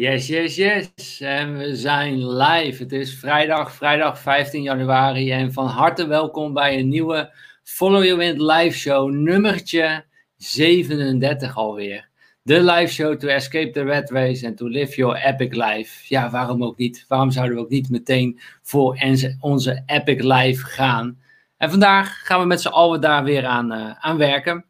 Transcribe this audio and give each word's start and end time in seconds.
Yes, 0.00 0.26
yes, 0.26 0.56
yes. 0.56 1.20
En 1.20 1.58
we 1.58 1.76
zijn 1.76 2.36
live. 2.36 2.82
Het 2.82 2.92
is 2.92 3.18
vrijdag, 3.18 3.74
vrijdag 3.74 4.18
15 4.18 4.62
januari. 4.62 5.30
En 5.30 5.52
van 5.52 5.66
harte 5.66 6.06
welkom 6.06 6.52
bij 6.52 6.78
een 6.78 6.88
nieuwe 6.88 7.32
Follow 7.62 8.04
Your 8.04 8.18
Wind 8.18 8.40
live 8.40 8.78
show, 8.78 9.10
nummertje 9.10 10.04
37 10.36 11.56
alweer. 11.56 12.08
De 12.42 12.62
live 12.62 12.92
show 12.92 13.18
to 13.18 13.28
escape 13.28 13.70
the 13.70 13.82
red 13.82 14.10
race 14.10 14.46
and 14.46 14.56
to 14.56 14.66
live 14.66 14.96
your 14.96 15.16
epic 15.16 15.54
life. 15.54 16.04
Ja, 16.08 16.30
waarom 16.30 16.64
ook 16.64 16.76
niet? 16.78 17.04
Waarom 17.08 17.30
zouden 17.30 17.56
we 17.56 17.62
ook 17.62 17.70
niet 17.70 17.90
meteen 17.90 18.40
voor 18.62 18.98
onze 19.40 19.82
epic 19.86 20.22
life 20.22 20.64
gaan? 20.64 21.18
En 21.56 21.70
vandaag 21.70 22.20
gaan 22.24 22.40
we 22.40 22.46
met 22.46 22.60
z'n 22.60 22.68
allen 22.68 23.00
daar 23.00 23.24
weer 23.24 23.46
aan, 23.46 23.72
uh, 23.72 23.90
aan 23.98 24.16
werken. 24.16 24.64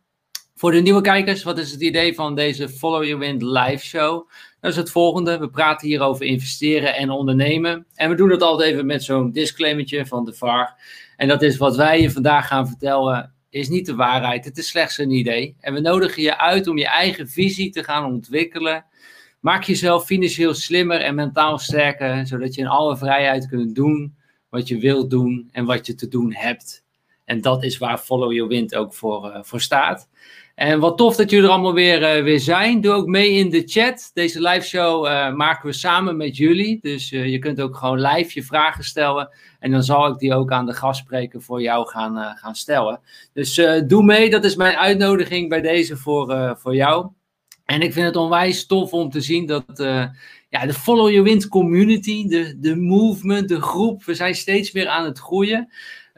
Voor 0.55 0.73
de 0.73 0.81
nieuwe 0.81 1.01
kijkers, 1.01 1.43
wat 1.43 1.59
is 1.59 1.71
het 1.71 1.81
idee 1.81 2.15
van 2.15 2.35
deze 2.35 2.69
Follow 2.69 3.05
Your 3.05 3.19
Wind 3.19 3.43
live 3.43 3.85
show? 3.85 4.29
Dat 4.61 4.71
is 4.71 4.77
het 4.77 4.91
volgende. 4.91 5.39
We 5.39 5.51
praten 5.51 5.89
hier 5.89 6.01
over 6.01 6.27
investeren 6.27 6.95
en 6.95 7.11
ondernemen. 7.11 7.87
En 7.95 8.11
we 8.11 8.17
doen 8.17 8.29
dat 8.29 8.43
altijd 8.43 8.73
even 8.73 8.87
met 8.87 9.05
zo'n 9.05 9.33
disclaimertje 9.33 10.07
van 10.07 10.25
de 10.25 10.33
VAR. 10.33 10.75
En 11.17 11.29
dat 11.29 11.43
is 11.43 11.57
wat 11.57 11.77
wij 11.77 12.01
je 12.01 12.11
vandaag 12.11 12.47
gaan 12.47 12.69
vertellen, 12.69 13.35
is 13.51 13.69
niet 13.69 13.87
de 13.87 13.95
waarheid. 13.95 14.45
Het 14.45 14.59
is 14.59 14.69
slechts 14.69 14.99
een 14.99 15.11
idee. 15.11 15.57
En 15.61 15.75
we 15.75 15.81
nodigen 15.81 16.23
je 16.23 16.39
uit 16.39 16.69
om 16.69 16.79
je 16.79 16.89
eigen 16.89 17.29
visie 17.29 17.71
te 17.71 17.85
gaan 17.85 18.05
ontwikkelen. 18.05 18.85
Maak 19.41 19.65
jezelf 19.65 20.05
financieel 20.05 20.55
slimmer 20.55 21.01
en 21.01 21.15
mentaal 21.15 21.59
sterker, 21.59 22.27
zodat 22.27 22.55
je 22.55 22.61
in 22.61 22.67
alle 22.67 22.97
vrijheid 22.97 23.49
kunt 23.49 23.75
doen 23.75 24.15
wat 24.49 24.69
je 24.69 24.79
wilt 24.79 25.11
doen 25.11 25.49
en 25.53 25.65
wat 25.65 25.87
je 25.87 25.95
te 25.95 26.09
doen 26.09 26.35
hebt. 26.35 26.85
En 27.25 27.41
dat 27.41 27.65
is 27.65 27.79
waar 27.79 27.99
Follow 27.99 28.33
Your 28.33 28.49
Wind 28.49 28.75
ook 28.75 28.95
voor, 28.95 29.27
uh, 29.27 29.39
voor 29.43 29.61
staat. 29.61 30.09
En 30.61 30.81
wat 30.81 30.97
tof 30.97 31.17
dat 31.17 31.31
jullie 31.31 31.47
er 31.47 31.53
allemaal 31.53 31.75
weer, 31.75 32.17
uh, 32.17 32.23
weer 32.23 32.41
zijn. 32.41 32.81
Doe 32.81 32.93
ook 32.93 33.07
mee 33.07 33.33
in 33.33 33.51
de 33.51 33.63
chat. 33.67 34.11
Deze 34.15 34.41
live 34.41 34.67
show 34.67 35.07
uh, 35.07 35.33
maken 35.33 35.67
we 35.67 35.73
samen 35.73 36.17
met 36.17 36.37
jullie. 36.37 36.79
Dus 36.81 37.13
uh, 37.13 37.27
je 37.27 37.39
kunt 37.39 37.61
ook 37.61 37.77
gewoon 37.77 38.01
live 38.01 38.31
je 38.35 38.43
vragen 38.43 38.85
stellen. 38.85 39.31
En 39.59 39.71
dan 39.71 39.83
zal 39.83 40.07
ik 40.07 40.19
die 40.19 40.35
ook 40.35 40.53
aan 40.53 40.67
de 40.67 40.73
gastspreker 40.73 41.43
voor 41.43 41.63
jou 41.63 41.89
gaan, 41.89 42.37
gaan 42.39 42.55
stellen. 42.55 43.01
Dus 43.33 43.55
doe 43.87 44.03
mee. 44.03 44.31
Dat 44.31 44.45
is 44.45 44.57
mijn 44.57 44.77
uitnodiging 44.77 45.49
bij 45.49 45.61
deze 45.61 45.97
voor, 45.97 46.57
voor 46.59 46.75
jou. 46.75 47.09
En 47.65 47.81
ik 47.81 47.93
vind 47.93 48.07
het 48.07 48.17
onwijs 48.17 48.67
tof 48.67 48.93
om 48.93 49.11
te 49.11 49.21
zien 49.21 49.47
dat 49.47 49.65
ja, 50.49 50.67
de 50.67 50.75
Follow 50.75 51.09
Your 51.09 51.23
Wind 51.23 51.49
community, 51.49 52.29
de, 52.29 52.57
de 52.59 52.77
movement, 52.77 53.49
de 53.49 53.61
groep, 53.61 54.05
we 54.05 54.15
zijn 54.15 54.35
steeds 54.35 54.73
weer 54.73 54.89
aan 54.89 55.05
het 55.05 55.19
groeien. 55.19 55.69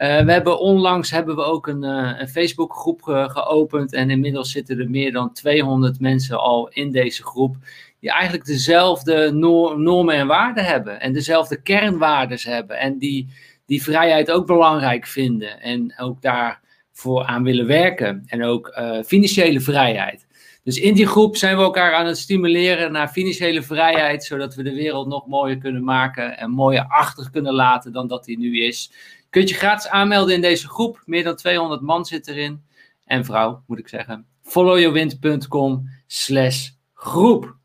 Uh, 0.03 0.25
we 0.25 0.33
hebben 0.33 0.59
onlangs 0.59 1.11
hebben 1.11 1.37
we 1.37 1.43
ook 1.43 1.67
een, 1.67 1.83
uh, 1.83 2.15
een 2.19 2.29
Facebookgroep 2.29 3.03
ge 3.03 3.29
geopend 3.31 3.93
en 3.93 4.11
inmiddels 4.11 4.51
zitten 4.51 4.79
er 4.79 4.91
meer 4.91 5.13
dan 5.13 5.33
200 5.33 6.01
mensen 6.01 6.39
al 6.39 6.69
in 6.69 6.91
deze 6.91 7.23
groep 7.23 7.57
die 8.01 8.11
eigenlijk 8.11 8.45
dezelfde 8.45 9.31
normen 9.77 10.15
en 10.15 10.27
waarden 10.27 10.65
hebben 10.65 11.01
en 11.01 11.13
dezelfde 11.13 11.63
kernwaarden 11.63 12.39
hebben 12.43 12.79
en 12.79 12.99
die 12.99 13.29
die 13.67 13.83
vrijheid 13.83 14.31
ook 14.31 14.47
belangrijk 14.47 15.07
vinden 15.07 15.61
en 15.61 15.95
ook 15.99 16.23
daarvoor 16.23 17.25
aan 17.25 17.43
willen 17.43 17.67
werken 17.67 18.23
en 18.27 18.45
ook 18.45 18.77
uh, 18.79 19.03
financiële 19.03 19.61
vrijheid. 19.61 20.27
Dus 20.65 20.81
in 20.81 20.95
die 20.95 21.07
groep 21.07 21.37
zijn 21.37 21.57
we 21.57 21.63
elkaar 21.63 21.95
aan 21.95 22.07
het 22.07 22.19
stimuleren 22.19 22.93
naar 22.93 23.09
financiële 23.09 23.63
vrijheid, 23.63 24.25
zodat 24.25 24.55
we 24.55 24.63
de 24.63 24.75
wereld 24.75 25.09
nog 25.09 25.27
mooier 25.27 25.59
kunnen 25.59 25.85
maken 25.85 26.39
en 26.39 26.51
mooier 26.51 26.85
achter 26.89 27.31
kunnen 27.31 27.55
laten 27.55 27.93
dan 27.93 28.09
dat 28.09 28.25
die 28.25 28.39
nu 28.39 28.65
is 28.65 28.91
kunt 29.33 29.49
je 29.49 29.55
gratis 29.55 29.89
aanmelden 29.89 30.35
in 30.35 30.41
deze 30.41 30.69
groep. 30.69 31.03
Meer 31.05 31.25
dan 31.25 31.37
200 31.37 31.81
man 31.81 32.05
zit 32.05 32.29
erin. 32.29 32.63
En 33.05 33.25
vrouw, 33.25 33.63
moet 33.67 33.79
ik 33.79 33.89
zeggen. 33.89 34.27
followyourwind.com 34.43 35.89
slash 36.07 36.71
groep. 36.95 37.57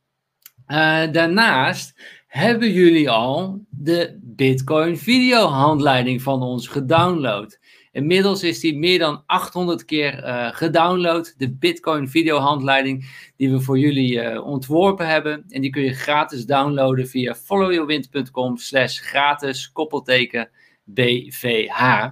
Uh, 0.67 1.11
daarnaast 1.11 2.01
hebben 2.27 2.71
jullie 2.71 3.09
al 3.09 3.65
de 3.69 4.19
Bitcoin 4.21 4.97
videohandleiding 4.97 6.21
van 6.21 6.41
ons 6.41 6.67
gedownload. 6.67 7.59
Inmiddels 7.91 8.43
is 8.43 8.59
die 8.59 8.77
meer 8.77 8.99
dan 8.99 9.23
800 9.25 9.85
keer 9.85 10.23
uh, 10.23 10.47
gedownload. 10.51 11.33
De 11.37 11.51
Bitcoin 11.51 12.09
videohandleiding 12.09 13.05
die 13.35 13.51
we 13.51 13.59
voor 13.59 13.79
jullie 13.79 14.13
uh, 14.13 14.45
ontworpen 14.45 15.07
hebben. 15.07 15.45
En 15.49 15.61
die 15.61 15.69
kun 15.69 15.83
je 15.83 15.93
gratis 15.93 16.45
downloaden 16.45 17.07
via 17.07 17.35
followyourwind.com 17.35 18.57
slash 18.57 18.99
gratis 18.99 19.71
koppelteken 19.71 20.49
BVH. 20.87 22.07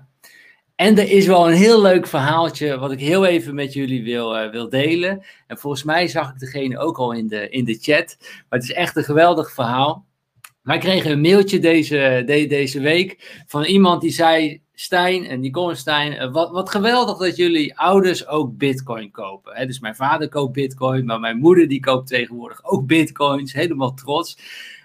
En 0.75 0.97
er 0.97 1.11
is 1.11 1.25
wel 1.25 1.47
een 1.47 1.55
heel 1.55 1.81
leuk 1.81 2.07
verhaaltje 2.07 2.77
wat 2.77 2.91
ik 2.91 2.99
heel 2.99 3.25
even 3.25 3.55
met 3.55 3.73
jullie 3.73 4.03
wil, 4.03 4.37
uh, 4.37 4.51
wil 4.51 4.69
delen. 4.69 5.25
En 5.47 5.57
volgens 5.57 5.83
mij 5.83 6.07
zag 6.07 6.29
ik 6.29 6.39
degene 6.39 6.77
ook 6.77 6.97
al 6.97 7.11
in 7.11 7.27
de, 7.27 7.49
in 7.49 7.65
de 7.65 7.77
chat. 7.81 8.17
Maar 8.19 8.59
het 8.59 8.63
is 8.63 8.73
echt 8.73 8.95
een 8.95 9.03
geweldig 9.03 9.51
verhaal. 9.51 10.05
Wij 10.61 10.77
kregen 10.77 11.11
een 11.11 11.21
mailtje 11.21 11.59
deze, 11.59 12.23
de, 12.25 12.47
deze 12.47 12.79
week 12.79 13.43
van 13.47 13.63
iemand 13.63 14.01
die 14.01 14.11
zei: 14.11 14.61
Stijn 14.73 15.25
en 15.25 15.39
Nicole 15.39 15.75
Stijn, 15.75 16.13
uh, 16.13 16.31
wat, 16.31 16.51
wat 16.51 16.69
geweldig 16.69 17.17
dat 17.17 17.35
jullie 17.35 17.77
ouders 17.77 18.27
ook 18.27 18.57
Bitcoin 18.57 19.11
kopen. 19.11 19.55
Hè? 19.55 19.65
Dus 19.65 19.79
mijn 19.79 19.95
vader 19.95 20.29
koopt 20.29 20.53
Bitcoin, 20.53 21.05
maar 21.05 21.19
mijn 21.19 21.37
moeder 21.37 21.67
die 21.67 21.79
koopt 21.79 22.07
tegenwoordig 22.07 22.63
ook 22.63 22.85
Bitcoins. 22.85 23.53
Helemaal 23.53 23.93
trots. 23.93 24.37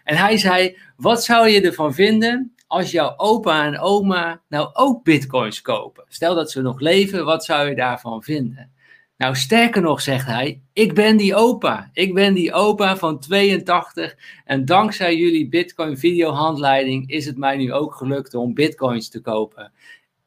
En 0.05 0.17
hij 0.17 0.37
zei: 0.37 0.77
Wat 0.97 1.25
zou 1.25 1.49
je 1.49 1.61
ervan 1.61 1.95
vinden 1.95 2.55
als 2.71 2.91
jouw 2.91 3.15
opa 3.17 3.65
en 3.65 3.79
oma 3.79 4.43
nou 4.49 4.71
ook 4.73 5.05
bitcoins 5.05 5.61
kopen? 5.63 6.05
Stel 6.09 6.35
dat 6.35 6.51
ze 6.51 6.63
nog 6.63 6.81
leven, 6.81 7.25
wat 7.25 7.45
zou 7.45 7.69
je 7.69 7.75
daarvan 7.75 8.23
vinden? 8.23 8.73
Nou, 9.17 9.37
sterker 9.37 9.83
nog, 9.83 10.01
zegt 10.01 10.27
hij, 10.27 10.63
ik 10.73 10.95
ben 10.95 11.17
die 11.17 11.35
opa. 11.35 11.91
Ik 11.93 12.15
ben 12.15 12.35
die 12.35 12.53
opa 12.53 12.97
van 12.97 13.19
82 13.19 14.17
en 14.45 14.65
dankzij 14.65 15.17
jullie 15.17 15.49
bitcoin 15.49 15.99
videohandleiding 15.99 17.11
is 17.11 17.27
het 17.27 17.37
mij 17.37 17.57
nu 17.57 17.73
ook 17.73 17.95
gelukt 17.95 18.35
om 18.35 18.55
bitcoins 18.55 19.09
te 19.09 19.21
kopen. 19.21 19.73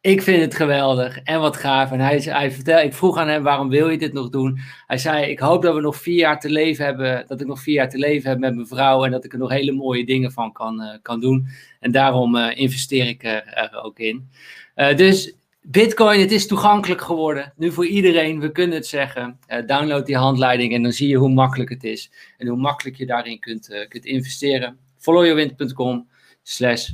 Ik 0.03 0.21
vind 0.21 0.41
het 0.41 0.55
geweldig 0.55 1.19
en 1.19 1.39
wat 1.39 1.57
gaaf. 1.57 1.91
En 1.91 1.99
hij, 1.99 2.17
hij 2.17 2.51
vertelde, 2.51 2.83
ik 2.83 2.93
vroeg 2.93 3.17
aan 3.17 3.27
hem, 3.27 3.43
waarom 3.43 3.69
wil 3.69 3.89
je 3.89 3.97
dit 3.97 4.13
nog 4.13 4.29
doen? 4.29 4.59
Hij 4.87 4.97
zei, 4.97 5.25
ik 5.25 5.39
hoop 5.39 5.61
dat 5.61 5.75
we 5.75 5.81
nog 5.81 5.95
vier 5.95 6.15
jaar 6.15 6.39
te 6.39 6.49
leven 6.49 6.85
hebben, 6.85 7.27
dat 7.27 7.41
ik 7.41 7.47
nog 7.47 7.59
vier 7.59 7.73
jaar 7.73 7.89
te 7.89 7.97
leven 7.97 8.29
heb 8.29 8.39
met 8.39 8.55
mijn 8.55 8.67
vrouw 8.67 9.05
en 9.05 9.11
dat 9.11 9.25
ik 9.25 9.33
er 9.33 9.39
nog 9.39 9.49
hele 9.49 9.71
mooie 9.71 10.05
dingen 10.05 10.31
van 10.31 10.51
kan, 10.51 10.81
uh, 10.81 10.87
kan 11.01 11.19
doen. 11.19 11.47
En 11.79 11.91
daarom 11.91 12.35
uh, 12.35 12.57
investeer 12.57 13.07
ik 13.07 13.23
er, 13.23 13.79
ook 13.83 13.99
in. 13.99 14.29
Uh, 14.75 14.95
dus 14.95 15.33
Bitcoin, 15.61 16.19
het 16.19 16.31
is 16.31 16.47
toegankelijk 16.47 17.01
geworden. 17.01 17.53
Nu 17.55 17.71
voor 17.71 17.85
iedereen, 17.85 18.39
we 18.39 18.51
kunnen 18.51 18.75
het 18.75 18.87
zeggen. 18.87 19.39
download 19.65 20.05
die 20.05 20.17
handleiding 20.17 20.73
en 20.73 20.83
dan 20.83 20.91
zie 20.91 21.07
je 21.07 21.17
hoe 21.17 21.33
makkelijk 21.33 21.69
het 21.69 21.83
is. 21.83 22.11
En 22.37 22.47
hoe 22.47 22.57
makkelijk 22.57 22.97
je 22.97 23.05
daarin 23.05 23.39
kunt, 23.39 23.85
kunt 23.87 24.05
investeren. 24.05 24.77
followyourwind.com 24.97 26.07
slash 26.41 26.89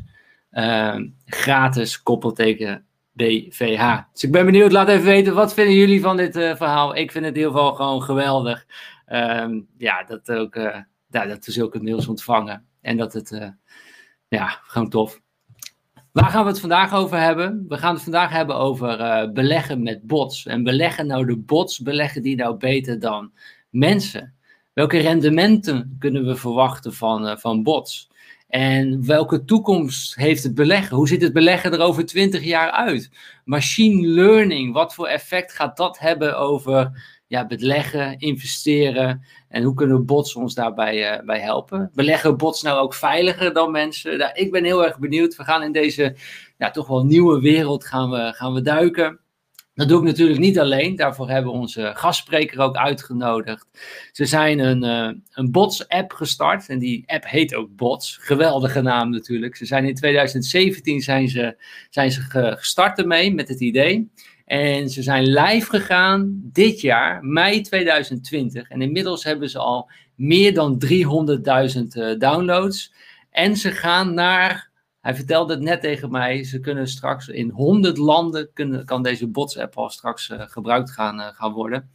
gratis 1.25 2.03
koppelteken 2.03 2.83
BVH. 3.19 3.97
Dus 4.11 4.23
ik 4.23 4.31
ben 4.31 4.45
benieuwd, 4.45 4.71
laat 4.71 4.87
even 4.87 5.05
weten, 5.05 5.33
wat 5.33 5.53
vinden 5.53 5.75
jullie 5.75 6.01
van 6.01 6.17
dit 6.17 6.35
uh, 6.35 6.55
verhaal? 6.55 6.95
Ik 6.95 7.11
vind 7.11 7.25
het 7.25 7.33
in 7.35 7.39
ieder 7.39 7.57
geval 7.57 7.73
gewoon 7.73 8.03
geweldig. 8.03 8.65
Um, 9.07 9.67
ja, 9.77 10.03
dat, 10.03 10.31
ook, 10.31 10.55
uh, 10.55 10.77
ja, 11.09 11.25
dat 11.25 11.45
we 11.45 11.51
zulke 11.51 11.83
mails 11.83 12.07
ontvangen. 12.07 12.65
En 12.81 12.97
dat 12.97 13.13
het, 13.13 13.31
uh, 13.31 13.47
ja, 14.27 14.47
gewoon 14.47 14.89
tof. 14.89 15.21
Waar 16.11 16.29
gaan 16.29 16.43
we 16.43 16.49
het 16.49 16.59
vandaag 16.59 16.93
over 16.93 17.19
hebben? 17.19 17.65
We 17.67 17.77
gaan 17.77 17.93
het 17.93 18.03
vandaag 18.03 18.31
hebben 18.31 18.55
over 18.55 19.31
beleggen 19.31 19.83
met 19.83 20.07
bots. 20.07 20.45
En 20.45 20.63
beleggen 20.63 21.07
nou 21.07 21.25
de 21.25 21.37
bots, 21.37 21.79
beleggen 21.79 22.21
die 22.21 22.35
nou 22.35 22.57
beter 22.57 22.99
dan 22.99 23.31
mensen? 23.69 24.35
Welke 24.73 24.97
rendementen 24.97 25.95
kunnen 25.99 26.25
we 26.25 26.35
verwachten 26.35 26.93
van, 26.93 27.39
van 27.39 27.63
bots? 27.63 28.08
En 28.49 29.05
welke 29.05 29.43
toekomst 29.43 30.15
heeft 30.15 30.43
het 30.43 30.55
beleggen? 30.55 30.95
Hoe 30.95 31.07
ziet 31.07 31.21
het 31.21 31.33
beleggen 31.33 31.73
er 31.73 31.79
over 31.79 32.05
20 32.05 32.43
jaar 32.43 32.71
uit? 32.71 33.09
Machine 33.45 34.07
learning, 34.07 34.73
wat 34.73 34.93
voor 34.93 35.07
effect 35.07 35.53
gaat 35.53 35.77
dat 35.77 35.99
hebben 35.99 36.37
over 36.37 37.03
ja, 37.27 37.45
beleggen, 37.45 38.19
investeren? 38.19 39.25
En 39.49 39.63
hoe 39.63 39.73
kunnen 39.73 40.05
bots 40.05 40.35
ons 40.35 40.53
daarbij 40.53 41.19
uh, 41.19 41.25
bij 41.25 41.39
helpen? 41.39 41.91
Beleggen 41.93 42.37
bots 42.37 42.61
nou 42.61 42.79
ook 42.79 42.93
veiliger 42.93 43.53
dan 43.53 43.71
mensen? 43.71 44.17
Nou, 44.17 44.31
ik 44.33 44.51
ben 44.51 44.63
heel 44.63 44.85
erg 44.85 44.99
benieuwd. 44.99 45.35
We 45.35 45.43
gaan 45.43 45.63
in 45.63 45.71
deze 45.71 46.15
ja, 46.57 46.71
toch 46.71 46.87
wel 46.87 47.05
nieuwe 47.05 47.39
wereld 47.39 47.85
gaan 47.85 48.09
we, 48.09 48.33
gaan 48.35 48.53
we 48.53 48.61
duiken. 48.61 49.19
Dat 49.79 49.87
doe 49.87 49.99
ik 49.99 50.05
natuurlijk 50.05 50.39
niet 50.39 50.59
alleen. 50.59 50.95
Daarvoor 50.95 51.29
hebben 51.29 51.51
we 51.51 51.57
onze 51.57 51.91
gastspreker 51.95 52.59
ook 52.59 52.75
uitgenodigd. 52.75 53.67
Ze 54.11 54.25
zijn 54.25 54.59
een, 54.59 54.83
uh, 54.83 55.21
een 55.33 55.51
bots-app 55.51 56.13
gestart. 56.13 56.69
En 56.69 56.79
die 56.79 57.03
app 57.07 57.25
heet 57.25 57.55
ook 57.55 57.75
Bots. 57.75 58.17
Geweldige 58.21 58.81
naam 58.81 59.09
natuurlijk. 59.09 59.55
Ze 59.55 59.65
zijn 59.65 59.85
in 59.85 59.95
2017 59.95 61.01
zijn 61.01 61.29
ze, 61.29 61.55
zijn 61.89 62.11
ze 62.11 62.21
gestart 62.57 62.97
ermee 62.97 63.33
met 63.33 63.47
het 63.47 63.59
idee. 63.59 64.11
En 64.45 64.89
ze 64.89 65.03
zijn 65.03 65.23
live 65.27 65.69
gegaan 65.69 66.39
dit 66.43 66.81
jaar, 66.81 67.23
mei 67.23 67.61
2020. 67.61 68.69
En 68.69 68.81
inmiddels 68.81 69.23
hebben 69.23 69.49
ze 69.49 69.59
al 69.59 69.89
meer 70.15 70.53
dan 70.53 70.83
300.000 70.85 71.81
uh, 71.89 72.17
downloads. 72.17 72.93
En 73.31 73.55
ze 73.55 73.71
gaan 73.71 74.13
naar 74.13 74.68
hij 75.09 75.17
vertelde 75.17 75.53
het 75.53 75.63
net 75.63 75.81
tegen 75.81 76.11
mij. 76.11 76.43
Ze 76.43 76.59
kunnen 76.59 76.87
straks 76.87 77.27
in 77.27 77.49
100 77.49 77.97
landen 77.97 78.49
kunnen, 78.53 78.85
kan 78.85 79.03
deze 79.03 79.27
bots-app 79.27 79.77
al 79.77 79.89
straks 79.89 80.29
uh, 80.29 80.41
gebruikt 80.41 80.91
gaan, 80.91 81.19
uh, 81.19 81.27
gaan 81.27 81.51
worden. 81.51 81.91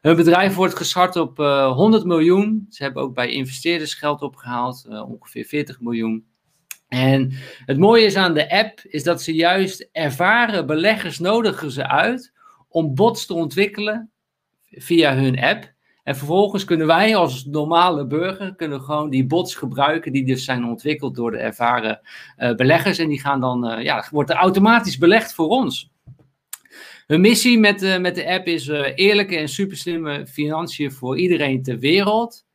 Hun 0.00 0.16
bedrijf 0.16 0.54
wordt 0.54 0.76
gestart 0.76 1.16
op 1.16 1.36
100 1.36 2.04
miljoen. 2.04 2.66
Ze 2.70 2.82
hebben 2.82 3.02
ook 3.02 3.14
bij 3.14 3.30
investeerders 3.30 3.94
geld 3.94 4.22
opgehaald, 4.22 4.86
ongeveer 4.88 5.44
40 5.44 5.80
miljoen. 5.80 6.26
En 6.88 7.32
het 7.64 7.78
mooie 7.78 8.04
is 8.04 8.16
aan 8.16 8.34
de 8.34 8.50
app, 8.50 8.80
is 8.82 9.02
dat 9.02 9.22
ze 9.22 9.34
juist 9.34 9.88
ervaren 9.92 10.66
beleggers 10.66 11.18
nodigen 11.18 11.70
ze 11.70 11.88
uit 11.88 12.32
om 12.68 12.94
bots 12.94 13.26
te 13.26 13.34
ontwikkelen 13.34 14.10
via 14.70 15.14
hun 15.14 15.38
app. 15.40 15.74
En 16.06 16.16
vervolgens 16.16 16.64
kunnen 16.64 16.86
wij 16.86 17.16
als 17.16 17.44
normale 17.44 18.06
burger 18.06 18.54
kunnen 18.54 18.80
gewoon 18.80 19.10
die 19.10 19.26
bots 19.26 19.54
gebruiken, 19.54 20.12
die 20.12 20.24
dus 20.24 20.44
zijn 20.44 20.64
ontwikkeld 20.64 21.14
door 21.14 21.30
de 21.30 21.36
ervaren 21.36 22.00
uh, 22.38 22.54
beleggers. 22.54 22.98
En 22.98 23.08
die 23.08 23.20
gaan 23.20 23.40
dan, 23.40 23.70
uh, 23.70 23.82
ja, 23.82 24.06
wordt 24.10 24.30
er 24.30 24.36
automatisch 24.36 24.98
belegd 24.98 25.34
voor 25.34 25.48
ons. 25.48 25.90
Hun 27.06 27.20
missie 27.20 27.58
met, 27.58 27.82
uh, 27.82 27.98
met 27.98 28.14
de 28.14 28.26
app 28.26 28.46
is 28.46 28.68
eerlijke 28.94 29.36
en 29.36 29.48
superslimme 29.48 30.26
financiën 30.26 30.92
voor 30.92 31.18
iedereen 31.18 31.62
ter 31.62 31.78
wereld. 31.78 32.46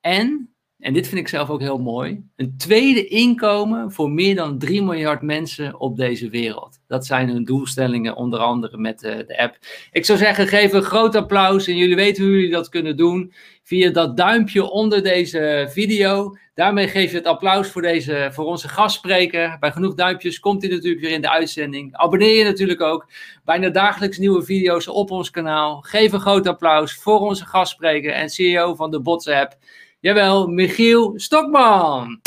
En 0.00 0.51
en 0.82 0.92
dit 0.92 1.08
vind 1.08 1.20
ik 1.20 1.28
zelf 1.28 1.50
ook 1.50 1.60
heel 1.60 1.78
mooi, 1.78 2.24
een 2.36 2.56
tweede 2.56 3.06
inkomen 3.06 3.92
voor 3.92 4.10
meer 4.10 4.34
dan 4.34 4.58
3 4.58 4.82
miljard 4.82 5.22
mensen 5.22 5.80
op 5.80 5.96
deze 5.96 6.28
wereld. 6.28 6.80
Dat 6.86 7.06
zijn 7.06 7.28
hun 7.28 7.44
doelstellingen, 7.44 8.16
onder 8.16 8.38
andere 8.38 8.76
met 8.78 8.98
de, 8.98 9.24
de, 9.26 9.38
app. 9.38 9.58
Ik 9.92 10.04
zou 10.04 10.18
zeggen, 10.18 10.48
geef 10.48 10.72
een 10.72 10.82
groot 10.82 11.14
applaus 11.14 11.66
en 11.66 11.76
jullie 11.76 11.96
weten 11.96 12.24
hoe 12.24 12.32
jullie 12.32 12.50
dat 12.50 12.68
kunnen 12.68 12.96
doen 12.96 13.32
via 13.62 13.90
dat 13.90 14.16
duimpje 14.16 14.70
onder 14.70 15.02
deze 15.02 15.68
video. 15.70 16.36
Daarmee 16.54 16.88
geef 16.88 17.10
je 17.10 17.16
het 17.16 17.26
applaus 17.26 17.68
voor, 17.68 17.82
deze, 17.82 18.28
voor 18.32 18.44
onze 18.44 18.68
gastspreker. 18.68 19.56
Bij 19.60 19.72
genoeg 19.72 19.94
duimpjes 19.94 20.40
komt 20.40 20.62
hij 20.62 20.70
natuurlijk 20.70 21.02
weer 21.02 21.12
in 21.12 21.20
de 21.20 21.30
uitzending. 21.30 21.96
Abonneer 21.96 22.36
je 22.36 22.44
natuurlijk 22.44 22.80
ook. 22.80 23.08
Bijna 23.44 23.68
dagelijks 23.68 24.18
nieuwe 24.18 24.42
video's 24.42 24.88
op 24.88 25.10
ons 25.10 25.30
kanaal. 25.30 25.80
Geef 25.80 26.12
een 26.12 26.20
groot 26.20 26.46
applaus 26.46 26.94
voor 26.94 27.20
onze 27.20 27.46
gastspreker 27.46 28.12
en 28.12 28.28
CEO 28.28 28.74
van 28.74 28.90
de 28.90 29.00
Bots 29.00 29.28
app. 29.28 29.56
Jawel, 30.02 30.46
Michiel 30.48 31.12
Stokman. 31.16 32.20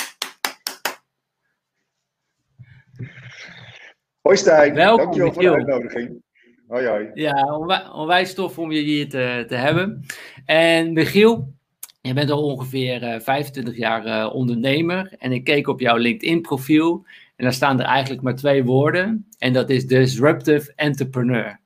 Hoi 4.21 4.37
Stijn, 4.37 4.73
Welkom, 4.73 4.97
dankjewel 4.97 5.27
Michiel. 5.27 5.53
voor 5.53 5.65
de 5.65 5.71
uitnodiging. 5.71 6.21
Hoi 6.67 6.87
hoi. 6.87 7.09
Ja, 7.13 7.57
onwijs 7.93 8.33
tof 8.33 8.59
om 8.59 8.71
je 8.71 8.81
hier 8.81 9.09
te, 9.09 9.45
te 9.47 9.55
hebben. 9.55 10.05
En 10.45 10.93
Michiel, 10.93 11.53
je 12.01 12.13
bent 12.13 12.29
al 12.29 12.43
ongeveer 12.43 13.01
uh, 13.01 13.15
eh, 13.15 13.21
25 13.21 13.77
jaar 13.77 14.05
uh, 14.05 14.33
ondernemer. 14.33 15.15
En 15.17 15.31
ik 15.31 15.43
keek 15.43 15.67
op 15.67 15.79
jouw 15.79 15.97
LinkedIn 15.97 16.41
profiel 16.41 17.05
en 17.35 17.43
daar 17.43 17.53
staan 17.53 17.79
er 17.79 17.85
eigenlijk 17.85 18.21
maar 18.21 18.35
twee 18.35 18.63
woorden. 18.63 19.27
En 19.37 19.53
dat 19.53 19.69
is 19.69 19.87
Disruptive 19.87 20.73
Entrepreneur. 20.75 21.59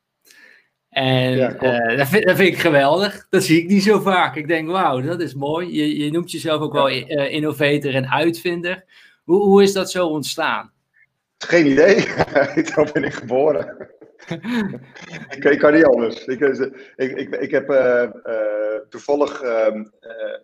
En 0.99 1.59
eh, 1.59 1.97
dat, 1.97 2.07
vind, 2.07 2.25
dat, 2.25 2.35
vind, 2.35 2.53
ik 2.53 2.57
geweldig. 2.57 3.27
Dat 3.29 3.43
zie 3.43 3.61
ik 3.61 3.67
niet 3.67 3.83
zo 3.83 3.99
vaak. 3.99 4.35
Ik 4.35 4.47
denk, 4.47 4.69
wauw, 4.69 5.01
dat 5.01 5.21
is 5.21 5.33
mooi. 5.33 5.73
Je, 5.73 5.97
je 5.97 6.11
noemt 6.11 6.31
jezelf 6.31 6.61
ook 6.61 6.73
wel 6.73 6.89
uh, 6.89 7.31
innovator 7.31 7.95
en 7.95 8.11
uitvinder. 8.11 8.83
Hoe, 9.23 9.41
hoe 9.41 9.63
is 9.63 9.73
dat 9.73 9.91
zo 9.91 10.07
ontstaan? 10.07 10.71
Geen 11.37 11.65
idee. 11.65 12.05
Daar 12.75 12.89
ben 12.93 13.03
ik 13.03 13.13
geboren. 13.13 13.87
ik, 15.35 15.43
ik, 15.43 15.59
kan 15.59 15.73
niet 15.73 15.85
anders. 15.85 16.25
Ik, 16.25 16.41
eh, 16.41 16.65
ik, 16.95 17.35
ik, 17.35 17.51
heb 17.51 17.69
uh, 17.69 18.03
uh, 18.25 18.35
toevallig, 18.89 19.43
uh, 19.43 19.65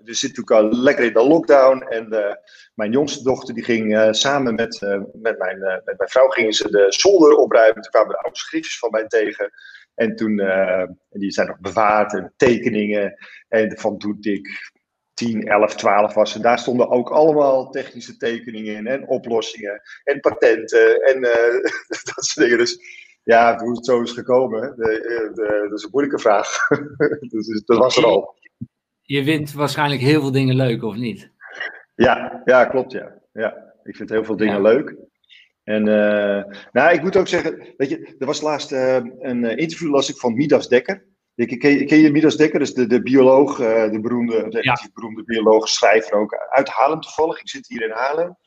we 0.03 0.13
zitten 0.13 0.43
natuurlijk 0.43 0.51
al 0.51 0.81
lekker 0.81 1.05
in 1.05 1.13
de 1.13 1.27
lockdown. 1.27 1.81
En 1.81 2.37
mijn 2.73 2.91
jongste 2.91 3.23
dochter 3.23 3.53
die 3.53 3.63
ging 3.63 4.07
samen 4.11 4.55
met, 4.55 4.81
met, 5.13 5.37
mijn, 5.37 5.59
met 5.59 5.97
mijn 5.97 6.09
vrouw 6.09 6.27
gingen 6.27 6.53
ze 6.53 6.69
de 6.69 6.85
zolder 6.89 7.35
opruimen. 7.35 7.81
Toen 7.81 7.91
kwamen 7.91 8.09
de 8.09 8.21
oude 8.21 8.37
schriftjes 8.37 8.79
van 8.79 8.89
mij 8.91 9.07
tegen. 9.07 9.51
En 9.95 10.15
toen, 10.15 10.39
uh, 10.39 10.83
die 11.09 11.31
zijn 11.31 11.47
nog 11.47 11.59
bewaard 11.59 12.13
en 12.13 12.33
tekeningen. 12.37 13.17
En 13.47 13.77
van 13.77 13.97
toen 13.97 14.17
ik 14.19 14.73
10, 15.13 15.47
11, 15.47 15.75
12 15.75 16.13
was. 16.13 16.35
En 16.35 16.41
daar 16.41 16.59
stonden 16.59 16.89
ook 16.89 17.09
allemaal 17.09 17.69
technische 17.69 18.17
tekeningen 18.17 18.75
in. 18.75 18.87
En 18.87 19.07
oplossingen. 19.07 19.81
En 20.03 20.19
patenten. 20.19 21.01
En 21.01 21.17
uh, 21.17 21.61
dat 22.15 22.25
soort 22.25 22.45
dingen. 22.45 22.57
Dus 22.57 22.79
ja, 23.23 23.57
hoe 23.57 23.75
het 23.75 23.85
zo 23.85 24.01
is 24.01 24.11
gekomen, 24.11 24.73
de, 24.75 25.01
de, 25.33 25.65
dat 25.69 25.77
is 25.77 25.83
een 25.83 25.89
moeilijke 25.91 26.19
vraag. 26.19 26.67
dus, 27.31 27.63
dat 27.65 27.77
was 27.77 27.97
er 27.97 28.05
al. 28.05 28.35
Je 29.01 29.23
vindt 29.23 29.53
waarschijnlijk 29.53 30.01
heel 30.01 30.21
veel 30.21 30.31
dingen 30.31 30.55
leuk, 30.55 30.83
of 30.83 30.95
niet? 30.95 31.31
Ja, 31.95 32.41
ja 32.45 32.65
klopt. 32.65 32.91
Ja. 32.91 33.21
Ja, 33.33 33.73
ik 33.83 33.95
vind 33.95 34.09
heel 34.09 34.23
veel 34.23 34.37
dingen 34.37 34.61
leuk. 34.61 34.95
En 35.65 35.87
uh, 35.87 36.43
nou, 36.71 36.93
ik 36.93 37.01
moet 37.01 37.15
ook 37.15 37.27
zeggen, 37.27 37.73
weet 37.77 37.89
je, 37.89 38.15
er 38.19 38.25
was 38.25 38.41
laatst 38.41 38.71
uh, 38.71 38.95
een 39.19 39.45
eh, 39.45 39.57
interview 39.57 39.89
las 39.89 40.09
ik 40.09 40.17
van 40.17 40.33
Midas 40.33 40.67
Dekker. 40.67 41.05
Ik, 41.35 41.59
ken, 41.59 41.85
ken 41.85 41.97
je 41.97 42.11
Midas 42.11 42.37
Dekker? 42.37 42.59
Dus 42.59 42.73
de, 42.73 42.87
de 42.87 43.01
bioloog, 43.01 43.59
uh, 43.59 43.91
de 43.91 43.99
beroemde, 43.99 44.49
de 44.49 44.63
ja. 44.63 44.79
beroemde 44.93 45.23
bioloog, 45.23 45.69
schrijver 45.69 46.13
ook 46.13 46.35
uit 46.49 46.69
Haarlem 46.69 47.01
toevallig. 47.01 47.39
Ik 47.39 47.49
zit 47.49 47.67
hier 47.67 47.83
in 47.83 47.91
Haarlem. 47.91 48.37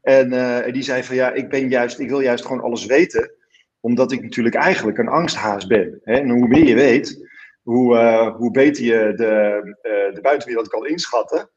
En, 0.00 0.32
en 0.64 0.72
die 0.72 0.82
zei 0.82 1.02
van 1.02 1.16
ja, 1.16 1.32
ik 1.32 1.48
ben 1.48 1.68
juist, 1.68 1.98
ik 1.98 2.08
wil 2.08 2.20
juist 2.20 2.44
gewoon 2.44 2.62
alles 2.62 2.86
weten, 2.86 3.32
omdat 3.80 4.12
ik 4.12 4.22
natuurlijk 4.22 4.54
eigenlijk 4.54 4.98
een 4.98 5.08
angsthaas 5.08 5.66
ben. 5.66 6.00
Hè? 6.02 6.14
En 6.14 6.30
hoe 6.30 6.48
meer 6.48 6.66
je 6.66 6.74
weet, 6.74 7.28
hoe, 7.62 7.96
hoe 8.36 8.50
beter 8.50 8.84
je 8.84 9.12
de, 9.16 9.60
de 10.14 10.20
buitenwereld 10.20 10.68
kan 10.68 10.86
inschatten. 10.86 11.50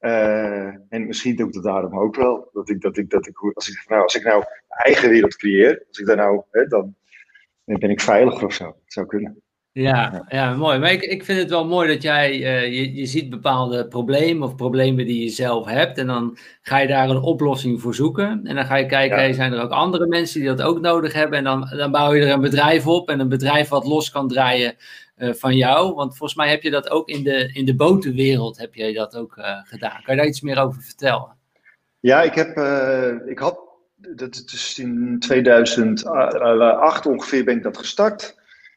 Uh, 0.00 0.66
en 0.88 1.06
misschien 1.06 1.36
doe 1.36 1.46
ik 1.46 1.52
dat 1.52 1.62
daarom 1.62 1.98
ook 1.98 2.16
wel. 2.16 2.50
Dat 2.52 2.68
ik, 2.68 2.80
dat 2.80 2.96
ik, 2.96 3.10
dat 3.10 3.26
ik, 3.26 3.38
als, 3.54 3.68
ik, 3.68 3.84
nou, 3.88 4.02
als 4.02 4.14
ik 4.14 4.24
nou 4.24 4.44
eigen 4.68 5.08
wereld 5.08 5.36
creëer, 5.36 5.84
als 5.88 5.98
ik 5.98 6.06
daar 6.06 6.16
nou, 6.16 6.42
hè, 6.50 6.66
dan, 6.66 6.94
dan 7.64 7.78
ben 7.78 7.90
ik 7.90 8.00
veilig 8.00 8.42
of 8.42 8.54
zo. 8.54 8.64
Dat 8.64 8.76
zou 8.86 9.06
kunnen. 9.06 9.42
Ja, 9.72 10.24
ja, 10.28 10.56
mooi. 10.56 10.78
Maar 10.78 10.92
ik, 10.92 11.02
ik 11.02 11.24
vind 11.24 11.38
het 11.38 11.50
wel 11.50 11.66
mooi 11.66 11.88
dat 11.88 12.02
jij, 12.02 12.32
uh, 12.32 12.76
je, 12.76 12.94
je 12.94 13.06
ziet 13.06 13.30
bepaalde 13.30 13.88
problemen 13.88 14.48
of 14.48 14.54
problemen 14.54 15.06
die 15.06 15.22
je 15.22 15.28
zelf 15.28 15.66
hebt. 15.66 15.98
En 15.98 16.06
dan 16.06 16.36
ga 16.62 16.78
je 16.78 16.88
daar 16.88 17.08
een 17.08 17.22
oplossing 17.22 17.80
voor 17.80 17.94
zoeken. 17.94 18.40
En 18.44 18.54
dan 18.54 18.64
ga 18.64 18.76
je 18.76 18.86
kijken, 18.86 19.28
ja. 19.28 19.32
zijn 19.32 19.52
er 19.52 19.62
ook 19.62 19.70
andere 19.70 20.06
mensen 20.06 20.40
die 20.40 20.48
dat 20.48 20.62
ook 20.62 20.80
nodig 20.80 21.12
hebben. 21.12 21.38
En 21.38 21.44
dan, 21.44 21.68
dan 21.76 21.90
bouw 21.90 22.14
je 22.14 22.24
er 22.24 22.32
een 22.32 22.40
bedrijf 22.40 22.86
op. 22.86 23.10
En 23.10 23.20
een 23.20 23.28
bedrijf 23.28 23.68
wat 23.68 23.86
los 23.86 24.10
kan 24.10 24.28
draaien 24.28 24.76
uh, 25.18 25.34
van 25.34 25.56
jou. 25.56 25.94
Want 25.94 26.16
volgens 26.16 26.38
mij 26.38 26.50
heb 26.50 26.62
je 26.62 26.70
dat 26.70 26.90
ook 26.90 27.08
in 27.08 27.22
de, 27.24 27.50
in 27.52 27.64
de 27.64 27.74
botenwereld 27.74 28.58
heb 28.58 28.74
jij 28.74 28.92
dat 28.92 29.16
ook 29.16 29.36
uh, 29.36 29.58
gedaan. 29.64 30.02
Kan 30.02 30.14
je 30.14 30.20
daar 30.20 30.30
iets 30.30 30.40
meer 30.40 30.58
over 30.58 30.82
vertellen? 30.82 31.36
Ja, 32.00 32.22
ik 32.22 32.34
heb, 32.34 32.48
ik 33.26 33.38
had, 33.38 33.60
dat 33.96 34.42
is 34.52 34.78
in 34.78 35.16
2008 35.18 37.06
ongeveer 37.06 37.44
ben 37.44 37.56
ik 37.56 37.62
dat 37.62 37.78
gestart. 37.78 38.36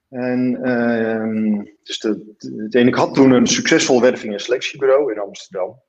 En 0.09 0.59
uh, 0.63 1.63
dus 1.83 1.99
de, 1.99 2.79
ik 2.79 2.95
had 2.95 3.13
toen 3.13 3.31
een 3.31 3.47
succesvol 3.47 4.01
werving- 4.01 4.33
en 4.33 4.39
selectiebureau 4.39 5.11
in 5.11 5.19
Amsterdam. 5.19 5.81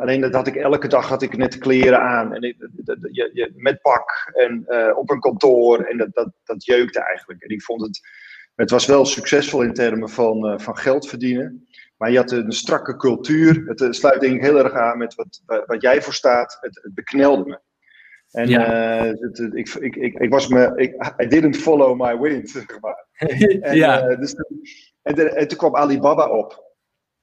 Alleen 0.00 0.20
dat 0.20 0.34
had 0.34 0.46
ik 0.46 0.56
elke 0.56 0.88
dag 0.88 1.08
had 1.08 1.22
ik 1.22 1.36
net 1.36 1.58
kleren 1.58 2.00
aan. 2.00 2.34
En 2.34 2.40
je, 2.40 3.30
je, 3.32 3.52
met 3.56 3.80
pak 3.80 4.30
en 4.34 4.66
op 4.96 5.10
een 5.10 5.20
kantoor. 5.20 5.80
En 5.80 5.96
dat, 5.96 6.08
dat, 6.12 6.32
dat 6.44 6.64
jeukte 6.64 7.04
eigenlijk. 7.04 7.42
En 7.42 7.48
ik 7.48 7.62
vond 7.62 7.80
het. 7.80 8.00
Het 8.54 8.70
was 8.70 8.86
wel 8.86 9.04
succesvol 9.04 9.62
in 9.62 9.72
termen 9.72 10.08
van, 10.08 10.52
uh, 10.52 10.58
van 10.58 10.76
geld 10.76 11.08
verdienen. 11.08 11.68
Maar 11.96 12.10
je 12.10 12.16
had 12.16 12.30
een 12.30 12.52
strakke 12.52 12.96
cultuur. 12.96 13.62
Het 13.66 13.94
sluit 13.96 14.20
denk 14.20 14.34
ik 14.34 14.42
heel 14.42 14.58
erg 14.58 14.72
aan 14.72 14.98
met 14.98 15.14
wat, 15.14 15.42
wat 15.66 15.82
jij 15.82 16.02
voor 16.02 16.14
staat. 16.14 16.58
Het, 16.60 16.80
het 16.82 16.94
beknelde 16.94 17.44
me. 17.44 17.60
En 18.32 18.48
ja. 18.48 19.04
uh, 19.04 19.12
het, 19.20 19.38
ik, 19.38 19.68
ik, 19.68 19.96
ik, 19.96 20.14
ik, 20.14 20.30
was 20.30 20.48
me, 20.48 20.72
ik, 20.76 21.14
I 21.22 21.26
didn't 21.26 21.56
follow 21.56 22.00
my 22.00 22.18
wind, 22.18 22.50
zeg 22.68 22.80
maar. 22.80 23.06
en, 23.60 23.76
ja. 23.76 24.08
Uh, 24.08 24.18
dus, 24.18 24.34
en, 25.02 25.36
en, 25.36 25.48
toen 25.48 25.58
kwam 25.58 25.76
Alibaba 25.76 26.28
op. 26.28 26.70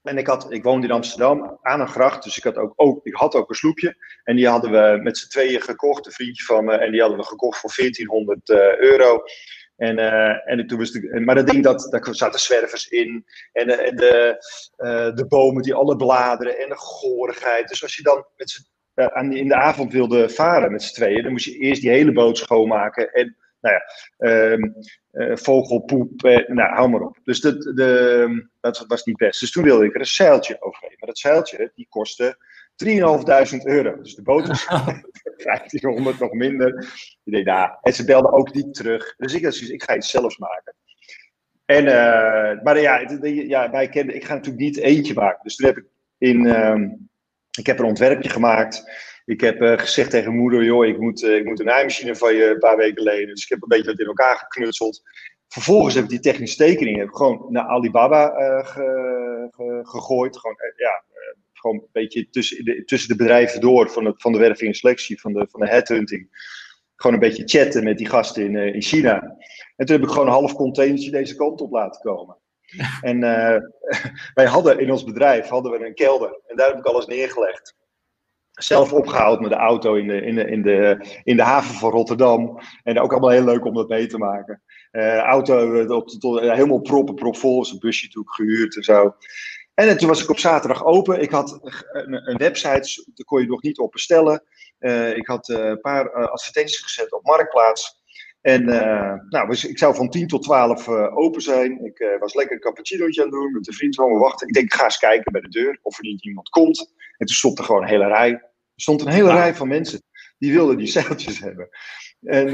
En 0.01 0.17
ik, 0.17 0.27
had, 0.27 0.51
ik 0.51 0.63
woonde 0.63 0.87
in 0.87 0.93
Amsterdam 0.93 1.57
aan 1.61 1.79
een 1.79 1.87
gracht, 1.87 2.23
dus 2.23 2.37
ik 2.37 2.43
had 2.43 2.57
ook, 2.57 2.73
ook, 2.75 3.05
ik 3.05 3.15
had 3.15 3.35
ook 3.35 3.49
een 3.49 3.55
sloepje. 3.55 3.95
En 4.23 4.35
die 4.35 4.47
hadden 4.47 4.71
we 4.71 4.99
met 5.03 5.17
z'n 5.17 5.29
tweeën 5.29 5.61
gekocht, 5.61 6.05
een 6.05 6.11
vriendje 6.11 6.43
van 6.43 6.65
me. 6.65 6.73
En 6.73 6.91
die 6.91 7.01
hadden 7.01 7.19
we 7.19 7.25
gekocht 7.25 7.59
voor 7.59 7.73
1400 7.75 8.49
uh, 8.49 8.77
euro. 8.77 9.23
En, 9.79 9.99
uh, 9.99 10.49
en 10.49 10.67
toen 10.67 10.77
was 10.77 10.91
de, 10.91 11.19
maar 11.19 11.35
dat 11.35 11.47
ding, 11.47 11.63
dat, 11.63 11.87
daar 11.89 12.15
zaten 12.15 12.39
zwervers 12.39 12.87
in. 12.87 13.25
En, 13.51 13.85
en 13.85 13.95
de, 13.95 14.35
uh, 14.77 15.15
de 15.15 15.25
bomen 15.27 15.63
die 15.63 15.73
alle 15.73 15.95
bladeren 15.95 16.57
en 16.57 16.69
de 16.69 16.77
gorigheid. 16.77 17.67
Dus 17.67 17.83
als 17.83 17.95
je 17.95 18.03
dan 18.03 18.25
met 18.37 18.69
uh, 18.95 19.37
in 19.37 19.47
de 19.47 19.55
avond 19.55 19.93
wilde 19.93 20.29
varen 20.29 20.71
met 20.71 20.83
z'n 20.83 20.93
tweeën, 20.93 21.23
dan 21.23 21.31
moest 21.31 21.45
je 21.45 21.57
eerst 21.57 21.81
die 21.81 21.89
hele 21.89 22.11
boot 22.11 22.37
schoonmaken. 22.37 23.11
En 23.11 23.37
nou 23.61 23.75
ja, 23.75 23.83
uh, 24.17 25.35
vogelpoep, 25.35 26.21
nou 26.47 26.73
hou 26.73 26.89
maar 26.89 27.01
op. 27.01 27.17
Dus 27.23 27.39
dat, 27.39 27.61
de, 27.61 28.47
dat 28.61 28.85
was 28.87 29.03
niet 29.03 29.17
best. 29.17 29.39
Dus 29.39 29.51
toen 29.51 29.63
wilde 29.63 29.85
ik 29.85 29.93
er 29.93 29.99
een 29.99 30.05
zeiltje 30.05 30.61
overheen. 30.61 30.95
Maar 30.99 31.07
dat 31.07 31.17
zeiltje, 31.17 31.71
die 31.75 31.87
kostte 31.89 32.37
3.500 32.85 33.63
euro. 33.63 34.01
Dus 34.01 34.15
de 34.15 34.21
was 34.23 34.65
1500, 34.67 36.19
nog 36.19 36.33
minder. 36.33 36.77
Ik 37.23 37.33
deed, 37.33 37.45
nou, 37.45 37.69
en 37.81 37.93
ze 37.93 38.05
belden 38.05 38.31
ook 38.31 38.53
niet 38.53 38.73
terug. 38.73 39.15
Dus 39.17 39.33
ik 39.33 39.43
dacht, 39.43 39.69
ik 39.69 39.83
ga 39.83 39.95
iets 39.95 40.09
zelfs 40.09 40.37
maken. 40.37 40.75
En, 41.65 41.85
uh, 41.85 42.63
maar 42.63 42.79
ja, 42.79 43.19
ja 43.23 43.71
wij 43.71 43.89
kenden, 43.89 44.15
ik 44.15 44.23
ga 44.23 44.33
natuurlijk 44.33 44.63
niet 44.63 44.77
eentje 44.77 45.13
maken. 45.13 45.39
Dus 45.43 45.55
toen 45.55 45.67
heb 45.67 45.77
ik 45.77 45.85
in, 46.17 46.45
um, 46.45 47.09
ik 47.57 47.65
heb 47.65 47.79
een 47.79 47.85
ontwerpje 47.85 48.29
gemaakt. 48.29 48.83
Ik 49.25 49.41
heb 49.41 49.61
uh, 49.61 49.77
gezegd 49.77 50.09
tegen 50.09 50.35
moeder, 50.35 50.63
joh, 50.63 50.85
ik 50.85 50.99
moet, 50.99 51.21
uh, 51.21 51.35
ik 51.35 51.45
moet 51.45 51.59
een 51.59 51.65
naaimachine 51.65 52.15
van 52.15 52.35
je 52.35 52.49
een 52.49 52.59
paar 52.59 52.77
weken 52.77 53.03
lenen. 53.03 53.27
Dus 53.27 53.43
ik 53.43 53.49
heb 53.49 53.61
een 53.61 53.67
beetje 53.67 53.91
wat 53.91 53.99
in 53.99 54.05
elkaar 54.05 54.37
geknutseld. 54.37 55.01
Vervolgens 55.47 55.95
heb 55.95 56.03
ik 56.03 56.09
die 56.09 56.19
technische 56.19 56.57
tekeningen 56.57 57.15
gewoon 57.15 57.45
naar 57.49 57.63
Alibaba 57.63 58.31
gegooid. 59.83 60.37
Gewoon, 60.37 60.57
ja, 60.75 61.03
gewoon 61.59 61.75
een 61.75 61.87
beetje 61.91 62.29
tussen 62.29 62.65
de, 62.65 62.83
tussen 62.85 63.09
de 63.09 63.15
bedrijven 63.15 63.61
door 63.61 63.89
van, 63.89 64.05
het, 64.05 64.21
van 64.21 64.31
de 64.31 64.37
werving 64.37 64.69
en 64.69 64.75
selectie, 64.75 65.19
van 65.19 65.33
de, 65.33 65.47
van 65.49 65.59
de 65.59 65.69
headhunting. 65.69 66.27
Gewoon 66.95 67.13
een 67.13 67.27
beetje 67.27 67.47
chatten 67.47 67.83
met 67.83 67.97
die 67.97 68.07
gasten 68.07 68.43
in, 68.43 68.73
in 68.73 68.81
China. 68.81 69.21
En 69.75 69.85
toen 69.85 69.95
heb 69.95 70.05
ik 70.05 70.11
gewoon 70.11 70.27
een 70.27 70.33
half 70.33 70.53
containertje 70.53 71.11
deze 71.11 71.35
kant 71.35 71.61
op 71.61 71.71
laten 71.71 72.01
komen. 72.01 72.37
En 73.01 73.17
uh, 73.17 73.55
wij 74.39 74.45
hadden 74.45 74.79
in 74.79 74.91
ons 74.91 75.03
bedrijf 75.03 75.47
hadden 75.47 75.71
we 75.71 75.85
een 75.85 75.93
kelder. 75.93 76.39
En 76.47 76.55
daar 76.55 76.67
heb 76.67 76.77
ik 76.77 76.85
alles 76.85 77.05
neergelegd. 77.05 77.77
Zelf 78.51 78.93
opgehaald 78.93 79.39
met 79.39 79.49
de 79.49 79.55
auto 79.55 79.95
in 79.95 80.07
de, 80.07 80.21
in 80.21 80.35
de, 80.35 80.45
in 80.45 80.61
de, 80.61 81.05
in 81.23 81.35
de 81.35 81.43
haven 81.43 81.75
van 81.75 81.91
Rotterdam. 81.91 82.59
En 82.83 82.99
ook 82.99 83.11
allemaal 83.11 83.29
heel 83.29 83.43
leuk 83.43 83.65
om 83.65 83.73
dat 83.73 83.89
mee 83.89 84.07
te 84.07 84.17
maken. 84.17 84.61
Uh, 84.91 85.17
auto 85.17 85.85
tot, 86.19 86.39
helemaal 86.39 86.81
proppen, 86.81 87.15
propvol. 87.15 87.61
Is 87.61 87.71
een 87.71 87.79
busje 87.79 88.07
toe 88.07 88.23
gehuurd 88.25 88.75
en 88.75 88.83
zo. 88.83 89.15
En 89.87 89.97
toen 89.97 90.07
was 90.07 90.23
ik 90.23 90.29
op 90.29 90.39
zaterdag 90.39 90.85
open. 90.85 91.21
Ik 91.21 91.31
had 91.31 91.59
een, 91.91 92.29
een 92.29 92.37
website, 92.37 93.03
daar 93.13 93.25
kon 93.25 93.41
je 93.41 93.47
nog 93.47 93.61
niet 93.61 93.79
op 93.79 93.91
bestellen. 93.91 94.43
Uh, 94.79 95.17
ik 95.17 95.27
had 95.27 95.49
een 95.49 95.81
paar 95.81 96.11
advertenties 96.11 96.79
gezet 96.79 97.11
op 97.11 97.23
Marktplaats. 97.23 97.97
En 98.41 98.65
nou, 99.29 99.51
ik 99.67 99.77
zou 99.77 99.95
van 99.95 100.09
10 100.09 100.27
tot 100.27 100.43
12 100.43 100.87
uh, 100.87 100.95
eh, 100.95 101.17
open 101.17 101.41
zijn. 101.41 101.85
Ik 101.85 102.17
was 102.19 102.33
lekker 102.33 102.55
een 102.55 102.61
cappuccinootje 102.61 103.21
aan 103.21 103.27
het 103.27 103.35
doen 103.35 103.51
met 103.51 103.67
een 103.67 103.73
vriend 103.73 103.95
van 103.95 104.11
me 104.11 104.17
wachten. 104.17 104.47
Ik 104.47 104.53
denk, 104.53 104.65
ik 104.65 104.73
ga 104.73 104.83
eens 104.83 104.97
kijken 104.97 105.31
bij 105.31 105.41
de 105.41 105.49
deur 105.49 105.79
of 105.81 105.97
er 105.97 106.03
niet 106.03 106.25
iemand 106.25 106.49
komt. 106.49 106.93
En 107.17 107.25
toen 107.25 107.35
stond 107.35 107.59
er 107.59 107.65
gewoon 107.65 107.81
een 107.81 107.87
hele 107.87 108.07
rij. 108.07 108.31
Er 108.31 108.41
stond 108.75 109.01
een 109.01 109.11
hele 109.11 109.31
rij 109.31 109.55
van 109.55 109.67
mensen 109.67 110.01
die 110.39 110.53
wilden 110.53 110.77
die 110.77 110.87
zeiltjes 110.87 111.39
hebben. 111.39 111.69
En 112.21 112.51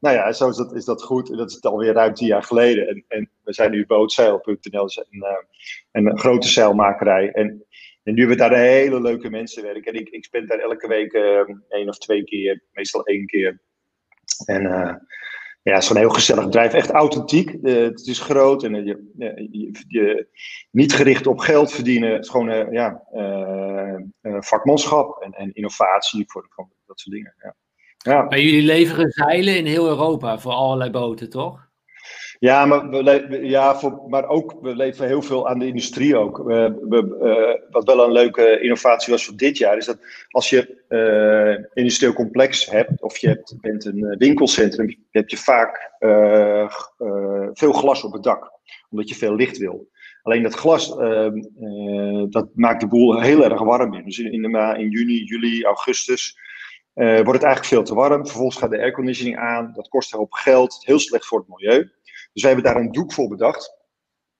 nou 0.00 0.16
ja, 0.16 0.32
zo 0.32 0.48
is 0.48 0.56
dat, 0.56 0.74
is 0.74 0.84
dat 0.84 1.02
goed. 1.02 1.30
En 1.30 1.36
dat 1.36 1.50
is 1.50 1.62
alweer 1.62 1.92
ruim 1.92 2.14
tien 2.14 2.26
jaar 2.26 2.42
geleden. 2.42 2.88
En, 2.88 3.04
en 3.08 3.30
we 3.44 3.52
zijn 3.52 3.70
nu 3.70 3.86
bootzeil.nl, 3.86 4.88
een, 5.92 6.06
een 6.06 6.18
grote 6.18 6.48
zeilmakerij. 6.48 7.30
En, 7.30 7.64
en 8.02 8.14
nu 8.14 8.18
hebben 8.18 8.36
we 8.36 8.42
daar 8.42 8.58
hele 8.58 9.00
leuke 9.00 9.30
mensen 9.30 9.62
werken. 9.62 9.92
En 9.92 10.00
ik, 10.00 10.08
ik 10.08 10.24
spend 10.24 10.48
daar 10.48 10.58
elke 10.58 10.88
week 10.88 11.12
één 11.68 11.88
of 11.88 11.98
twee 11.98 12.24
keer, 12.24 12.62
meestal 12.72 13.04
één 13.04 13.26
keer 13.26 13.60
en 14.46 14.62
uh, 14.62 14.94
ja, 15.62 15.74
het 15.74 15.82
is 15.82 15.90
een 15.90 15.96
heel 15.96 16.10
gezellig 16.10 16.44
bedrijf. 16.44 16.72
Echt 16.72 16.90
authentiek. 16.90 17.52
Uh, 17.62 17.82
het 17.82 18.06
is 18.06 18.20
groot 18.20 18.64
en 18.64 18.74
uh, 18.74 18.84
je, 18.86 19.10
je, 19.50 19.84
je, 19.88 20.26
niet 20.70 20.92
gericht 20.92 21.26
op 21.26 21.38
geld 21.38 21.72
verdienen. 21.72 22.12
Het 22.12 22.24
is 22.24 22.30
gewoon 22.30 22.72
ja, 22.72 23.02
vakmanschap 24.22 25.22
en, 25.22 25.32
en 25.32 25.52
innovatie 25.52 26.24
voor, 26.26 26.46
voor, 26.50 26.68
dat 26.86 27.00
soort 27.00 27.14
dingen. 27.14 27.34
Ja. 27.42 27.56
Ja. 28.02 28.22
Maar 28.22 28.40
jullie 28.40 28.62
leveren 28.62 29.10
zeilen 29.10 29.56
in 29.56 29.66
heel 29.66 29.88
Europa 29.88 30.38
voor 30.38 30.52
allerlei 30.52 30.90
boten, 30.90 31.30
toch? 31.30 31.69
Ja, 32.40 32.66
maar, 32.66 32.88
we, 32.88 33.38
ja 33.42 33.76
voor, 33.76 34.02
maar 34.08 34.28
ook, 34.28 34.54
we 34.60 34.76
leveren 34.76 35.08
heel 35.08 35.22
veel 35.22 35.48
aan 35.48 35.58
de 35.58 35.66
industrie 35.66 36.16
ook. 36.16 36.38
We, 36.38 37.18
uh, 37.22 37.70
wat 37.70 37.84
wel 37.84 38.04
een 38.04 38.12
leuke 38.12 38.60
innovatie 38.60 39.12
was 39.12 39.24
voor 39.24 39.36
dit 39.36 39.58
jaar, 39.58 39.76
is 39.76 39.86
dat 39.86 39.98
als 40.28 40.50
je 40.50 40.84
uh, 40.88 41.64
industrieel 41.74 42.12
complex 42.12 42.70
hebt, 42.70 43.02
of 43.02 43.16
je 43.16 43.56
bent 43.60 43.84
een 43.84 44.04
eh, 44.04 44.18
winkelcentrum, 44.18 44.96
heb 45.10 45.28
je 45.28 45.36
vaak 45.36 45.92
veel 47.52 47.72
glas 47.72 48.04
op 48.04 48.12
het 48.12 48.22
dak, 48.22 48.52
omdat 48.90 49.08
je 49.08 49.14
veel 49.14 49.34
licht 49.34 49.58
wil. 49.58 49.88
Alleen 50.22 50.42
dat 50.42 50.54
glas, 50.54 50.96
ehm, 50.98 51.42
dat 52.30 52.48
maakt 52.54 52.80
de 52.80 52.88
boel 52.88 53.20
heel 53.20 53.44
erg 53.44 53.60
warm 53.60 53.94
in. 53.94 54.04
Dus 54.04 54.18
in, 54.18 54.32
in, 54.32 54.42
de, 54.42 54.74
in 54.78 54.90
juni, 54.90 55.24
juli, 55.24 55.64
augustus 55.64 56.38
wordt 56.94 57.32
het 57.32 57.42
eigenlijk 57.42 57.64
veel 57.64 57.82
te 57.82 57.94
warm. 57.94 58.26
Vervolgens 58.26 58.58
gaat 58.58 58.70
de 58.70 58.78
airconditioning 58.78 59.38
aan, 59.38 59.72
dat 59.74 59.88
kost 59.88 60.12
een 60.12 60.18
hoop 60.18 60.32
geld, 60.32 60.82
heel 60.84 60.98
slecht 60.98 61.26
voor 61.26 61.38
het 61.38 61.48
milieu. 61.48 61.90
Dus 62.32 62.42
we 62.42 62.46
hebben 62.48 62.64
daar 62.64 62.76
een 62.76 62.92
doek 62.92 63.12
voor 63.12 63.28
bedacht. 63.28 63.78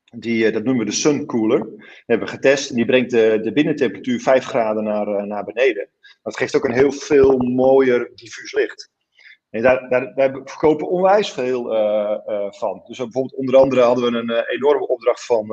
Die, 0.05 0.47
eh, 0.47 0.53
dat 0.53 0.65
noemen 0.65 0.85
we 0.85 0.91
de 0.91 0.97
Sun 0.97 1.27
Cooler. 1.27 1.61
Die 1.61 2.05
hebben 2.07 2.27
we 2.27 2.33
getest. 2.33 2.71
En 2.71 2.77
die 2.77 2.85
brengt 2.85 3.11
de, 3.11 3.39
de 3.43 3.53
binnentemperatuur 3.53 4.21
5 4.21 4.45
graden 4.45 4.85
naar, 4.85 5.09
eh, 5.09 5.23
naar 5.23 5.45
beneden. 5.45 5.89
Dat 6.23 6.37
geeft 6.37 6.57
ook 6.57 6.65
een 6.65 6.73
heel 6.73 6.93
veel 6.93 7.37
mooier 7.37 8.11
diffuus 8.15 8.53
licht. 8.53 8.91
En 9.51 9.63
daar, 9.63 9.89
daar, 9.89 10.15
daar 10.15 10.41
verkopen 10.45 10.89
onwijs 10.89 11.33
veel 11.33 11.63
van. 12.51 12.83
Dus 12.87 12.99
bijvoorbeeld 12.99 13.35
onder 13.35 13.57
andere 13.57 13.81
hadden 13.81 14.13
we 14.13 14.19
een 14.19 14.45
enorme 14.45 14.87
opdracht 14.87 15.25
van 15.25 15.47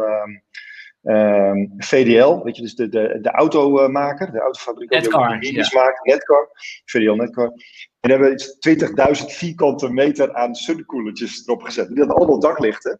um, 1.03 1.73
VDL. 1.77 2.43
Weet 2.43 2.55
je, 2.55 2.61
dus 2.61 2.75
de, 2.75 2.89
de, 2.89 3.19
de 3.21 3.31
automaker, 3.31 4.31
de 4.31 4.39
autofabrikant 4.39 5.01
Netcar, 5.01 5.39
die 5.39 5.53
ja. 5.53 5.69
maakt. 5.73 6.05
Netcar, 6.05 6.49
VDL 6.85 7.11
Netcar. 7.11 7.51
En 7.99 8.09
hebben 8.09 8.29
we 8.29 9.17
20.000 9.21 9.25
vierkante 9.25 9.93
meter 9.93 10.33
aan 10.33 10.55
sunkoelertjes 10.55 11.47
erop 11.47 11.61
gezet. 11.61 11.87
Die 11.87 11.97
hadden 11.97 12.15
allemaal 12.15 12.39
daklichten. 12.39 12.99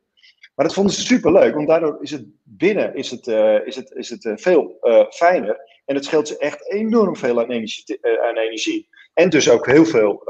Maar 0.55 0.65
dat 0.65 0.75
vonden 0.75 0.93
ze 0.93 1.01
super 1.01 1.31
leuk, 1.31 1.55
want 1.55 1.67
daardoor 1.67 1.97
is 2.01 2.11
het 2.11 2.25
binnen 2.43 2.95
is 2.95 3.11
het, 3.11 3.27
uh, 3.27 3.65
is 3.65 3.75
het, 3.75 3.91
is 3.91 4.09
het 4.09 4.23
uh, 4.23 4.33
veel 4.35 4.77
uh, 4.81 5.03
fijner. 5.09 5.81
En 5.85 5.95
het 5.95 6.05
scheelt 6.05 6.27
ze 6.27 6.37
echt 6.37 6.71
enorm 6.71 7.15
veel 7.15 7.39
aan 7.39 7.51
energie. 7.51 7.99
aan 8.21 8.37
energie. 8.37 8.89
En 9.13 9.29
dus 9.29 9.49
ook 9.49 9.65
heel 9.65 9.85
veel 9.85 10.23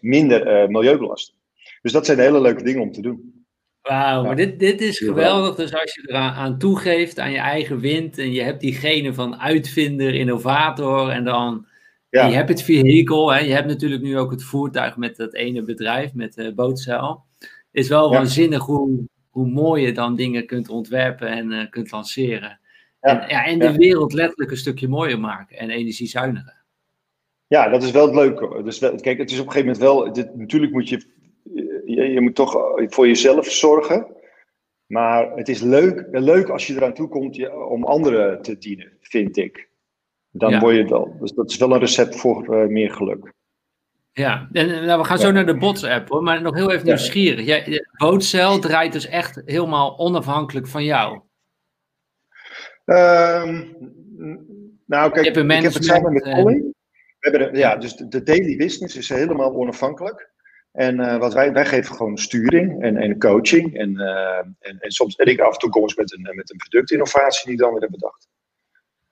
minder 0.00 0.70
milieubelasting. 0.70 1.38
Dus 1.82 1.92
dat 1.92 2.06
zijn 2.06 2.18
hele 2.18 2.40
leuke 2.40 2.62
dingen 2.62 2.82
om 2.82 2.92
te 2.92 3.00
doen. 3.00 3.43
Wauw, 3.88 4.24
maar 4.24 4.36
dit, 4.36 4.58
dit 4.58 4.80
is 4.80 4.98
geweldig. 4.98 5.54
Dus 5.54 5.74
als 5.74 5.94
je 5.94 6.02
eraan 6.06 6.34
aan 6.34 6.58
toegeeft 6.58 7.18
aan 7.18 7.30
je 7.30 7.38
eigen 7.38 7.78
wind 7.78 8.18
en 8.18 8.32
je 8.32 8.42
hebt 8.42 8.60
diegene 8.60 9.14
van 9.14 9.40
uitvinder, 9.40 10.14
innovator 10.14 11.08
en 11.08 11.24
dan 11.24 11.66
ja. 12.10 12.26
je 12.26 12.34
hebt 12.34 12.48
het 12.48 12.62
vehikel, 12.62 13.32
hè, 13.32 13.38
je 13.38 13.52
hebt 13.52 13.66
natuurlijk 13.66 14.02
nu 14.02 14.18
ook 14.18 14.30
het 14.30 14.42
voertuig 14.42 14.96
met 14.96 15.16
dat 15.16 15.34
ene 15.34 15.62
bedrijf, 15.62 16.14
met 16.14 16.34
de 16.34 16.54
bootzeil. 16.54 17.24
Is 17.70 17.88
wel 17.88 18.12
ja. 18.12 18.18
waanzinnig 18.18 18.64
hoe, 18.64 19.04
hoe 19.30 19.48
mooi 19.48 19.86
je 19.86 19.92
dan 19.92 20.16
dingen 20.16 20.46
kunt 20.46 20.68
ontwerpen 20.68 21.28
en 21.28 21.50
uh, 21.50 21.70
kunt 21.70 21.90
lanceren. 21.90 22.60
Ja. 23.00 23.20
En, 23.20 23.28
ja, 23.28 23.44
en 23.44 23.58
de 23.58 23.72
wereld 23.72 24.12
letterlijk 24.12 24.50
een 24.50 24.56
stukje 24.56 24.88
mooier 24.88 25.20
maken 25.20 25.58
en 25.58 25.70
energiezuiniger. 25.70 26.62
Ja, 27.46 27.68
dat 27.68 27.82
is 27.82 27.90
wel 27.90 28.06
het 28.06 28.14
leuke. 28.14 28.62
Dus, 28.62 28.78
kijk, 28.78 29.18
het 29.18 29.30
is 29.30 29.38
op 29.40 29.46
een 29.46 29.52
gegeven 29.52 29.78
moment 29.78 29.78
wel. 29.78 30.12
Dit, 30.12 30.36
natuurlijk 30.36 30.72
moet 30.72 30.88
je, 30.88 31.06
je. 31.94 32.12
Je 32.12 32.20
moet 32.20 32.34
toch 32.34 32.56
voor 32.76 33.06
jezelf 33.06 33.46
zorgen. 33.46 34.06
Maar 34.86 35.36
het 35.36 35.48
is 35.48 35.60
leuk, 35.60 36.06
leuk 36.10 36.48
als 36.48 36.66
je 36.66 36.74
eraan 36.74 36.94
toe 36.94 37.08
komt 37.08 37.50
om 37.52 37.84
anderen 37.84 38.42
te 38.42 38.58
dienen, 38.58 38.92
vind 39.00 39.36
ik. 39.36 39.68
Dan 40.30 40.50
ja. 40.50 40.60
word 40.60 40.76
je 40.76 40.84
wel. 40.84 41.16
Dus 41.20 41.32
dat 41.32 41.50
is 41.50 41.56
wel 41.56 41.72
een 41.72 41.78
recept 41.78 42.16
voor 42.16 42.54
uh, 42.54 42.66
meer 42.66 42.90
geluk. 42.90 43.32
Ja, 44.12 44.48
en 44.52 44.84
nou, 44.84 45.00
we 45.00 45.06
gaan 45.06 45.18
zo 45.18 45.30
naar 45.30 45.46
de 45.46 45.56
bots-app 45.56 46.08
hoor, 46.08 46.22
maar 46.22 46.42
nog 46.42 46.54
heel 46.54 46.70
even 46.70 46.86
nieuwsgierig. 46.86 47.46
Jij, 47.46 47.86
Bootcel 47.96 48.58
draait 48.58 48.92
dus 48.92 49.06
echt 49.06 49.42
helemaal 49.44 49.98
onafhankelijk 49.98 50.66
van 50.66 50.84
jou. 50.84 51.20
Um, 52.84 53.76
nou, 54.86 55.12
kijk, 55.12 55.26
ik 55.26 55.62
heb 55.62 55.72
het 55.72 55.84
samen 55.84 56.12
met 56.12 56.22
Colin. 56.22 56.74
We 57.18 57.30
hebben 57.30 57.58
ja, 57.58 57.76
dus 57.76 57.96
de, 57.96 58.08
de, 58.08 58.22
daily 58.22 58.56
business 58.56 58.96
is 58.96 59.08
helemaal 59.08 59.54
onafhankelijk. 59.54 60.30
En 60.74 61.00
uh, 61.00 61.16
wat 61.16 61.34
wij, 61.34 61.52
wij 61.52 61.66
geven 61.66 61.94
gewoon 61.94 62.18
sturing 62.18 62.82
en, 62.82 62.96
en 62.96 63.18
coaching. 63.18 63.78
En, 63.78 63.90
uh, 63.90 64.38
en, 64.60 64.76
en, 64.78 64.90
soms, 64.90 65.16
en 65.16 65.26
ik 65.26 65.40
af 65.40 65.52
en 65.52 65.58
toe 65.58 65.70
kom 65.70 65.82
eens 65.82 65.94
met 65.94 66.12
een, 66.12 66.22
met 66.34 66.50
een 66.50 66.56
productinnovatie 66.56 67.48
die 67.48 67.56
dan 67.56 67.72
weer 67.72 67.80
heb 67.80 67.90
bedacht. 67.90 68.28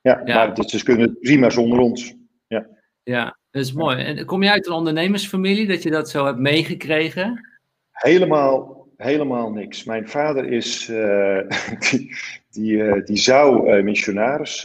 Ja, 0.00 0.22
ja. 0.24 0.34
maar 0.34 0.54
dus, 0.54 0.66
dus 0.66 0.82
kunnen 0.82 1.18
prima 1.20 1.50
zonder 1.50 1.78
ons. 1.78 2.14
Ja. 2.46 2.66
ja, 3.02 3.38
dat 3.50 3.62
is 3.62 3.72
mooi. 3.72 4.04
En 4.04 4.24
kom 4.24 4.42
je 4.42 4.50
uit 4.50 4.66
een 4.66 4.72
ondernemersfamilie 4.72 5.66
dat 5.66 5.82
je 5.82 5.90
dat 5.90 6.10
zo 6.10 6.26
hebt 6.26 6.38
meegekregen? 6.38 7.48
Helemaal, 7.90 8.86
helemaal 8.96 9.50
niks. 9.50 9.84
Mijn 9.84 10.08
vader 10.08 10.52
is, 10.52 10.88
uh, 10.88 11.38
die, 11.90 12.16
die, 12.50 13.02
die 13.02 13.18
zou 13.18 13.82
missionaris 13.82 14.62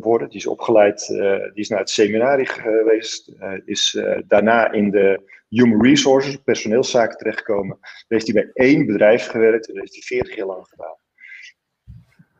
worden. 0.00 0.28
Die 0.28 0.38
is 0.38 0.46
opgeleid, 0.46 1.06
die 1.06 1.50
is 1.54 1.68
naar 1.68 1.78
het 1.78 1.90
seminarie 1.90 2.46
geweest. 2.46 3.32
is 3.64 3.98
daarna 4.26 4.72
in 4.72 4.90
de 4.90 5.38
human 5.50 5.82
resources, 5.82 6.36
personeelszaken 6.36 7.16
terechtgekomen. 7.16 7.78
Daar 7.80 8.04
heeft 8.08 8.32
hij 8.32 8.34
bij 8.34 8.66
één 8.66 8.86
bedrijf 8.86 9.26
gewerkt 9.26 9.68
en 9.68 9.74
dat 9.74 9.82
heeft 9.82 9.94
hij 9.94 10.18
40 10.18 10.36
jaar 10.36 10.46
lang 10.46 10.66
gedaan. 10.68 10.96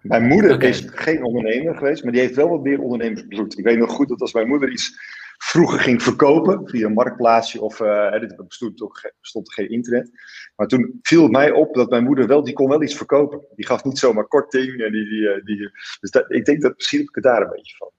Mijn 0.03 0.27
moeder 0.27 0.55
okay. 0.55 0.69
is 0.69 0.87
geen 0.91 1.25
ondernemer 1.25 1.77
geweest, 1.77 2.03
maar 2.03 2.13
die 2.13 2.21
heeft 2.21 2.35
wel 2.35 2.49
wat 2.49 2.63
meer 2.63 2.81
ondernemersbloed. 2.81 3.59
Ik 3.59 3.65
weet 3.65 3.79
nog 3.79 3.91
goed 3.91 4.09
dat 4.09 4.21
als 4.21 4.33
mijn 4.33 4.49
moeder 4.49 4.71
iets 4.71 4.99
vroeger 5.43 5.81
ging 5.81 6.03
verkopen, 6.03 6.69
via 6.69 6.87
een 6.87 6.93
marktplaatsje 6.93 7.61
of 7.61 7.81
uh, 7.81 7.89
er 7.89 8.45
bestond, 8.47 8.83
ook, 8.83 9.13
bestond 9.21 9.49
er 9.49 9.55
geen 9.55 9.71
internet. 9.71 10.11
Maar 10.57 10.67
toen 10.67 10.99
viel 11.03 11.23
het 11.23 11.33
mij 11.33 11.51
op 11.51 11.75
dat 11.75 11.91
mijn 11.91 12.05
moeder 12.05 12.27
wel, 12.27 12.45
die 12.45 12.55
kon 12.55 12.69
wel 12.69 12.83
iets 12.83 12.97
verkopen. 12.97 13.47
Die 13.55 13.67
gaf 13.67 13.85
niet 13.85 13.99
zomaar 13.99 14.27
korting. 14.27 14.83
En 14.83 14.93
die, 14.93 15.09
die, 15.09 15.43
die, 15.45 15.71
dus 16.01 16.11
dat, 16.11 16.31
ik 16.33 16.45
denk 16.45 16.63
dat 16.63 16.77
misschien 16.77 16.99
heb 16.99 17.09
ik 17.09 17.15
het 17.15 17.25
daar 17.25 17.43
een 17.43 17.51
beetje 17.51 17.77
van. 17.77 17.91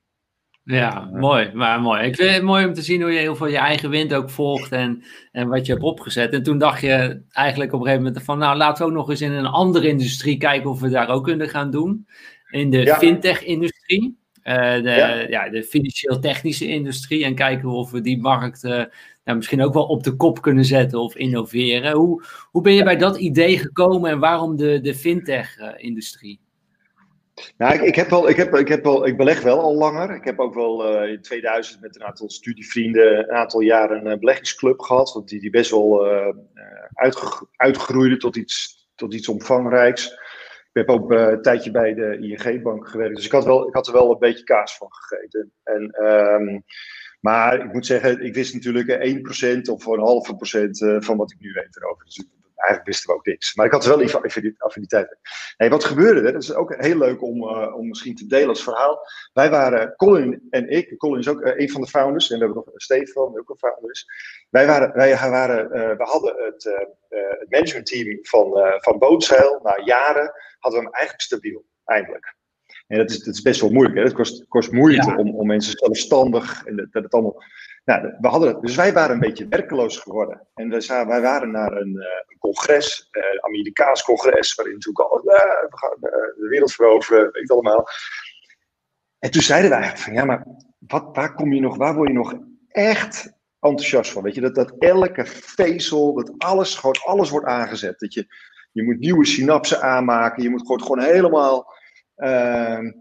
Ja, 0.63 1.09
mooi. 1.13 1.51
Maar 1.53 1.81
mooi. 1.81 2.03
Ik 2.03 2.15
vind 2.15 2.33
het 2.33 2.43
mooi 2.43 2.65
om 2.65 2.73
te 2.73 2.81
zien 2.81 3.01
hoe 3.01 3.11
je 3.11 3.19
heel 3.19 3.35
veel 3.35 3.47
je 3.47 3.57
eigen 3.57 3.89
wind 3.89 4.13
ook 4.13 4.29
volgt 4.29 4.71
en, 4.71 5.03
en 5.31 5.47
wat 5.47 5.65
je 5.65 5.71
hebt 5.71 5.83
opgezet. 5.83 6.33
En 6.33 6.43
toen 6.43 6.57
dacht 6.57 6.81
je 6.81 7.21
eigenlijk 7.29 7.73
op 7.73 7.79
een 7.79 7.85
gegeven 7.85 8.05
moment 8.05 8.23
van, 8.23 8.37
nou 8.37 8.57
laten 8.57 8.85
we 8.85 8.91
ook 8.91 8.97
nog 8.97 9.09
eens 9.09 9.21
in 9.21 9.31
een 9.31 9.45
andere 9.45 9.87
industrie 9.87 10.37
kijken 10.37 10.69
of 10.69 10.79
we 10.79 10.89
daar 10.89 11.09
ook 11.09 11.23
kunnen 11.23 11.49
gaan 11.49 11.71
doen. 11.71 12.07
In 12.49 12.69
de 12.69 12.95
fintech-industrie. 12.97 14.19
Uh, 14.43 14.55
de, 14.55 15.25
ja. 15.29 15.49
de 15.49 15.63
financieel-technische 15.63 16.67
industrie 16.67 17.25
en 17.25 17.35
kijken 17.35 17.69
of 17.69 17.91
we 17.91 18.01
die 18.01 18.21
markt 18.21 18.63
nou, 19.23 19.37
misschien 19.37 19.63
ook 19.63 19.73
wel 19.73 19.85
op 19.85 20.03
de 20.03 20.15
kop 20.15 20.41
kunnen 20.41 20.65
zetten 20.65 20.99
of 20.99 21.15
innoveren. 21.15 21.91
Hoe, 21.91 22.23
hoe 22.51 22.61
ben 22.61 22.73
je 22.73 22.83
bij 22.83 22.97
dat 22.97 23.17
idee 23.17 23.57
gekomen 23.57 24.09
en 24.09 24.19
waarom 24.19 24.55
de, 24.55 24.79
de 24.81 24.95
fintech-industrie? 24.95 26.39
Nou, 27.57 27.73
ik, 27.73 27.81
ik, 27.81 27.95
heb 27.95 28.09
wel, 28.09 28.29
ik, 28.29 28.35
heb, 28.35 28.55
ik, 28.55 28.67
heb 28.67 28.83
wel, 28.83 29.07
ik 29.07 29.17
beleg 29.17 29.41
wel 29.41 29.59
al 29.59 29.75
langer. 29.75 30.15
Ik 30.15 30.23
heb 30.23 30.39
ook 30.39 30.53
wel 30.53 31.03
uh, 31.03 31.11
in 31.11 31.21
2000 31.21 31.81
met 31.81 31.95
een 31.95 32.03
aantal 32.03 32.29
studievrienden 32.29 33.17
een 33.17 33.35
aantal 33.35 33.59
jaren 33.59 34.05
een 34.05 34.19
beleggingsclub 34.19 34.79
gehad. 34.79 35.21
Die, 35.25 35.39
die 35.39 35.49
best 35.49 35.71
wel 35.71 36.05
uh, 36.05 36.35
uitgroeide 37.55 38.17
tot 38.17 38.35
iets, 38.35 38.87
tot 38.95 39.13
iets 39.13 39.27
omvangrijks. 39.27 40.11
Ik 40.73 40.87
heb 40.87 40.89
ook 40.89 41.11
een 41.11 41.41
tijdje 41.41 41.71
bij 41.71 41.93
de 41.93 42.17
ING-bank 42.19 42.87
gewerkt. 42.87 43.15
Dus 43.15 43.25
ik 43.25 43.31
had, 43.31 43.45
wel, 43.45 43.67
ik 43.67 43.73
had 43.73 43.87
er 43.87 43.93
wel 43.93 44.11
een 44.11 44.19
beetje 44.19 44.43
kaas 44.43 44.77
van 44.77 44.87
gegeten. 44.91 45.51
En, 45.63 46.05
um, 46.05 46.63
maar 47.19 47.65
ik 47.65 47.73
moet 47.73 47.85
zeggen, 47.85 48.25
ik 48.25 48.33
wist 48.33 48.53
natuurlijk 48.53 48.89
1% 49.67 49.71
of 49.71 49.85
een 49.85 49.99
halve 49.99 50.35
procent 50.35 50.77
van 50.99 51.17
wat 51.17 51.31
ik 51.31 51.39
nu 51.39 51.51
weet 51.53 51.77
erover. 51.77 52.05
Dus 52.05 52.25
eigenlijk 52.61 52.85
wisten 52.85 53.09
we 53.09 53.15
ook 53.15 53.25
niks. 53.25 53.55
Maar 53.55 53.65
ik 53.65 53.71
had 53.71 53.85
wel 53.85 53.97
die 53.97 54.55
affiniteit. 54.57 55.17
Hey, 55.57 55.69
wat 55.69 55.83
gebeurde 55.83 56.21
er? 56.21 56.33
Dat 56.33 56.43
is 56.43 56.53
ook 56.53 56.75
heel 56.77 56.97
leuk 56.97 57.21
om, 57.21 57.43
uh, 57.43 57.75
om 57.75 57.87
misschien 57.87 58.15
te 58.15 58.27
delen 58.27 58.49
als 58.49 58.63
verhaal. 58.63 58.99
Wij 59.33 59.49
waren, 59.49 59.95
Colin 59.95 60.47
en 60.49 60.69
ik, 60.69 60.97
Colin 60.97 61.19
is 61.19 61.27
ook 61.27 61.41
uh, 61.41 61.51
een 61.55 61.69
van 61.69 61.81
de 61.81 61.87
founders, 61.87 62.29
en 62.29 62.39
we 62.39 62.45
hebben 62.45 62.63
nog 62.65 62.81
Stefan, 62.81 63.31
die 63.31 63.39
ook 63.39 63.49
een 63.49 63.57
founder 63.57 63.91
is. 63.91 64.05
Wij, 64.49 64.65
waren, 64.67 64.93
wij 64.93 65.29
waren, 65.29 65.65
uh, 65.65 65.97
we 65.97 66.03
hadden 66.03 66.35
het, 66.45 66.63
het 67.39 67.49
managementteam 67.49 68.19
van, 68.21 68.79
van 68.81 68.99
Bootzeil, 68.99 69.59
na 69.63 69.81
jaren 69.85 70.33
hadden 70.59 70.79
we 70.79 70.85
hem 70.85 70.95
eigenlijk 70.95 71.21
stabiel, 71.21 71.65
eindelijk. 71.85 72.35
En 72.87 72.97
dat 72.97 73.09
is, 73.09 73.23
dat 73.23 73.33
is 73.33 73.41
best 73.41 73.61
wel 73.61 73.69
moeilijk. 73.69 73.97
Hè? 73.97 74.03
Het 74.03 74.13
kost, 74.13 74.47
kost 74.47 74.71
moeite 74.71 75.15
om, 75.17 75.35
om 75.35 75.47
mensen 75.47 75.77
zelfstandig 75.77 76.65
en 76.65 76.75
dat, 76.75 76.91
dat 76.91 77.03
het 77.03 77.13
allemaal 77.13 77.43
nou, 77.83 78.15
we 78.19 78.27
hadden, 78.27 78.61
dus 78.61 78.75
wij 78.75 78.93
waren 78.93 79.13
een 79.13 79.19
beetje 79.19 79.47
werkeloos 79.47 79.97
geworden. 79.97 80.47
En 80.53 80.69
wij, 80.69 81.05
wij 81.05 81.21
waren 81.21 81.51
naar 81.51 81.71
een, 81.71 81.93
uh, 81.95 82.03
een 82.27 82.37
congres, 82.39 83.09
uh, 83.11 83.23
Amerikaans 83.41 84.03
congres, 84.03 84.55
waarin 84.55 84.73
natuurlijk 84.73 85.11
al, 85.11 85.17
uh, 85.17 85.33
we 85.69 85.77
gaan 85.77 85.97
de 85.99 86.47
wereld 86.49 86.71
veroveren, 86.71 87.31
weet 87.31 87.47
je 87.47 87.53
allemaal. 87.53 87.87
En 89.19 89.31
toen 89.31 89.41
zeiden 89.41 89.69
wij 89.69 89.79
eigenlijk 89.79 90.09
van, 90.09 90.19
ja, 90.19 90.25
maar 90.25 90.45
wat, 90.79 91.15
waar 91.15 91.33
kom 91.33 91.53
je 91.53 91.61
nog, 91.61 91.77
waar 91.77 91.95
word 91.95 92.07
je 92.07 92.13
nog 92.13 92.33
echt 92.67 93.33
enthousiast 93.59 94.11
van? 94.11 94.23
Weet 94.23 94.35
je, 94.35 94.41
dat, 94.41 94.55
dat 94.55 94.75
elke 94.79 95.25
vezel, 95.25 96.13
dat 96.13 96.33
alles, 96.37 96.75
gewoon 96.75 97.01
alles 97.03 97.29
wordt 97.29 97.47
aangezet. 97.47 97.99
Dat 97.99 98.13
je, 98.13 98.25
je 98.71 98.83
moet 98.83 98.99
nieuwe 98.99 99.25
synapsen 99.25 99.81
aanmaken, 99.81 100.43
je 100.43 100.49
moet 100.49 100.61
gewoon, 100.61 100.81
gewoon 100.81 101.01
helemaal... 101.03 101.73
Ehm, 102.15 102.91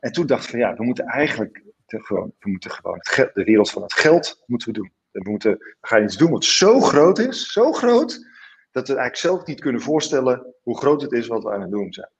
en 0.00 0.12
toen 0.12 0.26
dacht 0.26 0.44
ik 0.44 0.50
van, 0.50 0.58
ja, 0.58 0.74
we 0.74 0.84
moeten 0.84 1.04
eigenlijk 1.04 1.62
gewoon, 1.98 2.32
we 2.38 2.50
moeten 2.50 2.70
gewoon 2.70 3.00
de 3.34 3.44
wereld 3.44 3.70
van 3.70 3.82
het 3.82 3.92
geld 3.92 4.42
moeten 4.46 4.68
we 4.68 4.74
doen. 4.74 4.92
We, 5.10 5.30
moeten, 5.30 5.50
we 5.58 5.86
gaan 5.86 6.02
iets 6.02 6.16
doen 6.16 6.30
wat 6.30 6.44
zo 6.44 6.80
groot 6.80 7.18
is, 7.18 7.52
zo 7.52 7.72
groot, 7.72 8.26
dat 8.70 8.88
we 8.88 8.94
eigenlijk 8.94 9.16
zelf 9.16 9.46
niet 9.46 9.60
kunnen 9.60 9.80
voorstellen 9.80 10.54
hoe 10.62 10.78
groot 10.78 11.02
het 11.02 11.12
is 11.12 11.26
wat 11.26 11.42
we 11.42 11.52
aan 11.52 11.60
het 11.60 11.70
doen 11.70 11.92
zijn. 11.92 12.10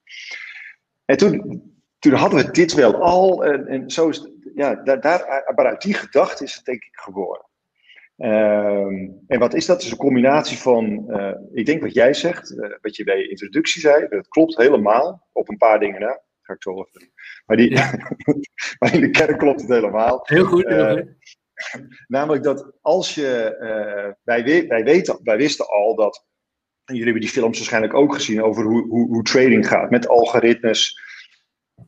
En 1.04 1.16
toen, 1.16 1.62
toen 1.98 2.12
hadden 2.12 2.44
we 2.44 2.50
dit 2.50 2.72
wel 2.72 2.94
al, 2.94 3.44
en, 3.44 3.66
en 3.66 3.90
zo 3.90 4.08
is 4.08 4.30
ja, 4.54 4.74
daar, 4.74 5.00
daar, 5.00 5.52
maar 5.54 5.66
uit 5.66 5.82
die 5.82 5.94
gedachte 5.94 6.44
is 6.44 6.54
het 6.54 6.64
denk 6.64 6.84
ik 6.84 6.96
geboren. 6.96 7.48
Um, 8.16 9.24
en 9.26 9.38
wat 9.38 9.54
is 9.54 9.66
dat? 9.66 9.76
Het 9.76 9.84
is 9.84 9.90
een 9.90 9.96
combinatie 9.96 10.58
van, 10.58 11.04
uh, 11.08 11.34
ik 11.52 11.66
denk 11.66 11.82
wat 11.82 11.94
jij 11.94 12.14
zegt, 12.14 12.50
uh, 12.50 12.74
wat 12.80 12.96
je 12.96 13.04
bij 13.04 13.18
je 13.18 13.28
introductie 13.28 13.80
zei, 13.80 14.08
dat 14.08 14.28
klopt 14.28 14.56
helemaal, 14.56 15.28
op 15.32 15.48
een 15.48 15.56
paar 15.56 15.78
dingen. 15.78 16.20
Ga 16.50 16.56
ik 16.56 16.62
zo 16.62 16.86
maar, 17.46 17.56
die, 17.56 17.70
maar 18.78 18.94
in 18.94 19.00
de 19.00 19.10
kern 19.10 19.38
klopt 19.38 19.60
het 19.60 19.70
helemaal. 19.70 20.20
Heel 20.22 20.44
goed, 20.44 20.66
heel 20.66 20.98
uh, 20.98 21.04
Namelijk 22.06 22.42
dat 22.42 22.72
als 22.80 23.14
je. 23.14 23.56
Uh, 23.60 24.12
wij, 24.22 24.66
wij, 24.68 24.84
weten, 24.84 25.18
wij 25.22 25.36
wisten 25.36 25.68
al 25.68 25.94
dat. 25.94 26.26
En 26.84 26.94
jullie 26.96 27.02
hebben 27.04 27.22
die 27.22 27.40
films 27.40 27.56
waarschijnlijk 27.58 27.94
ook 27.94 28.14
gezien 28.14 28.42
over 28.42 28.64
hoe, 28.64 28.88
hoe, 28.88 29.08
hoe 29.08 29.22
trading 29.22 29.68
gaat 29.68 29.90
met 29.90 30.08
algoritmes. 30.08 31.00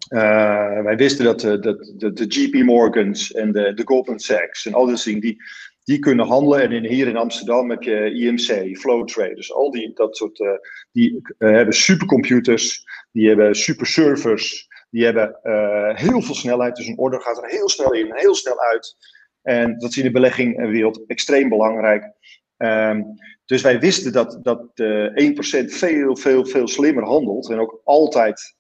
Uh, 0.09 0.83
wij 0.83 0.97
wisten 0.97 1.25
dat 1.25 1.41
de, 1.41 1.59
de, 1.59 1.95
de, 1.97 2.13
de, 2.13 2.27
JP 2.27 2.65
Morgans 2.65 3.33
en 3.33 3.53
de, 3.53 3.75
de 3.75 3.83
Goldman 3.85 4.19
Sachs 4.19 4.67
en 4.67 4.75
al 4.75 4.87
die 4.87 5.03
dingen, 5.05 5.21
die, 5.21 5.43
die 5.85 5.99
kunnen 5.99 6.27
handelen. 6.27 6.71
En 6.71 6.87
hier 6.87 7.09
in 7.09 7.17
Amsterdam 7.17 7.71
heb 7.71 7.83
je 7.83 8.15
IMC, 8.15 8.77
Flow 8.79 9.07
Traders, 9.07 9.53
al 9.53 9.71
die 9.71 9.93
dat 9.95 10.17
soort. 10.17 10.39
Uh, 10.39 10.51
die 10.93 11.21
hebben 11.39 11.75
supercomputers, 11.75 12.85
die 13.13 13.29
hebben 13.29 13.55
super 13.55 13.87
servers. 13.87 14.71
Die 14.91 15.05
hebben 15.05 15.39
uh, 15.43 15.97
heel 15.97 16.23
veel 16.23 16.35
snelheid, 16.35 16.77
dus 16.77 16.87
een 16.87 16.99
order 16.99 17.21
gaat 17.21 17.43
er 17.43 17.49
heel 17.49 17.69
snel 17.69 17.93
in, 17.93 18.15
heel 18.15 18.35
snel 18.35 18.61
uit. 18.61 18.97
En 19.43 19.79
dat 19.79 19.91
is 19.91 19.97
in 19.97 20.05
de 20.05 20.11
beleggingenwereld 20.11 21.05
extreem 21.07 21.49
belangrijk. 21.49 22.13
Um, 22.57 23.15
dus 23.45 23.63
wij 23.63 23.81
wisten 23.81 24.13
dat, 24.13 24.39
dat 24.43 24.71
uh, 24.75 25.33
1% 25.63 25.65
veel, 25.65 26.17
veel, 26.17 26.47
veel 26.47 26.69
slimmer 26.69 27.05
handelt 27.05 27.51
en 27.51 27.59
ook 27.59 27.81
altijd 27.85 28.57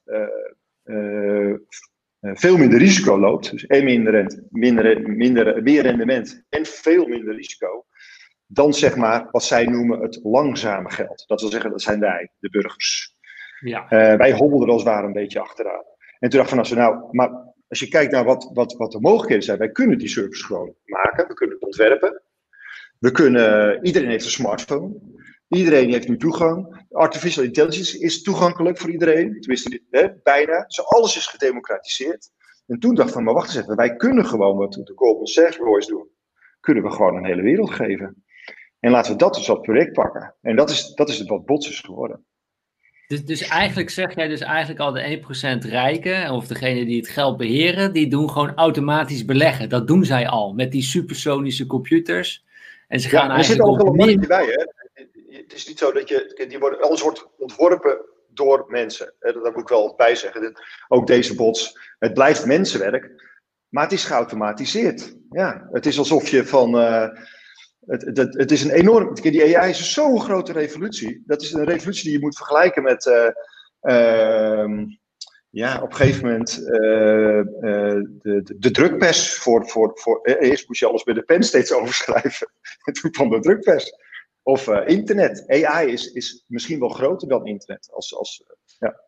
veel 2.23 2.57
minder 2.57 2.79
risico 2.79 3.19
loopt. 3.19 3.51
Dus 3.51 3.67
en 3.67 3.85
minder, 3.85 4.13
rent, 4.13 4.43
minder, 4.51 5.11
minder, 5.11 5.63
meer 5.63 5.83
rendement 5.83 6.45
en 6.49 6.67
veel 6.67 7.07
minder 7.07 7.35
risico. 7.35 7.85
Dan 8.47 8.75
zeg 8.75 8.97
maar 8.97 9.29
wat 9.31 9.45
zij 9.45 9.65
noemen 9.65 10.01
het 10.01 10.21
langzame 10.23 10.91
geld. 10.91 11.25
Dat 11.27 11.41
wil 11.41 11.51
zeggen, 11.51 11.71
dat 11.71 11.83
zijn 11.83 12.01
wij, 12.01 12.31
de 12.39 12.51
burgers. 12.51 13.17
Ja. 13.61 13.87
wij 13.89 14.33
hobbelden 14.33 14.67
er 14.67 14.73
als 14.73 14.83
het 14.83 14.93
ware 14.93 15.07
een 15.07 15.13
beetje 15.13 15.41
achteraan. 15.41 15.85
En 16.19 16.29
toen 16.29 16.39
dacht 16.39 16.53
ik 16.53 16.67
van, 16.67 16.77
nou, 16.77 17.09
maar 17.11 17.53
als 17.69 17.81
je 17.81 17.89
kijkt 17.89 18.13
naar 18.13 18.25
wat, 18.25 18.51
wat, 18.53 18.73
wat 18.73 18.93
de 18.93 19.01
mogelijkheden 19.01 19.45
zijn, 19.45 19.59
wij 19.59 19.71
kunnen 19.71 19.99
die 19.99 20.09
service 20.09 20.45
gewoon 20.45 20.75
maken, 20.85 21.29
we 21.29 21.35
kunnen 21.35 21.55
het 21.55 21.65
ontwerpen. 21.65 22.23
We 22.99 23.11
kunnen, 23.11 23.85
iedereen 23.85 24.09
heeft 24.09 24.25
een 24.25 24.31
smartphone. 24.31 25.01
Iedereen 25.57 25.91
heeft 25.91 26.09
nu 26.09 26.17
toegang. 26.17 26.87
Artificial 26.91 27.45
intelligence 27.45 27.99
is 27.99 28.23
toegankelijk 28.23 28.79
voor 28.79 28.91
iedereen. 28.91 29.41
Tenminste, 29.41 29.83
hè, 29.91 30.09
bijna. 30.23 30.65
Dus 30.65 30.85
alles 30.85 31.17
is 31.17 31.27
gedemocratiseerd. 31.27 32.31
En 32.67 32.79
toen 32.79 32.95
dacht 32.95 33.09
ik 33.09 33.15
van, 33.15 33.25
maar 33.25 33.35
wacht 33.35 33.49
eens 33.49 33.63
even. 33.63 33.77
Wij 33.77 33.97
kunnen 33.97 34.27
gewoon 34.27 34.57
wat 34.57 34.73
de 34.73 34.93
Goldman 34.95 35.27
Sachs 35.27 35.59
Boys 35.59 35.87
doen. 35.87 36.09
Kunnen 36.61 36.83
we 36.83 36.91
gewoon 36.91 37.17
een 37.17 37.25
hele 37.25 37.43
wereld 37.43 37.71
geven. 37.71 38.25
En 38.81 38.91
laten 38.91 39.13
we 39.13 39.19
dat 39.19 39.35
dus 39.35 39.51
als 39.51 39.61
project 39.61 39.93
pakken. 39.93 40.35
En 40.41 40.57
dat 40.57 40.71
is, 40.71 40.95
dat 40.95 41.09
is 41.09 41.23
wat 41.23 41.45
bots 41.45 41.69
is 41.69 41.81
geworden. 41.81 42.25
Dus, 43.07 43.25
dus 43.25 43.49
eigenlijk 43.49 43.91
zeg 43.91 44.15
jij 44.15 44.29
dus 44.29 44.41
eigenlijk 44.41 44.81
al 44.81 44.93
de 44.93 45.21
1% 45.65 45.69
rijken, 45.69 46.31
of 46.31 46.47
degene 46.47 46.85
die 46.85 46.97
het 46.97 47.09
geld 47.09 47.37
beheren, 47.37 47.93
die 47.93 48.09
doen 48.09 48.31
gewoon 48.31 48.55
automatisch 48.55 49.25
beleggen. 49.25 49.69
Dat 49.69 49.87
doen 49.87 50.05
zij 50.05 50.29
al 50.29 50.53
met 50.53 50.73
die 50.73 50.83
supersonische 50.83 51.67
computers. 51.67 52.45
En 52.89 53.01
ze 53.01 53.09
gaan 53.09 53.29
ja, 53.29 53.37
er 53.37 53.45
zit 53.45 53.61
ook 53.61 53.77
wel 53.77 53.87
een 53.87 53.97
mannetje 53.97 54.27
bij, 54.27 54.45
hè? 54.45 54.82
Het 55.53 55.61
is 55.61 55.69
niet 55.69 55.79
zo 55.79 55.93
dat 55.93 56.09
je, 56.09 56.45
die 56.49 56.59
worden, 56.59 56.81
alles 56.81 57.03
wordt 57.03 57.29
ontworpen 57.39 58.01
door 58.29 58.65
mensen. 58.69 59.15
Dat 59.19 59.53
moet 59.53 59.63
ik 59.63 59.69
wel 59.69 59.95
bij 59.97 60.15
zeggen. 60.15 60.55
Ook 60.89 61.07
deze 61.07 61.35
bots, 61.35 61.79
het 61.99 62.15
blijft 62.15 62.47
mensenwerk, 62.47 63.11
maar 63.69 63.83
het 63.83 63.93
is 63.93 64.05
geautomatiseerd. 64.05 65.17
Ja, 65.31 65.69
het 65.73 65.87
is 65.87 65.99
alsof 65.99 66.29
je 66.29 66.47
van... 66.47 66.77
Uh, 66.77 67.09
het, 67.87 68.03
het, 68.03 68.35
het, 68.39 68.51
is 68.51 68.65
een 68.65 68.71
enorm. 68.71 69.15
Die 69.15 69.59
AI 69.59 69.71
is 69.71 69.93
zo'n 69.93 70.21
grote 70.21 70.53
revolutie. 70.53 71.23
Dat 71.27 71.43
is 71.43 71.53
een 71.53 71.65
revolutie 71.65 72.05
die 72.05 72.13
je 72.13 72.25
moet 72.25 72.37
vergelijken 72.37 72.83
met. 72.83 73.07
Uh, 73.07 73.29
uh, 73.83 74.87
ja, 75.51 75.83
op 75.83 75.91
een 75.91 75.97
gegeven 75.97 76.27
moment 76.27 76.55
de, 76.55 78.19
de, 78.23 78.57
de, 78.59 78.71
drukpers. 78.71 79.35
Voor, 79.35 79.69
voor, 79.69 79.91
voor, 79.95 80.21
eerst 80.23 80.69
moest 80.69 80.81
je 80.81 80.87
alles 80.87 81.03
bij 81.03 81.15
de 81.15 81.23
pen 81.23 81.43
steeds 81.43 81.73
overschrijven. 81.79 82.53
En 82.83 82.93
toen 82.93 83.11
kwam 83.11 83.31
de 83.31 83.41
drukpers. 83.41 83.93
Of 84.43 84.69
internet. 84.69 85.45
AI 85.49 85.93
is, 85.93 86.13
is 86.13 86.45
misschien 86.47 86.81
wel 86.81 86.89
groter 86.89 87.29
dan 87.29 87.47
internet. 87.47 87.89
Als, 87.93 88.17
als, 88.17 88.45
ja. 88.79 89.01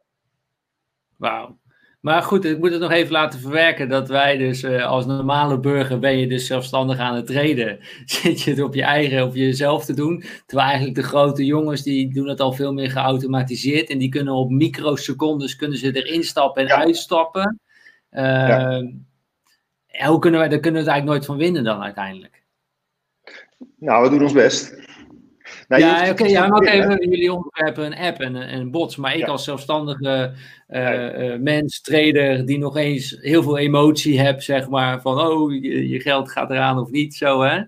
Wauw. 1.17 1.59
Maar 2.05 2.23
goed, 2.23 2.45
ik 2.45 2.59
moet 2.59 2.71
het 2.71 2.81
nog 2.81 2.91
even 2.91 3.13
laten 3.13 3.41
verwerken 3.41 3.89
dat 3.89 4.09
wij 4.09 4.37
dus 4.37 4.63
uh, 4.63 4.87
als 4.87 5.07
normale 5.07 5.61
burger 5.61 5.99
ben 5.99 6.19
je 6.19 6.27
dus 6.27 6.47
zelfstandig 6.47 6.99
aan 6.99 7.15
het 7.15 7.27
treden. 7.27 7.79
Zit 8.05 8.41
je 8.41 8.51
het 8.51 8.61
op 8.61 8.75
je 8.75 8.83
eigen, 8.83 9.25
op 9.25 9.35
jezelf 9.35 9.85
te 9.85 9.95
doen. 9.95 10.25
Terwijl 10.47 10.69
eigenlijk 10.69 10.97
de 10.97 11.03
grote 11.03 11.45
jongens 11.45 11.83
die 11.83 12.15
doen 12.15 12.29
het 12.29 12.41
al 12.41 12.53
veel 12.53 12.73
meer 12.73 12.91
geautomatiseerd. 12.91 13.91
En 13.91 13.99
die 13.99 14.09
kunnen 14.09 14.35
op 14.35 14.51
microsecondes 14.51 15.57
kunnen 15.57 15.79
ze 15.79 16.03
erin 16.03 16.25
stappen 16.25 16.63
en 16.67 16.77
uitstappen. 16.77 17.61
Uh, 18.11 18.23
ja. 18.23 18.83
Hoe 20.07 20.19
kunnen 20.19 20.41
wij, 20.41 20.49
daar 20.49 20.61
kunnen 20.61 20.83
we 20.83 20.87
het 20.87 20.97
eigenlijk 20.97 21.05
nooit 21.05 21.25
van 21.25 21.37
winnen 21.37 21.65
dan 21.65 21.83
uiteindelijk. 21.83 22.43
Nou, 23.79 24.03
we 24.05 24.11
doen 24.11 24.23
ons 24.23 24.33
best. 24.33 24.75
Nou, 25.69 25.83
ja, 25.83 26.11
oké, 26.11 26.25
ja, 26.25 26.47
maar 26.47 26.63
even, 26.63 27.09
jullie 27.09 27.39
hebben 27.51 27.87
een 27.87 27.99
app 27.99 28.21
en 28.21 28.35
een, 28.35 28.71
bots, 28.71 28.97
maar 28.97 29.17
ik 29.17 29.27
als 29.27 29.45
zelfstandige 29.45 30.33
uh, 30.69 31.33
uh, 31.33 31.39
mens, 31.39 31.81
trader, 31.81 32.47
die 32.47 32.59
nog 32.59 32.77
eens 32.77 33.19
heel 33.21 33.43
veel 33.43 33.59
emotie 33.59 34.21
heb, 34.21 34.43
zeg 34.43 34.69
maar, 34.69 35.01
van 35.01 35.21
oh, 35.21 35.53
je, 35.53 35.89
je 35.89 36.01
geld 36.01 36.31
gaat 36.31 36.51
eraan 36.51 36.79
of 36.79 36.91
niet, 36.91 37.15
zo 37.15 37.41
hè. 37.43 37.63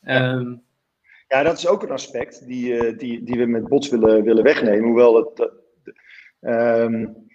Ja. 0.00 0.32
Um, 0.32 0.62
ja, 1.28 1.42
dat 1.42 1.58
is 1.58 1.66
ook 1.66 1.82
een 1.82 1.90
aspect 1.90 2.46
die, 2.46 2.72
uh, 2.72 2.98
die, 2.98 3.22
die 3.22 3.38
we 3.38 3.46
met 3.46 3.68
bots 3.68 3.88
willen, 3.88 4.24
willen 4.24 4.44
wegnemen, 4.44 4.84
hoewel 4.84 5.16
het... 5.16 5.50
Um, 6.40 7.26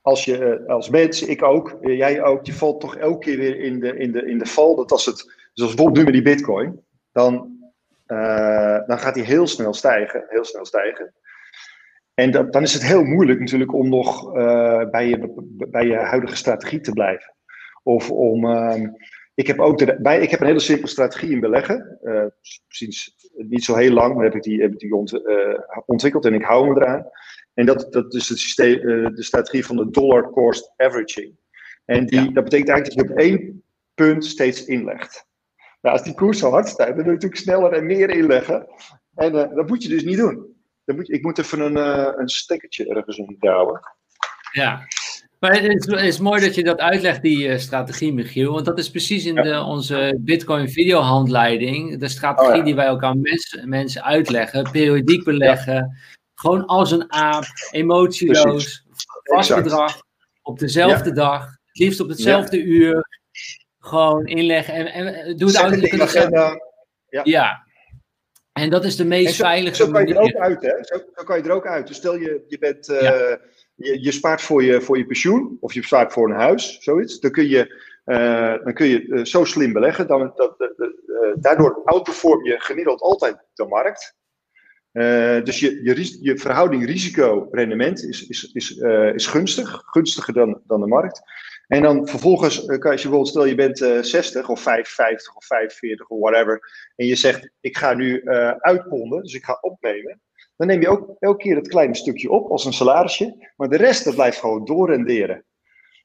als 0.00 0.24
je 0.24 0.64
als 0.66 0.88
mens, 0.88 1.22
ik 1.22 1.42
ook, 1.42 1.78
jij 1.80 2.22
ook, 2.22 2.46
je 2.46 2.52
valt 2.52 2.80
toch 2.80 2.96
elke 2.96 3.18
keer 3.18 3.36
weer 3.38 3.60
in 3.60 3.80
de, 3.80 3.98
in 3.98 4.12
de, 4.12 4.26
in 4.26 4.38
de 4.38 4.46
val. 4.46 4.76
Dat 4.76 4.92
als 4.92 5.06
het, 5.06 5.32
zoals 5.52 5.74
bijvoorbeeld 5.74 5.96
nu 5.96 6.04
met 6.04 6.12
die 6.12 6.34
bitcoin, 6.34 6.80
dan, 7.12 7.57
dan 8.86 8.98
gaat 8.98 9.14
die 9.14 9.24
heel 9.24 9.46
snel 9.46 9.74
stijgen, 9.74 10.24
heel 10.28 10.44
snel 10.44 10.64
stijgen. 10.64 11.14
En 12.14 12.30
dat, 12.30 12.52
dan 12.52 12.62
is 12.62 12.72
het 12.72 12.82
heel 12.82 13.04
moeilijk 13.04 13.40
natuurlijk 13.40 13.74
om 13.74 13.88
nog 13.88 14.32
bij, 14.90 15.08
je, 15.08 15.34
bij 15.70 15.86
je 15.86 15.96
huidige 15.96 16.36
strategie 16.36 16.80
te 16.80 16.92
blijven. 16.92 17.34
Of 17.82 18.10
om, 18.10 18.44
ehm, 18.44 18.86
ik 19.34 19.46
heb 19.46 19.60
ook 19.60 19.78
de, 19.78 19.98
bij, 20.00 20.20
ik 20.20 20.30
heb 20.30 20.40
een 20.40 20.46
hele 20.46 20.58
simpele 20.58 20.88
strategie 20.88 21.30
in 21.30 21.40
beleggen. 21.40 21.98
Uh, 22.02 22.24
sinds 22.68 23.16
niet 23.36 23.64
zo 23.64 23.74
heel 23.74 23.92
lang 23.92 24.22
heb 24.22 24.34
ik 24.34 24.42
die, 24.42 24.60
heb 24.60 24.72
ik 24.72 24.78
die 24.78 24.94
ont, 24.94 25.20
ontwikkeld 25.86 26.24
en 26.24 26.34
ik 26.34 26.44
hou 26.44 26.68
me 26.68 26.80
eraan. 26.80 27.10
En 27.54 27.66
dat, 27.66 27.92
dat 27.92 28.14
is 28.14 28.28
het 28.28 28.38
systeem, 28.38 28.80
de 29.14 29.22
strategie 29.22 29.66
van 29.66 29.76
de 29.76 29.90
dollar 29.90 30.30
cost 30.30 30.72
averaging. 30.76 31.36
En 31.84 32.06
die, 32.06 32.20
ja. 32.20 32.30
dat 32.30 32.44
betekent 32.44 32.68
eigenlijk 32.68 32.98
dat 32.98 33.06
je 33.06 33.12
op 33.12 33.18
één 33.18 33.62
punt 33.94 34.24
steeds 34.24 34.64
inlegt. 34.64 35.27
Nou, 35.88 36.00
als 36.00 36.08
die 36.08 36.16
koers 36.16 36.38
zo 36.38 36.50
hard 36.50 36.68
stijgt, 36.68 36.94
dan 36.94 37.04
wil 37.04 37.12
je 37.12 37.12
natuurlijk 37.12 37.40
sneller 37.40 37.72
en 37.72 37.86
meer 37.86 38.10
inleggen. 38.10 38.66
En 39.14 39.32
dat 39.32 39.68
moet 39.68 39.82
je 39.82 39.88
dus 39.88 40.04
niet 40.04 40.16
doen. 40.16 40.46
Dan 40.84 40.96
moet 40.96 41.06
je, 41.06 41.12
ik 41.12 41.22
moet 41.22 41.38
even 41.38 41.60
een, 41.60 41.76
een 42.20 42.28
stekkertje 42.28 42.88
ergens 42.88 43.16
in 43.16 43.36
houden. 43.38 43.80
Ja, 44.52 44.86
maar 45.38 45.60
het 45.60 45.86
is, 45.86 46.02
is, 46.02 46.18
mooi 46.18 46.40
dat 46.40 46.54
je 46.54 46.64
dat 46.64 46.78
uitlegt, 46.78 47.22
die 47.22 47.48
uh, 47.48 47.58
strategie, 47.58 48.12
Michiel. 48.12 48.52
Want 48.52 48.64
dat 48.64 48.78
is 48.78 48.90
precies 48.90 49.24
in 49.24 49.34
de, 49.34 49.60
onze 49.60 50.18
Bitcoin 50.20 50.68
videohandleiding. 50.68 51.98
De 51.98 52.08
strategie 52.08 52.50
oh, 52.50 52.56
ja. 52.56 52.62
die 52.64 52.74
wij 52.74 52.90
ook 52.90 53.02
aan 53.02 53.20
mensen, 53.20 53.68
mensen 53.68 54.04
uitleggen. 54.04 54.70
Periodiek 54.70 55.24
beleggen. 55.24 55.74
Ja. 55.74 55.88
Gewoon 56.34 56.66
als 56.66 56.90
een 56.90 57.12
aap. 57.12 57.44
Emotieloos. 57.70 58.84
Vast 59.22 59.54
bedrag. 59.54 60.02
Op 60.42 60.58
dezelfde 60.58 61.12
dag. 61.12 61.44
Het 61.44 61.78
liefst 61.78 62.00
op 62.00 62.08
hetzelfde 62.08 62.62
uur. 62.62 63.07
Gewoon 63.88 64.26
inleggen. 64.26 64.74
En, 64.74 64.86
en 64.86 65.36
doe 65.36 65.50
het 65.50 65.62
ook. 65.62 66.66
Ja. 67.08 67.20
ja. 67.24 67.66
En 68.52 68.70
dat 68.70 68.84
is 68.84 68.96
de 68.96 69.04
meest 69.04 69.34
zo, 69.34 69.44
veilige 69.44 69.76
zo 69.76 69.90
kan 69.90 70.06
je 70.06 70.14
er 70.14 70.20
ook 70.20 70.34
uit, 70.34 70.62
hè? 70.62 70.72
Zo, 70.80 70.98
zo, 71.14 71.24
kan 71.24 71.36
je 71.36 71.42
er 71.42 71.50
ook 71.50 71.66
uit. 71.66 71.86
Dus 71.86 71.96
stel 71.96 72.16
je, 72.16 72.44
je 72.48 72.58
bent... 72.58 72.88
Uh, 72.88 73.32
je, 73.74 74.02
je 74.02 74.12
spaart 74.12 74.42
voor 74.42 74.62
je, 74.62 74.80
voor 74.80 74.98
je 74.98 75.06
pensioen 75.06 75.56
of 75.60 75.72
je 75.72 75.82
spaart 75.82 76.12
voor 76.12 76.30
een 76.30 76.36
huis, 76.36 76.78
zoiets. 76.80 77.20
Dan 77.20 77.30
kun 77.30 77.48
je, 77.48 77.82
uh, 78.04 78.64
dan 78.64 78.74
kun 78.74 78.86
je 78.86 79.02
uh, 79.02 79.24
zo 79.24 79.44
slim 79.44 79.72
beleggen. 79.72 80.06
Dan, 80.06 80.32
dat, 80.36 80.56
daardoor 81.34 81.82
outperform 81.84 82.44
je 82.44 82.60
gemiddeld 82.60 83.00
altijd 83.00 83.36
de 83.54 83.66
markt. 83.66 84.16
dus 85.44 85.60
je, 85.60 85.82
je, 85.82 86.18
je 86.20 86.38
verhouding 86.38 86.86
risico-rendement 86.86 88.04
is, 88.04 88.26
is, 88.26 88.52
is, 88.52 88.76
is 89.14 89.26
gunstig, 89.26 89.82
gunstiger 89.84 90.34
dan, 90.34 90.60
dan 90.66 90.80
de 90.80 90.86
markt. 90.86 91.22
En 91.68 91.82
dan 91.82 92.08
vervolgens, 92.08 92.64
kan 92.64 92.76
je, 92.76 92.82
als 92.82 93.02
je 93.02 93.08
bijvoorbeeld, 93.08 93.28
stel 93.28 93.44
je 93.44 93.54
bent 93.54 93.78
60 94.06 94.48
of 94.48 94.60
55 94.60 95.36
of 95.36 95.44
45 95.44 96.08
of 96.08 96.18
whatever, 96.18 96.60
en 96.96 97.06
je 97.06 97.16
zegt, 97.16 97.50
ik 97.60 97.76
ga 97.76 97.94
nu 97.94 98.22
uitponden, 98.58 99.22
dus 99.22 99.34
ik 99.34 99.44
ga 99.44 99.58
opnemen 99.60 100.20
dan 100.58 100.66
neem 100.66 100.80
je 100.80 100.88
ook 100.88 101.16
elke 101.18 101.42
keer 101.42 101.56
het 101.56 101.68
kleine 101.68 101.94
stukje 101.94 102.30
op 102.30 102.50
als 102.50 102.64
een 102.64 102.72
salarisje, 102.72 103.52
maar 103.56 103.68
de 103.68 103.76
rest 103.76 104.04
dat 104.04 104.14
blijft 104.14 104.38
gewoon 104.38 104.64
doorrenderen. 104.64 105.44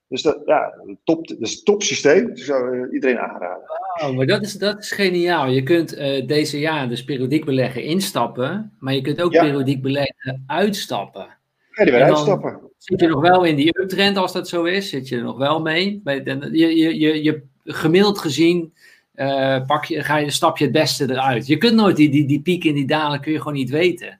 Dus 0.07 0.21
dat, 0.21 0.41
ja, 0.45 0.73
top, 1.03 1.27
dat 1.27 1.37
is 1.39 1.57
een 1.57 1.63
topsysteem. 1.63 2.27
Dat 2.27 2.39
zou 2.39 2.93
iedereen 2.93 3.19
aanraden. 3.19 3.69
Oh, 4.01 4.15
maar 4.15 4.25
dat 4.25 4.41
is, 4.41 4.53
dat 4.53 4.79
is 4.79 4.91
geniaal. 4.91 5.47
Je 5.47 5.63
kunt 5.63 5.97
uh, 5.97 6.27
deze 6.27 6.59
jaar 6.59 6.89
dus 6.89 7.03
periodiek 7.03 7.45
beleggen 7.45 7.83
instappen, 7.83 8.73
maar 8.79 8.93
je 8.93 9.01
kunt 9.01 9.21
ook 9.21 9.33
ja. 9.33 9.43
periodiek 9.43 9.81
beleggen 9.81 10.43
uitstappen. 10.47 11.27
Ja, 11.73 11.85
die 11.85 11.93
uitstappen. 11.93 12.59
Zit 12.77 12.99
je 12.99 13.07
nog 13.07 13.21
wel 13.21 13.43
in 13.43 13.55
die 13.55 13.79
uptrend 13.79 14.17
als 14.17 14.31
dat 14.31 14.47
zo 14.47 14.63
is? 14.63 14.89
Zit 14.89 15.07
je 15.07 15.15
er 15.15 15.23
nog 15.23 15.37
wel 15.37 15.61
mee? 15.61 16.01
Je, 16.03 16.51
je, 16.51 16.99
je, 16.99 17.23
je 17.23 17.43
gemiddeld 17.63 18.19
gezien 18.19 18.73
uh, 19.15 19.65
pak 19.65 19.85
je, 19.85 20.03
ga 20.03 20.17
je, 20.17 20.31
stap 20.31 20.57
je 20.57 20.63
het 20.63 20.73
beste 20.73 21.09
eruit. 21.09 21.47
Je 21.47 21.57
kunt 21.57 21.75
nooit 21.75 21.95
die, 21.95 22.09
die, 22.09 22.25
die 22.25 22.41
pieken 22.41 22.69
en 22.69 22.75
die 22.75 22.87
dalen 22.87 23.21
kun 23.21 23.31
je 23.31 23.37
gewoon 23.37 23.53
niet 23.53 23.69
weten. 23.69 24.19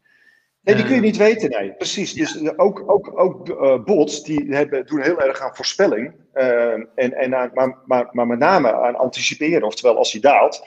Nee, 0.62 0.76
die 0.76 0.86
kun 0.86 0.96
je 0.96 1.02
niet 1.02 1.18
weten, 1.18 1.50
nee. 1.50 1.74
Precies. 1.74 2.14
Dus 2.14 2.38
ja. 2.42 2.54
ook, 2.56 2.84
ook, 2.88 3.20
ook 3.20 3.50
uh, 3.50 3.84
bots, 3.84 4.24
die 4.24 4.46
hebben, 4.50 4.86
doen 4.86 5.02
heel 5.02 5.22
erg 5.22 5.40
aan 5.40 5.56
voorspelling. 5.56 6.14
Uh, 6.36 6.72
en, 6.96 7.14
en 7.14 7.36
aan, 7.36 7.52
maar, 7.54 7.78
maar, 7.86 8.10
maar 8.12 8.28
met 8.28 8.40
name 8.40 8.74
aan 8.74 8.96
anticiperen. 8.96 9.64
Oftewel, 9.64 9.98
als 9.98 10.12
hij 10.12 10.22
daalt, 10.22 10.64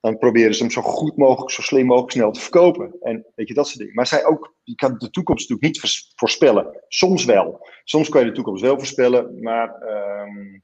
dan 0.00 0.18
proberen 0.18 0.54
ze 0.54 0.62
hem 0.62 0.70
zo 0.70 0.82
goed 0.82 1.16
mogelijk, 1.16 1.50
zo 1.50 1.62
slim 1.62 1.86
mogelijk 1.86 2.12
snel 2.12 2.30
te 2.30 2.40
verkopen. 2.40 2.96
En 3.00 3.26
weet 3.34 3.48
je, 3.48 3.54
dat 3.54 3.66
soort 3.66 3.78
dingen. 3.78 3.94
Maar 3.94 4.06
zij 4.06 4.24
ook, 4.24 4.54
je 4.62 4.74
kan 4.74 4.94
de 4.98 5.10
toekomst 5.10 5.48
natuurlijk 5.48 5.82
niet 5.82 6.12
voorspellen. 6.16 6.84
Soms 6.88 7.24
wel. 7.24 7.68
Soms 7.84 8.08
kan 8.08 8.20
je 8.20 8.26
de 8.26 8.32
toekomst 8.32 8.62
wel 8.62 8.76
voorspellen, 8.76 9.42
maar, 9.42 9.82
um, 10.26 10.62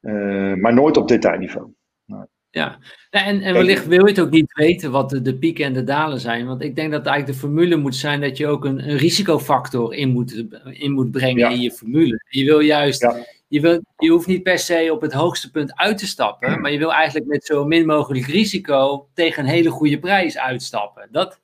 uh, 0.00 0.54
maar 0.54 0.74
nooit 0.74 0.96
op 0.96 1.08
detailniveau. 1.08 1.66
Nou. 2.04 2.26
Ja, 2.50 2.78
en, 3.10 3.40
en 3.40 3.54
wellicht 3.54 3.86
wil 3.86 4.06
je 4.06 4.12
het 4.12 4.20
ook 4.20 4.30
niet 4.30 4.52
weten 4.52 4.90
wat 4.90 5.10
de, 5.10 5.22
de 5.22 5.38
pieken 5.38 5.64
en 5.64 5.72
de 5.72 5.84
dalen 5.84 6.20
zijn. 6.20 6.46
Want 6.46 6.62
ik 6.62 6.76
denk 6.76 6.90
dat 6.90 7.06
eigenlijk 7.06 7.36
de 7.36 7.46
formule 7.46 7.76
moet 7.76 7.94
zijn 7.94 8.20
dat 8.20 8.36
je 8.36 8.46
ook 8.46 8.64
een, 8.64 8.88
een 8.88 8.96
risicofactor 8.96 9.94
in 9.94 10.08
moet, 10.08 10.44
in 10.70 10.92
moet 10.92 11.10
brengen 11.10 11.38
ja. 11.38 11.48
in 11.48 11.60
je 11.60 11.70
formule. 11.70 12.24
Je 12.28 12.44
wil 12.44 12.60
juist, 12.60 13.00
ja. 13.00 13.24
Je, 13.50 13.60
wil, 13.60 13.82
je 13.96 14.10
hoeft 14.10 14.26
niet 14.26 14.42
per 14.42 14.58
se 14.58 14.88
op 14.92 15.00
het 15.00 15.12
hoogste 15.12 15.50
punt 15.50 15.76
uit 15.76 15.98
te 15.98 16.06
stappen, 16.06 16.60
maar 16.60 16.70
je 16.70 16.78
wil 16.78 16.92
eigenlijk 16.92 17.26
met 17.26 17.44
zo 17.44 17.64
min 17.64 17.86
mogelijk 17.86 18.26
risico 18.26 19.08
tegen 19.14 19.42
een 19.42 19.50
hele 19.50 19.70
goede 19.70 19.98
prijs 19.98 20.38
uitstappen. 20.38 21.08
Dat, 21.10 21.40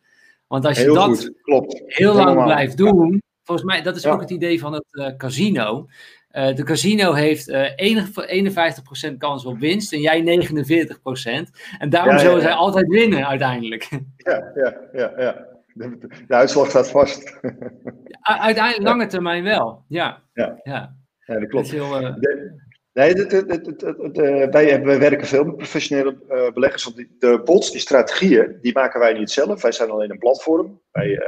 want 0.47 0.65
als 0.65 0.77
je 0.77 0.83
heel 0.83 0.95
dat 0.95 1.05
goed. 1.05 1.33
Klopt. 1.43 1.83
heel 1.87 2.15
lang 2.15 2.29
Helemaal. 2.29 2.45
blijft 2.45 2.77
doen, 2.77 3.23
volgens 3.43 3.67
mij, 3.67 3.83
dat 3.83 3.97
is 3.97 4.07
ook 4.07 4.21
het 4.21 4.31
idee 4.31 4.61
van 4.61 4.73
het 4.73 4.85
uh, 4.91 5.17
casino. 5.17 5.89
Uh, 6.33 6.55
de 6.55 6.63
casino 6.63 7.13
heeft 7.13 7.49
uh, 7.49 9.13
51% 9.13 9.17
kans 9.19 9.45
op 9.45 9.59
winst 9.59 9.93
en 9.93 10.01
jij 10.01 10.21
49%. 10.21 11.51
En 11.79 11.91
daarom 11.91 12.13
ja, 12.13 12.19
zullen 12.19 12.41
zij 12.41 12.53
altijd 12.53 12.87
winnen 12.87 13.27
uiteindelijk. 13.27 13.89
Ja, 14.17 14.53
ja, 14.55 14.77
ja, 14.93 15.13
ja. 15.17 15.47
De, 15.75 15.99
de 16.27 16.35
uitslag 16.35 16.71
staat 16.71 16.91
vast. 16.91 17.39
uiteindelijk 18.21 18.89
lange 18.89 19.07
termijn 19.07 19.43
wel, 19.43 19.85
ja. 19.89 20.23
Ja, 20.33 20.97
ja. 21.27 21.39
dat 21.39 21.49
klopt. 21.49 21.71
Dat 21.71 21.75
heel, 21.75 22.01
de, 22.21 22.61
nee, 22.93 23.13
het, 23.13 23.33
het, 23.33 23.67
het, 23.81 24.17
wij, 24.53 24.83
wij 24.83 24.99
werken 24.99 25.27
veel 25.27 25.45
met 25.45 25.57
professionele 25.57 26.19
uh, 26.29 26.53
beleggers. 26.53 26.85
Want 26.85 26.97
die, 26.97 27.17
de 27.19 27.41
bots, 27.45 27.71
die 27.71 27.81
strategieën, 27.81 28.59
die 28.61 28.73
maken 28.73 29.01
wij 29.01 29.13
niet 29.13 29.31
zelf. 29.31 29.63
Wij 29.63 29.73
zijn 29.73 29.91
alleen 29.91 30.11
een 30.11 30.19
platform. 30.19 30.81
Wij, 30.91 31.19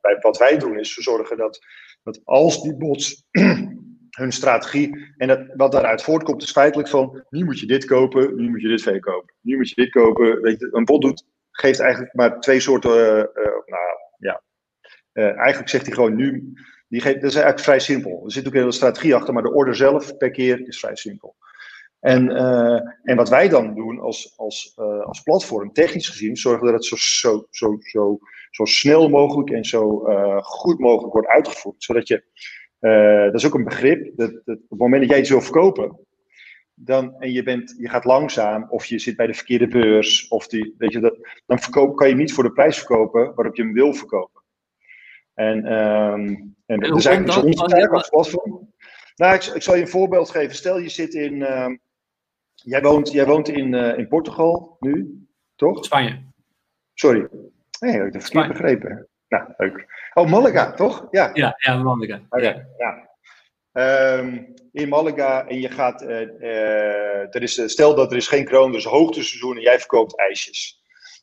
wij, 0.00 0.16
wat 0.20 0.38
wij 0.38 0.58
doen 0.58 0.78
is 0.78 0.96
we 0.96 1.02
zorgen 1.02 1.36
dat, 1.36 1.60
dat 2.02 2.20
als 2.24 2.62
die 2.62 2.76
bots 2.76 3.24
hun 4.20 4.32
strategie. 4.32 5.12
En 5.16 5.28
dat, 5.28 5.40
wat 5.56 5.72
daaruit 5.72 6.02
voortkomt 6.02 6.42
is 6.42 6.50
feitelijk 6.50 6.88
van, 6.88 7.24
nu 7.28 7.44
moet 7.44 7.60
je 7.60 7.66
dit 7.66 7.84
kopen, 7.84 8.36
nu 8.36 8.50
moet 8.50 8.60
je 8.60 8.68
dit 8.68 8.82
verkopen. 8.82 9.34
Nu 9.40 9.56
moet 9.56 9.68
je 9.68 9.74
dit 9.74 9.90
kopen. 9.90 10.40
Weet 10.40 10.60
je, 10.60 10.68
een 10.72 10.84
bot 10.84 11.02
doet, 11.02 11.24
geeft 11.50 11.80
eigenlijk 11.80 12.14
maar 12.14 12.40
twee 12.40 12.60
soorten, 12.60 12.90
uh, 12.90 13.16
uh, 13.16 13.44
nou 13.66 13.82
ja, 14.18 14.42
uh, 15.12 15.36
eigenlijk 15.38 15.68
zegt 15.68 15.86
hij 15.86 15.94
gewoon 15.94 16.16
nu, 16.16 16.52
die 16.90 17.02
dat 17.02 17.22
is 17.22 17.34
eigenlijk 17.34 17.60
vrij 17.60 17.78
simpel. 17.78 18.22
Er 18.24 18.32
zit 18.32 18.46
ook 18.46 18.52
een 18.52 18.58
hele 18.58 18.72
strategie 18.72 19.14
achter, 19.14 19.34
maar 19.34 19.42
de 19.42 19.54
order 19.54 19.76
zelf 19.76 20.16
per 20.16 20.30
keer 20.30 20.66
is 20.68 20.78
vrij 20.78 20.96
simpel. 20.96 21.36
En, 22.00 22.30
en 23.02 23.16
wat 23.16 23.28
wij 23.28 23.48
dan 23.48 23.74
doen 23.74 24.00
als, 24.00 24.34
als, 24.36 24.72
als 25.04 25.22
platform, 25.22 25.72
technisch 25.72 26.08
gezien, 26.08 26.36
zorgen 26.36 26.66
dat 26.66 26.74
het 26.74 26.84
zo, 26.84 26.96
zo, 26.96 27.46
zo, 27.50 27.76
zo, 27.80 28.18
zo 28.50 28.64
snel 28.64 29.08
mogelijk 29.08 29.50
en 29.50 29.64
zo 29.64 30.04
goed 30.40 30.78
mogelijk 30.78 31.12
wordt 31.12 31.28
uitgevoerd. 31.28 31.82
Zodat 31.82 32.08
je 32.08 32.24
dat 33.30 33.34
is 33.34 33.46
ook 33.46 33.54
een 33.54 33.64
begrip. 33.64 34.16
Dat, 34.16 34.30
dat, 34.44 34.56
op 34.56 34.70
het 34.70 34.78
moment 34.78 35.00
dat 35.00 35.10
jij 35.10 35.20
iets 35.20 35.30
wil 35.30 35.40
verkopen, 35.40 35.98
dan, 36.74 37.14
en 37.18 37.32
je, 37.32 37.42
bent, 37.42 37.74
je 37.78 37.88
gaat 37.88 38.04
langzaam, 38.04 38.66
of 38.70 38.84
je 38.84 38.98
zit 38.98 39.16
bij 39.16 39.26
de 39.26 39.34
verkeerde 39.34 39.68
beurs, 39.68 40.28
of 40.28 40.46
die, 40.46 40.74
weet 40.78 40.92
je, 40.92 41.00
dat, 41.00 41.16
dan 41.46 41.58
verkoop, 41.58 41.96
kan 41.96 42.08
je 42.08 42.14
niet 42.14 42.32
voor 42.32 42.44
de 42.44 42.52
prijs 42.52 42.76
verkopen 42.76 43.34
waarop 43.34 43.56
je 43.56 43.62
hem 43.62 43.72
wil 43.72 43.94
verkopen. 43.94 44.39
En, 45.34 45.72
um, 45.72 46.54
en, 46.66 46.80
en 46.80 46.80
er 46.80 47.00
zijn 47.00 47.24
dus 47.24 47.36
onze 47.36 47.64
taak 47.64 47.92
als 47.92 48.08
platform. 48.08 48.72
Nou, 49.14 49.34
ik, 49.34 49.44
ik, 49.44 49.62
zal 49.62 49.74
je 49.74 49.80
een 49.80 49.88
voorbeeld 49.88 50.30
geven. 50.30 50.56
Stel 50.56 50.78
je 50.78 50.88
zit 50.88 51.14
in. 51.14 51.34
Uh, 51.34 51.66
jij, 52.54 52.82
woont, 52.82 53.12
jij 53.12 53.26
woont 53.26 53.48
in, 53.48 53.72
uh, 53.72 53.98
in 53.98 54.08
Portugal 54.08 54.76
nu, 54.80 55.24
toch? 55.56 55.84
Spanje. 55.84 56.22
Sorry. 56.94 57.28
Nee, 57.80 57.92
ik 57.92 58.02
heb 58.02 58.12
het 58.12 58.22
verkeerd 58.22 58.48
begrepen. 58.48 59.08
Nou, 59.28 59.54
leuk. 59.56 59.86
Oh, 60.14 60.30
Malaga, 60.30 60.72
toch? 60.72 61.06
Ja, 61.10 61.30
ja, 61.32 61.54
ja 61.56 61.76
Malaga. 61.76 62.20
Okay, 62.28 62.42
ja. 62.42 62.66
ja. 62.78 63.08
Um, 63.72 64.54
in 64.72 64.88
Malaga 64.88 65.46
en 65.46 65.60
je 65.60 65.68
gaat, 65.68 66.02
uh, 66.02 66.20
uh, 66.20 67.34
er 67.34 67.42
is, 67.42 67.62
stel 67.70 67.94
dat 67.94 68.10
er 68.10 68.16
is 68.16 68.28
geen 68.28 68.44
kroon, 68.44 68.72
dus 68.72 68.84
hoogteseizoen 68.84 69.56
en 69.56 69.62
jij 69.62 69.78
verkoopt 69.78 70.18
ijsjes. 70.18 70.79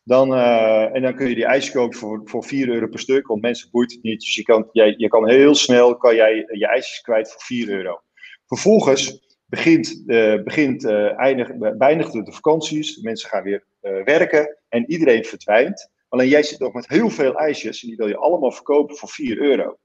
Dan, 0.07 0.33
uh, 0.33 0.95
en 0.95 1.01
dan 1.01 1.15
kun 1.15 1.29
je 1.29 1.35
die 1.35 1.45
ijsjes 1.45 1.73
kopen 1.73 1.97
voor, 1.97 2.21
voor 2.25 2.43
4 2.43 2.69
euro 2.69 2.87
per 2.87 2.99
stuk, 2.99 3.27
want 3.27 3.41
mensen 3.41 3.69
boeit 3.71 3.91
het 3.91 4.03
niet. 4.03 4.19
Dus 4.19 4.35
je 4.35 4.43
kan, 4.43 4.69
jij, 4.71 4.93
je 4.97 5.07
kan 5.07 5.29
heel 5.29 5.55
snel 5.55 5.97
kan 5.97 6.15
jij 6.15 6.47
je 6.51 6.67
ijsjes 6.67 7.01
kwijt 7.01 7.31
voor 7.31 7.41
4 7.41 7.69
euro. 7.69 8.01
Vervolgens 8.45 9.35
begint, 9.45 10.03
begint 10.43 10.85
eindig, 11.15 11.55
beëindigt 11.77 12.11
de 12.11 12.31
vakanties, 12.31 12.97
mensen 12.97 13.29
gaan 13.29 13.43
weer 13.43 13.63
werken 14.05 14.57
en 14.69 14.91
iedereen 14.91 15.23
verdwijnt. 15.23 15.91
Alleen 16.09 16.27
jij 16.27 16.43
zit 16.43 16.59
nog 16.59 16.73
met 16.73 16.87
heel 16.87 17.09
veel 17.09 17.35
ijsjes 17.35 17.81
en 17.81 17.87
die 17.87 17.97
wil 17.97 18.07
je 18.07 18.17
allemaal 18.17 18.51
verkopen 18.51 18.95
voor 18.95 19.09
4 19.09 19.37
euro. 19.41 19.77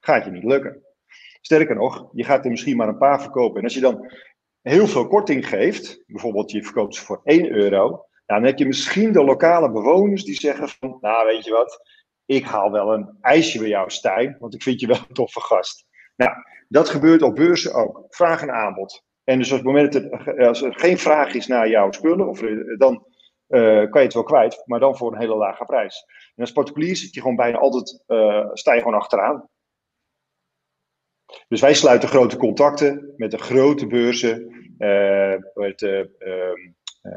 Gaat 0.00 0.24
je 0.24 0.30
niet 0.30 0.44
lukken. 0.44 0.82
Sterker 1.40 1.74
nog, 1.74 2.08
je 2.12 2.24
gaat 2.24 2.44
er 2.44 2.50
misschien 2.50 2.76
maar 2.76 2.88
een 2.88 2.98
paar 2.98 3.22
verkopen. 3.22 3.58
En 3.58 3.64
als 3.64 3.74
je 3.74 3.80
dan 3.80 4.12
heel 4.62 4.86
veel 4.86 5.06
korting 5.06 5.48
geeft, 5.48 6.02
bijvoorbeeld 6.06 6.50
je 6.50 6.62
verkoopt 6.62 6.94
ze 6.94 7.04
voor 7.04 7.20
1 7.24 7.50
euro, 7.50 8.06
nou, 8.26 8.40
dan 8.40 8.44
heb 8.50 8.58
je 8.58 8.66
misschien 8.66 9.12
de 9.12 9.24
lokale 9.24 9.72
bewoners 9.72 10.24
die 10.24 10.34
zeggen 10.34 10.68
van, 10.68 10.98
nou 11.00 11.26
weet 11.26 11.44
je 11.44 11.50
wat, 11.50 11.80
ik 12.24 12.44
haal 12.44 12.70
wel 12.70 12.92
een 12.92 13.18
ijsje 13.20 13.58
bij 13.58 13.68
jou 13.68 13.90
Stijn, 13.90 14.36
want 14.38 14.54
ik 14.54 14.62
vind 14.62 14.80
je 14.80 14.86
wel 14.86 14.96
een 15.08 15.14
toffe 15.14 15.40
gast. 15.40 15.86
Nou, 16.16 16.32
dat 16.68 16.88
gebeurt 16.88 17.22
op 17.22 17.34
beurzen 17.34 17.74
ook. 17.74 18.04
Vraag 18.08 18.42
en 18.42 18.52
aanbod. 18.52 19.04
En 19.24 19.38
dus 19.38 19.50
als, 19.50 19.58
het 19.58 19.66
moment 19.66 19.92
dat 19.92 20.38
als 20.48 20.62
er 20.62 20.78
geen 20.78 20.98
vraag 20.98 21.34
is 21.34 21.46
naar 21.46 21.68
jouw 21.68 21.92
spullen, 21.92 22.28
of, 22.28 22.40
dan 22.78 23.06
uh, 23.48 23.90
kan 23.90 24.00
je 24.00 24.06
het 24.06 24.14
wel 24.14 24.22
kwijt, 24.22 24.62
maar 24.64 24.80
dan 24.80 24.96
voor 24.96 25.12
een 25.12 25.20
hele 25.20 25.36
lage 25.36 25.64
prijs. 25.64 26.04
En 26.34 26.42
als 26.42 26.52
particulier 26.52 26.96
zit 26.96 27.14
je 27.14 27.20
gewoon 27.20 27.36
bijna 27.36 27.58
altijd, 27.58 28.02
uh, 28.06 28.48
sta 28.52 28.72
je 28.72 28.80
gewoon 28.80 28.98
achteraan. 28.98 29.48
Dus 31.48 31.60
wij 31.60 31.74
sluiten 31.74 32.08
grote 32.08 32.36
contacten 32.36 33.14
met 33.16 33.30
de 33.30 33.38
grote 33.38 33.86
beurzen, 33.86 34.46
met 35.54 35.80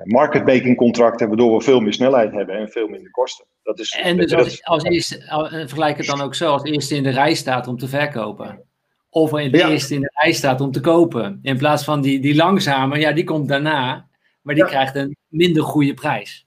marketmaking 0.03 0.77
contracten, 0.77 1.27
waardoor 1.27 1.57
we 1.57 1.63
veel 1.63 1.79
meer 1.79 1.93
snelheid 1.93 2.31
hebben 2.31 2.55
en 2.55 2.69
veel 2.69 2.87
minder 2.87 3.11
kosten. 3.11 3.45
Dat 3.63 3.79
is, 3.79 3.99
en 4.03 4.17
dus 4.17 4.35
als, 4.35 4.63
als 4.63 4.83
eerste, 4.83 5.21
vergelijk 5.49 5.97
het 5.97 6.05
dan 6.05 6.21
ook 6.21 6.35
zo, 6.35 6.51
als 6.51 6.63
eerste 6.63 6.95
in 6.95 7.03
de 7.03 7.09
rij 7.09 7.33
staat 7.33 7.67
om 7.67 7.77
te 7.77 7.87
verkopen. 7.87 8.63
Of 9.09 9.37
in 9.37 9.51
de 9.51 9.67
eerste 9.69 9.93
in 9.93 10.01
de 10.01 10.11
rij 10.13 10.31
staat 10.31 10.61
om 10.61 10.71
te 10.71 10.79
kopen. 10.79 11.39
In 11.41 11.57
plaats 11.57 11.83
van 11.83 12.01
die, 12.01 12.19
die 12.19 12.35
langzame, 12.35 12.99
ja, 12.99 13.11
die 13.11 13.23
komt 13.23 13.47
daarna. 13.47 14.07
Maar 14.41 14.55
die 14.55 14.65
krijgt 14.65 14.95
een 14.95 15.15
minder 15.27 15.63
goede 15.63 15.93
prijs. 15.93 16.45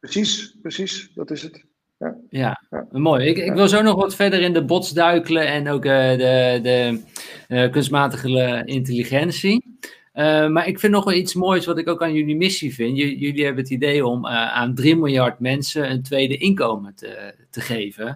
Precies, 0.00 0.56
precies. 0.62 1.10
Dat 1.14 1.30
is 1.30 1.42
het. 1.42 1.64
Ja, 1.98 2.16
ja, 2.30 2.86
mooi. 2.90 3.26
Ik, 3.26 3.36
ik, 3.36 3.52
wil 3.52 3.68
zo 3.68 3.82
nog 3.82 3.94
wat 3.94 4.14
verder 4.14 4.40
in 4.40 4.52
de 4.52 4.64
bots 4.64 4.90
duikelen 4.90 5.46
en 5.46 5.68
ook 5.68 5.84
uh, 5.84 6.10
de, 6.10 6.60
de 6.62 7.00
uh, 7.48 7.70
kunstmatige 7.70 8.62
intelligentie. 8.64 9.78
Uh, 10.14 10.48
maar 10.48 10.68
ik 10.68 10.78
vind 10.78 10.92
nog 10.92 11.04
wel 11.04 11.14
iets 11.14 11.34
moois 11.34 11.66
wat 11.66 11.78
ik 11.78 11.88
ook 11.88 12.02
aan 12.02 12.14
jullie 12.14 12.36
missie 12.36 12.74
vind. 12.74 12.96
J 12.96 13.02
jullie 13.02 13.44
hebben 13.44 13.62
het 13.62 13.72
idee 13.72 14.06
om 14.06 14.26
aan 14.26 14.74
3 14.74 14.96
miljard 14.96 15.40
mensen 15.40 15.90
een 15.90 16.02
tweede 16.02 16.36
inkomen 16.36 16.94
te, 16.94 17.34
te 17.50 17.60
geven. 17.60 18.06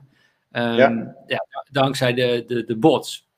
Um, 0.53 0.77
ja. 0.77 1.15
ja. 1.27 1.47
dankzij 1.71 2.15
de, 2.15 2.45
de, 2.47 2.65
de 2.65 2.77
bots. 2.77 3.29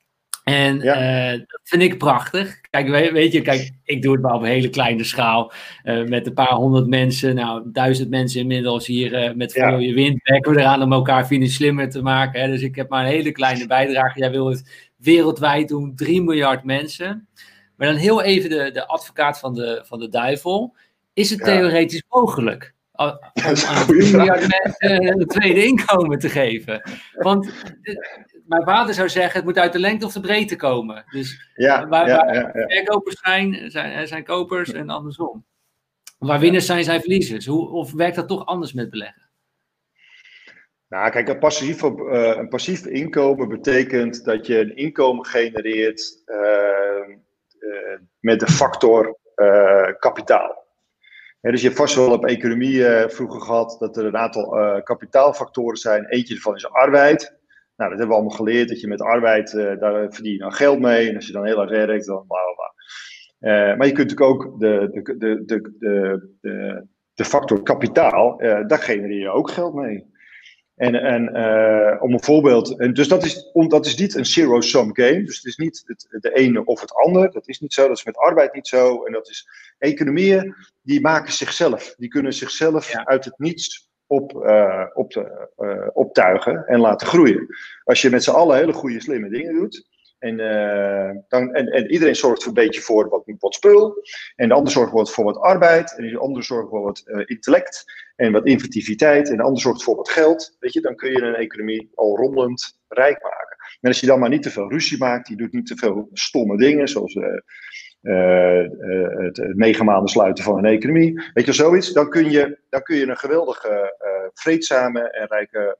En 0.43 0.81
eh, 0.81 1.31
dat 1.31 1.61
vind 1.63 1.81
ik 1.81 1.97
prachtig. 1.97 2.61
Kijk, 2.69 3.11
weet 3.11 3.31
je, 3.31 3.41
kijk, 3.41 3.71
ik 3.83 4.01
doe 4.01 4.13
het 4.13 4.21
maar 4.21 4.33
op 4.33 4.41
een 4.41 4.47
hele 4.47 4.69
kleine 4.69 5.03
schaal. 5.03 5.51
Uh, 5.83 6.07
met 6.07 6.27
een 6.27 6.33
paar 6.33 6.53
honderd 6.53 6.87
mensen. 6.87 7.35
Nou, 7.35 7.61
duizend 7.65 8.09
mensen 8.09 8.41
inmiddels 8.41 8.87
hier 8.87 9.23
uh, 9.23 9.33
met 9.35 9.51
Follow 9.51 9.81
Je 9.81 9.93
Wind. 9.93 10.19
Werken 10.23 10.51
we 10.51 10.59
eraan 10.59 10.81
om 10.81 10.93
elkaar 10.93 11.25
financieel 11.25 11.49
slimmer 11.51 11.89
te 11.89 12.01
maken. 12.01 12.41
Hè? 12.41 12.47
Dus 12.47 12.61
ik 12.61 12.75
heb 12.75 12.89
maar 12.89 13.03
een 13.05 13.11
hele 13.11 13.31
kleine 13.31 13.67
bijdrage. 13.67 14.19
Jij 14.19 14.31
wil 14.31 14.49
het 14.49 14.91
wereldwijd 14.97 15.67
doen. 15.67 15.95
3 15.95 16.21
miljard 16.21 16.63
mensen. 16.63 17.27
Maar 17.81 17.89
dan 17.89 17.99
heel 17.99 18.21
even 18.21 18.49
de, 18.49 18.71
de 18.71 18.87
advocaat 18.87 19.39
van 19.39 19.53
de, 19.53 19.81
van 19.85 19.99
de 19.99 20.09
duivel. 20.09 20.75
Is 21.13 21.29
het 21.29 21.43
theoretisch 21.43 22.03
mogelijk? 22.09 22.73
Om 22.91 23.05
aan 23.67 23.85
3 23.85 24.15
miljard 24.15 24.47
mensen 24.47 25.07
een 25.07 25.27
tweede 25.27 25.65
inkomen 25.65 26.19
te 26.19 26.29
geven. 26.29 26.81
Want 27.13 27.53
mijn 28.45 28.63
vader 28.63 28.93
zou 28.93 29.09
zeggen, 29.09 29.35
het 29.35 29.45
moet 29.45 29.57
uit 29.57 29.73
de 29.73 29.79
lengte 29.79 30.05
of 30.05 30.13
de 30.13 30.19
breedte 30.19 30.55
komen. 30.55 31.03
Dus 31.09 31.51
ja, 31.55 31.87
waar, 31.87 32.07
waar 32.07 32.33
ja, 32.33 32.51
verkopers 32.67 33.19
zijn, 33.19 33.71
zijn, 33.71 34.07
zijn 34.07 34.23
kopers 34.23 34.71
en 34.71 34.89
andersom. 34.89 35.45
Waar 36.17 36.39
winnaars 36.39 36.65
zijn, 36.65 36.83
zijn 36.83 37.01
verliezers. 37.01 37.45
Hoe, 37.45 37.69
of 37.69 37.93
werkt 37.93 38.15
dat 38.15 38.27
toch 38.27 38.45
anders 38.45 38.73
met 38.73 38.89
beleggen? 38.89 39.29
Nou, 40.89 41.11
kijk, 41.11 41.27
een 41.27 41.39
passief, 41.39 41.83
uh, 41.83 42.35
een 42.37 42.49
passief 42.49 42.85
inkomen 42.85 43.49
betekent 43.49 44.25
dat 44.25 44.47
je 44.47 44.59
een 44.59 44.75
inkomen 44.75 45.25
genereert 45.25 46.23
uh, 46.25 47.15
met 48.19 48.39
de 48.39 48.47
factor 48.47 49.17
kapitaal. 49.99 50.65
dus 51.41 51.61
je 51.61 51.67
hebt 51.67 51.79
vast 51.79 51.95
wel 51.95 52.11
op 52.11 52.25
economie 52.25 52.83
vroeger 53.07 53.41
gehad 53.41 53.75
dat 53.79 53.97
er 53.97 54.05
een 54.05 54.17
aantal 54.17 54.81
kapitaalfactoren 54.83 55.77
zijn. 55.77 56.05
Eentje 56.05 56.35
ervan 56.35 56.55
is 56.55 56.69
arbeid. 56.69 57.39
Nou, 57.75 57.89
dat 57.89 57.99
hebben 57.99 58.07
we 58.07 58.13
allemaal 58.13 58.37
geleerd, 58.37 58.69
dat 58.69 58.79
je 58.79 58.87
met 58.87 59.01
arbeid, 59.01 59.51
daar 59.51 60.13
verdien 60.13 60.31
je 60.31 60.37
dan 60.37 60.53
geld 60.53 60.79
mee. 60.79 61.09
En 61.09 61.15
als 61.15 61.27
je 61.27 61.33
dan 61.33 61.45
heel 61.45 61.55
hard 61.55 61.69
werkt, 61.69 62.05
dan 62.05 62.25
bla 62.27 62.37
bla 62.43 62.53
bla. 62.55 63.75
Maar 63.75 63.87
je 63.87 63.93
kunt 63.93 64.09
natuurlijk 64.09 64.43
ook 64.43 64.59
de, 64.59 64.89
de, 64.91 65.17
de, 65.17 65.43
de, 65.45 66.35
de, 66.41 66.85
de 67.13 67.25
factor 67.25 67.63
kapitaal, 67.63 68.37
daar 68.67 68.79
genereer 68.79 69.19
je 69.19 69.29
ook 69.29 69.51
geld 69.51 69.73
mee. 69.73 70.10
En, 70.75 70.95
en 70.95 71.29
om 72.01 72.13
een 72.13 72.23
voorbeeld, 72.23 72.79
en 72.79 72.93
dus 72.93 73.07
dat 73.07 73.23
is, 73.23 73.49
om, 73.53 73.69
dat 73.69 73.85
is 73.85 73.95
niet 73.97 74.15
een 74.15 74.25
zero-sum 74.25 74.95
game. 74.95 75.23
Dus 75.23 75.35
het 75.35 75.45
is 75.45 75.57
niet 75.57 75.83
het, 75.85 76.07
de 76.21 76.33
ene 76.33 76.65
of 76.65 76.81
het 76.81 76.93
ander. 76.93 77.31
Dat 77.31 77.47
is 77.47 77.59
niet 77.59 77.73
zo. 77.73 77.87
Dat 77.87 77.97
is 77.97 78.05
met 78.05 78.17
arbeid 78.17 78.53
niet 78.53 78.67
zo. 78.67 79.03
En 79.03 79.13
dat 79.13 79.29
is 79.29 79.47
economieën, 79.77 80.55
die 80.81 81.01
maken 81.01 81.33
zichzelf. 81.33 81.93
Die 81.97 82.09
kunnen 82.09 82.33
zichzelf 82.33 82.95
uit 82.95 83.25
het 83.25 83.37
niets 83.37 83.89
op, 84.07 84.33
uh, 84.33 84.85
op 84.93 85.11
te, 85.11 85.47
uh, 85.57 85.87
optuigen 85.93 86.65
en 86.67 86.79
laten 86.79 87.07
groeien. 87.07 87.47
Als 87.83 88.01
je 88.01 88.09
met 88.09 88.23
z'n 88.23 88.31
allen 88.31 88.57
hele 88.57 88.73
goede, 88.73 89.01
slimme 89.01 89.29
dingen 89.29 89.53
doet. 89.53 89.89
En, 90.21 90.39
uh, 90.39 91.21
dan, 91.27 91.53
en, 91.53 91.67
en, 91.67 91.91
iedereen 91.91 92.15
zorgt 92.15 92.45
een 92.45 92.53
beetje 92.53 92.81
voor 92.81 93.09
wat, 93.09 93.23
wat 93.39 93.53
spul. 93.53 94.03
En 94.35 94.47
de 94.47 94.53
ander 94.53 94.71
zorgt 94.71 95.11
voor 95.11 95.23
wat 95.23 95.37
arbeid. 95.37 95.97
En 95.97 96.07
de 96.07 96.17
ander 96.17 96.43
zorgt 96.43 96.69
voor 96.69 96.81
wat 96.81 97.03
intellect. 97.25 97.83
En 98.15 98.31
wat 98.31 98.45
inventiviteit. 98.45 99.29
En 99.29 99.37
de 99.37 99.43
ander 99.43 99.61
zorgt 99.61 99.83
voor 99.83 99.95
wat 99.95 100.09
geld. 100.09 100.55
Weet 100.59 100.73
je, 100.73 100.81
dan 100.81 100.95
kun 100.95 101.11
je 101.11 101.21
een 101.21 101.35
economie 101.35 101.91
al 101.95 102.17
rommelend 102.17 102.79
rijk 102.87 103.23
maken. 103.23 103.57
En 103.81 103.89
als 103.89 103.99
je 103.99 104.05
dan 104.05 104.19
maar 104.19 104.29
niet 104.29 104.43
te 104.43 104.49
veel 104.49 104.69
ruzie 104.69 104.97
maakt. 104.97 105.27
Je 105.27 105.35
doet 105.35 105.53
niet 105.53 105.67
te 105.67 105.75
veel 105.75 106.09
stomme 106.13 106.57
dingen. 106.57 106.87
Zoals 106.87 107.15
uh, 107.15 108.63
het 109.17 109.55
negen 109.55 109.85
maanden 109.85 110.09
sluiten 110.09 110.43
van 110.43 110.57
een 110.57 110.65
economie. 110.65 111.21
Weet 111.33 111.45
je, 111.45 111.53
zoiets. 111.53 111.93
Dan 111.93 112.09
kun 112.09 112.31
je, 112.31 112.57
dan 112.69 112.83
kun 112.83 112.95
je 112.95 113.07
een 113.07 113.17
geweldige, 113.17 113.97
vreedzame 114.33 115.11
en 115.11 115.27
rijke 115.27 115.77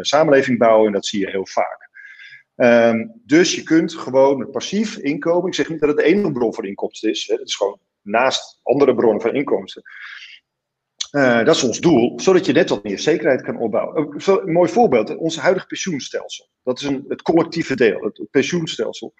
samenleving 0.00 0.58
bouwen. 0.58 0.86
En 0.86 0.92
dat 0.92 1.06
zie 1.06 1.20
je 1.20 1.30
heel 1.30 1.46
vaak. 1.46 1.90
Um, 2.62 3.20
dus 3.24 3.54
je 3.54 3.62
kunt 3.62 3.94
gewoon 3.94 4.50
passief 4.50 4.96
inkomen. 4.96 5.46
Ik 5.46 5.54
zeg 5.54 5.68
niet 5.68 5.80
dat 5.80 5.88
het 5.88 5.98
de 5.98 6.04
enige 6.04 6.32
bron 6.32 6.54
van 6.54 6.64
inkomsten 6.64 7.10
is. 7.10 7.26
Het 7.26 7.48
is 7.48 7.56
gewoon 7.56 7.78
naast 8.02 8.60
andere 8.62 8.94
bronnen 8.94 9.20
van 9.20 9.34
inkomsten. 9.34 9.82
Uh, 11.12 11.44
dat 11.44 11.54
is 11.54 11.62
ons 11.62 11.80
doel, 11.80 12.20
zodat 12.20 12.46
je 12.46 12.52
net 12.52 12.68
wat 12.68 12.84
meer 12.84 12.98
zekerheid 12.98 13.42
kan 13.42 13.58
opbouwen. 13.58 14.14
Een 14.26 14.52
mooi 14.52 14.70
voorbeeld, 14.70 15.16
ons 15.16 15.38
huidige 15.38 15.66
pensioenstelsel. 15.66 16.48
Dat 16.62 16.80
is 16.80 16.86
een, 16.86 17.04
het 17.08 17.22
collectieve 17.22 17.76
deel, 17.76 18.00
het 18.00 18.30
pensioenstelsel. 18.30 19.14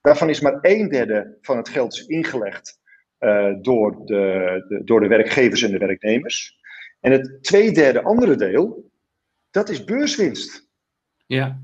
Daarvan 0.00 0.28
is 0.28 0.40
maar 0.40 0.58
een 0.60 0.88
derde 0.88 1.38
van 1.40 1.56
het 1.56 1.68
geld 1.68 2.04
ingelegd 2.06 2.78
uh, 3.20 3.54
door, 3.62 4.04
de, 4.04 4.64
de, 4.68 4.84
door 4.84 5.00
de 5.00 5.08
werkgevers 5.08 5.62
en 5.62 5.70
de 5.70 5.78
werknemers. 5.78 6.58
En 7.00 7.12
het 7.12 7.42
twee 7.42 7.72
derde 7.72 8.02
andere 8.02 8.36
deel, 8.36 8.90
dat 9.50 9.68
is 9.68 9.84
beurswinst. 9.84 10.68
Ja. 11.26 11.62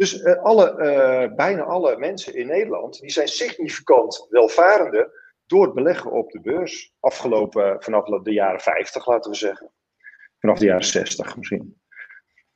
Dus 0.00 0.20
uh, 0.20 0.42
alle, 0.42 0.76
uh, 0.78 1.36
bijna 1.36 1.62
alle 1.62 1.98
mensen 1.98 2.34
in 2.34 2.46
Nederland, 2.46 3.00
die 3.00 3.10
zijn 3.10 3.28
significant 3.28 4.26
welvarender 4.30 5.10
door 5.46 5.64
het 5.64 5.74
beleggen 5.74 6.12
op 6.12 6.30
de 6.30 6.40
beurs. 6.40 6.92
Afgelopen 7.00 7.82
vanaf 7.82 8.04
de 8.04 8.32
jaren 8.32 8.60
50, 8.60 9.06
laten 9.06 9.30
we 9.30 9.36
zeggen. 9.36 9.70
Vanaf 10.38 10.58
de 10.58 10.64
jaren 10.64 10.84
60 10.84 11.36
misschien. 11.36 11.80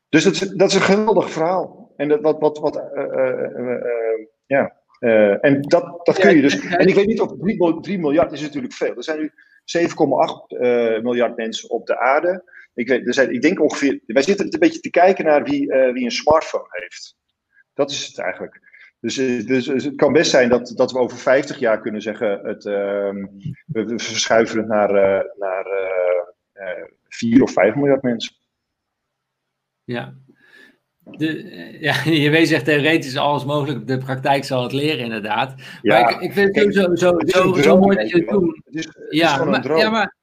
Dus 0.09 0.25
dat 0.25 0.33
is, 0.33 0.41
dat 0.41 0.69
is 0.69 0.75
een 0.75 0.81
geweldig 0.81 1.31
verhaal. 1.31 1.93
En 1.97 2.09
dat, 2.09 2.21
wat, 2.21 2.39
wat, 2.41 2.59
wat 2.59 2.75
ja, 4.47 4.77
en 5.41 5.61
dat, 5.61 6.07
dat 6.07 6.19
kun 6.19 6.37
je 6.37 6.43
dus. 6.43 6.61
En 6.61 6.87
ik 6.87 6.95
weet 6.95 7.07
niet 7.07 7.21
of 7.21 7.81
3, 7.81 7.99
miljard 7.99 8.33
is 8.33 8.41
natuurlijk 8.41 8.73
veel. 8.73 8.97
Er 8.97 9.05
zijn 9.05 9.19
nu 9.19 9.33
7,8 9.79 9.95
uh, 10.49 11.01
miljard 11.01 11.37
mensen 11.37 11.71
op 11.71 11.87
de 11.87 11.99
aarde. 11.99 12.53
Ik, 12.75 12.89
weet, 12.89 13.07
er 13.07 13.15
zijn, 13.15 13.33
ik 13.33 13.43
denk 13.43 13.61
ongeveer. 13.61 14.01
Wij 14.07 14.23
zitten 14.23 14.53
een 14.53 14.59
beetje 14.59 14.81
te 14.81 14.91
kijken 14.91 15.25
naar 15.25 15.43
wie, 15.43 15.73
uh, 15.73 15.93
wie 15.93 16.05
een 16.05 16.11
smartphone 16.11 16.67
heeft. 16.69 17.17
Dat 17.75 17.91
is 17.91 18.07
het 18.07 18.19
eigenlijk. 18.19 18.61
Dus, 19.01 19.15
dus, 19.15 19.65
dus, 19.65 19.85
het 19.85 19.97
kan 19.97 20.13
best 20.13 20.31
zijn 20.31 20.49
dat, 20.49 20.73
dat 20.77 20.93
we 20.93 20.99
over 20.99 21.19
50 21.19 21.59
jaar 21.59 21.81
kunnen 21.81 22.03
zeggen: 22.03 22.41
het, 22.43 22.65
uh, 22.65 23.11
we 23.67 23.93
verschuiven 23.97 24.59
het 24.59 24.67
naar, 24.69 24.93
naar 25.39 25.67
4 27.09 27.43
of 27.43 27.53
5 27.53 27.75
miljard 27.75 28.03
mensen. 28.03 28.35
Ja, 29.85 30.15
de, 31.05 31.79
ja, 31.81 31.95
je 32.25 32.31
weet 32.31 32.49
zegt 32.49 32.65
theoretisch 32.65 33.17
alles 33.17 33.45
mogelijk, 33.45 33.87
de 33.87 33.99
praktijk 33.99 34.45
zal 34.45 34.63
het 34.63 34.73
leren 34.73 35.05
inderdaad. 35.05 35.55
Ja, 35.83 36.01
maar 36.01 36.11
ik, 36.11 36.21
ik 36.21 36.33
vind 36.33 36.57
het 36.57 36.75
zo, 36.75 36.95
zo, 36.95 37.15
zo, 37.19 37.55
zo, 37.55 37.79
mooi 37.79 37.97
dat 37.97 38.09
je 38.09 38.17
het 38.17 38.29
doet. 38.29 38.61
Ja, 39.11 39.45
maar, 39.45 39.77
ja, 39.77 39.91
maar, 39.91 40.15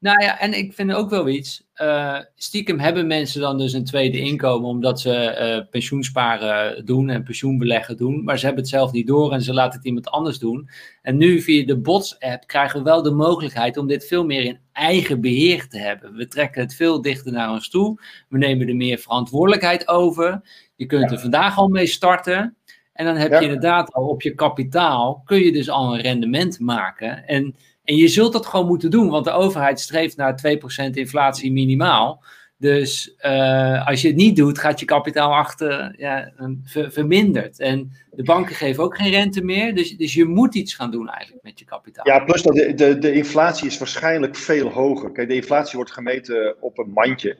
nou 0.00 0.22
ja, 0.22 0.40
en 0.40 0.52
ik 0.52 0.72
vind 0.72 0.92
ook 0.92 1.10
wel 1.10 1.28
iets. 1.28 1.66
Uh, 1.82 2.18
stiekem 2.34 2.78
hebben 2.78 3.06
mensen 3.06 3.40
dan 3.40 3.58
dus 3.58 3.72
een 3.72 3.84
tweede 3.84 4.18
inkomen 4.18 4.68
omdat 4.68 5.00
ze 5.00 5.38
uh, 5.60 5.70
pensioensparen 5.70 6.86
doen 6.86 7.08
en 7.08 7.22
pensioenbeleggen 7.22 7.96
doen. 7.96 8.24
Maar 8.24 8.38
ze 8.38 8.44
hebben 8.44 8.62
het 8.62 8.72
zelf 8.72 8.92
niet 8.92 9.06
door 9.06 9.32
en 9.32 9.42
ze 9.42 9.54
laten 9.54 9.78
het 9.78 9.86
iemand 9.86 10.08
anders 10.08 10.38
doen. 10.38 10.68
En 11.02 11.16
nu 11.16 11.40
via 11.40 11.66
de 11.66 11.78
Bots-app 11.78 12.46
krijgen 12.46 12.78
we 12.78 12.84
wel 12.84 13.02
de 13.02 13.10
mogelijkheid 13.10 13.76
om 13.76 13.86
dit 13.86 14.06
veel 14.06 14.24
meer 14.24 14.44
in 14.44 14.58
eigen 14.72 15.20
beheer 15.20 15.68
te 15.68 15.78
hebben. 15.78 16.14
We 16.14 16.26
trekken 16.26 16.62
het 16.62 16.74
veel 16.74 17.02
dichter 17.02 17.32
naar 17.32 17.50
ons 17.50 17.68
toe. 17.68 18.00
We 18.28 18.38
nemen 18.38 18.68
er 18.68 18.76
meer 18.76 18.98
verantwoordelijkheid 18.98 19.88
over. 19.88 20.40
Je 20.76 20.86
kunt 20.86 21.10
er 21.10 21.18
vandaag 21.18 21.58
al 21.58 21.68
mee 21.68 21.86
starten. 21.86 22.56
En 22.92 23.04
dan 23.04 23.16
heb 23.16 23.32
je 23.32 23.40
inderdaad 23.40 23.92
al 23.92 24.08
op 24.08 24.22
je 24.22 24.34
kapitaal, 24.34 25.22
kun 25.24 25.38
je 25.38 25.52
dus 25.52 25.70
al 25.70 25.94
een 25.94 26.00
rendement 26.00 26.60
maken. 26.60 27.26
En, 27.26 27.56
en 27.88 27.96
je 27.96 28.08
zult 28.08 28.32
dat 28.32 28.46
gewoon 28.46 28.66
moeten 28.66 28.90
doen, 28.90 29.08
want 29.08 29.24
de 29.24 29.30
overheid 29.30 29.80
streeft 29.80 30.16
naar 30.16 30.40
2% 30.86 30.90
inflatie 30.90 31.52
minimaal. 31.52 32.24
Dus 32.58 33.14
uh, 33.26 33.86
als 33.86 34.02
je 34.02 34.08
het 34.08 34.16
niet 34.16 34.36
doet, 34.36 34.58
gaat 34.58 34.80
je 34.80 34.86
kapitaal 34.86 35.34
achter 35.34 35.94
ja, 35.98 36.32
ver, 36.64 36.92
verminderd. 36.92 37.60
En 37.60 37.92
de 38.10 38.22
banken 38.22 38.54
geven 38.54 38.84
ook 38.84 38.96
geen 38.96 39.10
rente 39.10 39.44
meer. 39.44 39.74
Dus, 39.74 39.96
dus 39.96 40.14
je 40.14 40.24
moet 40.24 40.54
iets 40.54 40.74
gaan 40.74 40.90
doen 40.90 41.08
eigenlijk 41.08 41.44
met 41.44 41.58
je 41.58 41.64
kapitaal. 41.64 42.06
Ja, 42.06 42.24
plus 42.24 42.42
dat 42.42 42.54
de, 42.54 42.74
de, 42.74 42.98
de 42.98 43.12
inflatie 43.12 43.66
is 43.66 43.78
waarschijnlijk 43.78 44.36
veel 44.36 44.68
hoger. 44.68 45.12
Kijk, 45.12 45.28
de 45.28 45.34
inflatie 45.34 45.76
wordt 45.76 45.92
gemeten 45.92 46.56
op 46.62 46.78
een 46.78 46.90
mandje. 46.90 47.36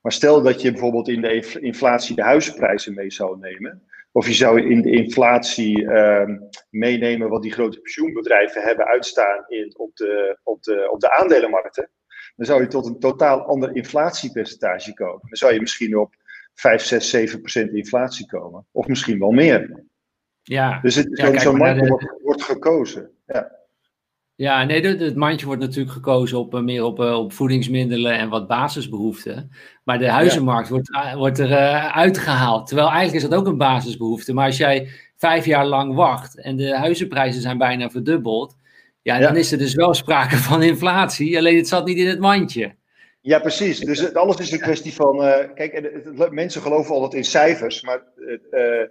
Maar 0.00 0.12
stel 0.12 0.42
dat 0.42 0.60
je 0.60 0.70
bijvoorbeeld 0.70 1.08
in 1.08 1.20
de 1.20 1.58
inflatie 1.60 2.16
de 2.16 2.22
huizenprijzen 2.22 2.94
mee 2.94 3.10
zou 3.10 3.38
nemen. 3.38 3.82
Of 4.12 4.26
je 4.26 4.34
zou 4.34 4.70
in 4.70 4.82
de 4.82 4.90
inflatie 4.90 5.82
uh, 5.82 6.28
meenemen 6.70 7.28
wat 7.28 7.42
die 7.42 7.52
grote 7.52 7.80
pensioenbedrijven 7.80 8.62
hebben 8.62 8.86
uitstaan 8.86 9.44
in, 9.48 9.74
op, 9.76 9.96
de, 9.96 10.38
op, 10.42 10.62
de, 10.62 10.88
op 10.90 11.00
de 11.00 11.12
aandelenmarkten 11.12 11.90
dan 12.38 12.46
zou 12.46 12.60
je 12.60 12.66
tot 12.66 12.86
een 12.86 12.98
totaal 12.98 13.40
ander 13.40 13.76
inflatiepercentage 13.76 14.94
komen. 14.94 15.20
Dan 15.20 15.36
zou 15.36 15.52
je 15.52 15.60
misschien 15.60 15.98
op 15.98 16.14
5, 16.54 16.82
6, 16.82 17.10
7 17.10 17.40
procent 17.40 17.72
inflatie 17.72 18.26
komen. 18.26 18.66
Of 18.72 18.86
misschien 18.86 19.18
wel 19.18 19.30
meer. 19.30 19.84
Ja. 20.42 20.80
Dus 20.80 20.94
het, 20.94 21.08
ja, 21.10 21.38
zo'n 21.38 21.56
mandje 21.56 21.88
wordt, 21.88 22.20
wordt, 22.22 22.42
gekozen. 22.42 23.10
Ja. 23.26 23.57
Ja, 24.38 24.64
nee, 24.64 24.86
het 24.86 25.16
mandje 25.16 25.46
wordt 25.46 25.60
natuurlijk 25.60 25.92
gekozen 25.92 26.38
op, 26.38 26.54
eh, 26.54 26.60
meer 26.60 26.84
op, 26.84 27.00
eh, 27.00 27.18
op 27.18 27.32
voedingsmiddelen 27.32 28.12
en 28.12 28.28
wat 28.28 28.46
basisbehoeften. 28.46 29.50
Maar 29.84 29.98
de 29.98 30.10
huizenmarkt 30.10 30.68
wordt, 30.68 30.90
uh, 30.90 31.14
wordt 31.14 31.38
er 31.38 31.50
uh, 31.50 31.96
uitgehaald. 31.96 32.66
Terwijl 32.66 32.88
eigenlijk 32.88 33.16
is 33.16 33.30
dat 33.30 33.38
ook 33.38 33.46
een 33.46 33.56
basisbehoefte. 33.56 34.34
Maar 34.34 34.46
als 34.46 34.56
jij 34.56 34.88
vijf 35.16 35.44
jaar 35.44 35.66
lang 35.66 35.94
wacht 35.94 36.40
en 36.40 36.56
de 36.56 36.76
huizenprijzen 36.76 37.42
zijn 37.42 37.58
bijna 37.58 37.90
verdubbeld, 37.90 38.56
ja, 39.02 39.18
dan 39.18 39.36
is 39.36 39.52
er 39.52 39.58
dus 39.58 39.74
wel 39.74 39.94
sprake 39.94 40.36
van 40.48 40.62
inflatie, 40.62 41.38
alleen 41.38 41.56
het 41.56 41.68
zat 41.68 41.86
niet 41.86 41.98
in 41.98 42.08
het 42.08 42.20
mandje. 42.20 42.74
Ja, 43.20 43.38
precies. 43.38 43.78
Dus 43.78 44.14
alles 44.14 44.36
is 44.36 44.52
een 44.52 44.60
kwestie 44.60 44.94
van. 44.94 45.24
Uh, 45.24 45.34
kijk, 45.54 46.00
mensen 46.30 46.62
geloven 46.62 46.94
altijd 46.94 47.14
in 47.14 47.24
cijfers, 47.24 47.82
maar 47.82 48.02
uh, 48.50 48.82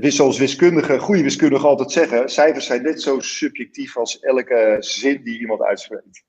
zoals 0.00 0.38
wiskundigen, 0.38 0.98
goede 0.98 1.22
wiskundigen 1.22 1.68
altijd 1.68 1.92
zeggen, 1.92 2.28
cijfers 2.28 2.66
zijn 2.66 2.82
net 2.82 3.02
zo 3.02 3.20
subjectief 3.20 3.96
als 3.96 4.20
elke 4.20 4.76
zin 4.78 5.22
die 5.22 5.40
iemand 5.40 5.62
uitspreekt. 5.62 6.24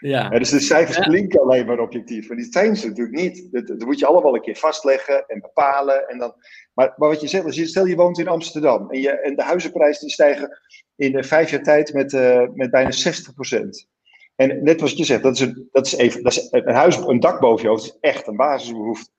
Ja. 0.00 0.28
dus 0.28 0.50
de 0.50 0.60
cijfers 0.60 0.98
klinken 0.98 1.40
alleen 1.40 1.66
maar 1.66 1.78
objectief, 1.78 2.28
maar 2.28 2.36
die 2.36 2.46
zijn 2.50 2.76
ze 2.76 2.88
natuurlijk 2.88 3.16
niet. 3.16 3.52
Dat, 3.52 3.66
dat, 3.66 3.84
moet 3.84 3.98
je 3.98 4.06
allemaal 4.06 4.34
een 4.34 4.40
keer 4.40 4.56
vastleggen 4.56 5.24
en 5.26 5.40
bepalen. 5.40 6.08
En 6.08 6.18
dan, 6.18 6.34
maar, 6.74 6.94
maar 6.96 7.08
wat 7.08 7.20
je 7.20 7.26
zegt, 7.26 7.68
stel 7.68 7.86
je 7.86 7.96
woont 7.96 8.18
in 8.18 8.28
Amsterdam 8.28 8.90
en, 8.90 9.00
je, 9.00 9.10
en 9.10 9.36
de 9.36 9.42
huizenprijzen 9.42 10.02
die 10.02 10.12
stijgen 10.12 10.58
in 10.96 11.24
vijf 11.24 11.50
jaar 11.50 11.62
tijd 11.62 11.92
met, 11.92 12.12
uh, 12.12 12.42
met 12.54 12.70
bijna 12.70 12.90
60%. 12.90 13.94
En 14.36 14.62
net 14.62 14.80
wat 14.80 14.96
je 14.96 15.04
zegt, 15.04 15.22
dat 15.22 15.34
is, 15.34 15.40
een, 15.40 15.68
dat 15.72 15.86
is, 15.86 15.96
even, 15.96 16.22
dat 16.22 16.32
is 16.32 16.48
een 16.50 16.74
huis, 16.74 16.96
een 16.96 17.20
dak 17.20 17.40
boven 17.40 17.62
je 17.62 17.68
hoofd, 17.68 17.84
is 17.84 17.96
echt 18.00 18.26
een 18.26 18.36
basisbehoefte. 18.36 19.10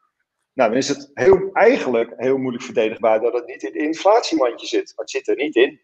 Nou, 0.57 0.69
dan 0.69 0.77
is 0.77 0.87
het 0.87 1.11
heel, 1.13 1.49
eigenlijk 1.53 2.13
heel 2.17 2.37
moeilijk 2.37 2.63
verdedigbaar 2.63 3.19
dat 3.19 3.33
het 3.33 3.47
niet 3.47 3.63
in 3.63 3.73
het 3.73 3.81
inflatiemandje 3.81 4.67
zit. 4.67 4.93
Maar 4.95 5.05
het 5.05 5.09
zit 5.09 5.27
er 5.27 5.35
niet 5.35 5.55
in. 5.55 5.79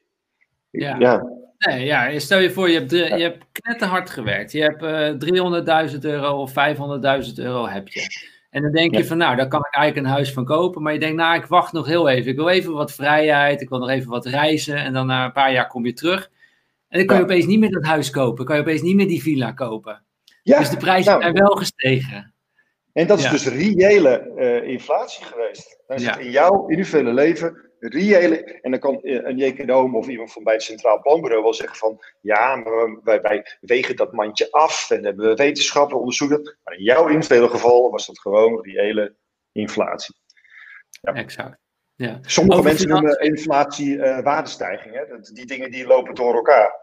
Ja. 0.70 0.96
ja. 1.00 1.24
Nee, 1.58 1.86
ja, 1.86 2.20
stel 2.20 2.40
je 2.40 2.52
voor, 2.52 2.70
je 2.70 2.80
hebt, 2.80 2.92
je 2.92 2.98
hebt 2.98 3.46
knetterhard 3.52 4.10
gewerkt. 4.10 4.52
Je 4.52 4.62
hebt 4.62 4.82
uh, 4.84 5.92
300.000 5.94 6.00
euro 6.00 6.42
of 6.42 6.52
500.000 6.52 7.34
euro 7.36 7.68
heb 7.68 7.88
je. 7.88 8.02
En 8.50 8.62
dan 8.62 8.72
denk 8.72 8.96
je 8.96 9.06
van, 9.06 9.18
nou, 9.18 9.36
daar 9.36 9.48
kan 9.48 9.60
ik 9.60 9.76
eigenlijk 9.76 10.08
een 10.08 10.14
huis 10.14 10.34
van 10.34 10.46
kopen. 10.46 10.82
Maar 10.82 10.94
je 10.94 11.00
denkt, 11.00 11.18
nou, 11.18 11.36
ik 11.36 11.46
wacht 11.46 11.74
nog 11.74 11.86
heel 11.86 12.10
even. 12.10 12.32
Ik 12.32 12.38
wil 12.38 12.50
even 12.50 12.74
wat 12.74 12.94
vrijheid. 12.94 13.62
Ik 13.62 13.70
wil 13.70 13.80
nog 13.80 13.90
even 13.90 14.10
wat 14.10 14.26
reizen. 14.26 14.76
En 14.76 14.94
dan 14.94 15.08
na 15.08 15.26
een 15.26 15.32
paar 15.32 15.52
jaar 15.52 15.68
kom 15.68 15.86
je 15.86 15.94
terug. 15.94 16.30
En 16.88 16.98
dan 16.98 17.08
kan 17.08 17.18
je 17.18 17.24
opeens 17.24 17.46
niet 17.46 17.60
meer 17.60 17.72
dat 17.72 17.86
huis 17.86 18.10
kopen. 18.10 18.46
kan 18.46 18.56
je 18.56 18.62
opeens 18.62 18.82
niet 18.82 18.96
meer 18.96 19.08
die 19.08 19.22
villa 19.22 19.52
kopen. 19.52 20.04
Ja, 20.44 20.60
dus 20.60 20.70
de 20.70 20.78
prijzen 20.78 21.12
nou, 21.12 21.24
zijn 21.24 21.34
wel 21.34 21.56
gestegen. 21.56 22.33
En 22.94 23.08
dat 23.08 23.20
is 23.20 23.30
dus 23.30 23.48
reële 23.48 24.32
uh, 24.36 24.68
inflatie 24.68 25.26
geweest. 25.26 25.80
Dan 25.88 25.98
is 25.98 26.06
het 26.06 26.20
in 26.20 26.32
jouw 26.32 26.68
individuele 26.68 27.14
leven 27.14 27.72
reële. 27.80 28.44
En 28.44 28.72
dan 28.72 28.80
kan 28.80 29.02
eh, 29.02 29.14
een 29.14 29.42
econoom 29.42 29.96
of 29.96 30.08
iemand 30.08 30.32
van 30.32 30.44
bij 30.44 30.54
het 30.54 30.64
Centraal 30.64 31.02
Planbureau 31.02 31.44
wel 31.44 31.54
zeggen 31.54 31.78
van 31.78 32.04
ja, 32.22 32.56
maar 32.56 33.00
wij, 33.04 33.22
wij 33.22 33.58
wegen 33.62 33.96
dat 33.96 34.12
mandje 34.12 34.52
af 34.52 34.90
en 34.90 35.06
hebben 35.06 35.28
we 35.28 35.36
wetenschappen 35.36 36.00
onderzoeken. 36.00 36.58
Maar 36.64 36.74
in 36.78 36.84
jouw 36.84 37.08
individuele 37.08 37.50
geval 37.50 37.92
was 37.92 38.06
dat 38.06 38.20
gewoon 38.20 38.62
reële 38.62 39.16
inflatie. 39.52 40.16
Ja. 41.02 41.14
Exact. 41.14 41.58
Ja. 41.96 42.20
Sommige 42.22 42.62
mensen 42.62 42.88
noemen 42.88 43.20
inflatie 43.20 43.96
uh, 43.96 44.20
waardestijging. 44.20 44.94
Hè? 44.94 45.20
Die 45.34 45.46
dingen 45.46 45.72
die 45.72 45.88
lopen 45.88 46.16
door 46.16 46.34
elkaar. 46.34 46.82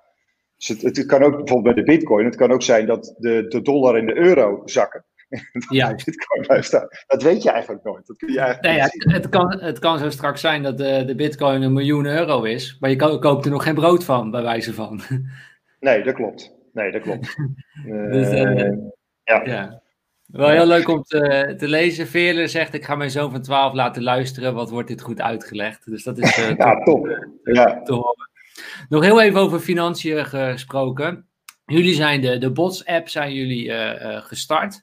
Dus 0.56 0.68
het, 0.68 0.82
het, 0.82 1.06
kan 1.06 1.22
ook 1.22 1.36
bijvoorbeeld 1.36 1.74
bij 1.74 1.84
de 1.84 1.92
bitcoin, 1.92 2.24
het 2.24 2.36
kan 2.36 2.52
ook 2.52 2.62
zijn 2.62 2.86
dat 2.86 3.14
de, 3.18 3.48
de 3.48 3.62
dollar 3.62 3.96
en 3.96 4.06
de 4.06 4.16
euro 4.16 4.62
zakken. 4.64 5.04
Juist. 5.68 6.86
Dat 7.06 7.22
weet 7.22 7.42
je 7.42 7.50
eigenlijk 7.50 7.84
nooit. 7.84 8.06
Dat 8.06 8.16
kun 8.16 8.32
je 8.32 8.40
eigenlijk 8.40 8.74
nee, 8.74 8.76
ja, 8.76 9.14
het, 9.18 9.28
kan, 9.28 9.60
het 9.60 9.78
kan 9.78 9.98
zo 9.98 10.10
straks 10.10 10.40
zijn 10.40 10.62
dat 10.62 10.78
de, 10.78 11.04
de 11.06 11.14
bitcoin 11.14 11.62
een 11.62 11.72
miljoen 11.72 12.06
euro 12.06 12.42
is, 12.42 12.76
maar 12.80 12.90
je 12.90 12.96
koopt 12.96 13.44
er 13.44 13.50
nog 13.50 13.62
geen 13.62 13.74
brood 13.74 14.04
van, 14.04 14.30
bij 14.30 14.42
wijze 14.42 14.74
van. 14.74 15.00
Nee, 15.80 16.02
dat 16.02 16.14
klopt. 16.14 16.54
Nee, 16.72 16.92
dat 16.92 17.02
klopt. 17.02 17.36
dus, 18.10 18.32
uh, 18.32 18.72
ja. 19.24 19.44
ja. 19.44 19.82
Wel 20.26 20.48
heel 20.48 20.66
leuk 20.66 20.88
om 20.88 21.02
te, 21.02 21.54
te 21.58 21.68
lezen. 21.68 22.06
Veerle 22.06 22.46
zegt, 22.46 22.74
ik 22.74 22.84
ga 22.84 22.94
mijn 22.94 23.10
zoon 23.10 23.30
van 23.30 23.42
12 23.42 23.72
laten 23.72 24.02
luisteren. 24.02 24.54
Wat 24.54 24.70
wordt 24.70 24.88
dit 24.88 25.00
goed 25.00 25.20
uitgelegd? 25.20 25.86
Dus 25.86 26.02
dat 26.02 26.18
is 26.18 26.38
uh, 26.38 26.56
ja, 26.56 26.82
top. 26.82 27.28
ja. 27.42 27.82
te 27.82 27.92
horen. 27.92 28.30
Nog 28.88 29.02
heel 29.02 29.20
even 29.20 29.40
over 29.40 29.60
financiën 29.60 30.26
gesproken. 30.26 31.28
Jullie 31.64 31.94
zijn 31.94 32.20
de, 32.20 32.38
de 32.38 32.52
Bots-app 32.52 33.08
zijn 33.08 33.34
jullie 33.34 33.66
uh, 33.66 34.16
gestart. 34.16 34.82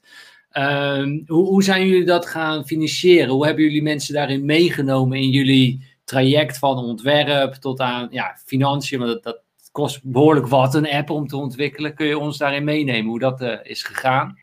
Ehm, 0.50 1.20
hoe, 1.26 1.46
hoe, 1.46 1.62
zijn 1.62 1.86
jullie 1.86 2.04
dat 2.04 2.26
gaan 2.26 2.66
financieren? 2.66 3.28
Hoe 3.28 3.46
hebben 3.46 3.64
jullie 3.64 3.82
mensen 3.82 4.14
daarin 4.14 4.44
meegenomen 4.44 5.18
in 5.18 5.30
jullie 5.30 5.96
traject 6.04 6.58
van 6.58 6.78
ontwerp 6.78 7.54
tot 7.54 7.80
aan 7.80 8.08
ja, 8.10 8.36
financiën? 8.44 8.98
Want 8.98 9.10
dat, 9.10 9.22
dat 9.22 9.42
kost 9.72 10.00
behoorlijk 10.04 10.46
wat, 10.46 10.74
een 10.74 10.88
app 10.88 11.10
om 11.10 11.26
te 11.26 11.36
ontwikkelen. 11.36 11.94
Kun 11.94 12.06
je 12.06 12.18
ons 12.18 12.38
daarin 12.38 12.64
meenemen 12.64 13.10
hoe 13.10 13.18
dat 13.18 13.40
uh, 13.40 13.58
is 13.62 13.82
gegaan? 13.82 14.38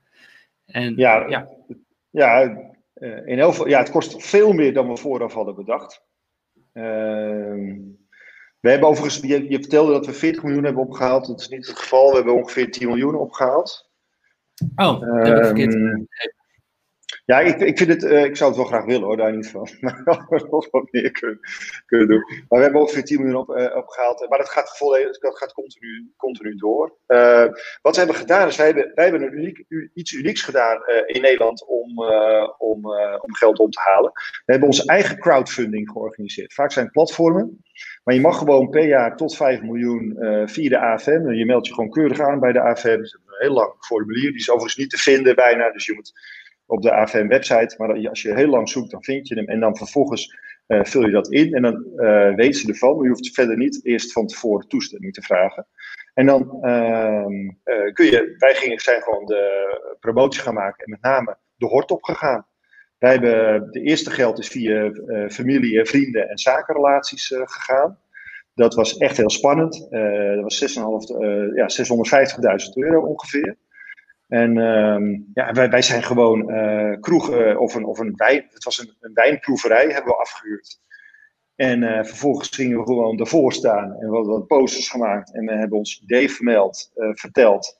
En, 0.66 0.94
ja, 0.98 1.28
ja. 1.28 1.48
ja, 2.10 2.44
uh, 2.96 3.28
in 3.28 3.38
heel 3.38 3.68
ja, 3.68 3.80
het 3.80 3.92
kost 3.92 4.24
veel 4.24 4.54
meer 4.54 4.74
dan 4.74 4.90
we 4.90 4.98
vooraf 4.98 5.34
hadden 5.34 5.56
bedacht. 5.56 6.04
Uh, 6.74 6.84
we 8.60 8.70
hebben 8.70 8.90
overigens, 8.90 9.22
je, 9.22 9.50
je, 9.50 9.60
vertelde 9.60 9.92
dat 9.92 10.06
we 10.06 10.14
40 10.14 10.44
miljoen 10.44 10.64
hebben 10.64 10.84
opgehaald. 10.84 11.28
Dat 11.28 11.40
is 11.40 11.48
niet 11.48 11.68
het 11.68 11.80
geval. 11.80 12.10
We 12.10 12.16
hebben 12.16 12.34
ongeveer 12.34 12.72
10 12.72 12.88
miljoen 12.88 13.16
opgehaald. 13.16 13.85
Oh, 14.76 15.00
dat 15.00 15.28
heb 15.28 15.38
ik 15.38 15.46
verkeerd. 15.46 16.08
Ja, 17.26 17.40
ik, 17.40 17.60
ik, 17.60 17.78
vind 17.78 17.90
het, 17.90 18.04
uh, 18.04 18.24
ik 18.24 18.36
zou 18.36 18.50
het 18.50 18.60
wel 18.60 18.70
graag 18.70 18.86
willen 18.86 19.04
hoor, 19.04 19.18
daar 19.18 19.36
niet 19.36 19.50
van. 19.50 19.68
Maar 19.82 20.26
we 20.30 20.48
nog 20.50 20.68
wat 20.72 20.92
meer 20.92 21.12
kunnen, 21.12 21.40
kunnen 21.86 22.08
doen. 22.08 22.24
Maar 22.28 22.60
we 22.60 22.64
hebben 22.64 22.82
ongeveer 22.82 23.04
10 23.04 23.22
miljoen 23.22 23.40
op, 23.40 23.50
uh, 23.50 23.76
opgehaald. 23.76 24.26
Maar 24.30 24.38
dat 24.38 24.50
gaat, 24.50 24.78
volledig, 24.78 25.20
dat 25.20 25.38
gaat 25.38 25.54
continu, 25.54 26.12
continu 26.18 26.56
door. 26.56 26.98
Uh, 27.08 27.46
wat 27.82 27.94
we 27.94 27.98
hebben 27.98 28.16
gedaan 28.16 28.48
is, 28.48 28.56
wij 28.56 28.66
hebben, 28.66 28.92
wij 28.96 29.04
hebben 29.04 29.22
een 29.22 29.38
uniek, 29.38 29.66
iets 29.94 30.12
unieks 30.12 30.42
gedaan 30.42 30.82
in 31.06 31.22
Nederland 31.22 31.66
om, 31.68 32.00
om, 32.58 32.86
om 33.22 33.36
geld 33.36 33.60
om 33.60 33.70
te 33.70 33.80
halen. 33.80 34.12
We 34.46 34.52
hebben 34.52 34.68
onze 34.68 34.86
eigen 34.86 35.20
crowdfunding 35.20 35.90
georganiseerd. 35.90 36.54
Vaak 36.54 36.72
zijn 36.72 36.86
het 36.86 36.94
platformen. 36.94 37.64
Maar 38.04 38.16
je 38.16 38.22
mag 38.22 38.38
gewoon 38.38 38.70
per 38.70 38.88
jaar 38.88 39.16
tot 39.16 39.36
5 39.36 39.62
miljoen 39.62 40.18
via 40.46 40.70
de 40.70 40.80
AFM. 40.80 41.32
Je 41.32 41.46
meldt 41.46 41.68
je 41.68 41.74
gewoon 41.74 41.90
keurig 41.90 42.20
aan 42.20 42.40
bij 42.40 42.52
de 42.52 42.62
AFM. 42.62 43.00
Heel 43.38 43.54
lang 43.54 43.74
formulier. 43.80 44.32
Die 44.32 44.40
is 44.40 44.50
overigens 44.50 44.78
niet 44.78 44.90
te 44.90 44.98
vinden 44.98 45.36
bijna. 45.36 45.72
Dus 45.72 45.86
je 45.86 45.94
moet 45.94 46.14
op 46.66 46.82
de 46.82 46.92
AFM-website. 46.92 47.76
Maar 47.78 48.08
als 48.10 48.22
je 48.22 48.36
heel 48.36 48.48
lang 48.48 48.70
zoekt, 48.70 48.92
dan 48.92 49.04
vind 49.04 49.28
je 49.28 49.36
hem. 49.36 49.46
En 49.46 49.60
dan 49.60 49.78
vervolgens 49.78 50.38
uh, 50.68 50.84
vul 50.84 51.06
je 51.06 51.12
dat 51.12 51.32
in. 51.32 51.54
En 51.54 51.62
dan 51.62 51.86
uh, 51.96 52.36
weet 52.36 52.58
ze 52.58 52.68
ervan. 52.68 52.96
Maar 52.96 53.04
je 53.04 53.10
hoeft 53.10 53.34
verder 53.34 53.58
niet 53.58 53.86
eerst 53.86 54.12
van 54.12 54.28
tevoren 54.28 54.68
toestemming 54.68 55.14
te 55.14 55.22
vragen. 55.22 55.68
En 56.14 56.26
dan 56.26 56.58
uh, 56.62 57.26
kun 57.94 58.06
je, 58.06 58.36
wij 58.38 58.56
gingen, 58.56 58.80
zijn 58.80 59.02
gewoon 59.02 59.26
de 59.26 59.98
promotie 60.00 60.42
gaan 60.42 60.54
maken. 60.54 60.86
En 60.86 60.92
met 60.92 61.02
name 61.02 61.38
de 61.56 61.66
hort 61.66 61.92
opgegaan. 61.92 62.48
Wij 62.98 63.12
hebben, 63.12 63.72
de 63.72 63.82
eerste 63.82 64.12
geld 64.12 64.40
is 64.40 64.48
via 64.48 64.92
familie, 65.30 65.86
vrienden 65.86 66.30
en 66.30 66.38
zakenrelaties 66.38 67.28
gegaan. 67.28 68.00
Dat 68.56 68.74
was 68.74 68.98
echt 68.98 69.18
heel 69.18 69.30
spannend. 69.30 69.88
dat 69.90 70.42
was 70.42 70.78
6,5, 70.78 70.86
ja, 71.56 71.70
650.000 72.66 72.74
euro 72.74 73.02
ongeveer. 73.02 73.58
En 74.28 74.58
uh, 74.58 75.20
ja, 75.34 75.52
wij, 75.52 75.70
wij 75.70 75.82
zijn 75.82 76.04
gewoon 76.04 76.52
uh, 76.52 77.00
kroeg 77.00 77.30
of, 77.58 77.76
een, 77.76 77.86
of 77.86 78.00
een 78.00 78.14
wijn, 78.16 78.48
het 78.50 78.64
was 78.64 78.80
een, 78.80 78.96
een 79.00 79.14
wijnproeverij, 79.14 79.86
hebben 79.86 80.12
we 80.12 80.20
afgehuurd. 80.20 80.80
En 81.56 82.06
vervolgens 82.06 82.50
gingen 82.50 82.78
we 82.78 82.86
gewoon 82.86 83.20
ervoor 83.20 83.54
staan 83.54 83.92
en 83.94 84.10
we 84.10 84.16
hadden 84.16 84.34
wat 84.34 84.48
posters 84.48 84.90
gemaakt 84.90 85.34
en 85.34 85.46
we 85.46 85.54
hebben 85.54 85.78
ons 85.78 86.02
idee 86.02 86.32
vermeld, 86.32 86.92
verteld. 86.96 87.78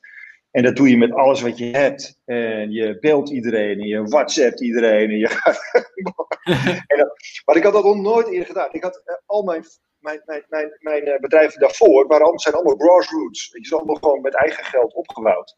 En 0.56 0.62
dat 0.62 0.76
doe 0.76 0.88
je 0.90 0.96
met 0.96 1.12
alles 1.12 1.40
wat 1.40 1.58
je 1.58 1.70
hebt. 1.70 2.20
En 2.24 2.70
je 2.72 2.98
belt 3.00 3.30
iedereen, 3.30 3.80
en 3.80 3.86
je 3.86 4.02
WhatsAppt 4.02 4.60
iedereen. 4.60 5.10
En 5.10 5.18
je 5.18 5.28
en 6.86 7.12
maar 7.44 7.56
ik 7.56 7.62
had 7.62 7.72
dat 7.72 7.84
nog 7.84 7.96
nooit 7.96 8.28
eerder 8.28 8.46
gedaan. 8.46 8.68
Ik 8.72 8.82
had 8.82 9.02
eh, 9.04 9.14
al 9.26 9.42
mijn, 9.42 9.64
mijn, 9.98 10.22
mijn, 10.24 10.44
mijn, 10.48 10.76
mijn 10.78 11.04
eh, 11.04 11.20
bedrijven 11.20 11.60
daarvoor, 11.60 12.06
waren, 12.06 12.38
zijn 12.38 12.54
allemaal 12.54 12.76
grassroots. 12.76 13.48
Je 13.52 13.66
zijn 13.66 13.80
allemaal 13.80 14.00
gewoon 14.00 14.20
met 14.20 14.34
eigen 14.34 14.64
geld 14.64 14.94
opgebouwd. 14.94 15.56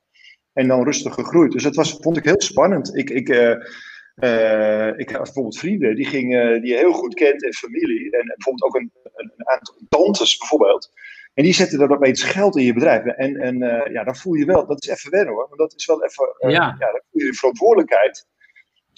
En 0.53 0.69
dan 0.69 0.85
rustig 0.85 1.15
gegroeid. 1.15 1.53
Dus 1.53 1.63
dat 1.63 1.75
was, 1.75 1.97
vond 2.01 2.17
ik 2.17 2.25
heel 2.25 2.41
spannend. 2.41 2.97
Ik, 2.97 3.11
ik, 3.11 3.29
uh, 3.29 4.89
ik 4.97 5.09
heb 5.09 5.23
bijvoorbeeld 5.23 5.59
vrienden 5.59 5.95
die, 5.95 6.07
gingen, 6.07 6.61
die 6.63 6.71
je 6.71 6.79
heel 6.79 6.93
goed 6.93 7.15
kent 7.15 7.45
en 7.45 7.55
familie. 7.55 8.11
En 8.11 8.27
bijvoorbeeld 8.27 8.65
ook 8.65 8.75
een, 8.75 8.91
een, 9.15 9.33
een 9.37 9.49
aantal 9.49 9.75
tantes 9.89 10.37
bijvoorbeeld. 10.37 10.91
En 11.35 11.45
die 11.45 11.55
zetten 11.55 11.81
er 11.81 11.91
opeens 11.91 12.23
geld 12.23 12.57
in 12.57 12.65
je 12.65 12.73
bedrijf. 12.73 13.05
En, 13.05 13.37
en 13.37 13.63
uh, 13.63 13.93
ja, 13.93 14.05
dan 14.05 14.17
voel 14.17 14.35
je 14.35 14.45
wel, 14.45 14.67
dat 14.67 14.83
is 14.83 14.89
even 14.89 15.11
wennen 15.11 15.35
hoor. 15.35 15.47
Maar 15.49 15.59
dat 15.59 15.75
is 15.77 15.87
wel 15.87 16.05
even, 16.05 16.35
ja. 16.39 16.77
ja. 16.79 16.93
dan 16.93 17.03
voel 17.11 17.23
je 17.23 17.31
de 17.31 17.37
verantwoordelijkheid 17.37 18.27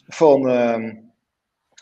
van, 0.06 0.48
uh, 0.48 0.92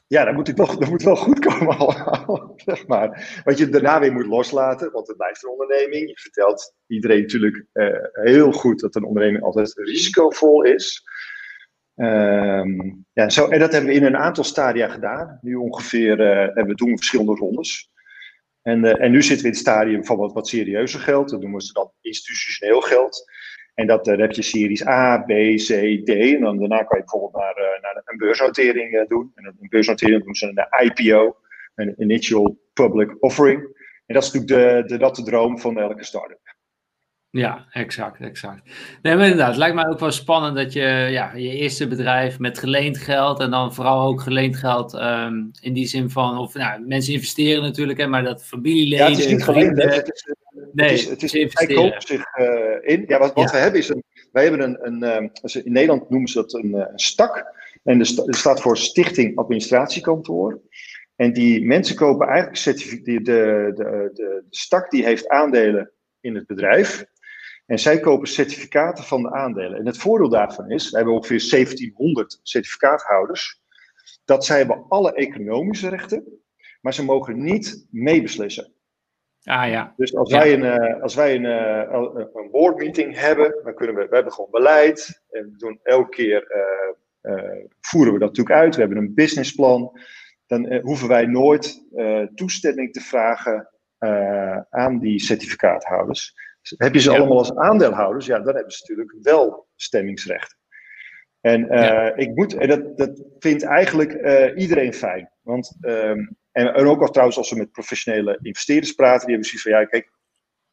ja, 0.08 0.24
dat 0.24 0.34
moet, 0.34 0.48
ik 0.48 0.56
nog, 0.56 0.76
dat 0.76 0.88
moet 0.88 1.02
wel 1.02 1.16
goed 1.16 1.38
komen 1.38 1.78
allemaal, 1.78 2.52
zeg 2.64 2.86
maar. 2.86 3.40
Wat 3.44 3.58
je 3.58 3.68
daarna 3.68 4.00
weer 4.00 4.12
moet 4.12 4.26
loslaten, 4.26 4.92
want 4.92 5.08
het 5.08 5.16
blijft 5.16 5.44
een 5.44 5.50
onderneming. 5.50 6.08
Je 6.08 6.18
vertelt 6.18 6.74
iedereen 6.86 7.20
natuurlijk 7.20 7.64
uh, 7.72 7.96
heel 8.12 8.52
goed 8.52 8.80
dat 8.80 8.94
een 8.94 9.04
onderneming 9.04 9.44
altijd 9.44 9.72
risicovol 9.74 10.62
is. 10.62 11.02
Um, 11.94 13.06
ja, 13.12 13.28
zo, 13.28 13.48
en 13.48 13.58
dat 13.58 13.72
hebben 13.72 13.90
we 13.90 13.96
in 13.96 14.04
een 14.04 14.16
aantal 14.16 14.44
stadia 14.44 14.88
gedaan. 14.88 15.38
Nu 15.40 15.54
ongeveer 15.54 16.18
hebben 16.18 16.66
we 16.66 16.74
doen 16.74 16.96
verschillende 16.96 17.34
rondes. 17.34 17.90
En, 18.62 18.84
uh, 18.84 19.02
en 19.02 19.10
nu 19.10 19.22
zitten 19.22 19.42
we 19.42 19.50
in 19.50 19.56
het 19.56 19.66
stadium 19.66 20.04
van 20.04 20.16
wat, 20.16 20.32
wat 20.32 20.48
serieuzer 20.48 21.00
geld. 21.00 21.30
Dat 21.30 21.40
noemen 21.40 21.60
ze 21.60 21.72
dan 21.72 21.92
institutioneel 22.00 22.80
geld. 22.80 23.30
En 23.78 23.86
dat, 23.86 24.06
uh, 24.06 24.12
dan 24.12 24.22
heb 24.22 24.32
je 24.32 24.42
series 24.42 24.86
A, 24.86 25.18
B, 25.18 25.28
C, 25.54 25.66
D. 26.04 26.08
En 26.08 26.40
dan, 26.40 26.58
daarna 26.58 26.82
kan 26.82 26.98
je 26.98 27.04
bijvoorbeeld 27.04 27.34
naar, 27.34 27.58
uh, 27.58 27.82
naar 27.82 28.02
een 28.04 28.18
beursnotering 28.18 29.08
doen. 29.08 29.32
En 29.34 29.44
een 29.44 29.68
beursnotering 29.68 30.24
doen 30.24 30.34
ze 30.34 30.46
een 30.46 30.86
IPO, 30.86 31.36
een 31.74 31.94
Initial 31.98 32.58
Public 32.72 33.16
Offering. 33.20 33.60
En 34.06 34.14
dat 34.14 34.22
is 34.22 34.32
natuurlijk 34.32 34.86
de, 34.86 34.94
de, 34.94 34.98
dat 34.98 35.16
de 35.16 35.22
droom 35.22 35.58
van 35.58 35.78
elke 35.78 36.04
start-up. 36.04 36.56
Ja, 37.30 37.66
exact, 37.70 38.20
exact. 38.20 38.62
Nee, 39.02 39.14
maar 39.14 39.24
inderdaad, 39.24 39.48
het 39.48 39.56
lijkt 39.56 39.74
mij 39.74 39.86
ook 39.86 39.98
wel 39.98 40.10
spannend 40.10 40.56
dat 40.56 40.72
je 40.72 41.08
ja, 41.10 41.32
je 41.34 41.50
eerste 41.50 41.88
bedrijf 41.88 42.38
met 42.38 42.58
geleend 42.58 42.98
geld 42.98 43.40
en 43.40 43.50
dan 43.50 43.74
vooral 43.74 44.06
ook 44.06 44.20
geleend 44.20 44.56
geld 44.56 44.94
um, 44.94 45.50
in 45.60 45.72
die 45.72 45.86
zin 45.86 46.10
van, 46.10 46.38
of 46.38 46.54
nou, 46.54 46.86
mensen 46.86 47.12
investeren 47.12 47.62
natuurlijk, 47.62 47.98
hè, 47.98 48.06
maar 48.06 48.24
dat 48.24 48.44
familieleden... 48.44 49.04
Ja, 49.04 49.10
het 49.10 49.18
is 49.18 49.30
niet 49.30 49.44
geleend, 49.44 49.82
het 49.82 50.12
is, 50.12 50.34
nee, 50.78 50.90
het 50.90 50.98
is, 50.98 51.08
het 51.08 51.22
is 51.22 51.32
investeren. 51.32 52.02
zich 52.02 52.36
uh, 52.38 52.46
in. 52.80 53.04
Ja, 53.06 53.18
wat, 53.18 53.34
wat 53.34 53.44
ja. 53.44 53.50
we 53.50 53.58
hebben 53.58 53.80
is, 53.80 53.88
een, 53.88 54.04
wij 54.32 54.42
hebben 54.42 54.60
een, 54.60 54.86
een 54.86 55.16
um, 55.16 55.30
in 55.64 55.72
Nederland 55.72 56.10
noemen 56.10 56.28
ze 56.28 56.40
dat 56.40 56.52
een, 56.52 56.74
een 56.74 56.98
stak, 56.98 57.56
en 57.84 57.98
dat 57.98 58.36
staat 58.36 58.60
voor 58.60 58.76
Stichting 58.76 59.36
Administratiekantoor. 59.36 60.60
En 61.16 61.32
die 61.32 61.64
mensen 61.64 61.96
kopen 61.96 62.28
eigenlijk 62.28 63.04
de, 63.04 63.22
de, 63.22 63.22
de, 63.22 64.10
de 64.14 64.44
stak 64.50 64.90
die 64.90 65.04
heeft 65.04 65.28
aandelen 65.28 65.92
in 66.20 66.34
het 66.34 66.46
bedrijf. 66.46 67.04
En 67.66 67.78
zij 67.78 68.00
kopen 68.00 68.28
certificaten 68.28 69.04
van 69.04 69.22
de 69.22 69.32
aandelen. 69.32 69.78
En 69.78 69.86
het 69.86 69.98
voordeel 69.98 70.28
daarvan 70.28 70.70
is, 70.70 70.90
we 70.90 70.96
hebben 70.96 71.14
ongeveer 71.14 71.48
1700 71.50 72.40
certificaathouders, 72.42 73.62
dat 74.24 74.44
zij 74.44 74.58
hebben 74.58 74.84
alle 74.88 75.14
economische 75.14 75.88
rechten, 75.88 76.24
maar 76.80 76.94
ze 76.94 77.04
mogen 77.04 77.42
niet 77.42 77.86
meebeslissen. 77.90 78.72
Ah 79.44 79.68
ja. 79.68 79.94
Dus 79.96 80.16
als 80.16 80.32
wij 80.32 80.52
een, 80.52 80.62
uh, 80.62 81.02
als 81.02 81.14
wij 81.14 81.34
een, 81.34 81.44
uh, 81.44 82.28
een 82.34 82.50
boardmeeting 82.50 83.18
hebben, 83.18 83.60
dan 83.64 83.74
kunnen 83.74 83.94
we, 83.94 84.06
we 84.08 84.14
hebben 84.14 84.32
gewoon 84.32 84.50
beleid. 84.50 85.22
En 85.30 85.42
we 85.42 85.56
doen 85.56 85.80
elke 85.82 86.08
keer 86.08 86.46
uh, 87.22 87.66
voeren 87.80 88.12
we 88.12 88.18
dat 88.18 88.28
natuurlijk 88.28 88.60
uit. 88.60 88.74
We 88.74 88.80
hebben 88.80 88.98
een 88.98 89.14
businessplan. 89.14 90.00
Dan 90.46 90.80
hoeven 90.80 91.08
wij 91.08 91.26
nooit 91.26 91.86
toestemming 92.34 92.92
te 92.92 93.00
vragen 93.00 93.68
aan 94.70 94.98
die 94.98 95.20
certificaathouders. 95.20 96.34
Heb 96.76 96.94
je 96.94 97.00
ze 97.00 97.10
allemaal 97.10 97.38
als 97.38 97.54
aandeelhouders, 97.54 98.26
ja, 98.26 98.40
dan 98.40 98.54
hebben 98.54 98.72
ze 98.72 98.80
natuurlijk 98.80 99.16
wel 99.22 99.66
stemmingsrecht. 99.76 100.56
En, 101.48 101.60
uh, 101.60 101.68
ja. 101.68 102.14
ik 102.14 102.34
moet, 102.34 102.54
en 102.54 102.68
dat, 102.68 102.96
dat 102.96 103.22
vindt 103.38 103.62
eigenlijk 103.62 104.12
uh, 104.12 104.62
iedereen 104.62 104.92
fijn. 104.92 105.30
Want, 105.42 105.76
um, 105.80 106.36
en, 106.52 106.74
en, 106.74 106.86
ook 106.86 107.00
al 107.00 107.10
trouwens 107.10 107.38
als 107.38 107.50
we 107.50 107.56
met 107.56 107.72
professionele 107.72 108.38
investeerders 108.42 108.92
praten, 108.92 109.26
die 109.26 109.34
hebben 109.34 109.46
zoiets 109.48 109.62
van, 109.62 109.72
ja, 109.72 109.84
kijk, 109.84 110.10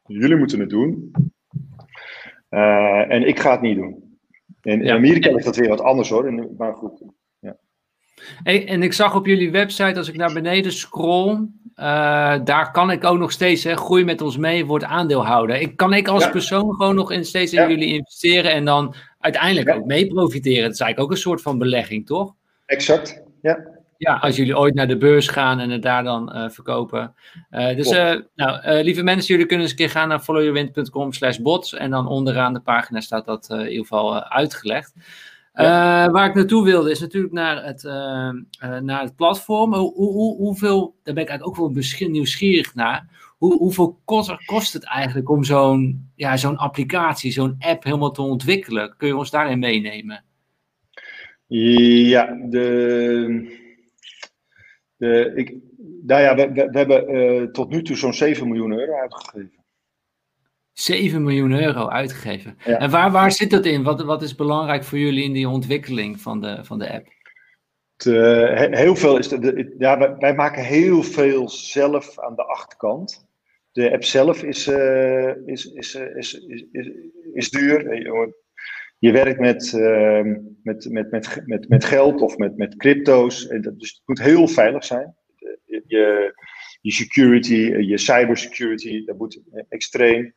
jullie 0.06 0.38
moeten 0.38 0.60
het 0.60 0.70
doen. 0.70 1.12
Uh, 2.50 3.12
en 3.12 3.28
ik 3.28 3.40
ga 3.40 3.52
het 3.52 3.62
niet 3.62 3.76
doen. 3.76 4.20
En 4.62 4.82
in. 4.82 4.92
Amerika 4.92 5.32
ligt 5.32 5.46
dat 5.46 5.56
weer 5.56 5.70
wat 5.70 5.82
anders 5.82 6.10
hoor, 6.10 6.28
en, 6.28 6.56
maar 6.58 6.74
goed. 6.74 7.02
Ja. 7.40 7.58
Hey, 8.44 8.68
en 8.68 8.84
ik 8.84 8.94
zag 8.94 9.16
op 9.16 9.26
jullie 9.26 9.52
website, 9.52 9.98
als 9.98 10.10
ik 10.10 10.18
naar 10.18 10.34
beneden 10.34 10.72
scroll, 10.72 11.48
daar 12.44 12.72
kan 12.72 12.92
ik 12.92 13.04
ook 13.04 13.18
nog 13.18 13.32
steeds, 13.32 13.64
hè, 13.64 13.76
groei 13.76 14.04
met 14.04 14.22
ons 14.22 14.38
mee, 14.38 14.66
word 14.66 14.84
aandeelhouder. 14.84 15.56
Ik, 15.56 15.78
kan 15.78 15.94
ik 15.94 16.08
als 16.08 16.30
persoon 16.30 16.76
gewoon 16.76 16.96
nog 16.96 17.14
steeds 17.22 17.54
in 17.54 17.70
jullie 17.70 17.94
investeren 17.94 18.52
en 18.52 18.66
dan 18.66 18.96
uiteindelijk 19.26 19.68
ja. 19.68 19.76
ook 19.76 19.86
mee 19.86 20.08
profiteren? 20.08 20.64
Dat 20.64 20.74
is 20.74 20.80
eigenlijk 20.80 21.00
ook 21.00 21.12
een 21.12 21.24
soort 21.24 21.42
van 21.42 21.58
belegging, 21.58 22.06
toch? 22.06 22.34
Exact, 22.66 23.24
ja. 23.42 23.74
Ja, 23.98 24.16
als 24.16 24.36
jullie 24.36 24.58
ooit 24.58 24.74
naar 24.74 24.88
de 24.88 24.98
beurs 24.98 25.28
gaan 25.28 25.60
en 25.60 25.70
het 25.70 25.82
daar 25.82 26.04
dan 26.04 26.36
uh, 26.36 26.50
verkopen. 26.50 27.14
Uh, 27.52 27.76
dus 27.76 27.90
nou, 28.36 28.82
lieve 28.84 29.04
mensen, 29.04 29.28
jullie 29.28 29.46
kunnen 29.46 29.66
eens 29.66 29.72
een 29.72 29.82
keer 29.82 29.90
gaan 29.90 30.08
naar 30.08 30.20
followyourwind.com 30.20 31.14
slash 31.14 31.38
bots. 31.38 31.74
En 31.74 31.90
dan 31.90 32.08
onderaan 32.08 32.54
de 32.54 32.60
pagina 32.60 33.00
staat 33.00 33.26
dat 33.26 33.50
in 33.50 33.60
ieder 33.60 33.82
geval 33.82 34.24
uitgelegd. 34.24 34.94
Ja. 35.54 36.12
Waar 36.12 36.28
ik 36.30 36.36
naartoe 36.36 36.64
wilde 36.64 36.92
is 36.92 37.00
natuurlijk 37.00 37.34
naar 37.34 37.66
het, 37.66 37.84
naar 38.82 39.02
het 39.02 39.16
platform. 39.16 39.74
Hoe, 39.74 39.94
hoe, 39.94 40.38
hoeveel, 40.38 40.96
daar 41.04 41.14
ben 41.14 41.24
ik 41.24 41.30
eigenlijk 41.30 41.60
ook 41.60 41.74
wel 41.74 41.84
nieuwsgierig 42.10 42.76
naar. 42.76 43.08
Hoe, 43.46 43.58
hoeveel 43.58 44.02
kost, 44.06 44.46
kost 44.46 44.74
het 44.74 44.84
eigenlijk 44.84 45.30
om 45.30 45.43
zo'n 45.43 46.12
ja, 46.16 46.38
zo'n 46.38 46.58
applicatie, 46.58 47.32
zo'n 47.32 47.56
app 47.60 47.84
helemaal 47.84 48.12
te 48.12 48.22
ontwikkelen? 48.22 48.96
Kun 48.98 49.08
je 49.08 49.16
ons 49.16 49.32
daarin 49.32 49.60
meenemen? 49.60 50.24
Ja, 51.48 52.38
de, 52.50 53.60
de, 54.98 55.32
ik, 55.36 55.56
nou 56.02 56.22
ja, 56.22 56.36
we, 56.36 56.52
we, 56.52 56.70
we 56.70 56.78
hebben 56.78 57.52
tot 57.52 57.70
nu 57.70 57.82
toe 57.82 57.96
zo'n 57.96 58.14
7 58.14 58.48
miljoen 58.48 58.72
euro 58.72 58.93
uitgegeven. 59.00 59.64
7 60.74 61.24
miljoen 61.24 61.52
euro 61.52 61.88
uitgegeven. 61.88 62.58
Ja. 62.66 62.78
En 62.78 62.89
waar, 62.89 63.12
waar 63.12 63.32
zit 63.32 63.52
dat 63.52 63.66
in? 63.66 63.84
Wat, 63.84 64.04
wat 64.04 64.22
is 64.22 64.36
belangrijk 64.36 64.84
voor 64.84 64.98
jullie 64.98 65.24
in 65.24 65.34
die 65.34 65.50
ontwikkeling 65.50 66.22
van 66.22 66.41
de, 66.41 66.60
van 66.64 66.80
de 66.80 66.93
app? 66.93 67.08
Uh, 68.06 68.78
heel 68.78 68.96
veel 68.96 69.18
is. 69.18 69.28
De, 69.28 69.39
de, 69.39 69.76
ja, 69.78 69.98
wij, 69.98 70.16
wij, 70.16 70.36
maken 70.36 70.64
heel 70.64 71.04
veel 71.04 71.50
zelf 71.50 72.20
aan 72.20 72.36
de 72.36 72.43
achterkant. 72.43 73.25
De 73.76 73.92
app 73.92 74.04
zelf 74.04 74.44
is, 74.44 74.68
uh, 74.68 75.36
is, 75.46 75.66
is, 75.66 75.96
is, 75.96 76.34
is, 76.34 76.68
is, 76.72 76.92
is, 77.34 77.50
duur. 77.50 77.94
Je 79.00 79.12
werkt 79.12 79.40
met, 79.40 79.74
uh, 79.74 80.22
met, 80.64 80.90
met, 80.90 81.12
met, 81.12 81.42
met, 81.46 81.70
met 81.70 81.86
geld 81.86 82.22
of 82.22 82.38
met, 82.38 82.58
met 82.58 82.76
crypto's. 82.76 83.48
En 83.48 83.62
dat, 83.62 83.80
dus 83.80 83.92
het 83.92 84.02
moet 84.06 84.22
heel 84.22 84.48
veilig 84.48 84.86
zijn. 84.86 85.16
Je, 85.66 86.34
je, 86.82 86.92
security, 86.92 87.76
je 87.80 87.98
cybersecurity, 87.98 89.06
dat 89.06 89.18
moet 89.18 89.42
extreem. 89.70 90.34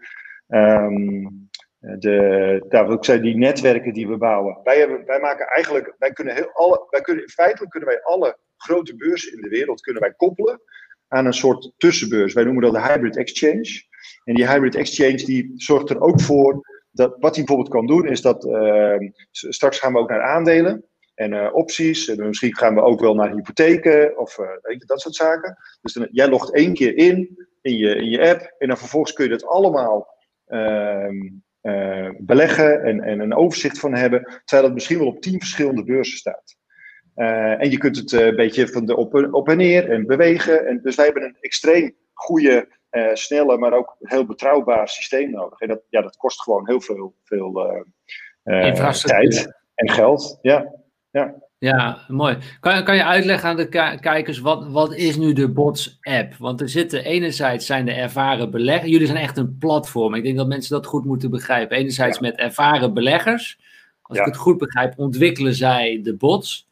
Um, 0.49 1.49
de, 1.78 2.64
daar 2.68 2.89
ook 2.89 3.05
zei, 3.05 3.20
die 3.20 3.36
netwerken 3.36 3.93
die 3.93 4.09
we 4.09 4.16
bouwen. 4.16 4.61
Wij, 4.62 4.78
hebben, 4.78 5.07
wij 5.07 5.20
maken 5.20 5.47
eigenlijk, 5.47 5.95
wij 5.99 6.12
kunnen 6.12 6.34
heel 6.34 6.53
alle, 6.53 6.86
wij 6.91 7.01
kunnen, 7.01 7.28
feitelijk 7.28 7.70
kunnen 7.70 7.89
wij 7.89 8.03
alle 8.03 8.39
grote 8.57 8.97
beurzen 8.97 9.32
in 9.32 9.41
de 9.41 9.49
wereld 9.49 9.80
kunnen 9.80 10.03
wij 10.03 10.12
koppelen 10.12 10.61
aan 11.09 11.26
een 11.26 11.32
soort 11.32 11.72
tussenbeurs. 11.76 12.32
Wij 12.32 12.44
noemen 12.44 12.62
dat 12.62 12.72
de 12.72 12.82
hybrid 12.82 13.16
exchange. 13.16 13.82
En 14.24 14.34
die 14.34 14.48
hybrid 14.48 14.74
exchange 14.74 15.16
die 15.16 15.52
zorgt 15.54 15.90
er 15.90 16.00
ook 16.00 16.20
voor 16.20 16.61
dat 16.90 17.16
wat 17.18 17.34
hij 17.34 17.44
bijvoorbeeld 17.44 17.74
kan 17.74 17.86
doen, 17.86 18.09
is 18.09 18.20
dat 18.20 18.44
uh, 18.44 18.96
straks 19.30 19.78
gaan 19.78 19.92
we 19.92 19.98
ook 19.98 20.09
naar 20.09 20.22
aandelen 20.22 20.84
en 21.14 21.32
uh, 21.32 21.48
opties. 21.52 22.09
En 22.09 22.26
misschien 22.26 22.56
gaan 22.56 22.74
we 22.74 22.80
ook 22.80 23.00
wel 23.00 23.14
naar 23.14 23.32
hypotheken 23.32 24.18
of 24.18 24.36
je, 24.36 24.82
dat 24.86 25.00
soort 25.00 25.14
zaken. 25.14 25.56
Dus 25.80 25.92
dan, 25.92 26.09
jij 26.11 26.28
logt 26.28 26.54
één 26.54 26.74
keer 26.74 26.96
in 26.96 27.46
in 27.61 27.76
je, 27.76 27.94
in 27.94 28.11
je 28.11 28.28
app 28.28 28.54
en 28.59 28.68
dan 28.68 28.78
vervolgens 28.78 29.12
kun 29.12 29.24
je 29.24 29.30
dat 29.30 29.46
allemaal 29.46 30.16
uh, 30.48 31.09
uh, 31.62 32.11
beleggen 32.18 32.82
en, 32.82 33.00
en 33.00 33.20
een 33.20 33.34
overzicht 33.34 33.78
van 33.78 33.94
hebben, 33.94 34.22
terwijl 34.44 34.64
het 34.64 34.74
misschien 34.74 34.98
wel 34.98 35.06
op 35.06 35.20
tien 35.20 35.38
verschillende 35.38 35.84
beurzen 35.84 36.18
staat. 36.18 36.56
Uh, 37.18 37.62
en 37.62 37.70
je 37.70 37.78
kunt 37.78 37.96
het 37.96 38.12
een 38.12 38.36
beetje 38.36 38.68
van 38.68 38.86
de 38.86 38.96
op, 38.96 39.28
op 39.30 39.48
en 39.48 39.56
neer 39.56 39.90
en 39.90 40.06
bewegen. 40.06 40.66
En 40.66 40.80
dus 40.82 40.96
wij 40.96 41.04
hebben 41.04 41.24
een 41.24 41.36
extreem 41.40 41.94
goede, 42.12 42.68
snelle, 43.12 43.58
maar 43.58 43.72
ook 43.72 43.96
heel 43.98 44.24
betrouwbaar 44.26 44.88
systeem 44.88 45.30
nodig. 45.30 45.60
En 45.60 45.68
dat, 45.68 45.80
ja, 45.88 46.02
dat 46.02 46.16
kost 46.16 46.42
gewoon 46.42 46.66
heel 46.66 46.80
veel, 46.80 47.14
veel 47.24 47.84
tijd 49.02 49.60
en 49.74 49.90
geld. 49.90 50.38
Ja, 50.42 50.74
ja. 51.10 51.34
Ja, 51.58 51.98
mooi. 52.08 52.38
Kan, 52.60 52.84
kan 52.84 52.96
je 52.96 53.04
uitleggen 53.04 53.48
aan 53.48 53.56
de 53.56 53.68
kijkers, 54.00 54.38
wat, 54.38 54.70
wat 54.70 54.94
is 54.94 55.16
nu 55.16 55.32
de 55.32 55.48
Bots-app? 55.48 56.34
Want 56.34 56.60
er 56.60 56.68
zitten 56.68 57.04
enerzijds 57.04 57.66
zijn 57.66 57.84
de 57.84 57.92
ervaren 57.92 58.50
beleggers, 58.50 58.90
jullie 58.90 59.06
zijn 59.06 59.18
echt 59.18 59.36
een 59.36 59.56
platform. 59.58 60.14
Ik 60.14 60.22
denk 60.22 60.36
dat 60.36 60.46
mensen 60.46 60.74
dat 60.74 60.86
goed 60.86 61.04
moeten 61.04 61.30
begrijpen. 61.30 61.76
Enerzijds 61.76 62.18
met 62.18 62.36
ervaren 62.36 62.94
beleggers, 62.94 63.58
als 64.02 64.18
ik 64.18 64.24
het 64.24 64.36
goed 64.36 64.58
begrijp, 64.58 64.98
ontwikkelen 64.98 65.54
zij 65.54 66.00
de 66.02 66.16
bots. 66.16 66.67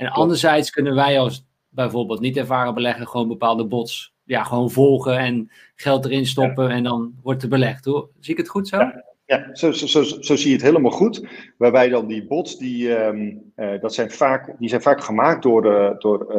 En 0.00 0.08
anderzijds 0.08 0.70
kunnen 0.70 0.94
wij 0.94 1.18
als 1.18 1.46
bijvoorbeeld 1.68 2.20
niet 2.20 2.36
ervaren 2.36 2.74
belegger 2.74 3.06
gewoon 3.06 3.28
bepaalde 3.28 3.64
bots 3.66 4.14
ja, 4.24 4.42
gewoon 4.42 4.70
volgen 4.70 5.18
en 5.18 5.50
geld 5.74 6.04
erin 6.04 6.26
stoppen 6.26 6.70
en 6.70 6.82
dan 6.82 7.14
wordt 7.22 7.42
er 7.42 7.48
belegd. 7.48 7.84
Hoor. 7.84 8.08
Zie 8.20 8.32
ik 8.32 8.38
het 8.38 8.48
goed 8.48 8.68
zo? 8.68 8.90
Ja, 9.26 9.48
zo, 9.52 9.72
zo, 9.72 9.86
zo, 9.86 10.02
zo, 10.02 10.36
zie 10.36 10.48
je 10.48 10.54
het 10.54 10.64
helemaal 10.64 10.90
goed. 10.90 11.26
Waarbij 11.56 11.88
dan 11.88 12.06
die 12.06 12.26
bots, 12.26 12.58
die, 12.58 12.88
uh, 12.88 13.80
dat 13.80 13.94
zijn, 13.94 14.10
vaak, 14.10 14.54
die 14.58 14.68
zijn 14.68 14.82
vaak 14.82 15.04
gemaakt 15.04 15.42
door, 15.42 15.66
uh, 15.66 15.90
door 15.98 16.34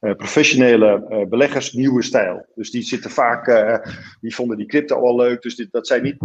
uh, 0.00 0.14
professionele 0.14 1.26
beleggers 1.28 1.72
nieuwe 1.72 2.02
stijl. 2.02 2.46
Dus 2.54 2.70
die 2.70 2.82
zitten 2.82 3.10
vaak, 3.10 3.46
die 4.20 4.34
vonden 4.34 4.56
die 4.56 4.66
crypto 4.66 4.96
al 4.96 5.16
leuk. 5.16 5.42
Dus 5.42 5.66
dat 5.70 5.86
zijn 5.86 6.02
niet, 6.02 6.18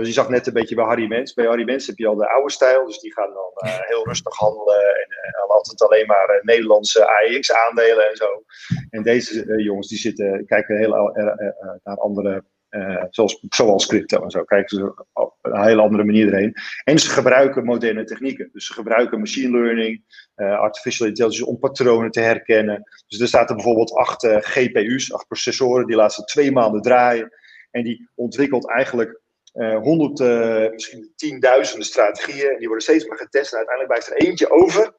dus 0.00 0.06
je 0.06 0.12
zag 0.12 0.28
net 0.28 0.46
een 0.46 0.52
beetje 0.52 0.74
bij 0.74 0.84
Harry 0.84 1.06
Mens. 1.06 1.34
Bij 1.34 1.46
Harry 1.46 1.64
Mens 1.64 1.86
heb 1.86 1.98
je 1.98 2.06
al 2.06 2.16
de 2.16 2.30
oude 2.30 2.50
stijl. 2.50 2.86
Dus 2.86 2.98
die 2.98 3.12
gaan 3.12 3.30
dan 3.32 3.70
heel 3.86 4.04
rustig 4.04 4.36
handelen. 4.36 4.94
En 4.94 5.48
altijd 5.48 5.82
alleen 5.82 6.06
maar 6.06 6.40
Nederlandse 6.42 7.06
AEX-aandelen 7.06 8.10
en 8.10 8.16
zo. 8.16 8.44
En 8.90 9.02
deze 9.02 9.62
jongens, 9.62 9.88
die 9.88 9.98
zitten, 9.98 10.46
kijken 10.46 10.76
heel 10.76 11.12
naar 11.82 11.96
andere 11.96 12.44
uh, 12.74 13.04
zoals, 13.10 13.44
zoals 13.48 13.86
crypto 13.86 14.22
en 14.22 14.30
zo. 14.30 14.44
Kijken 14.44 14.76
ze 14.76 15.04
op 15.12 15.36
een 15.42 15.62
hele 15.62 15.82
andere 15.82 16.04
manier 16.04 16.26
erheen. 16.26 16.54
En 16.84 16.98
ze 16.98 17.10
gebruiken 17.10 17.64
moderne 17.64 18.04
technieken. 18.04 18.48
Dus 18.52 18.66
ze 18.66 18.72
gebruiken 18.72 19.18
machine 19.18 19.58
learning, 19.58 20.04
uh, 20.36 20.58
artificial 20.58 21.08
intelligence 21.08 21.46
om 21.46 21.58
patronen 21.58 22.10
te 22.10 22.20
herkennen. 22.20 22.82
Dus 23.06 23.20
er 23.20 23.28
staat 23.28 23.48
er 23.48 23.54
bijvoorbeeld 23.54 23.92
acht 23.92 24.24
uh, 24.24 24.36
GPU's, 24.40 25.12
acht 25.12 25.26
processoren, 25.26 25.86
die 25.86 25.96
laten 25.96 26.26
twee 26.26 26.52
maanden 26.52 26.82
draaien. 26.82 27.30
En 27.70 27.82
die 27.82 28.10
ontwikkelt 28.14 28.68
eigenlijk 28.68 29.20
honderd, 29.82 30.18
misschien 30.72 31.12
tienduizenden 31.16 31.86
strategieën. 31.86 32.50
En 32.50 32.58
die 32.58 32.66
worden 32.66 32.84
steeds 32.84 33.06
maar 33.06 33.18
getest. 33.18 33.52
En 33.52 33.58
uiteindelijk 33.58 33.98
blijft 33.98 34.20
er 34.20 34.28
eentje 34.28 34.50
over. 34.50 34.92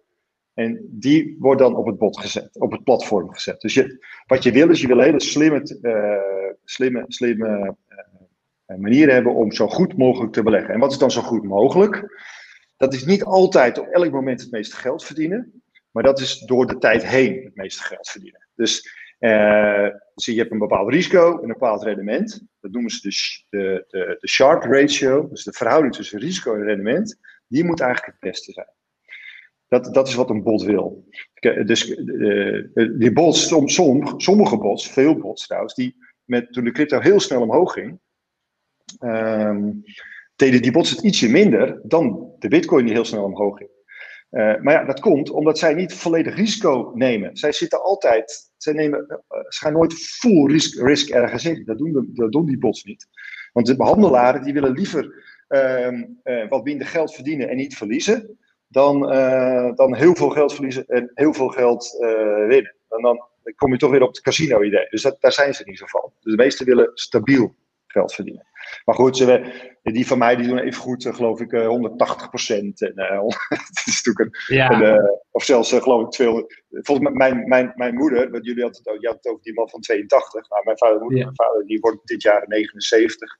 En 0.55 0.87
die 0.91 1.35
wordt 1.39 1.61
dan 1.61 1.75
op 1.75 1.85
het 1.85 1.97
bot 1.97 2.19
gezet, 2.19 2.59
op 2.59 2.71
het 2.71 2.83
platform 2.83 3.33
gezet. 3.33 3.61
Dus 3.61 3.73
je, 3.73 4.05
wat 4.25 4.43
je 4.43 4.51
wil 4.51 4.69
is, 4.69 4.81
je 4.81 4.87
wil 4.87 4.99
hele 4.99 5.21
slimme, 5.21 5.77
uh, 5.81 6.53
slimme, 6.63 7.03
slimme 7.07 7.75
uh, 8.67 8.77
manieren 8.77 9.13
hebben 9.13 9.33
om 9.33 9.51
zo 9.51 9.67
goed 9.67 9.97
mogelijk 9.97 10.33
te 10.33 10.43
beleggen. 10.43 10.73
En 10.73 10.79
wat 10.79 10.91
is 10.91 10.97
dan 10.97 11.11
zo 11.11 11.21
goed 11.21 11.43
mogelijk? 11.43 12.23
Dat 12.77 12.93
is 12.93 13.05
niet 13.05 13.23
altijd 13.23 13.77
op 13.77 13.87
elk 13.87 14.11
moment 14.11 14.41
het 14.41 14.51
meeste 14.51 14.75
geld 14.75 15.05
verdienen, 15.05 15.63
maar 15.91 16.03
dat 16.03 16.19
is 16.19 16.39
door 16.39 16.67
de 16.67 16.77
tijd 16.77 17.05
heen 17.05 17.43
het 17.43 17.55
meeste 17.55 17.83
geld 17.83 18.09
verdienen. 18.09 18.47
Dus 18.55 18.89
uh, 19.19 19.89
je 20.13 20.37
hebt 20.37 20.51
een 20.51 20.57
bepaald 20.57 20.93
risico 20.93 21.35
en 21.35 21.41
een 21.41 21.47
bepaald 21.47 21.83
rendement. 21.83 22.43
Dat 22.59 22.71
noemen 22.71 22.91
ze 22.91 23.01
de, 23.01 23.57
de, 23.57 23.85
de, 23.87 24.17
de 24.19 24.27
Sharp 24.27 24.63
ratio, 24.63 25.27
dus 25.27 25.43
de 25.43 25.53
verhouding 25.53 25.95
tussen 25.95 26.19
risico 26.19 26.55
en 26.55 26.63
rendement. 26.63 27.19
Die 27.47 27.63
moet 27.63 27.79
eigenlijk 27.79 28.11
het 28.11 28.31
beste 28.31 28.51
zijn. 28.51 28.73
Dat, 29.67 29.93
dat 29.93 30.07
is 30.07 30.13
wat 30.13 30.29
een 30.29 30.43
bot 30.43 30.63
wil. 30.63 31.07
Dus 31.65 31.89
uh, 31.89 32.69
die 32.99 33.11
bots, 33.11 33.47
som, 33.47 33.67
sommige 34.17 34.57
bots, 34.57 34.91
veel 34.91 35.17
bots 35.17 35.45
trouwens, 35.45 35.73
die 35.73 35.95
met, 36.23 36.53
toen 36.53 36.63
de 36.63 36.71
crypto 36.71 36.99
heel 36.99 37.19
snel 37.19 37.41
omhoog 37.41 37.73
ging, 37.73 37.99
um, 38.99 39.83
deden 40.35 40.61
die 40.61 40.71
bots 40.71 40.89
het 40.89 41.01
ietsje 41.01 41.29
minder 41.29 41.81
dan 41.83 42.33
de 42.39 42.47
bitcoin 42.47 42.85
die 42.85 42.93
heel 42.93 43.05
snel 43.05 43.23
omhoog 43.23 43.57
ging. 43.57 43.69
Uh, 44.35 44.61
maar 44.61 44.73
ja, 44.73 44.83
dat 44.85 44.99
komt 44.99 45.29
omdat 45.29 45.57
zij 45.57 45.73
niet 45.73 45.93
volledig 45.93 46.35
risico 46.35 46.91
nemen. 46.93 47.37
Zij 47.37 47.51
zitten 47.51 47.81
altijd, 47.83 48.51
zij 48.57 48.73
nemen, 48.73 48.99
uh, 48.99 49.17
ze 49.49 49.59
gaan 49.59 49.73
nooit 49.73 49.93
full 49.93 50.45
risk, 50.73 51.09
ergens 51.09 51.45
in. 51.45 51.63
Dat 51.65 51.77
doen, 51.77 52.09
de, 52.13 52.43
die 52.45 52.57
bots 52.57 52.83
niet. 52.83 53.07
Want 53.53 53.65
de 53.65 53.75
behandelaren 53.75 54.43
die 54.43 54.53
willen 54.53 54.71
liever 54.71 55.23
uh, 55.49 56.49
wat 56.49 56.63
minder 56.63 56.87
geld 56.87 57.13
verdienen 57.13 57.49
en 57.49 57.55
niet 57.55 57.77
verliezen 57.77 58.37
dan, 58.67 58.99
dan 59.75 59.95
heel 59.95 60.15
veel 60.15 60.29
geld 60.29 60.53
verliezen 60.53 60.85
en 60.87 61.11
heel 61.13 61.33
veel 61.33 61.47
geld 61.47 61.95
winnen. 62.47 62.75
En 62.89 63.01
dan 63.01 63.23
kom 63.55 63.71
je 63.71 63.77
toch 63.77 63.91
weer 63.91 64.01
op 64.01 64.07
het 64.07 64.21
casino-idee. 64.21 64.87
Dus 64.89 65.01
daar 65.19 65.31
zijn 65.31 65.53
ze 65.53 65.63
niet 65.65 65.77
zo 65.77 65.85
van. 65.85 66.11
Dus 66.21 66.35
de 66.35 66.43
meesten 66.43 66.65
willen 66.65 66.91
stabiel 66.93 67.55
geld 67.95 68.13
verdienen. 68.13 68.47
Maar 68.85 68.95
goed, 68.95 69.17
ze, 69.17 69.53
die 69.83 70.07
van 70.07 70.17
mij 70.17 70.35
die 70.35 70.47
doen 70.47 70.57
even 70.57 70.81
goed, 70.81 71.05
eh, 71.05 71.13
geloof 71.13 71.39
ik, 71.39 71.51
180 71.51 72.29
procent. 72.29 72.81
En, 72.81 72.93
uh, 73.11 73.21
dat 73.49 73.83
is 73.85 74.01
natuurlijk 74.03 74.19
een, 74.19 74.55
ja. 74.55 74.71
een 74.71 75.21
of 75.31 75.43
zelfs 75.43 75.73
geloof 75.73 76.01
ik 76.01 76.11
200. 76.11 76.63
Volgens 76.69 77.09
mij, 77.09 77.31
mijn, 77.31 77.47
mijn, 77.47 77.73
mijn 77.75 77.95
moeder, 77.95 78.31
want 78.31 78.45
jullie 78.45 78.63
hadden 78.63 78.81
het, 78.83 79.05
had 79.05 79.15
het 79.15 79.27
over 79.27 79.43
die 79.43 79.53
man 79.53 79.69
van 79.69 79.81
82. 79.81 80.49
Nou, 80.49 80.63
mijn 80.63 80.77
vader, 80.77 80.99
moeder, 80.99 81.17
ja. 81.17 81.23
mijn 81.23 81.35
vader 81.35 81.65
die 81.65 81.79
wordt 81.79 82.07
dit 82.07 82.21
jaar 82.21 82.43
79. 82.47 83.37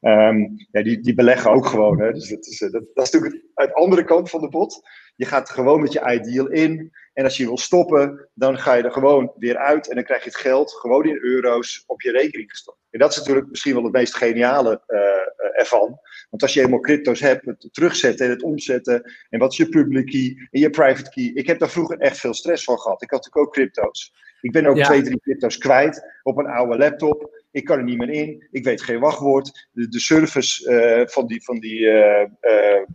Um, 0.00 0.54
ja, 0.70 0.82
die, 0.82 1.00
die 1.00 1.14
beleggen 1.14 1.50
ook 1.50 1.66
gewoon. 1.66 2.00
Hè? 2.00 2.12
Dus 2.12 2.28
dat 2.28 2.46
is, 2.46 2.58
dat, 2.58 2.72
dat 2.72 3.06
is 3.06 3.10
natuurlijk 3.10 3.44
uit 3.54 3.68
de 3.68 3.74
andere 3.74 4.04
kant 4.04 4.30
van 4.30 4.40
de 4.40 4.48
bot. 4.48 4.88
Je 5.16 5.24
gaat 5.24 5.50
gewoon 5.50 5.80
met 5.80 5.92
je 5.92 6.12
ideal 6.12 6.48
in. 6.48 6.90
En 7.12 7.24
als 7.24 7.36
je 7.36 7.44
wil 7.44 7.58
stoppen, 7.58 8.28
dan 8.34 8.58
ga 8.58 8.74
je 8.74 8.82
er 8.82 8.92
gewoon 8.92 9.32
weer 9.36 9.56
uit. 9.56 9.88
En 9.88 9.94
dan 9.94 10.04
krijg 10.04 10.24
je 10.24 10.28
het 10.28 10.38
geld 10.38 10.72
gewoon 10.72 11.04
in 11.04 11.18
euro's 11.20 11.84
op 11.86 12.02
je 12.02 12.10
rekening 12.10 12.50
gestort. 12.50 12.81
En 12.92 12.98
dat 12.98 13.10
is 13.10 13.16
natuurlijk 13.16 13.48
misschien 13.48 13.74
wel 13.74 13.82
het 13.82 13.92
meest 13.92 14.14
geniale 14.14 14.82
uh, 14.88 15.60
ervan. 15.60 16.00
Want 16.30 16.42
als 16.42 16.54
je 16.54 16.60
helemaal 16.60 16.80
crypto's 16.80 17.20
hebt, 17.20 17.46
het 17.46 17.68
terugzetten 17.70 18.26
en 18.26 18.32
het 18.32 18.42
omzetten. 18.42 19.12
En 19.30 19.38
wat 19.38 19.50
is 19.50 19.56
je 19.56 19.68
public 19.68 20.06
key 20.06 20.48
en 20.50 20.60
je 20.60 20.70
private 20.70 21.10
key. 21.10 21.30
Ik 21.34 21.46
heb 21.46 21.58
daar 21.58 21.70
vroeger 21.70 21.98
echt 21.98 22.18
veel 22.18 22.34
stress 22.34 22.64
van 22.64 22.78
gehad. 22.78 23.02
Ik 23.02 23.10
had 23.10 23.24
natuurlijk 23.24 23.46
ook 23.46 23.54
crypto's. 23.54 24.14
Ik 24.40 24.52
ben 24.52 24.66
ook 24.66 24.76
ja. 24.76 24.84
twee, 24.84 25.02
drie 25.02 25.20
crypto's 25.20 25.58
kwijt 25.58 26.18
op 26.22 26.38
een 26.38 26.46
oude 26.46 26.78
laptop. 26.78 27.40
Ik 27.50 27.64
kan 27.64 27.78
er 27.78 27.84
niet 27.84 27.98
meer 27.98 28.10
in. 28.10 28.48
Ik 28.50 28.64
weet 28.64 28.82
geen 28.82 29.00
wachtwoord. 29.00 29.68
De, 29.72 29.88
de 29.88 30.00
service 30.00 30.70
uh, 30.70 31.06
van 31.06 31.26
die, 31.26 31.44
van 31.44 31.58
die 31.58 31.80
uh, 31.80 32.26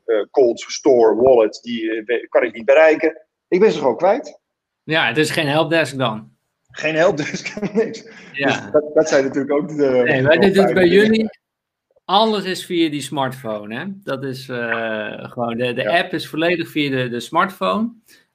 uh, 0.05 0.25
cold 0.31 0.59
store 0.59 1.15
wallet, 1.15 1.59
die 1.61 2.03
kan 2.29 2.43
ik 2.43 2.53
niet 2.53 2.65
bereiken. 2.65 3.25
Ik 3.47 3.59
ben 3.59 3.71
ze 3.71 3.77
gewoon 3.77 3.97
kwijt. 3.97 4.39
Ja, 4.83 5.07
het 5.07 5.17
is 5.17 5.31
geen 5.31 5.47
helpdesk 5.47 5.97
dan. 5.97 6.36
Geen 6.78 6.95
helpdesk, 6.95 7.61
niks. 7.73 8.03
Ja. 8.34 8.47
Dus 8.47 8.71
dat, 8.71 8.84
dat, 8.93 9.09
zijn 9.09 9.23
natuurlijk 9.23 9.53
ook 9.53 9.67
de. 9.67 10.01
Nee, 10.05 10.23
wij 10.23 10.38
doen 10.38 10.65
het 10.65 10.73
bij 10.73 10.88
jullie. 10.88 11.30
Alles 12.05 12.43
is 12.43 12.65
via 12.65 12.89
die 12.89 13.01
smartphone. 13.01 13.75
Hè? 13.75 13.86
Dat 14.03 14.23
is 14.23 14.45
gewoon. 15.32 15.57
De, 15.57 15.73
de 15.73 15.82
ja. 15.82 15.99
app 15.99 16.13
is 16.13 16.28
volledig 16.28 16.69
via 16.69 16.89
de, 16.89 17.09
de 17.09 17.19
smartphone. 17.19 17.89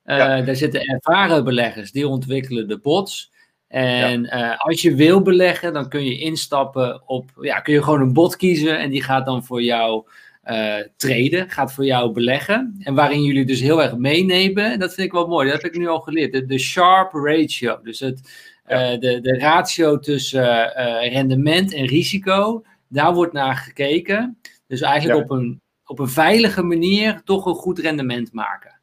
Ja. 0.04 0.40
Daar 0.40 0.56
zitten 0.56 0.80
ervaren 0.80 1.44
beleggers 1.44 1.92
die 1.92 2.08
ontwikkelen 2.08 2.68
de 2.68 2.78
bots. 2.78 3.32
En 3.68 4.22
ja. 4.22 4.52
uh, 4.52 4.58
als 4.58 4.82
je 4.82 4.94
wil 4.94 5.22
beleggen, 5.22 5.72
dan 5.72 5.88
kun 5.88 6.04
je 6.04 6.18
instappen 6.18 7.02
op, 7.06 7.30
ja, 7.40 7.60
kun 7.60 7.72
je 7.72 7.82
gewoon 7.82 8.00
een 8.00 8.12
bot 8.12 8.36
kiezen 8.36 8.78
en 8.78 8.90
die 8.90 9.02
gaat 9.02 9.26
dan 9.26 9.44
voor 9.44 9.62
jou 9.62 10.06
uh, 10.44 10.76
traden, 10.96 11.50
gaat 11.50 11.72
voor 11.72 11.84
jou 11.84 12.12
beleggen. 12.12 12.76
En 12.78 12.94
waarin 12.94 13.22
jullie 13.22 13.44
dus 13.44 13.60
heel 13.60 13.82
erg 13.82 13.96
meenemen, 13.96 14.72
en 14.72 14.78
dat 14.78 14.94
vind 14.94 15.06
ik 15.06 15.12
wel 15.12 15.26
mooi, 15.26 15.50
dat 15.50 15.62
heb 15.62 15.72
ik 15.72 15.78
nu 15.78 15.88
al 15.88 16.00
geleerd, 16.00 16.32
de, 16.32 16.46
de 16.46 16.58
sharp 16.58 17.12
ratio. 17.12 17.80
Dus 17.82 18.00
het, 18.00 18.20
ja. 18.66 18.92
uh, 18.92 19.00
de, 19.00 19.20
de 19.20 19.38
ratio 19.38 19.98
tussen 19.98 20.66
rendement 21.10 21.72
en 21.72 21.86
risico, 21.86 22.64
daar 22.88 23.14
wordt 23.14 23.32
naar 23.32 23.56
gekeken. 23.56 24.38
Dus 24.66 24.80
eigenlijk 24.80 25.18
ja. 25.18 25.24
op, 25.24 25.30
een, 25.30 25.60
op 25.86 25.98
een 25.98 26.08
veilige 26.08 26.62
manier 26.62 27.22
toch 27.24 27.46
een 27.46 27.54
goed 27.54 27.78
rendement 27.78 28.32
maken. 28.32 28.80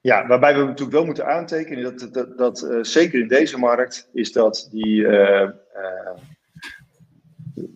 Ja, 0.00 0.26
waarbij 0.26 0.54
we 0.54 0.64
natuurlijk 0.64 0.96
wel 0.96 1.04
moeten 1.04 1.26
aantekenen 1.26 1.82
dat, 1.82 2.08
dat, 2.12 2.38
dat 2.38 2.62
uh, 2.62 2.82
zeker 2.82 3.20
in 3.20 3.28
deze 3.28 3.58
markt 3.58 4.08
is 4.12 4.32
dat 4.32 4.68
die 4.70 5.00
uh, 5.00 5.48
uh, 5.76 6.10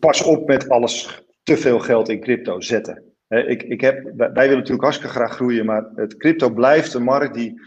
pas 0.00 0.22
op 0.22 0.46
met 0.46 0.68
alles 0.68 1.24
te 1.46 1.56
veel 1.56 1.78
geld 1.78 2.08
in 2.08 2.20
crypto 2.20 2.60
zetten. 2.60 3.02
ik, 3.28 3.62
ik 3.62 3.80
heb, 3.80 4.02
wij 4.16 4.32
willen 4.32 4.56
natuurlijk 4.56 4.82
hartstikke 4.82 5.14
graag 5.14 5.34
groeien, 5.34 5.66
maar 5.66 5.90
het 5.94 6.16
crypto 6.16 6.50
blijft 6.50 6.94
een 6.94 7.02
markt 7.02 7.34
die 7.34 7.60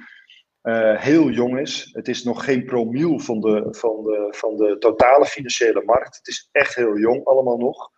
heel 0.96 1.30
jong 1.30 1.60
is. 1.60 1.90
Het 1.94 2.08
is 2.08 2.24
nog 2.24 2.44
geen 2.44 2.66
promiel 2.66 3.20
van 3.20 3.40
de, 3.40 3.68
van, 3.72 4.04
de, 4.04 4.28
van 4.30 4.58
de 4.58 4.78
totale 4.80 5.26
financiële 5.26 5.84
markt. 5.86 6.18
Het 6.18 6.28
is 6.28 6.50
echt 6.52 6.76
heel 6.76 6.98
jong 6.98 7.26
allemaal 7.26 7.58
nog. 7.58 7.92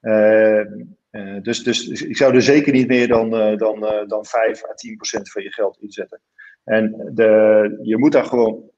Uh, 0.00 1.40
dus, 1.42 1.62
dus 1.62 1.88
ik 1.88 2.16
zou 2.16 2.34
er 2.34 2.42
zeker 2.42 2.72
niet 2.72 2.88
meer 2.88 3.08
dan, 3.08 3.34
uh, 3.34 3.56
dan, 3.56 4.04
dan 4.06 4.24
5 4.24 4.64
à 4.64 4.74
10 4.74 4.96
procent 4.96 5.30
van 5.30 5.42
je 5.42 5.52
geld 5.52 5.78
inzetten. 5.80 6.20
En 6.64 7.10
de, 7.14 7.78
je 7.82 7.98
moet 7.98 8.12
daar 8.12 8.24
gewoon 8.24 8.70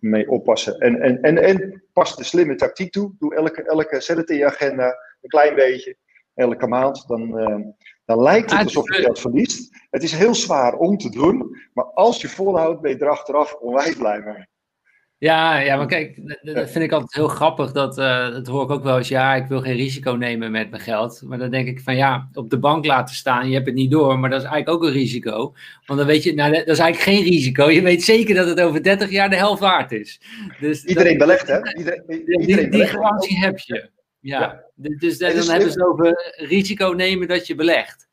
mee 0.00 0.28
oppassen. 0.28 0.78
En, 0.78 1.00
en, 1.00 1.22
en, 1.22 1.38
en 1.38 1.82
pas 1.92 2.16
de 2.16 2.24
slimme 2.24 2.54
tactiek 2.54 2.92
toe. 2.92 3.14
Doe 3.18 3.34
elke, 3.34 3.62
elke, 3.62 4.00
zet 4.00 4.16
het 4.16 4.30
in 4.30 4.36
je 4.36 4.46
agenda, 4.46 4.96
een 5.26 5.40
klein 5.40 5.54
beetje, 5.54 5.96
elke 6.34 6.66
maand. 6.66 7.04
Dan, 7.08 7.30
dan 8.04 8.22
lijkt 8.22 8.50
het 8.50 8.62
alsof 8.62 8.96
je 8.96 9.02
geld 9.02 9.20
verliest. 9.20 9.76
Het 9.90 10.02
is 10.02 10.12
heel 10.12 10.34
zwaar 10.34 10.74
om 10.74 10.96
te 10.96 11.10
doen, 11.10 11.56
maar 11.72 11.84
als 11.84 12.20
je 12.20 12.28
volhoudt, 12.28 12.80
ben 12.80 12.90
je 12.90 12.98
er 12.98 13.10
achteraf 13.10 13.54
onwijs 13.54 13.96
blij 13.96 14.20
mee. 14.20 14.46
Ja, 15.18 15.58
ja, 15.58 15.76
maar 15.76 15.86
kijk, 15.86 16.16
dat 16.42 16.70
vind 16.70 16.84
ik 16.84 16.92
altijd 16.92 17.14
heel 17.14 17.28
grappig. 17.28 17.72
Dat, 17.72 17.98
uh, 17.98 18.30
dat 18.30 18.46
hoor 18.46 18.62
ik 18.62 18.70
ook 18.70 18.82
wel 18.82 18.96
eens. 18.96 19.08
Ja, 19.08 19.34
ik 19.34 19.46
wil 19.46 19.60
geen 19.60 19.76
risico 19.76 20.12
nemen 20.12 20.50
met 20.50 20.70
mijn 20.70 20.82
geld. 20.82 21.22
Maar 21.24 21.38
dan 21.38 21.50
denk 21.50 21.68
ik 21.68 21.80
van 21.80 21.96
ja, 21.96 22.28
op 22.32 22.50
de 22.50 22.58
bank 22.58 22.86
laten 22.86 23.14
staan. 23.14 23.48
Je 23.48 23.54
hebt 23.54 23.66
het 23.66 23.74
niet 23.74 23.90
door, 23.90 24.18
maar 24.18 24.30
dat 24.30 24.42
is 24.42 24.46
eigenlijk 24.46 24.76
ook 24.76 24.88
een 24.88 24.94
risico. 24.94 25.54
Want 25.86 25.98
dan 25.98 26.08
weet 26.08 26.22
je, 26.22 26.34
nou, 26.34 26.52
dat 26.52 26.66
is 26.66 26.78
eigenlijk 26.78 27.18
geen 27.18 27.32
risico. 27.32 27.70
Je 27.70 27.82
weet 27.82 28.02
zeker 28.02 28.34
dat 28.34 28.46
het 28.48 28.60
over 28.60 28.82
30 28.82 29.10
jaar 29.10 29.30
de 29.30 29.36
helft 29.36 29.60
waard 29.60 29.92
is. 29.92 30.20
Dus 30.60 30.84
iedereen 30.84 31.18
belegt, 31.18 31.46
hè? 31.46 31.58
Iedereen, 31.78 32.02
iedereen 32.40 32.70
die, 32.70 32.80
die 32.80 32.86
garantie 32.86 33.38
heb 33.38 33.58
je. 33.58 33.90
Ja, 34.20 34.65
dus 34.76 35.18
dan, 35.18 35.30
hebben 35.30 35.72
ze 35.72 35.86
over 35.86 36.34
risico 36.36 36.88
nemen 36.88 37.28
dat 37.28 37.46
je 37.46 37.54
belegt. 37.54 38.06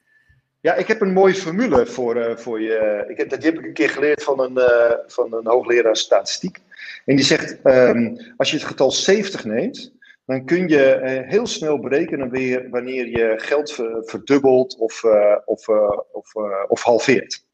Ja, 0.64 0.74
ik 0.74 0.88
heb 0.88 1.01
een 1.01 1.14
mooie 1.14 1.34
formule 1.34 1.86
voor, 1.86 2.18
uh, 2.18 2.36
voor 2.36 2.61
je. 2.61 3.05
Ik 3.07 3.18
heb, 3.18 3.30
die 3.30 3.49
heb 3.49 3.59
ik 3.59 3.66
een 3.66 3.74
keer 3.74 3.89
geleerd 3.89 4.24
van 4.24 4.39
een, 4.39 4.57
uh, 4.57 4.91
van 5.07 5.34
een 5.34 5.47
hoogleraar 5.47 5.97
statistiek. 5.97 6.59
En 7.05 7.16
die 7.16 7.26
zegt, 7.26 7.57
um, 7.64 8.18
als 8.38 8.51
je 8.51 8.57
het 8.57 8.66
getal 8.66 8.91
70 8.91 9.45
neemt, 9.45 9.93
dan 10.26 10.45
kun 10.45 10.68
je 10.68 10.99
uh, 11.03 11.30
heel 11.30 11.47
snel 11.47 11.80
berekenen 11.80 12.30
weer 12.30 12.70
wanneer 12.70 13.07
je 13.07 13.34
geld 13.38 13.74
verdubbelt 14.01 14.78
of, 14.78 15.03
of, 15.45 15.68
of, 16.11 16.36
of 16.68 16.84
halveert. 16.84 17.45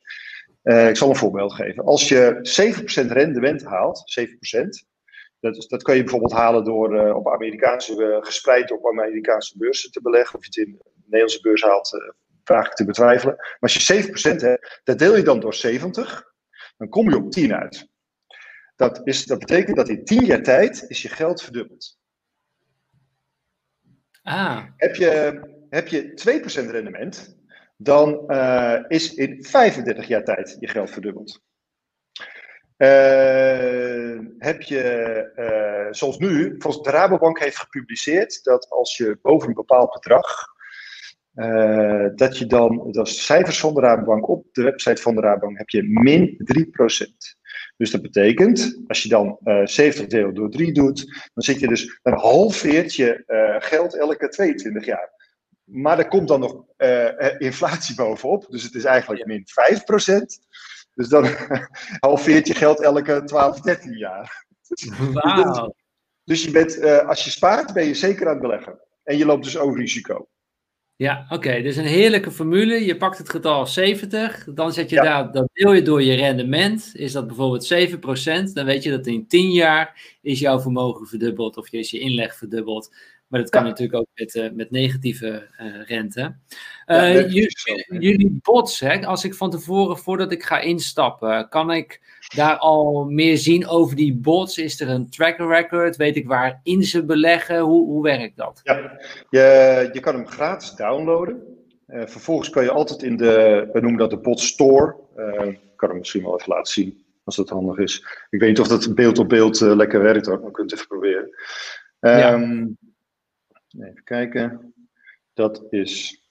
ik 0.64 0.98
zal 0.98 1.10
een 1.10 1.16
voorbeeld 1.16 1.54
geven. 1.54 1.86
Als 1.86 2.08
je 2.10 3.04
7% 3.06 3.12
rendement 3.12 3.64
haalt, 3.64 4.20
7%, 4.20 4.89
dat, 5.40 5.66
dat 5.70 5.84
kan 5.84 5.96
je 5.96 6.02
bijvoorbeeld 6.02 6.34
halen 6.34 6.64
door 6.64 6.96
uh, 6.96 7.16
op 7.16 7.30
Amerikaanse, 7.30 7.96
uh, 7.96 8.26
gespreid 8.26 8.72
op 8.72 8.88
Amerikaanse 8.88 9.58
beurzen 9.58 9.92
te 9.92 10.02
beleggen. 10.02 10.36
Of 10.36 10.46
je 10.46 10.62
het 10.62 10.68
in 10.68 10.78
de 10.78 10.92
Nederlandse 11.04 11.42
beurs 11.42 11.62
haalt, 11.62 11.94
uh, 11.94 12.10
vraag 12.44 12.66
ik 12.66 12.74
te 12.74 12.86
betwijfelen. 12.86 13.36
Maar 13.36 13.58
als 13.60 13.88
je 13.88 14.04
7% 14.04 14.42
hebt, 14.42 14.82
dat 14.84 15.00
deel 15.00 15.16
je 15.16 15.24
dan 15.24 15.40
door 15.40 15.54
70, 15.54 16.34
dan 16.78 16.90
kom 16.90 17.10
je 17.10 17.18
op 17.18 17.32
10 17.32 17.54
uit. 17.54 17.88
Dat, 18.76 19.02
is, 19.04 19.26
dat 19.26 19.40
betekent 19.40 19.76
dat 19.76 19.90
in 19.90 20.06
10 20.06 20.26
jaar 20.26 20.44
tijd 20.44 20.86
is 20.88 21.02
je 21.02 21.10
geld 21.10 21.42
verdubbeld. 21.42 21.98
Ah. 24.22 24.64
Heb 24.76 24.96
je, 24.96 25.42
heb 25.70 25.88
je 25.88 26.62
2% 26.68 26.70
rendement, 26.70 27.38
dan 27.78 28.30
is 28.88 29.14
in 29.14 29.44
35 29.44 30.08
jaar 30.08 30.24
tijd 30.24 30.58
je 30.60 30.68
geld 30.68 30.90
verdubbeld. 30.90 31.42
Uh, 32.80 34.20
heb 34.38 34.62
je, 34.62 35.32
uh, 35.36 35.94
zoals 35.94 36.18
nu, 36.18 36.56
volgens 36.58 36.84
de 36.84 36.90
Rabobank 36.90 37.40
heeft 37.40 37.58
gepubliceerd 37.58 38.44
dat 38.44 38.70
als 38.70 38.98
je 38.98 39.20
boven 39.22 39.48
een 39.48 39.54
bepaald 39.54 39.92
bedrag, 39.92 40.46
uh, 41.36 42.08
dat 42.16 42.38
je 42.38 42.46
dan, 42.46 42.92
dat 42.92 43.08
is 43.08 43.26
cijfers 43.26 43.60
van 43.60 43.74
de 43.74 43.82
Rabobank 43.82 44.28
op 44.28 44.46
de 44.52 44.64
website 44.64 45.02
van 45.02 45.16
de 45.16 45.22
Rabobank, 45.22 45.58
heb 45.58 45.70
je 45.70 45.84
min 45.84 46.38
3%. 46.38 47.38
Dus 47.78 47.92
dat 47.92 48.02
betekent, 48.02 48.82
als 48.88 49.04
je 49.04 49.10
dan 49.10 49.38
70 49.64 50.08
deel 50.08 50.34
door 50.34 50.50
3 50.50 50.74
doet, 50.74 51.06
dan 51.34 51.44
zit 51.44 51.60
je 51.60 51.68
dus, 51.68 52.00
dan 52.02 52.14
halveert 52.14 52.96
je 52.96 53.24
geld 53.60 53.98
elke 53.98 54.28
22 54.28 54.86
jaar. 54.86 55.12
Maar 55.64 56.00
er 56.00 56.08
komt 56.08 56.28
dan 56.28 56.40
nog 56.40 56.64
inflatie 57.38 57.96
bovenop, 57.96 58.46
dus 58.50 58.64
het 58.64 58.76
is 58.76 58.84
eigenlijk 58.84 59.26
min 59.26 59.44
5%. 59.46 60.49
Dus 61.00 61.08
dan 61.10 61.28
halveert 62.08 62.48
je 62.48 62.54
geld 62.54 62.82
elke 62.82 63.22
12, 63.26 63.62
13 63.62 63.98
jaar. 63.98 64.46
Wauw. 65.14 65.76
Dus 66.24 66.44
je 66.44 66.52
bent, 66.52 66.78
uh, 66.78 67.08
als 67.08 67.24
je 67.24 67.30
spaart, 67.30 67.74
ben 67.74 67.86
je 67.86 67.94
zeker 67.94 68.26
aan 68.26 68.32
het 68.32 68.42
beleggen. 68.42 68.80
En 69.04 69.18
je 69.18 69.26
loopt 69.26 69.44
dus 69.44 69.58
over 69.58 69.80
risico. 69.80 70.28
Ja, 70.96 71.26
oké. 71.30 71.62
Dus 71.62 71.76
een 71.76 71.86
heerlijke 71.86 72.32
formule. 72.32 72.86
Je 72.86 72.98
pakt 72.98 73.18
het 73.18 73.30
getal 73.30 73.68
70, 73.68 74.48
dan 74.54 74.74
zet 74.74 74.90
je 74.90 74.96
daar, 74.96 75.32
dan 75.32 75.50
deel 75.54 75.74
je 75.74 75.82
door 75.82 76.04
je 76.04 76.16
rendement. 76.16 76.92
Is 76.94 77.12
dat 77.12 77.28
bijvoorbeeld 77.28 77.74
7%, 78.50 78.54
dan 78.54 78.66
weet 78.66 78.84
je 78.84 78.92
dat 78.92 79.08
in 79.08 79.28
10 79.28 79.52
jaar 79.52 80.18
is 80.22 80.40
jouw 80.40 80.60
vermogen 80.60 81.08
verdubbeld 81.08 81.58
of 81.58 81.72
is 81.72 81.92
je 81.92 82.00
inleg 82.00 82.36
verdubbeld. 82.36 82.96
Maar 83.30 83.40
dat 83.40 83.50
kan 83.50 83.64
natuurlijk 83.64 84.00
ook 84.00 84.08
met, 84.14 84.36
uh, 84.36 84.52
met 84.52 84.72
negatieve 84.72 85.48
uh, 85.62 85.88
rente. 85.88 86.36
Uh, 86.86 87.14
ja, 87.14 87.28
jullie, 87.28 87.86
jullie 88.00 88.40
bots, 88.42 88.80
hè, 88.80 89.06
als 89.06 89.24
ik 89.24 89.34
van 89.34 89.50
tevoren, 89.50 89.98
voordat 89.98 90.32
ik 90.32 90.44
ga 90.44 90.60
instappen, 90.60 91.50
kan 91.50 91.72
ik 91.72 92.02
daar 92.36 92.58
al 92.58 93.06
meer 93.06 93.38
zien 93.38 93.68
over 93.68 93.96
die 93.96 94.16
bots? 94.16 94.58
Is 94.58 94.82
er 94.82 94.90
een 94.90 95.10
track 95.10 95.38
record? 95.38 95.96
Weet 95.96 96.16
ik 96.16 96.28
waarin 96.28 96.84
ze 96.84 97.06
beleggen? 97.06 97.60
Hoe, 97.60 97.86
hoe 97.86 98.04
werkt 98.04 98.38
dat? 98.38 98.60
Ja, 98.64 99.00
je, 99.30 99.90
je 99.94 100.00
kan 100.00 100.16
hem 100.16 100.28
gratis 100.28 100.72
downloaden. 100.72 101.42
vervolgens 101.88 102.50
kan 102.50 102.64
je 102.64 102.72
altijd 102.72 103.04
in 103.04 103.18
de, 103.18 103.70
we 103.74 103.80
noemen 103.80 104.00
dat 104.00 104.10
de 104.10 104.20
bot 104.20 104.40
store. 104.40 104.96
ik 105.50 105.60
kan 105.76 105.90
hem 105.90 105.98
misschien 105.98 106.24
wel 106.24 106.40
even 106.40 106.54
laten 106.54 106.74
zien, 106.74 107.04
als 107.24 107.36
dat 107.36 107.50
handig 107.50 107.78
is. 107.78 108.06
Ik 108.30 108.40
weet 108.40 108.50
niet 108.50 108.60
of 108.60 108.68
dat 108.68 108.96
beeld 108.96 109.20
op 109.20 109.30
beeld 109.30 109.60
lekker 109.60 110.02
werkt 110.02 110.28
maar 110.28 110.52
kunt 110.52 110.72
het 110.72 110.80
even 110.80 110.88
proberen. 110.88 111.30
Ja. 112.00 112.40
Even 113.78 114.04
kijken. 114.04 114.74
Dat 115.34 115.66
is 115.70 116.24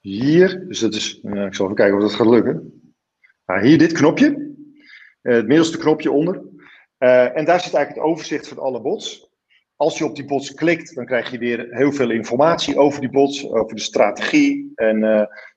hier. 0.00 0.68
Dus 0.68 0.78
dat 0.78 0.94
is, 0.94 1.20
uh, 1.22 1.44
ik 1.44 1.54
zal 1.54 1.64
even 1.64 1.76
kijken 1.76 1.96
of 1.96 2.02
dat 2.02 2.12
gaat 2.12 2.26
lukken. 2.26 2.82
Nou, 3.46 3.66
hier 3.66 3.78
dit 3.78 3.92
knopje. 3.92 4.28
Uh, 5.22 5.34
het 5.34 5.46
middelste 5.46 5.78
knopje 5.78 6.10
onder. 6.10 6.42
Uh, 6.98 7.36
en 7.36 7.44
daar 7.44 7.60
zit 7.60 7.74
eigenlijk 7.74 7.88
het 7.94 8.14
overzicht 8.14 8.48
van 8.48 8.58
alle 8.58 8.80
bots. 8.80 9.28
Als 9.76 9.98
je 9.98 10.04
op 10.04 10.16
die 10.16 10.24
bots 10.24 10.54
klikt, 10.54 10.94
dan 10.94 11.06
krijg 11.06 11.30
je 11.30 11.38
weer 11.38 11.66
heel 11.70 11.92
veel 11.92 12.10
informatie 12.10 12.78
over 12.78 13.00
die 13.00 13.10
bots, 13.10 13.50
over 13.50 13.74
de 13.74 13.80
strategie. 13.82 14.72
En 14.74 15.00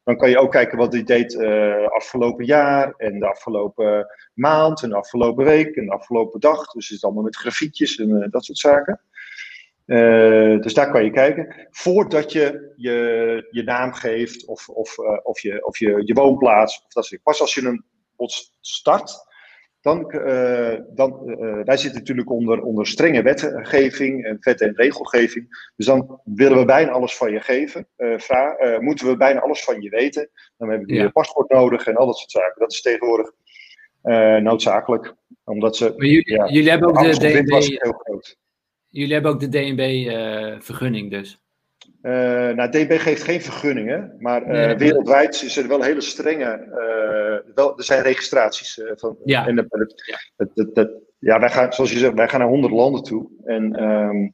dan 0.04 0.18
kan 0.18 0.30
je 0.30 0.40
ook 0.40 0.52
kijken 0.52 0.78
wat 0.78 0.92
die 0.92 1.04
deed 1.04 1.38
afgelopen 1.88 2.46
jaar 2.46 2.94
en 2.98 3.20
de 3.20 3.28
afgelopen 3.28 4.08
maand 4.34 4.84
en 4.84 4.90
de 4.90 4.96
afgelopen 4.96 5.46
week 5.46 5.76
en 5.76 5.86
de 5.86 5.92
afgelopen 5.92 6.40
dag. 6.40 6.72
Dus 6.72 6.88
het 6.88 6.98
is 6.98 7.04
allemaal 7.04 7.24
met 7.24 7.36
grafiekjes 7.36 7.96
en 7.96 8.28
dat 8.30 8.46
soort 8.46 8.58
zaken. 8.58 9.02
Uh, 9.86 10.62
dus 10.62 10.74
daar 10.74 10.92
kan 10.92 11.04
je 11.04 11.12
kijken. 11.12 11.68
Voordat 11.70 12.32
je 12.32 12.74
je, 12.76 13.48
je 13.52 13.64
naam 13.64 13.94
geeft 13.94 14.46
of, 14.46 14.70
of, 14.70 14.98
uh, 14.98 15.18
of, 15.24 15.40
je, 15.40 15.66
of 15.66 15.78
je, 15.78 16.02
je 16.06 16.14
woonplaats. 16.14 16.84
Of 16.86 16.94
dat 16.94 17.06
soort 17.06 17.24
Pas 17.24 17.42
als 17.42 17.54
je 17.54 17.66
een 17.66 17.86
bot 18.16 18.52
start, 18.62 19.32
dan, 19.82 20.14
uh, 20.16 20.80
dan 20.94 21.26
wij 21.66 21.78
zitten 21.78 22.00
natuurlijk 22.00 22.30
onder, 22.30 22.62
onder 22.62 22.88
strenge 22.88 23.22
wetgeving 23.22 24.26
en 24.26 24.38
wet 24.40 24.62
en 24.62 24.76
regelgeving. 24.76 25.72
Dus 25.76 25.86
dan 25.86 26.22
willen 26.24 26.58
we 26.58 26.66
bijna 26.66 26.92
alles 26.92 27.16
van 27.18 27.32
je 27.32 27.40
geven. 27.40 27.88
vraag, 27.98 28.80
moeten 28.80 29.08
we 29.08 29.18
bijna 29.18 29.40
alles 29.40 29.64
van 29.64 29.82
je 29.82 29.90
weten. 29.90 30.30
Dan 30.58 30.70
hebben 30.70 30.88
we 30.88 30.94
ja. 30.94 31.04
je 31.04 31.12
paspoort 31.12 31.50
nodig 31.50 31.88
en 31.88 31.96
al 31.96 32.06
dat 32.06 32.18
soort 32.18 32.32
zaken. 32.32 32.60
Dat 32.60 32.72
is 32.72 32.82
tegenwoordig 32.82 33.32
noodzakelijk. 34.42 35.16
Omdat 35.44 35.78
ze. 35.78 35.94
Maar 35.98 36.08
jullie, 36.08 36.34
ja, 36.34 36.48
jullie 36.50 36.70
hebben 36.70 36.90
ook 36.90 37.20
de. 37.20 37.78
Heel 37.82 37.92
groot. 37.92 38.42
Jullie 38.94 39.14
hebben 39.14 39.32
ook 39.32 39.40
de 39.40 39.50
DNB-vergunning 39.50 41.12
uh, 41.14 41.20
dus? 41.20 41.42
Uh, 42.02 42.12
nou, 42.50 42.70
DNB 42.70 43.00
geeft 43.00 43.24
geen 43.24 43.42
vergunningen, 43.42 44.16
maar 44.20 44.42
uh, 44.42 44.48
nee, 44.48 44.76
wereldwijd 44.76 45.42
is 45.44 45.58
er 45.58 45.68
wel 45.68 45.82
hele 45.82 46.02
strenge, 46.02 46.68
uh, 46.68 47.56
wel, 47.56 47.78
er 47.78 47.84
zijn 47.84 48.04
registraties 48.04 48.82
van. 48.96 49.18
Ja. 49.26 49.48
En, 49.48 49.56
ja. 49.56 50.46
Dat, 50.54 50.76
dat, 50.76 50.92
ja, 51.20 51.40
wij 51.40 51.50
gaan, 51.50 51.74
zoals 51.74 51.92
je 51.92 51.98
zegt, 51.98 52.14
wij 52.14 52.30
gaan 52.30 52.40
naar 52.40 52.50
100 52.50 52.74
landen 52.74 53.04
toe. 53.04 53.30
En 53.44 53.84
um, 53.84 54.34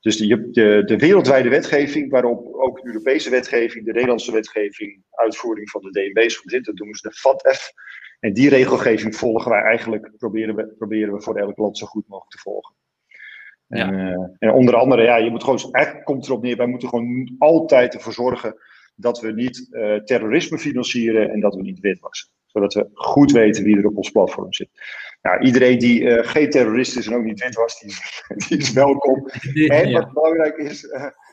dus 0.00 0.16
de, 0.16 0.50
de, 0.50 0.82
de, 0.84 0.96
wereldwijde 0.96 1.48
wetgeving, 1.48 2.10
waarop 2.10 2.54
ook 2.54 2.80
de 2.80 2.86
Europese 2.86 3.30
wetgeving, 3.30 3.84
de 3.84 3.92
Nederlandse 3.92 4.32
wetgeving, 4.32 5.02
uitvoering 5.10 5.70
van 5.70 5.82
de 5.82 5.90
DNB's 5.90 6.36
goed 6.36 6.50
zit, 6.50 6.64
dat 6.64 6.78
noemen 6.78 6.96
ze 6.96 7.08
de 7.08 7.14
FATF. 7.14 7.72
En 8.20 8.32
die 8.32 8.48
regelgeving 8.48 9.16
volgen 9.16 9.50
wij 9.50 9.62
eigenlijk, 9.62 10.10
proberen 10.16 10.54
we, 10.54 10.74
proberen 10.78 11.14
we 11.14 11.22
voor 11.22 11.36
elk 11.36 11.58
land 11.58 11.78
zo 11.78 11.86
goed 11.86 12.08
mogelijk 12.08 12.32
te 12.32 12.38
volgen. 12.38 12.74
En, 13.70 13.94
uh, 13.94 14.26
en, 14.38 14.52
onder 14.52 14.76
andere, 14.76 15.02
ja, 15.02 15.16
je 15.16 15.30
moet 15.30 15.44
gewoon, 15.44 15.72
eigenlijk 15.72 16.04
komt 16.04 16.26
erop 16.26 16.42
neer, 16.42 16.56
wij 16.56 16.66
moeten 16.66 16.88
gewoon 16.88 17.34
altijd 17.38 17.94
ervoor 17.94 18.12
zorgen 18.12 18.54
dat 18.94 19.20
we 19.20 19.32
niet 19.32 19.68
uh, 19.70 19.96
terrorisme 19.96 20.58
financieren 20.58 21.30
en 21.30 21.40
dat 21.40 21.54
we 21.54 21.62
niet 21.62 21.80
witwassen. 21.80 22.28
Zodat 22.46 22.74
we 22.74 22.90
goed 22.94 23.32
weten 23.32 23.64
wie 23.64 23.78
er 23.78 23.86
op 23.86 23.96
ons 23.96 24.10
platform 24.10 24.52
zit. 24.52 24.68
Nou, 25.22 25.40
iedereen 25.40 25.78
die 25.78 26.00
uh, 26.00 26.26
geen 26.26 26.50
terrorist 26.50 26.96
is 26.96 27.06
en 27.06 27.14
ook 27.14 27.24
niet 27.24 27.42
witwas, 27.44 27.80
die, 27.80 27.94
die 28.48 28.58
is 28.58 28.72
welkom. 28.72 29.26
En 29.54 29.92
wat 29.92 30.12
belangrijk 30.12 30.56
is, 30.56 30.80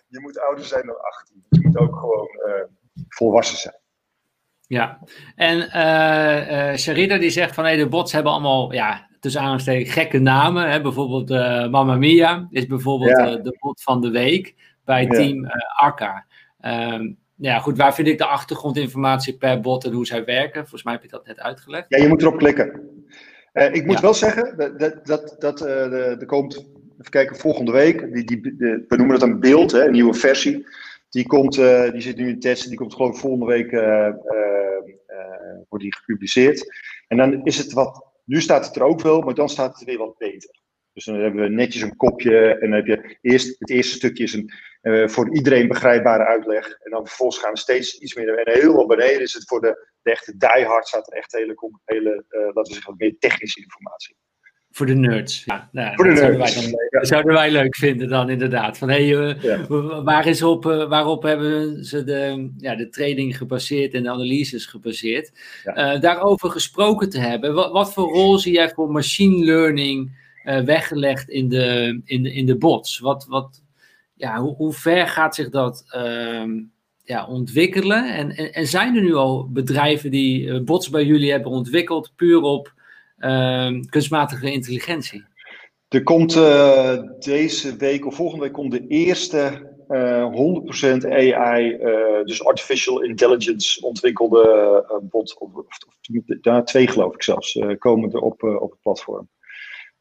je 0.07 0.19
moet 0.19 0.39
ouder 0.39 0.65
zijn 0.65 0.85
dan 0.85 1.01
18. 1.01 1.45
Je 1.49 1.59
moet 1.61 1.77
ook 1.77 1.95
gewoon 1.95 2.29
volwassen 3.07 3.57
zijn. 3.57 3.75
Ja, 4.67 4.99
en 5.35 5.57
uh, 5.57 6.77
Sharida 6.77 7.17
die 7.17 7.29
zegt 7.29 7.53
van 7.53 7.63
hey, 7.63 7.77
de 7.77 7.87
bots 7.87 8.11
hebben 8.11 8.31
allemaal 8.31 8.73
ja, 8.73 9.07
tussen 9.19 9.41
aanstekens 9.41 9.93
gekke 9.93 10.19
namen. 10.19 10.69
Hè? 10.69 10.81
Bijvoorbeeld 10.81 11.31
uh, 11.31 11.67
Mamma 11.67 11.95
Mia 11.95 12.47
is 12.49 12.65
bijvoorbeeld 12.65 13.43
de 13.43 13.57
bot 13.59 13.81
van 13.81 14.01
de 14.01 14.09
week 14.09 14.55
bij 14.85 15.07
team 15.07 15.47
Akka. 15.75 16.25
Um, 16.61 17.17
ja, 17.35 17.59
goed, 17.59 17.77
waar 17.77 17.93
vind 17.93 18.07
ik 18.07 18.17
de 18.17 18.25
achtergrondinformatie 18.25 19.37
per 19.37 19.59
bot 19.59 19.85
en 19.85 19.91
hoe 19.91 20.05
zij 20.05 20.25
werken? 20.25 20.61
Volgens 20.61 20.83
mij 20.83 20.93
heb 20.93 21.03
je 21.03 21.09
dat 21.09 21.27
net 21.27 21.39
uitgelegd. 21.39 21.85
Ja, 21.89 21.97
je 21.97 22.07
moet 22.07 22.21
erop 22.21 22.37
klikken. 22.37 22.81
ik 23.53 23.85
moet 23.85 23.95
ja. 23.95 24.01
wel 24.01 24.13
zeggen 24.13 24.57
dat, 24.57 24.79
dat, 24.79 25.05
dat, 25.05 25.35
dat 25.39 25.61
er 25.61 26.25
komt, 26.25 26.55
even 26.99 27.11
kijken, 27.11 27.35
volgende 27.35 27.71
week, 27.71 28.13
die, 28.13 28.23
die, 28.23 28.55
de, 28.55 28.85
we 28.87 28.95
noemen 28.95 29.19
dat 29.19 29.29
een 29.29 29.39
beeld, 29.39 29.71
hè, 29.71 29.85
een 29.85 29.91
nieuwe 29.91 30.13
versie. 30.13 30.65
Die, 31.09 31.27
komt, 31.27 31.55
die 31.91 32.01
zit 32.01 32.17
nu 32.17 32.29
in 32.29 32.39
testen, 32.39 32.69
die 32.69 32.77
komt 32.77 32.93
geloof 32.93 33.13
ik 33.13 33.19
volgende 33.19 33.45
week, 33.45 33.71
wordt 35.69 35.83
die 35.83 35.95
gepubliceerd. 35.95 36.75
En 37.07 37.17
dan 37.17 37.45
is 37.45 37.57
het 37.57 37.73
wat 37.73 38.05
Nu 38.23 38.41
staat 38.41 38.65
het 38.65 38.75
er 38.75 38.83
ook 38.83 39.01
wel, 39.01 39.21
maar 39.21 39.33
dan 39.33 39.49
staat 39.49 39.79
het 39.79 39.87
weer 39.87 39.97
wat 39.97 40.17
beter. 40.17 40.49
Dus 40.93 41.05
dan 41.05 41.15
hebben 41.15 41.41
we 41.41 41.49
netjes 41.49 41.81
een 41.81 41.95
kopje 41.95 42.47
en 42.47 42.69
dan 42.69 42.71
heb 42.71 42.85
je 42.85 43.17
eerst, 43.21 43.59
het 43.59 43.69
eerste 43.69 43.95
stukje 43.95 44.23
is 44.23 44.33
een 44.33 44.51
voor 45.09 45.35
iedereen 45.35 45.67
begrijpbare 45.67 46.25
uitleg. 46.25 46.79
En 46.79 46.91
dan 46.91 47.07
vervolgens 47.07 47.39
gaan 47.39 47.51
we 47.51 47.59
steeds 47.59 47.99
iets 47.99 48.15
meer. 48.15 48.37
En 48.37 48.53
heel 48.53 48.77
op 48.77 48.87
beneden 48.87 49.21
is 49.21 49.33
het 49.33 49.47
voor 49.47 49.61
de, 49.61 49.87
de 50.01 50.11
echte 50.11 50.37
diehard 50.37 50.87
staat 50.87 51.11
er 51.11 51.17
echt 51.17 51.31
hele, 51.31 51.79
hele 51.85 52.25
uh, 52.29 52.41
laten 52.41 52.63
we 52.63 52.73
zeggen, 52.73 52.93
meer 52.97 53.15
technische 53.19 53.61
informatie. 53.61 54.15
Voor 54.77 54.85
de 54.85 54.95
nerds. 54.95 55.43
Ja, 55.45 55.69
nou, 55.71 55.95
voor 55.95 56.07
de 56.07 56.13
dat 56.13 56.21
nerds. 56.21 56.53
Zouden 56.53 56.71
wij, 56.71 56.89
dan, 56.89 57.05
zouden 57.05 57.33
wij 57.33 57.51
leuk 57.51 57.75
vinden 57.75 58.09
dan 58.09 58.29
inderdaad. 58.29 58.77
Van 58.77 58.89
hey, 58.89 59.07
uh, 59.07 59.41
ja. 59.41 59.67
waar 60.03 60.27
is 60.27 60.41
op, 60.41 60.63
waarop 60.63 61.23
hebben 61.23 61.85
ze 61.85 62.03
de, 62.03 62.51
ja, 62.57 62.75
de 62.75 62.89
training 62.89 63.37
gebaseerd 63.37 63.93
en 63.93 64.03
de 64.03 64.09
analyses 64.09 64.65
gebaseerd? 64.65 65.31
Ja. 65.63 65.97
daarover 65.97 66.49
gesproken 66.49 67.09
te 67.09 67.19
hebben. 67.19 67.53
Wat, 67.53 67.71
wat 67.71 67.93
voor 67.93 68.13
rol 68.13 68.37
zie 68.37 68.53
jij 68.53 68.69
voor 68.69 68.91
machine 68.91 69.45
learning 69.45 70.11
weggelegd 70.43 71.29
in 71.29 71.49
de, 71.49 72.01
in 72.05 72.23
de, 72.23 72.33
in 72.33 72.45
de 72.45 72.57
bots? 72.57 72.99
Wat, 72.99 73.25
wat, 73.29 73.63
ja, 74.13 74.39
hoe, 74.39 74.55
hoe 74.55 74.73
ver 74.73 75.07
gaat 75.07 75.35
zich 75.35 75.49
dat 75.49 75.85
uh, 75.95 76.43
ja, 77.03 77.27
ontwikkelen? 77.27 78.15
En, 78.15 78.35
en, 78.35 78.53
en, 78.53 78.67
zijn 78.67 78.95
er 78.95 79.01
nu 79.01 79.15
al 79.15 79.49
bedrijven 79.51 80.11
die 80.11 80.45
uh, 80.45 80.61
bots 80.61 80.89
bij 80.89 81.05
jullie 81.05 81.31
hebben 81.31 81.51
ontwikkeld, 81.51 82.11
puur 82.15 82.41
op 82.41 82.75
uh, 82.76 82.76
kunstmatige 83.89 84.51
intelligentie? 84.51 85.25
Er 85.87 86.03
komt 86.03 86.35
uh, 86.35 86.99
deze 87.19 87.75
week 87.75 88.05
of 88.05 88.15
volgende 88.15 88.43
week 88.43 88.53
komt 88.53 88.71
de 88.71 88.87
eerste 88.87 89.75
100% 89.87 89.89
eh, 89.89 91.37
AI, 91.39 91.77
dus 92.23 92.43
artificial 92.43 93.03
intelligence 93.03 93.85
ontwikkelde 93.85 95.03
bot, 95.09 95.39
of, 95.39 95.53
of, 95.53 95.65
of, 96.41 96.63
twee 96.63 96.87
geloof 96.87 97.13
ik 97.13 97.23
zelfs, 97.23 97.59
komen 97.77 98.11
er 98.11 98.19
op, 98.19 98.43
op 98.43 98.71
het 98.71 98.81
platform. 98.81 99.29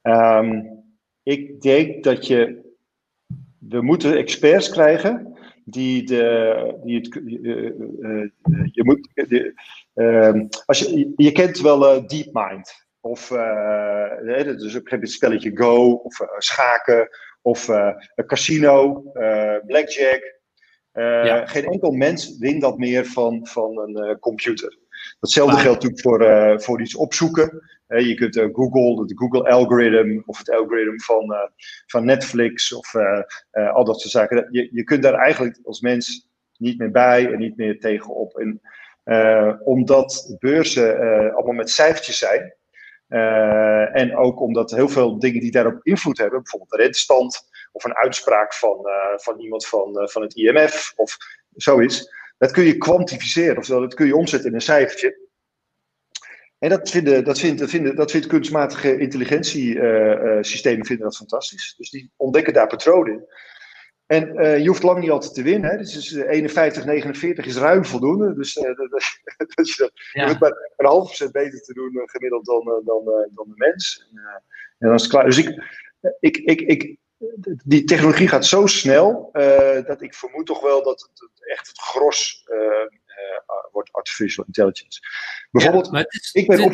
Um, 0.02 0.84
ik 1.22 1.60
denk 1.60 2.04
dat 2.04 2.26
je 2.26 2.64
we 3.58 3.82
moeten 3.82 4.16
experts 4.16 4.68
krijgen 4.68 5.38
die, 5.64 6.02
de, 6.02 6.80
die 6.84 6.96
het. 6.96 7.16
Uh, 7.16 7.70
uh, 8.00 8.28
je, 8.72 8.84
moet, 8.84 9.08
de, 9.14 9.54
ehm, 9.94 10.46
als 10.66 10.78
je, 10.78 11.12
je 11.16 11.32
kent 11.32 11.60
wel 11.60 11.96
uh, 11.96 12.06
DeepMind. 12.06 12.85
Of 13.06 13.30
uh, 13.30 14.56
is 14.64 14.76
ook 14.76 14.90
het 14.90 15.10
spelletje 15.10 15.56
Go, 15.56 15.92
of 15.92 16.20
schaken, 16.38 17.08
of 17.42 17.68
een 17.68 18.26
casino, 18.26 19.02
blackjack. 19.66 20.34
Ja. 20.92 21.46
Geen 21.46 21.64
enkel 21.64 21.90
mens 21.90 22.38
wint 22.38 22.60
dat 22.60 22.78
meer 22.78 23.04
van, 23.04 23.46
van 23.46 23.78
een 23.78 24.18
computer. 24.18 24.78
Datzelfde 25.20 25.56
geldt 25.56 25.82
natuurlijk 25.82 26.02
voor, 26.02 26.60
voor 26.62 26.80
iets 26.80 26.96
opzoeken 26.96 27.62
je 27.86 28.14
kunt 28.14 28.36
Google, 28.52 29.02
het 29.02 29.12
Google 29.14 29.48
algorithm 29.50 30.20
of 30.26 30.38
het 30.38 30.50
algoritme 30.50 31.00
van, 31.00 31.50
van 31.86 32.04
Netflix 32.04 32.72
of 32.72 32.94
al 33.50 33.84
dat 33.84 34.00
soort 34.00 34.12
zaken. 34.12 34.48
Je, 34.50 34.68
je 34.72 34.84
kunt 34.84 35.02
daar 35.02 35.14
eigenlijk 35.14 35.58
als 35.64 35.80
mens 35.80 36.28
niet 36.58 36.78
meer 36.78 36.90
bij 36.90 37.32
en 37.32 37.38
niet 37.38 37.56
meer 37.56 37.78
tegenop. 37.80 38.38
En 38.38 38.60
omdat 39.64 40.36
beurzen 40.38 40.98
allemaal 41.34 41.54
met 41.54 41.70
cijfertjes 41.70 42.18
zijn, 42.18 42.54
en 43.92 44.16
ook 44.16 44.40
omdat 44.40 44.70
heel 44.70 44.88
veel 44.88 45.18
dingen 45.18 45.40
die 45.40 45.50
daarop 45.50 45.78
invloed 45.82 46.18
hebben, 46.18 46.42
bijvoorbeeld 46.42 46.70
de 46.70 46.76
rentestand 46.76 47.48
of 47.72 47.84
een 47.84 47.96
uitspraak 47.96 48.54
van, 48.54 48.78
van 49.16 49.40
iemand 49.40 49.66
van, 49.66 50.08
van 50.10 50.22
het 50.22 50.34
IMF 50.34 50.92
of 50.96 51.16
zoiets, 51.50 52.14
dat 52.38 52.50
kun 52.50 52.64
je 52.64 52.76
kwantificeren, 52.76 53.56
oftewel 53.56 53.80
dat 53.80 53.94
kun 53.94 54.06
je 54.06 54.16
omzetten 54.16 54.48
in 54.48 54.54
een 54.54 54.60
cijfertje. 54.60 55.24
En 56.58 56.68
dat 56.68 56.90
vinden, 56.90 57.24
dat 57.24 57.38
vindt, 57.38 57.58
dat 57.58 57.70
vinden, 57.70 57.96
dat 57.96 58.10
vindt 58.10 58.26
kunstmatige 58.26 58.98
intelligentiesystemen 58.98 60.86
vinden 60.86 61.04
dat 61.04 61.16
fantastisch. 61.16 61.74
Dus 61.76 61.90
die 61.90 62.12
ontdekken 62.16 62.52
daar 62.52 62.66
patronen 62.66 63.12
in. 63.12 63.24
En 64.06 64.40
uh, 64.40 64.58
je 64.58 64.68
hoeft 64.68 64.82
lang 64.82 65.00
niet 65.00 65.10
altijd 65.10 65.34
te 65.34 65.42
winnen. 65.42 65.70
Hè? 65.70 65.76
Dus 65.76 66.12
51, 66.12 66.84
49 66.84 67.46
is 67.46 67.56
ruim 67.56 67.84
voldoende. 67.84 68.34
Dus 68.34 68.56
uh, 68.56 68.62
dat, 68.62 68.76
je, 69.76 69.90
ja. 70.12 70.22
je 70.22 70.28
hoeft 70.28 70.40
maar 70.40 70.72
een 70.76 70.86
half 70.86 71.04
procent 71.04 71.32
beter 71.32 71.60
te 71.60 71.72
doen 71.72 72.02
gemiddeld 72.04 72.44
dan, 72.44 72.64
dan, 72.64 73.04
dan 73.34 73.48
de 73.48 73.54
mens. 73.54 74.08
En, 74.10 74.18
en 74.78 74.86
dan 74.86 74.94
is 74.94 75.02
het 75.02 75.10
klaar. 75.10 75.24
Dus 75.24 75.38
ik, 75.38 75.62
ik, 76.20 76.36
ik, 76.36 76.60
ik, 76.60 76.96
die 77.64 77.84
technologie 77.84 78.28
gaat 78.28 78.46
zo 78.46 78.66
snel 78.66 79.30
dat 79.86 80.02
ik 80.02 80.14
vermoed 80.14 80.46
toch 80.46 80.60
wel 80.60 80.82
dat 80.82 81.10
het, 81.12 81.50
echt 81.50 81.66
het 81.66 81.78
gros 81.78 82.44
wordt 83.72 83.92
artificial 83.92 84.44
intelligence. 84.46 85.00
Bijvoorbeeld, 85.50 85.88
ja, 85.92 86.04
is, 86.08 86.30
ik 86.32 86.46
ben 86.46 86.60
op... 86.60 86.72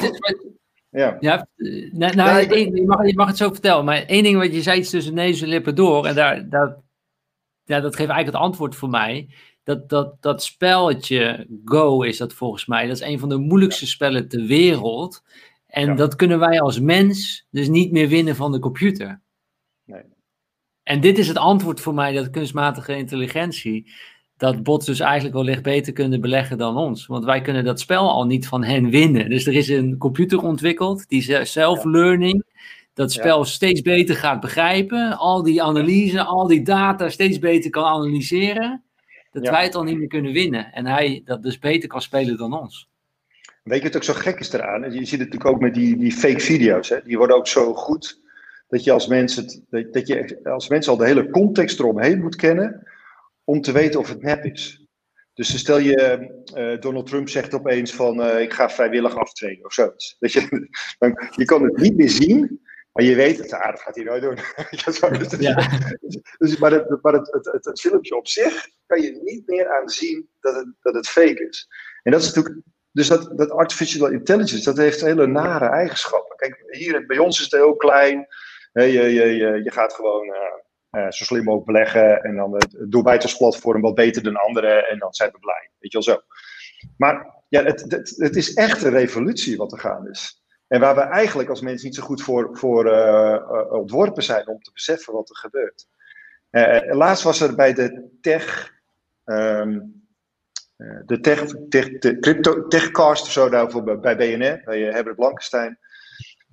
ja. 0.89 1.16
ja, 1.20 1.47
nou, 1.93 2.14
nou 2.14 2.59
je, 2.59 2.87
mag, 2.87 3.07
je 3.07 3.14
mag 3.14 3.28
het 3.28 3.37
zo 3.37 3.51
vertellen, 3.51 3.85
maar 3.85 4.03
één 4.03 4.22
ding 4.22 4.39
wat 4.39 4.55
je 4.55 4.62
zei 4.62 4.83
tussen 4.83 5.14
neus 5.14 5.43
en 5.43 5.49
lippen 5.49 5.74
door, 5.74 6.07
en 6.07 6.14
daar, 6.14 6.49
dat, 6.49 6.76
ja, 7.65 7.81
dat 7.81 7.97
geeft 7.97 8.11
eigenlijk 8.11 8.27
het 8.27 8.47
antwoord 8.47 8.75
voor 8.75 8.89
mij. 8.89 9.29
Dat, 9.65 9.89
dat, 9.89 10.17
dat 10.21 10.43
spelletje 10.43 11.47
Go 11.65 12.03
is 12.03 12.17
dat 12.17 12.33
volgens 12.33 12.67
mij, 12.67 12.87
dat 12.87 12.97
is 12.97 13.03
een 13.03 13.19
van 13.19 13.29
de 13.29 13.39
moeilijkste 13.39 13.87
spellen 13.87 14.29
ter 14.29 14.47
wereld. 14.47 15.23
En 15.67 15.87
ja. 15.87 15.95
dat 15.95 16.17
kunnen 16.17 16.39
wij 16.39 16.61
als 16.61 16.81
mens 16.81 17.47
dus 17.51 17.69
niet 17.69 17.93
meer 17.93 18.09
winnen 18.09 18.37
van 18.37 18.53
de 18.53 18.59
computer. 18.59 19.21
Nee. 19.85 20.03
En 20.83 21.01
dit 21.01 21.19
is 21.19 21.29
het 21.29 21.37
antwoord 21.37 21.81
voor 21.81 21.95
mij 21.95 22.13
dat 22.13 22.31
kunstmatige 22.31 22.97
intelligentie 22.97 23.93
dat 24.43 24.63
bots 24.63 24.87
dus 24.87 25.01
eigenlijk 25.01 25.35
wellicht 25.35 25.63
beter 25.63 25.93
kunnen 25.93 26.21
beleggen 26.21 26.59
dan 26.59 26.77
ons. 26.77 27.07
Want 27.07 27.25
wij 27.25 27.41
kunnen 27.41 27.65
dat 27.65 27.81
spel 27.81 28.11
al 28.11 28.27
niet 28.27 28.49
van 28.49 28.65
hen 28.65 28.91
winnen. 28.91 29.31
Dus 29.31 29.47
er 29.47 29.55
is 29.55 29.69
een 29.69 29.99
computer 29.99 30.43
ontwikkeld, 30.43 31.09
die 31.09 31.45
self-learning, 31.45 32.45
dat 32.95 33.12
spel 33.12 33.45
steeds 33.45 33.82
beter 33.82 34.16
gaat 34.16 34.40
begrijpen, 34.40 35.18
al 35.18 35.43
die 35.43 35.62
analyse, 35.62 36.22
al 36.22 36.47
die 36.47 36.62
data 36.62 37.09
steeds 37.09 37.38
beter 37.38 37.70
kan 37.70 37.84
analyseren, 37.84 38.84
dat 39.30 39.49
wij 39.49 39.64
het 39.64 39.74
al 39.74 39.82
niet 39.82 39.99
meer 39.99 40.09
kunnen 40.09 40.32
winnen. 40.32 40.72
En 40.72 40.86
hij 40.86 41.22
dat 41.24 41.43
dus 41.43 41.59
beter 41.59 41.88
kan 41.88 42.03
spelen 42.03 42.36
dan 42.36 42.61
ons. 42.61 42.90
Weet 43.62 43.78
je 43.78 43.84
wat 43.84 43.97
ook 43.97 44.05
zo 44.05 44.12
gek 44.12 44.40
is 44.40 44.53
eraan? 44.53 44.82
Je 44.82 44.90
ziet 44.90 45.11
het 45.11 45.18
natuurlijk 45.18 45.47
ook 45.47 45.61
met 45.61 45.74
die, 45.74 45.97
die 45.97 46.12
fake 46.12 46.40
video's. 46.40 46.88
Hè? 46.88 47.03
Die 47.05 47.18
worden 47.18 47.36
ook 47.36 47.47
zo 47.47 47.74
goed 47.74 48.20
dat 48.68 48.84
je 48.84 48.93
als 48.93 49.07
mens, 49.07 49.36
het, 49.36 49.62
dat 49.68 50.07
je 50.07 50.40
als 50.45 50.68
mens 50.68 50.88
al 50.88 50.97
de 50.97 51.07
hele 51.07 51.30
context 51.30 51.78
eromheen 51.78 52.20
moet 52.20 52.36
kennen 52.36 52.86
om 53.45 53.61
te 53.61 53.72
weten 53.72 54.01
of 54.01 54.09
het 54.09 54.22
nep 54.22 54.45
is. 54.45 54.86
Dus 55.34 55.59
stel 55.59 55.78
je, 55.78 56.28
uh, 56.57 56.80
Donald 56.80 57.07
Trump 57.07 57.28
zegt 57.28 57.55
opeens 57.55 57.95
van 57.95 58.20
uh, 58.20 58.40
ik 58.40 58.53
ga 58.53 58.70
vrijwillig 58.70 59.16
aftreden 59.16 59.64
of 59.64 59.72
zoiets. 59.72 60.16
Dat 60.18 60.32
je, 60.32 60.68
dan, 60.99 61.28
je 61.36 61.45
kan 61.45 61.62
het 61.62 61.76
niet 61.76 61.97
meer 61.97 62.11
zien, 62.11 62.61
maar 62.93 63.05
je 63.05 63.14
weet 63.14 63.38
het, 63.38 63.53
aardig 63.53 63.82
gaat 63.82 63.95
hij 63.95 64.05
nooit 64.05 64.22
doen. 64.22 64.38
ja. 65.49 65.68
dus, 66.38 66.59
maar 66.59 66.72
het, 66.72 67.03
maar 67.03 67.12
het, 67.12 67.32
het, 67.32 67.64
het, 67.64 67.80
filmpje 67.80 68.16
op 68.16 68.28
zich 68.28 68.68
kan 68.86 69.01
je 69.01 69.20
niet 69.24 69.47
meer 69.47 69.78
aan 69.78 69.88
zien 69.88 70.28
dat 70.40 70.55
het, 70.55 70.74
dat 70.80 70.95
het 70.95 71.09
fake 71.09 71.49
is. 71.49 71.68
En 72.03 72.12
dat 72.12 72.20
is 72.20 72.26
natuurlijk, 72.26 72.64
dus 72.93 73.09
dat, 73.09 73.38
dat 73.38 73.51
artificial 73.51 74.09
intelligence, 74.09 74.64
dat 74.64 74.76
heeft 74.76 75.01
hele 75.01 75.26
nare 75.26 75.66
eigenschappen. 75.66 76.36
Kijk, 76.36 76.64
hier 76.68 77.07
bij 77.07 77.18
ons 77.18 77.38
is 77.38 77.45
het 77.45 77.61
heel 77.61 77.76
klein. 77.76 78.26
Je, 78.72 78.82
je, 78.82 79.12
je, 79.12 79.61
je 79.64 79.70
gaat 79.70 79.95
gewoon 79.95 80.26
uh, 80.26 81.03
uh, 81.03 81.11
zo 81.11 81.24
slim 81.24 81.45
mogelijk 81.45 81.66
beleggen 81.66 82.22
en 82.22 82.36
dan 82.36 82.55
het 82.55 82.76
doorbuitensplatform 82.88 83.80
wat 83.80 83.95
beter 83.95 84.22
dan 84.22 84.36
anderen 84.36 84.88
en 84.88 84.99
dan 84.99 85.14
zijn 85.14 85.30
we 85.32 85.38
blij. 85.38 85.70
Weet 85.78 85.93
je 85.93 85.99
wel 85.99 86.16
zo. 86.16 86.22
Maar 86.97 87.43
ja, 87.49 87.64
het, 87.64 87.84
het, 87.88 88.14
het, 88.16 88.36
is 88.36 88.55
echt 88.55 88.82
een 88.82 88.90
revolutie 88.90 89.57
wat 89.57 89.72
er 89.72 89.78
gaan 89.78 90.09
is. 90.09 90.41
En 90.73 90.81
waar 90.81 90.95
we 90.95 91.01
eigenlijk 91.01 91.49
als 91.49 91.61
mensen 91.61 91.87
niet 91.87 91.97
zo 91.97 92.03
goed 92.03 92.23
voor, 92.23 92.59
voor 92.59 92.87
uh, 92.87 93.70
ontworpen 93.70 94.23
zijn 94.23 94.49
om 94.49 94.62
te 94.62 94.70
beseffen 94.73 95.12
wat 95.12 95.29
er 95.29 95.37
gebeurt. 95.37 95.87
Uh, 96.51 96.95
laatst 96.97 97.25
was 97.25 97.41
er 97.41 97.55
bij 97.55 97.75
de 97.75 98.09
tech, 98.20 98.73
um, 99.25 100.07
de 101.07 101.20
tech, 101.20 101.47
de 101.68 102.18
crypto, 102.20 102.66
techcast 102.66 103.23
of 103.23 103.33
zo 103.33 103.49
daarvoor 103.49 104.01
bij 104.01 104.16
BNR, 104.16 104.62
bij 104.64 104.81
Herbert 104.81 105.16
Blankenstein, 105.16 105.79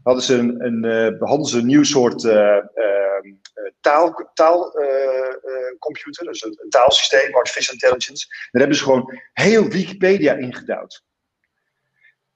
hadden 0.03 0.24
ze 0.24 0.36
een, 0.38 0.65
een, 0.65 1.15
hadden 1.20 1.47
ze 1.47 1.57
een 1.57 1.65
nieuw 1.65 1.84
soort 1.84 2.26
ehm, 2.26 3.34
taal, 3.80 4.32
taalcomputer, 4.34 6.26
dus 6.26 6.43
een, 6.43 6.70
taalsysteem, 6.70 7.36
artificial 7.36 7.74
intelligence. 7.74 8.28
Daar 8.28 8.61
hebben 8.61 8.78
ze 8.78 8.84
gewoon 8.84 9.20
heel 9.34 9.67
Wikipedia 9.67 10.34
ingedouwd. 10.34 11.03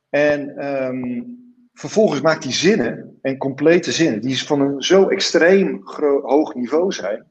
En 0.10 0.66
um, 0.66 1.43
vervolgens 1.74 2.22
maakt 2.22 2.44
die 2.44 2.54
zinnen, 2.54 3.18
en 3.22 3.38
complete 3.38 3.92
zinnen, 3.92 4.22
die 4.22 4.44
van 4.44 4.62
een 4.62 4.82
zo 4.82 5.08
extreem 5.08 5.82
hoog 6.22 6.54
niveau 6.56 6.92
zijn, 6.92 7.26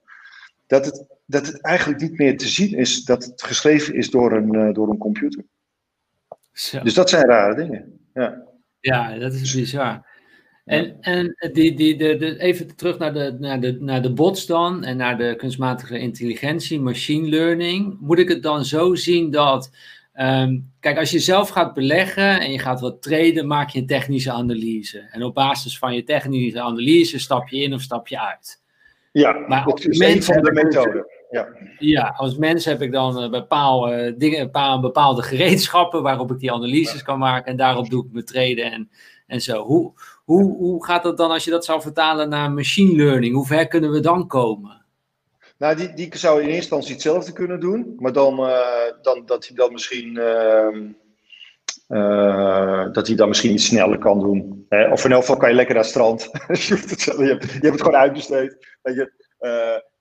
dat 0.66 0.84
het, 0.84 1.06
dat 1.26 1.46
het 1.46 1.60
eigenlijk 1.60 2.00
niet 2.00 2.18
meer 2.18 2.38
te 2.38 2.48
zien 2.48 2.76
is 2.76 3.04
dat 3.04 3.24
het 3.24 3.42
geschreven 3.42 3.94
is 3.94 4.10
door 4.10 4.32
een, 4.32 4.54
uh, 4.54 4.74
door 4.74 4.88
een 4.88 4.98
computer. 4.98 5.44
Zo. 6.52 6.82
Dus 6.82 6.94
dat 6.94 7.10
zijn 7.10 7.26
rare 7.26 7.54
dingen. 7.54 7.98
Ja, 8.14 8.42
ja 8.80 9.18
dat 9.18 9.32
is 9.32 9.54
bizar. 9.54 10.10
En, 10.64 10.96
en 11.00 11.34
die, 11.52 11.74
die, 11.74 11.96
de, 11.96 12.16
de, 12.16 12.38
even 12.38 12.76
terug 12.76 12.98
naar 12.98 13.12
de, 13.12 13.36
naar, 13.38 13.60
de, 13.60 13.76
naar 13.80 14.02
de 14.02 14.12
bots 14.12 14.46
dan 14.46 14.84
en 14.84 14.96
naar 14.96 15.18
de 15.18 15.34
kunstmatige 15.36 15.98
intelligentie, 15.98 16.80
machine 16.80 17.28
learning. 17.28 17.96
Moet 18.00 18.18
ik 18.18 18.28
het 18.28 18.42
dan 18.42 18.64
zo 18.64 18.94
zien 18.94 19.30
dat 19.30 19.70
Ehm, 20.12 20.58
kijk, 20.80 20.98
als 20.98 21.10
je 21.10 21.18
zelf 21.18 21.48
gaat 21.48 21.74
beleggen 21.74 22.40
en 22.40 22.52
je 22.52 22.58
gaat 22.58 22.80
wat 22.80 23.02
traden, 23.02 23.46
maak 23.46 23.68
je 23.70 23.78
een 23.78 23.86
technische 23.86 24.32
analyse. 24.32 25.08
En 25.10 25.22
op 25.22 25.34
basis 25.34 25.78
van 25.78 25.94
je 25.94 26.02
technische 26.02 26.60
analyse 26.60 27.18
stap 27.18 27.48
je 27.48 27.62
in 27.62 27.74
of 27.74 27.80
stap 27.80 28.08
je 28.08 28.20
uit. 28.20 28.62
Ja, 29.12 29.32
maar 29.32 29.64
dat 29.64 29.84
is 29.84 29.98
een 29.98 30.22
van 30.22 30.42
de 30.42 30.52
methoden. 30.52 31.06
Ja. 31.30 31.48
ja, 31.78 32.14
als 32.16 32.36
mens 32.36 32.64
heb 32.64 32.82
ik 32.82 32.92
dan 32.92 33.30
bepaalde, 33.30 34.14
dingen, 34.18 34.50
bepaalde 34.80 35.22
gereedschappen 35.22 36.02
waarop 36.02 36.30
ik 36.30 36.38
die 36.38 36.52
analyses 36.52 37.02
kan 37.02 37.18
maken. 37.18 37.50
En 37.50 37.56
daarop 37.56 37.90
doe 37.90 38.04
ik 38.04 38.12
mijn 38.12 38.24
traden 38.24 38.72
en, 38.72 38.90
en 39.26 39.40
zo. 39.40 39.62
Hoe, 39.64 39.92
hoe, 40.24 40.56
hoe 40.56 40.84
gaat 40.84 41.02
dat 41.02 41.16
dan 41.16 41.30
als 41.30 41.44
je 41.44 41.50
dat 41.50 41.64
zou 41.64 41.80
vertalen 41.80 42.28
naar 42.28 42.52
machine 42.52 42.96
learning? 42.96 43.34
Hoe 43.34 43.46
ver 43.46 43.68
kunnen 43.68 43.90
we 43.90 44.00
dan 44.00 44.26
komen? 44.26 44.81
Nou, 45.62 45.76
die, 45.76 45.92
die 45.94 46.18
zou 46.18 46.40
in 46.40 46.46
eerste 46.46 46.60
instantie 46.60 46.92
hetzelfde 46.92 47.32
kunnen 47.32 47.60
doen, 47.60 47.94
maar 47.98 48.12
dan, 48.12 48.40
uh, 48.40 48.86
dan 49.02 49.26
dat 49.26 49.46
hij 49.46 49.56
dan 49.56 49.72
misschien. 49.72 50.16
Uh, 50.16 50.76
uh, 51.88 52.92
dat 52.92 53.06
hij 53.06 53.16
dan 53.16 53.28
misschien 53.28 53.52
iets 53.52 53.66
sneller 53.66 53.98
kan 53.98 54.20
doen. 54.20 54.66
Hè? 54.68 54.90
Of 54.90 55.04
in 55.04 55.12
elk 55.12 55.20
geval 55.20 55.36
kan 55.36 55.48
je 55.48 55.54
lekker 55.54 55.74
naar 55.74 55.82
het 55.82 55.92
strand. 55.92 56.22
je, 56.66 56.74
hebt 56.74 56.90
het, 56.90 57.02
je, 57.02 57.38
hebt, 57.60 57.62
het 57.62 57.82
gewoon 57.82 58.00
uitbesteed. 58.00 58.56
Je? 58.82 59.12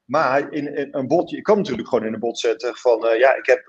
maar 0.06 0.52
in, 0.52 0.88
een 0.92 1.08
bot, 1.08 1.30
je 1.30 1.42
kan 1.42 1.58
natuurlijk 1.58 1.88
gewoon 1.88 2.06
in 2.06 2.14
een 2.14 2.20
bot 2.20 2.40
zetten 2.40 2.76
van 2.76 3.18
ja, 3.18 3.36
ik 3.36 3.46
heb. 3.46 3.68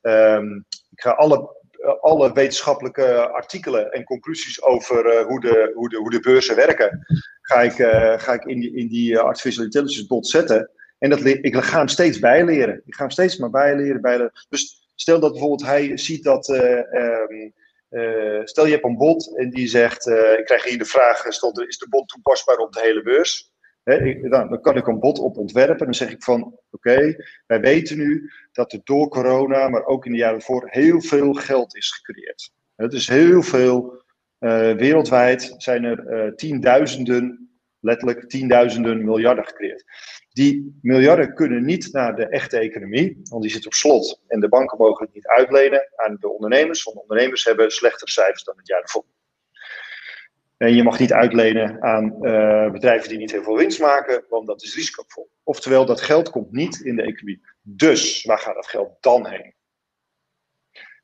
Um, 0.00 0.66
ik 0.90 1.00
ga 1.00 1.10
alle 1.10 1.60
alle 2.00 2.32
wetenschappelijke 2.32 3.30
artikelen 3.30 3.92
en 3.92 4.04
conclusies 4.04 4.62
over 4.62 5.22
hoe, 5.22 5.40
de, 5.40 5.72
hoe, 5.74 5.88
de, 5.88 5.96
hoe 5.96 6.10
de 6.10 6.20
beurzen 6.20 6.56
werken, 6.56 7.06
ga 7.40 7.60
ik, 7.60 7.72
ga 8.20 8.32
ik 8.32 8.44
in 8.44 8.60
die, 8.60 8.76
in 8.76 8.88
die 8.88 9.18
artificial 9.18 9.64
intelligence 9.64 10.06
bot 10.06 10.26
zetten. 10.26 10.70
En 11.02 11.10
dat, 11.10 11.24
ik 11.24 11.56
ga 11.56 11.78
hem 11.78 11.88
steeds 11.88 12.18
bijleren. 12.18 12.82
Ik 12.86 12.94
ga 12.94 13.02
hem 13.02 13.10
steeds 13.10 13.36
maar 13.36 13.50
bijleren. 13.50 14.00
bijleren. 14.00 14.32
Dus 14.48 14.90
stel 14.94 15.20
dat 15.20 15.30
bijvoorbeeld 15.30 15.66
hij 15.66 15.96
ziet 15.96 16.24
dat. 16.24 16.48
Uh, 16.48 16.78
um, 16.92 17.52
uh, 17.90 18.40
stel 18.44 18.66
je 18.66 18.72
hebt 18.72 18.84
een 18.84 18.96
bot 18.96 19.36
en 19.36 19.50
die 19.50 19.68
zegt: 19.68 20.06
uh, 20.06 20.38
Ik 20.38 20.44
krijg 20.44 20.64
hier 20.64 20.78
de 20.78 20.84
vraag 20.84 21.20
gesteld: 21.20 21.60
is 21.60 21.78
de 21.78 21.88
bot 21.88 22.08
toepasbaar 22.08 22.56
op 22.56 22.72
de 22.72 22.80
hele 22.80 23.02
beurs? 23.02 23.50
dan, 24.30 24.60
kan 24.60 24.76
ik 24.76 24.86
een 24.86 24.98
bot 24.98 25.18
op 25.18 25.36
ontwerpen. 25.36 25.78
En 25.78 25.84
dan 25.84 25.94
zeg 25.94 26.10
ik 26.10 26.22
van: 26.22 26.58
Oké, 26.70 27.16
wij 27.46 27.60
weten 27.60 27.96
nu 27.96 28.30
dat 28.52 28.72
er 28.72 28.80
door 28.84 29.08
corona, 29.08 29.68
maar 29.68 29.84
ook 29.84 30.06
in 30.06 30.12
de 30.12 30.18
jaren 30.18 30.42
voor, 30.42 30.68
heel 30.70 31.00
veel 31.00 31.32
geld 31.32 31.76
is 31.76 31.90
gecreëerd. 31.90 32.52
Het 32.76 32.92
is 32.92 33.08
heel 33.08 33.42
veel. 33.42 34.00
wereldwijd 34.76 35.54
zijn 35.56 35.84
er 35.84 36.32
tienduizenden, 36.36 37.51
letterlijk 37.82 38.28
tienduizenden 38.28 39.04
miljarden 39.04 39.46
gecreëerd. 39.46 39.84
Die 40.30 40.78
miljarden 40.82 41.34
kunnen 41.34 41.64
niet 41.64 41.92
naar 41.92 42.16
de 42.16 42.28
echte 42.28 42.58
economie, 42.58 43.20
want 43.22 43.42
die 43.42 43.50
zit 43.50 43.66
op 43.66 43.72
slot. 43.72 44.22
En 44.28 44.40
de 44.40 44.48
banken 44.48 44.78
mogen 44.78 45.04
het 45.04 45.14
niet 45.14 45.26
uitlenen 45.26 45.92
aan 45.96 46.16
de 46.20 46.28
ondernemers, 46.28 46.82
want 46.82 46.96
ondernemers 46.96 47.44
hebben 47.44 47.70
slechtere 47.70 48.10
cijfers 48.10 48.44
dan 48.44 48.56
het 48.56 48.68
jaar 48.68 48.80
ervoor. 48.80 49.04
En 50.56 50.74
je 50.74 50.82
mag 50.82 50.98
niet 50.98 51.12
uitlenen 51.12 51.82
aan 51.82 52.04
uh, 52.20 52.70
bedrijven 52.70 53.08
die 53.08 53.18
niet 53.18 53.30
heel 53.30 53.42
veel 53.42 53.56
winst 53.56 53.80
maken, 53.80 54.24
want 54.28 54.46
dat 54.46 54.62
is 54.62 54.74
risicovol. 54.74 55.30
Oftewel, 55.42 55.86
dat 55.86 56.00
geld 56.00 56.30
komt 56.30 56.52
niet 56.52 56.80
in 56.80 56.96
de 56.96 57.02
economie. 57.02 57.40
Dus 57.62 58.24
waar 58.24 58.38
gaat 58.38 58.54
dat 58.54 58.66
geld 58.66 58.96
dan 59.00 59.26
heen? 59.26 59.54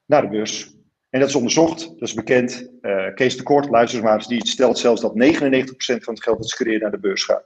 Naar 0.05 0.23
de 0.23 0.29
beurs. 0.29 0.78
En 1.11 1.21
dat 1.21 1.29
is 1.29 1.35
onderzocht, 1.35 1.81
dat 1.81 2.09
is 2.09 2.15
bekend. 2.15 2.71
Uh, 2.81 3.15
Kees 3.15 3.37
de 3.37 3.43
Kort, 3.43 4.29
die 4.29 4.47
stelt 4.47 4.79
zelfs 4.79 5.01
dat 5.01 5.13
99% 5.13 5.17
van 5.77 6.15
het 6.15 6.23
geld 6.23 6.39
dat 6.39 6.49
ze 6.49 6.57
creëren 6.57 6.81
naar 6.81 6.91
de 6.91 6.99
beurs 6.99 7.25
gaat. 7.25 7.45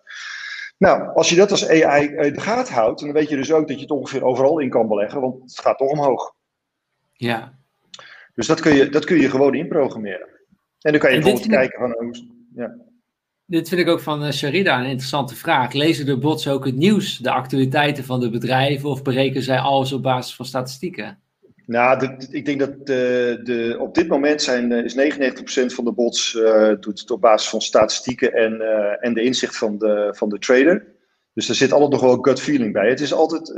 Nou, 0.78 1.14
als 1.14 1.28
je 1.28 1.36
dat 1.36 1.50
als 1.50 1.68
AI 1.68 2.06
in 2.06 2.32
de 2.32 2.40
gaten 2.40 2.74
houdt, 2.74 3.00
dan 3.00 3.12
weet 3.12 3.28
je 3.28 3.36
dus 3.36 3.52
ook 3.52 3.68
dat 3.68 3.76
je 3.76 3.82
het 3.82 3.90
ongeveer 3.90 4.24
overal 4.24 4.58
in 4.58 4.70
kan 4.70 4.88
beleggen, 4.88 5.20
want 5.20 5.40
het 5.42 5.60
gaat 5.60 5.78
toch 5.78 5.90
omhoog. 5.90 6.34
Ja. 7.12 7.58
Dus 8.34 8.46
dat 8.46 8.60
kun 8.60 8.74
je, 8.74 8.88
dat 8.88 9.04
kun 9.04 9.20
je 9.20 9.30
gewoon 9.30 9.54
inprogrammeren. 9.54 10.28
En 10.80 10.92
dan 10.92 11.00
kan 11.00 11.12
je 11.12 11.20
bijvoorbeeld 11.20 11.50
kijken 11.50 11.78
van 11.78 11.94
hoe. 11.98 12.26
Ja. 12.54 12.76
Dit 13.44 13.68
vind 13.68 13.80
ik 13.80 13.88
ook 13.88 14.00
van 14.00 14.24
uh, 14.24 14.30
Sharida 14.30 14.78
een 14.78 14.84
interessante 14.84 15.36
vraag. 15.36 15.72
Lezen 15.72 16.06
de 16.06 16.18
bots 16.18 16.48
ook 16.48 16.64
het 16.64 16.76
nieuws, 16.76 17.18
de 17.18 17.30
actualiteiten 17.30 18.04
van 18.04 18.20
de 18.20 18.30
bedrijven, 18.30 18.88
of 18.88 19.02
berekenen 19.02 19.42
zij 19.42 19.58
alles 19.58 19.92
op 19.92 20.02
basis 20.02 20.34
van 20.34 20.44
statistieken? 20.46 21.21
Nou, 21.66 22.16
ik 22.30 22.44
denk 22.44 22.60
dat 22.60 22.86
de, 22.86 23.40
de, 23.42 23.76
op 23.78 23.94
dit 23.94 24.08
moment 24.08 24.42
zijn, 24.42 24.72
eh, 24.72 24.84
is 24.84 24.94
99% 24.94 25.74
van 25.74 25.84
de 25.84 25.92
bots 25.92 26.34
uh, 26.34 26.72
doet 26.80 27.00
het 27.00 27.10
op 27.10 27.20
basis 27.20 27.48
van 27.48 27.60
statistieken 27.60 28.32
en, 28.32 28.60
en 29.00 29.14
de 29.14 29.22
inzicht 29.22 29.56
van 29.56 29.78
de, 29.78 30.14
van 30.16 30.28
de 30.28 30.38
trader. 30.38 30.90
Dus 31.34 31.48
er 31.48 31.54
zit 31.54 31.72
altijd 31.72 31.90
nog 31.90 32.00
wel 32.00 32.18
gut 32.20 32.40
feeling 32.40 32.72
bij. 32.72 32.88
Het 32.88 33.00
is 33.00 33.12
altijd, 33.12 33.52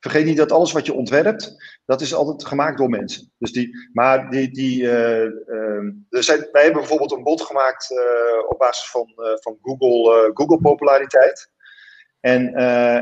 vergeet 0.00 0.24
niet 0.24 0.36
dat 0.36 0.52
alles 0.52 0.72
wat 0.72 0.86
je 0.86 0.94
ontwerpt, 0.94 1.56
dat 1.84 2.00
is 2.00 2.14
altijd 2.14 2.44
gemaakt 2.44 2.78
door 2.78 2.88
mensen. 2.88 3.32
Dus 3.38 3.52
die, 3.52 3.88
maar 3.92 4.30
die, 4.30 4.50
die, 4.50 4.86
wij 4.86 6.62
hebben 6.62 6.72
bijvoorbeeld 6.72 7.12
een 7.12 7.22
bot 7.22 7.42
gemaakt 7.42 7.88
op 8.48 8.58
basis 8.58 8.90
van, 8.90 9.12
van 9.40 9.58
Google, 9.62 10.30
Google 10.34 10.58
populariteit. 10.58 11.50
En, 12.20 12.54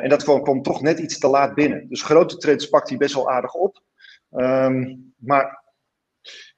en 0.03 0.09
dat 0.09 0.23
kwam, 0.23 0.43
kwam 0.43 0.63
toch 0.63 0.83
net 0.83 0.99
iets 0.99 1.19
te 1.19 1.29
laat 1.29 1.55
binnen. 1.55 1.89
Dus 1.89 2.03
grote 2.03 2.37
trends 2.37 2.69
pakt 2.69 2.89
hij 2.89 2.99
best 2.99 3.15
wel 3.15 3.31
aardig 3.31 3.55
op. 3.55 3.83
Um, 4.31 5.13
maar 5.17 5.63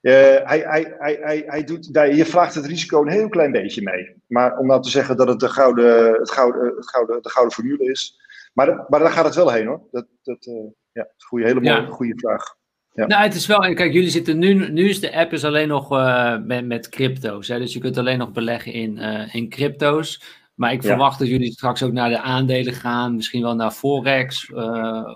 uh, 0.01 0.13
hij, 0.43 0.59
hij, 0.59 0.95
hij, 0.99 1.19
hij, 1.21 1.43
hij 1.47 1.65
doet, 1.65 1.89
je 1.93 2.25
vraagt 2.27 2.55
het 2.55 2.67
risico 2.67 3.03
een 3.03 3.09
heel 3.09 3.29
klein 3.29 3.53
beetje 3.53 3.83
mee. 3.83 4.15
Maar 4.27 4.59
om 4.59 4.67
nou 4.67 4.83
te 4.83 4.91
zeggen 4.91 5.17
dat 5.17 5.29
het 5.29 5.41
de 5.41 5.49
gouden, 5.49 6.13
het 6.13 6.31
gouden, 6.31 6.77
het 6.77 6.89
gouden, 6.91 7.23
de 7.23 7.31
gouden 7.31 7.55
formule 7.55 7.91
is. 7.91 8.21
Maar, 8.53 8.85
maar 8.89 9.01
daar 9.01 9.11
gaat 9.11 9.25
het 9.25 9.35
wel 9.35 9.53
heen 9.53 9.67
hoor. 9.67 9.81
Dat, 9.91 10.07
dat, 10.23 10.47
uh, 10.47 10.55
ja, 10.93 11.03
een 11.03 11.27
goede, 11.27 11.45
hele 11.45 11.61
mooie, 11.61 11.81
ja. 11.81 11.87
goede 11.87 12.15
vraag. 12.17 12.55
Ja. 12.95 13.07
Nou, 13.07 13.23
het 13.23 13.35
is 13.35 13.47
wel, 13.47 13.65
en 13.65 13.75
kijk, 13.75 13.93
jullie 13.93 14.11
zitten 14.11 14.39
nu, 14.39 14.71
nu 14.71 14.89
is 14.89 15.01
de 15.01 15.17
app 15.17 15.33
is 15.33 15.45
alleen 15.45 15.69
nog 15.69 15.93
uh, 15.93 16.39
met, 16.39 16.67
met 16.67 16.89
crypto's. 16.89 17.49
Hè? 17.49 17.59
Dus 17.59 17.73
je 17.73 17.81
kunt 17.81 17.99
alleen 17.99 18.19
nog 18.19 18.33
beleggen 18.33 18.73
in, 18.73 18.99
in 19.33 19.49
crypto's. 19.49 20.41
Maar 20.55 20.73
ik 20.73 20.83
verwacht 20.83 21.19
dat 21.19 21.29
jullie 21.29 21.53
straks 21.53 21.83
ook 21.83 21.93
naar 21.93 22.09
de 22.09 22.21
aandelen 22.21 22.73
gaan, 22.73 23.15
misschien 23.15 23.43
wel 23.43 23.55
naar 23.55 23.71
Forex, 23.71 24.53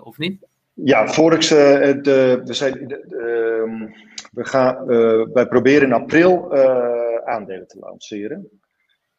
of 0.03 0.17
niet? 0.17 0.46
Ja, 0.83 1.07
Forex, 1.07 1.51
uh, 1.51 1.57
de, 2.01 2.41
we, 2.43 2.53
zijn, 2.53 2.87
de, 2.87 3.05
uh, 3.09 3.89
we 4.31 4.45
gaan, 4.45 4.91
uh, 4.91 5.25
wij 5.33 5.47
proberen 5.47 5.87
in 5.87 5.93
april 5.93 6.55
aandelen 7.25 7.67
te 7.67 7.79
lanceren. 7.79 8.49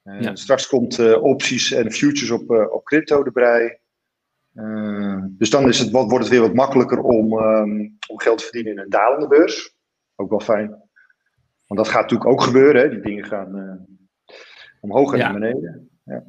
Ja. 0.03 0.35
Straks 0.35 0.67
komt 0.67 1.17
opties 1.21 1.73
en 1.73 1.93
futures 1.93 2.31
op, 2.31 2.51
op 2.51 2.85
crypto 2.85 3.25
erbij. 3.25 3.81
dus 5.23 5.51
dan 5.51 5.69
is 5.69 5.79
het, 5.79 5.91
wat, 5.91 6.09
wordt 6.09 6.25
het 6.25 6.33
weer 6.33 6.41
wat 6.41 6.55
makkelijker 6.55 7.01
om, 7.01 7.33
um, 7.33 7.99
om 8.09 8.21
geld 8.21 8.39
te 8.39 8.45
verdienen 8.45 8.73
in 8.73 8.79
een 8.79 8.91
dalende 8.91 9.29
beurs. 9.29 9.77
Ook 10.17 10.31
wel 10.31 10.41
fijn. 10.41 10.69
Want 11.67 11.81
dat 11.81 11.89
gaat 11.89 12.03
natuurlijk 12.03 12.31
ook 12.31 12.43
gebeuren. 12.43 12.83
Hè? 12.83 12.89
Die 12.89 13.01
dingen 13.01 13.25
gaan 13.25 13.87
omhoog 14.81 15.13
en 15.13 15.19
ja. 15.19 15.25
naar 15.31 15.41
beneden. 15.41 15.88
Ja. 16.09 16.25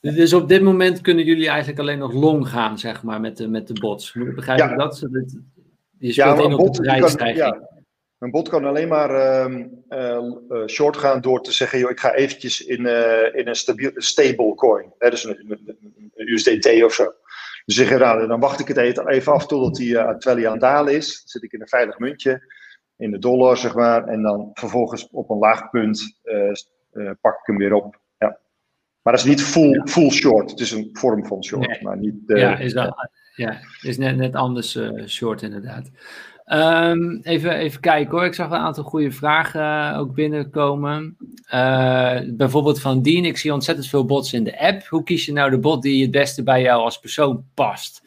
ja. 0.00 0.12
dus 0.14 0.32
op 0.32 0.48
dit 0.48 0.62
moment 0.62 1.00
kunnen 1.00 1.24
jullie 1.24 1.48
eigenlijk 1.48 1.78
alleen 1.78 1.98
nog 1.98 2.12
long 2.12 2.48
gaan, 2.48 2.78
zeg 2.78 3.02
maar, 3.02 3.20
met 3.20 3.36
de, 3.36 3.48
met 3.48 3.66
de 3.66 3.80
bots. 3.80 4.14
Moet 4.14 4.28
ik 4.28 4.34
begrijpen 4.34 4.68
ja. 4.68 4.76
dat? 4.76 4.98
Je 5.98 6.12
speelt 6.12 6.38
ja, 6.38 6.44
in 6.44 6.54
op 6.54 6.74
de 6.74 6.82
prijsstijging. 6.82 7.36
Ja. 7.36 7.70
Een 8.18 8.30
bot 8.30 8.48
kan 8.48 8.64
alleen 8.64 8.88
maar 8.88 9.10
uh, 9.10 9.64
uh, 9.88 10.66
short 10.66 10.96
gaan 10.96 11.20
door 11.20 11.42
te 11.42 11.52
zeggen, 11.52 11.78
joh, 11.78 11.90
ik 11.90 12.00
ga 12.00 12.14
eventjes 12.14 12.64
in, 12.64 12.80
uh, 12.80 13.34
in 13.34 13.48
een 13.48 13.54
stabiel, 13.54 13.90
stable 13.94 14.54
coin. 14.54 14.92
Hè, 14.98 15.10
dus 15.10 15.24
een, 15.24 15.44
een, 15.48 15.76
een 16.14 16.32
USDT 16.32 16.82
of 16.84 16.94
zo. 16.94 17.12
Dus 17.64 17.74
zeg 17.74 17.88
je, 17.88 17.96
nou, 17.96 18.26
dan 18.26 18.40
wacht 18.40 18.60
ik 18.60 18.68
het 18.68 18.76
even 19.06 19.32
af 19.32 19.46
totdat 19.46 19.78
hij, 19.78 19.86
terwijl 20.18 20.36
hij 20.36 20.46
aan 20.46 20.52
het 20.52 20.60
dalen 20.60 20.94
is. 20.94 21.06
Dan 21.06 21.28
zit 21.28 21.42
ik 21.42 21.52
in 21.52 21.60
een 21.60 21.68
veilig 21.68 21.98
muntje, 21.98 22.52
in 22.96 23.10
de 23.10 23.18
dollar, 23.18 23.56
zeg 23.56 23.74
maar. 23.74 24.04
En 24.04 24.22
dan 24.22 24.50
vervolgens 24.52 25.08
op 25.10 25.30
een 25.30 25.38
laag 25.38 25.70
punt 25.70 26.20
pak 27.20 27.38
ik 27.38 27.46
hem 27.46 27.56
weer 27.56 27.74
op. 27.74 28.01
Maar 29.02 29.12
dat 29.12 29.22
is 29.22 29.28
niet 29.28 29.42
full, 29.42 29.70
ja. 29.70 29.86
full 29.86 30.10
short. 30.10 30.50
Het 30.50 30.60
is 30.60 30.70
een 30.70 30.90
vorm 30.92 31.26
van 31.26 31.44
short. 31.44 31.68
Nee. 31.68 31.82
Maar 31.82 31.98
niet, 31.98 32.14
uh, 32.26 32.40
ja, 32.40 32.58
is, 32.58 32.72
dat, 32.72 33.08
ja, 33.34 33.60
is 33.80 33.98
net, 33.98 34.16
net 34.16 34.34
anders 34.34 34.76
uh, 34.76 35.06
short 35.06 35.42
inderdaad. 35.42 35.90
Um, 36.46 37.20
even, 37.22 37.50
even 37.50 37.80
kijken 37.80 38.10
hoor. 38.10 38.24
Ik 38.24 38.34
zag 38.34 38.50
een 38.50 38.56
aantal 38.56 38.84
goede 38.84 39.10
vragen 39.10 39.60
uh, 39.60 39.98
ook 39.98 40.14
binnenkomen. 40.14 41.16
bijvoorbeeld 42.36 42.80
van 42.80 43.02
Dien. 43.02 43.24
Ik 43.24 43.38
zie 43.38 43.52
ontzettend 43.52 43.88
veel 43.88 44.04
bots 44.04 44.32
in 44.32 44.44
de 44.44 44.60
app. 44.60 44.86
Hoe 44.86 45.02
kies 45.02 45.26
je 45.26 45.32
nou 45.32 45.50
de 45.50 45.58
bot 45.58 45.82
die 45.82 46.02
het 46.02 46.10
beste 46.10 46.42
bij 46.42 46.62
jou 46.62 46.82
als 46.82 46.98
persoon 46.98 47.44
past? 47.54 48.02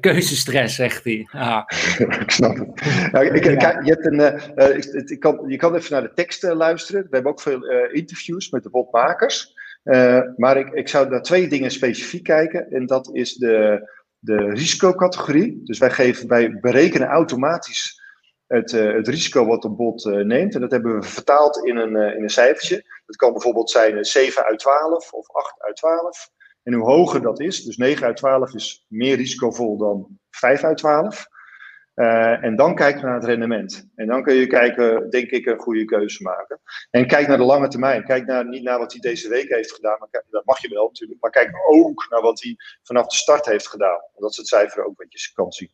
keuzestress, 0.00 0.74
zegt 0.74 1.04
hij. 1.04 1.28
Ah. 1.32 1.62
ik 2.24 2.30
snap 2.30 2.56
het. 2.56 3.12
Nou, 3.12 3.26
ik, 3.26 3.34
ik, 3.34 3.44
je, 3.60 3.92
hebt 3.92 4.06
een, 4.06 4.76
ik, 4.76 5.10
ik 5.10 5.20
kan, 5.20 5.44
je 5.46 5.56
kan 5.56 5.74
even 5.74 5.92
naar 5.92 6.02
de 6.02 6.12
tekst 6.14 6.42
luisteren. 6.42 7.02
We 7.02 7.08
hebben 7.10 7.32
ook 7.32 7.40
veel 7.40 7.64
interviews 7.92 8.50
met 8.50 8.62
de 8.62 8.70
botmakers. 8.70 9.56
Uh, 9.88 10.20
maar 10.36 10.56
ik, 10.56 10.72
ik 10.72 10.88
zou 10.88 11.08
naar 11.08 11.22
twee 11.22 11.48
dingen 11.48 11.70
specifiek 11.70 12.22
kijken. 12.22 12.70
En 12.70 12.86
dat 12.86 13.10
is 13.12 13.34
de, 13.34 13.88
de 14.18 14.36
risicocategorie. 14.36 15.60
Dus 15.64 15.78
wij, 15.78 15.90
geven, 15.90 16.28
wij 16.28 16.58
berekenen 16.60 17.08
automatisch 17.08 18.02
het, 18.46 18.72
uh, 18.72 18.94
het 18.94 19.08
risico 19.08 19.46
wat 19.46 19.64
een 19.64 19.76
bot 19.76 20.04
uh, 20.04 20.24
neemt. 20.24 20.54
En 20.54 20.60
dat 20.60 20.70
hebben 20.70 21.00
we 21.00 21.06
vertaald 21.06 21.66
in 21.66 21.76
een, 21.76 21.96
in 22.16 22.22
een 22.22 22.30
cijfertje. 22.30 22.84
Dat 23.06 23.16
kan 23.16 23.32
bijvoorbeeld 23.32 23.70
zijn 23.70 24.04
7 24.04 24.44
uit 24.44 24.58
12 24.58 25.12
of 25.12 25.30
8 25.30 25.62
uit 25.62 25.76
12. 25.76 26.30
En 26.62 26.72
hoe 26.72 26.84
hoger 26.84 27.22
dat 27.22 27.40
is, 27.40 27.64
dus 27.64 27.76
9 27.76 28.06
uit 28.06 28.16
12 28.16 28.54
is 28.54 28.84
meer 28.88 29.16
risicovol 29.16 29.76
dan 29.76 30.18
5 30.30 30.64
uit 30.64 30.76
12. 30.76 31.26
Uh, 31.98 32.44
en 32.44 32.56
dan 32.56 32.74
kijken 32.74 33.00
we 33.00 33.06
naar 33.06 33.14
het 33.14 33.24
rendement. 33.24 33.88
En 33.94 34.06
dan 34.06 34.22
kun 34.22 34.34
je 34.34 34.46
kijken, 34.46 35.10
denk 35.10 35.30
ik, 35.30 35.46
een 35.46 35.58
goede 35.58 35.84
keuze 35.84 36.22
maken. 36.22 36.60
En 36.90 37.06
kijk 37.06 37.28
naar 37.28 37.36
de 37.36 37.44
lange 37.44 37.68
termijn. 37.68 38.04
Kijk 38.04 38.26
naar, 38.26 38.48
niet 38.48 38.62
naar 38.62 38.78
wat 38.78 38.92
hij 38.92 39.00
deze 39.00 39.28
week 39.28 39.48
heeft 39.48 39.72
gedaan, 39.72 39.96
maar 39.98 40.08
kijk, 40.10 40.24
dat 40.30 40.44
mag 40.44 40.60
je 40.60 40.68
wel 40.68 40.86
natuurlijk. 40.86 41.20
Maar 41.20 41.30
kijk 41.30 41.50
ook 41.68 42.06
naar 42.10 42.20
wat 42.20 42.42
hij 42.42 42.56
vanaf 42.82 43.06
de 43.06 43.16
start 43.16 43.46
heeft 43.46 43.68
gedaan. 43.68 44.00
Dat 44.16 44.30
is 44.30 44.36
het 44.36 44.46
cijfer 44.46 44.86
ook 44.86 44.98
wat 44.98 45.12
je 45.12 45.30
kan 45.34 45.52
zien. 45.52 45.70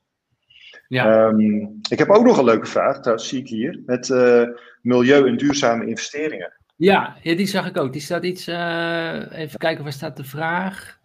Ja. 0.88 1.26
Um, 1.26 1.78
ik 1.90 1.98
heb 1.98 2.10
ook 2.10 2.24
nog 2.24 2.38
een 2.38 2.44
leuke 2.44 2.66
vraag, 2.66 3.00
dat 3.00 3.22
zie 3.22 3.40
ik 3.40 3.48
hier. 3.48 3.82
Met 3.86 4.08
uh, 4.08 4.48
milieu- 4.82 5.26
en 5.26 5.36
duurzame 5.36 5.86
investeringen. 5.86 6.52
Ja, 6.76 7.16
ja, 7.22 7.36
die 7.36 7.46
zag 7.46 7.66
ik 7.66 7.76
ook. 7.76 7.92
Die 7.92 8.02
staat 8.02 8.24
iets. 8.24 8.48
Uh, 8.48 9.38
even 9.38 9.58
kijken, 9.58 9.82
waar 9.82 9.92
staat 9.92 10.16
de 10.16 10.24
vraag? 10.24 10.98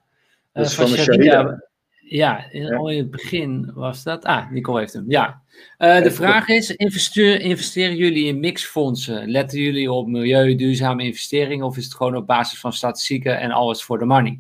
Dat 0.52 0.66
is 0.66 0.76
van, 0.76 0.88
van 0.88 1.18
de. 1.18 1.69
Ja, 2.10 2.52
in, 2.52 2.74
al 2.74 2.90
in 2.90 2.98
het 2.98 3.12
begin 3.12 3.72
was 3.74 4.04
dat. 4.04 4.24
Ah, 4.24 4.52
Nicole 4.52 4.80
heeft 4.80 4.94
hem. 4.94 5.06
Ja. 5.08 5.42
Uh, 5.80 6.02
de 6.02 6.12
vraag 6.12 6.48
is: 6.48 6.76
investeer, 6.76 7.42
investeren 7.42 7.96
jullie 7.96 8.26
in 8.26 8.40
mixfondsen? 8.40 9.32
Letten 9.32 9.60
jullie 9.60 9.92
op 9.92 10.08
milieu, 10.08 10.56
duurzame 10.56 11.04
investeringen? 11.04 11.66
Of 11.66 11.78
is 11.78 11.84
het 11.84 11.96
gewoon 11.96 12.16
op 12.16 12.28
basis 12.28 12.60
van 12.60 12.74
statistieken 12.74 13.40
en 13.40 13.52
alles 13.52 13.84
voor 13.84 14.00
de 14.00 14.06
money? 14.06 14.40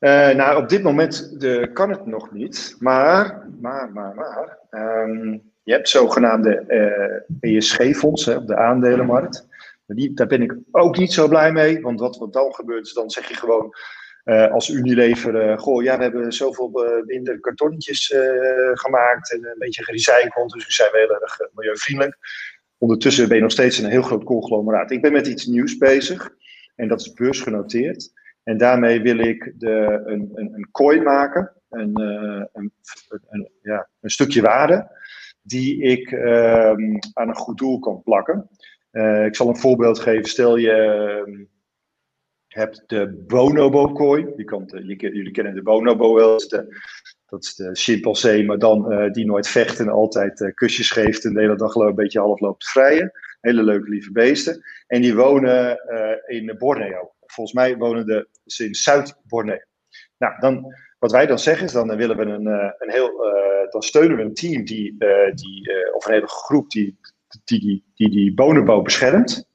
Uh, 0.00 0.30
nou, 0.30 0.62
op 0.62 0.68
dit 0.68 0.82
moment 0.82 1.40
de, 1.40 1.70
kan 1.72 1.90
het 1.90 2.06
nog 2.06 2.32
niet. 2.32 2.76
Maar, 2.78 3.48
maar, 3.60 3.92
maar, 3.92 4.14
maar. 4.14 4.58
Um, 4.70 5.42
je 5.62 5.72
hebt 5.72 5.88
zogenaamde 5.88 6.64
uh, 7.40 7.56
ESG-fondsen 7.56 8.36
op 8.36 8.46
de 8.46 8.56
aandelenmarkt. 8.56 9.46
Die, 9.86 10.14
daar 10.14 10.26
ben 10.26 10.42
ik 10.42 10.56
ook 10.70 10.98
niet 10.98 11.12
zo 11.12 11.28
blij 11.28 11.52
mee. 11.52 11.80
Want 11.80 12.00
wat, 12.00 12.16
wat 12.16 12.32
dan 12.32 12.54
gebeurt, 12.54 12.86
is 12.86 12.92
dan 12.92 13.10
zeg 13.10 13.28
je 13.28 13.34
gewoon 13.34 13.74
uh, 14.24 14.50
als 14.52 14.68
Unilever, 14.68 15.48
uh, 15.48 15.58
goh, 15.58 15.82
ja, 15.82 15.96
we 15.96 16.02
hebben 16.02 16.32
zoveel 16.32 16.86
uh, 16.86 17.04
minder 17.04 17.40
kartonnetjes 17.40 18.14
gemaakt 18.72 19.32
en 19.32 19.44
een 19.44 19.58
beetje 19.58 19.84
gerecycled, 19.84 20.50
dus 20.50 20.66
we 20.66 20.72
zijn 20.72 20.92
wel 20.92 21.00
heel 21.00 21.20
erg 21.20 21.38
milieuvriendelijk. 21.54 22.18
Ondertussen 22.78 23.28
ben 23.28 23.36
je 23.36 23.42
nog 23.42 23.52
steeds 23.52 23.78
een 23.78 23.90
heel 23.90 24.02
groot 24.02 24.24
conglomeraat. 24.24 24.90
Ik 24.90 25.02
ben 25.02 25.12
met 25.12 25.26
iets 25.26 25.46
nieuws 25.46 25.76
bezig 25.76 26.34
en 26.76 26.88
dat 26.88 27.00
is 27.00 27.12
beursgenoteerd. 27.12 28.12
En 28.42 28.56
daarmee 28.56 29.00
wil 29.00 29.18
ik 29.18 29.52
de, 29.58 30.02
een, 30.04 30.30
een, 30.34 30.54
een 30.54 30.68
coin 30.70 31.02
maken, 31.02 31.52
ja, 33.62 33.88
een 34.00 34.10
stukje 34.10 34.42
waarde, 34.42 34.90
die 35.42 35.82
ik 35.82 36.12
ehm, 36.12 36.96
aan 37.12 37.28
een 37.28 37.36
goed 37.36 37.58
doel 37.58 37.78
kan 37.78 38.02
plakken. 38.02 38.48
ik 39.26 39.36
zal 39.36 39.48
een 39.48 39.56
voorbeeld 39.56 39.98
geven. 39.98 40.24
Stel 40.24 40.56
je 40.56 40.70
ehm, 40.70 41.44
hebt 42.52 42.82
de 42.86 43.24
bonobo 43.26 43.92
kooi. 43.92 44.26
Je 44.36 44.44
kan 44.44 44.68
jullie 44.96 45.30
kennen 45.30 45.54
de 45.54 45.62
bonobo 45.62 46.14
wel. 46.14 46.38
Dat 47.26 47.44
is 47.44 47.54
de, 47.54 47.70
chimpansee, 47.72 48.44
maar 48.44 48.58
dan 48.58 48.92
uh, 48.92 49.10
die 49.10 49.26
nooit 49.26 49.48
vecht 49.48 49.78
en 49.78 49.88
altijd 49.88 50.40
uh, 50.40 50.54
kusjes 50.54 50.90
geeft. 50.90 51.24
En 51.24 51.34
de 51.34 51.40
hele 51.40 51.56
dag 51.56 51.74
een 51.74 51.94
beetje 51.94 52.20
half 52.20 52.40
loopt 52.40 52.68
vrijen. 52.68 53.12
Hele 53.40 53.62
leuke, 53.62 53.88
lieve 53.88 54.12
beesten. 54.12 54.62
En 54.86 55.02
die 55.02 55.14
wonen 55.14 55.78
in 56.26 56.54
Borneo. 56.58 57.12
Volgens 57.26 57.56
mij 57.56 57.76
wonen 57.76 58.06
de, 58.06 58.28
ze 58.46 58.64
in 58.64 58.74
Zuid-Borneo. 58.74 59.58
Nou, 60.18 60.34
dan, 60.40 60.74
wat 60.98 61.12
wij 61.12 61.26
dan 61.26 61.38
zeggen 61.38 61.66
is, 61.66 61.72
dan 61.72 61.96
willen 61.96 62.16
we 62.16 62.24
een, 62.24 62.46
een 62.78 62.90
heel, 62.90 63.10
dan 63.70 63.82
steunen 63.82 64.16
we 64.16 64.22
een 64.22 64.34
team 64.34 64.64
die, 64.64 64.96
die 65.34 65.70
of 65.94 66.06
een 66.06 66.12
hele 66.12 66.28
groep 66.28 66.70
die 66.70 66.98
die, 67.44 67.60
die, 67.60 67.84
die, 67.94 68.10
die 68.10 68.34
bonobo 68.34 68.82
beschermt. 68.82 69.48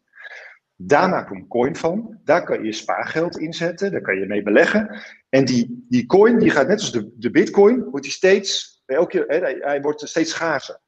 Daar 0.79 1.09
maak 1.09 1.29
je 1.29 1.35
een 1.35 1.47
coin 1.47 1.75
van. 1.75 2.19
Daar 2.23 2.43
kan 2.43 2.63
je 2.63 2.71
spaargeld 2.71 3.37
inzetten. 3.37 3.91
Daar 3.91 4.01
kan 4.01 4.19
je 4.19 4.25
mee 4.25 4.43
beleggen. 4.43 5.01
En 5.29 5.45
die, 5.45 5.85
die 5.89 6.05
coin 6.05 6.39
die 6.39 6.49
gaat 6.49 6.67
net 6.67 6.79
als 6.79 6.91
de, 6.91 7.13
de 7.15 7.31
bitcoin, 7.31 7.83
wordt 7.83 8.05
die 8.05 8.13
steeds, 8.13 8.81
elke, 8.85 9.23
hè, 9.27 9.37
hij, 9.37 9.57
hij 9.59 9.81
wordt 9.81 10.09
steeds 10.09 10.31
schaarser. 10.31 10.79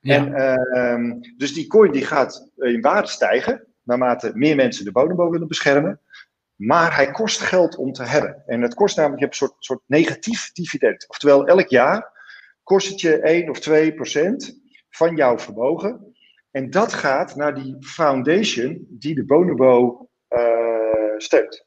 Ja. 0.00 0.16
En, 0.16 1.10
uh, 1.10 1.14
dus 1.36 1.54
die 1.54 1.66
coin 1.66 1.92
die 1.92 2.04
gaat 2.04 2.50
in 2.56 2.80
waarde 2.80 3.08
stijgen, 3.08 3.66
naarmate 3.82 4.30
meer 4.34 4.56
mensen 4.56 4.84
de 4.84 4.92
bodemboom 4.92 5.30
willen 5.30 5.48
beschermen. 5.48 6.00
Maar 6.54 6.96
hij 6.96 7.10
kost 7.10 7.40
geld 7.40 7.76
om 7.76 7.92
te 7.92 8.02
hebben. 8.02 8.42
En 8.46 8.62
het 8.62 8.74
kost 8.74 8.96
namelijk, 8.96 9.20
je 9.20 9.26
hebt 9.26 9.40
een 9.40 9.48
soort, 9.48 9.64
soort 9.64 9.82
negatief 9.86 10.52
dividend. 10.52 11.08
Oftewel, 11.08 11.46
elk 11.46 11.68
jaar 11.68 12.12
kost 12.62 12.88
het 12.88 13.00
je 13.00 13.20
1 13.20 13.50
of 13.50 13.60
2 13.60 13.94
procent 13.94 14.60
van 14.90 15.16
jouw 15.16 15.38
vermogen. 15.38 16.13
En 16.54 16.70
dat 16.70 16.92
gaat 16.92 17.36
naar 17.36 17.54
die 17.54 17.76
foundation 17.80 18.86
die 18.88 19.14
de 19.14 19.24
Bonobo 19.24 20.08
uh, 20.30 21.16
steunt. 21.16 21.66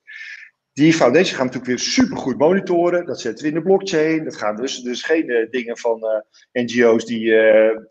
Die 0.74 0.94
foundation 0.94 1.36
gaan 1.36 1.48
we 1.48 1.54
natuurlijk 1.54 1.66
weer 1.66 1.94
supergoed 1.94 2.38
monitoren. 2.38 3.06
Dat 3.06 3.20
zetten 3.20 3.44
we 3.44 3.50
in 3.50 3.58
de 3.58 3.64
blockchain. 3.64 4.24
Dat 4.24 4.36
gaan 4.36 4.56
dus, 4.56 4.82
dus 4.82 5.04
geen 5.04 5.30
uh, 5.30 5.50
dingen 5.50 5.78
van 5.78 6.04
uh, 6.04 6.64
NGO's 6.64 7.06
die, 7.06 7.24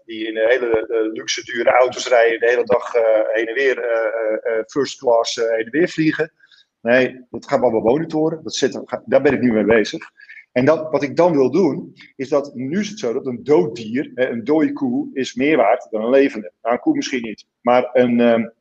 die 0.05 0.27
in 0.27 0.37
hele 0.37 1.11
luxe, 1.13 1.45
dure 1.45 1.71
auto's 1.71 2.09
rijden. 2.09 2.41
De 2.41 2.49
hele 2.49 2.65
dag 2.65 2.93
heen 3.33 3.47
en 3.47 3.55
weer, 3.55 3.77
first 4.67 4.99
class 4.99 5.35
heen 5.35 5.65
en 5.65 5.71
weer 5.71 5.89
vliegen. 5.89 6.33
Nee, 6.81 7.27
dat 7.31 7.49
gaan 7.49 7.61
we 7.61 7.65
allemaal 7.65 7.93
monitoren. 7.93 8.43
Dat 8.43 8.55
zit, 8.55 8.81
daar 9.05 9.23
ben 9.23 9.33
ik 9.33 9.41
nu 9.41 9.53
mee 9.53 9.65
bezig. 9.65 10.11
En 10.57 10.65
dat, 10.65 10.91
wat 10.91 11.03
ik 11.03 11.17
dan 11.17 11.33
wil 11.33 11.51
doen, 11.51 11.93
is 12.17 12.29
dat 12.29 12.55
nu 12.55 12.81
is 12.81 12.89
het 12.89 12.99
zo 12.99 13.13
dat 13.13 13.27
een 13.27 13.45
dood 13.45 13.77
dier, 13.77 14.11
een 14.15 14.45
dode 14.45 14.73
koe, 14.73 15.11
is 15.13 15.35
meer 15.35 15.57
waard 15.57 15.87
dan 15.91 16.03
een 16.03 16.11
levende. 16.11 16.53
Nou, 16.63 16.75
een 16.75 16.81
koe 16.81 16.95
misschien 16.95 17.23
niet, 17.23 17.47
maar 17.61 17.91
een, 17.93 18.21
um, 18.21 18.53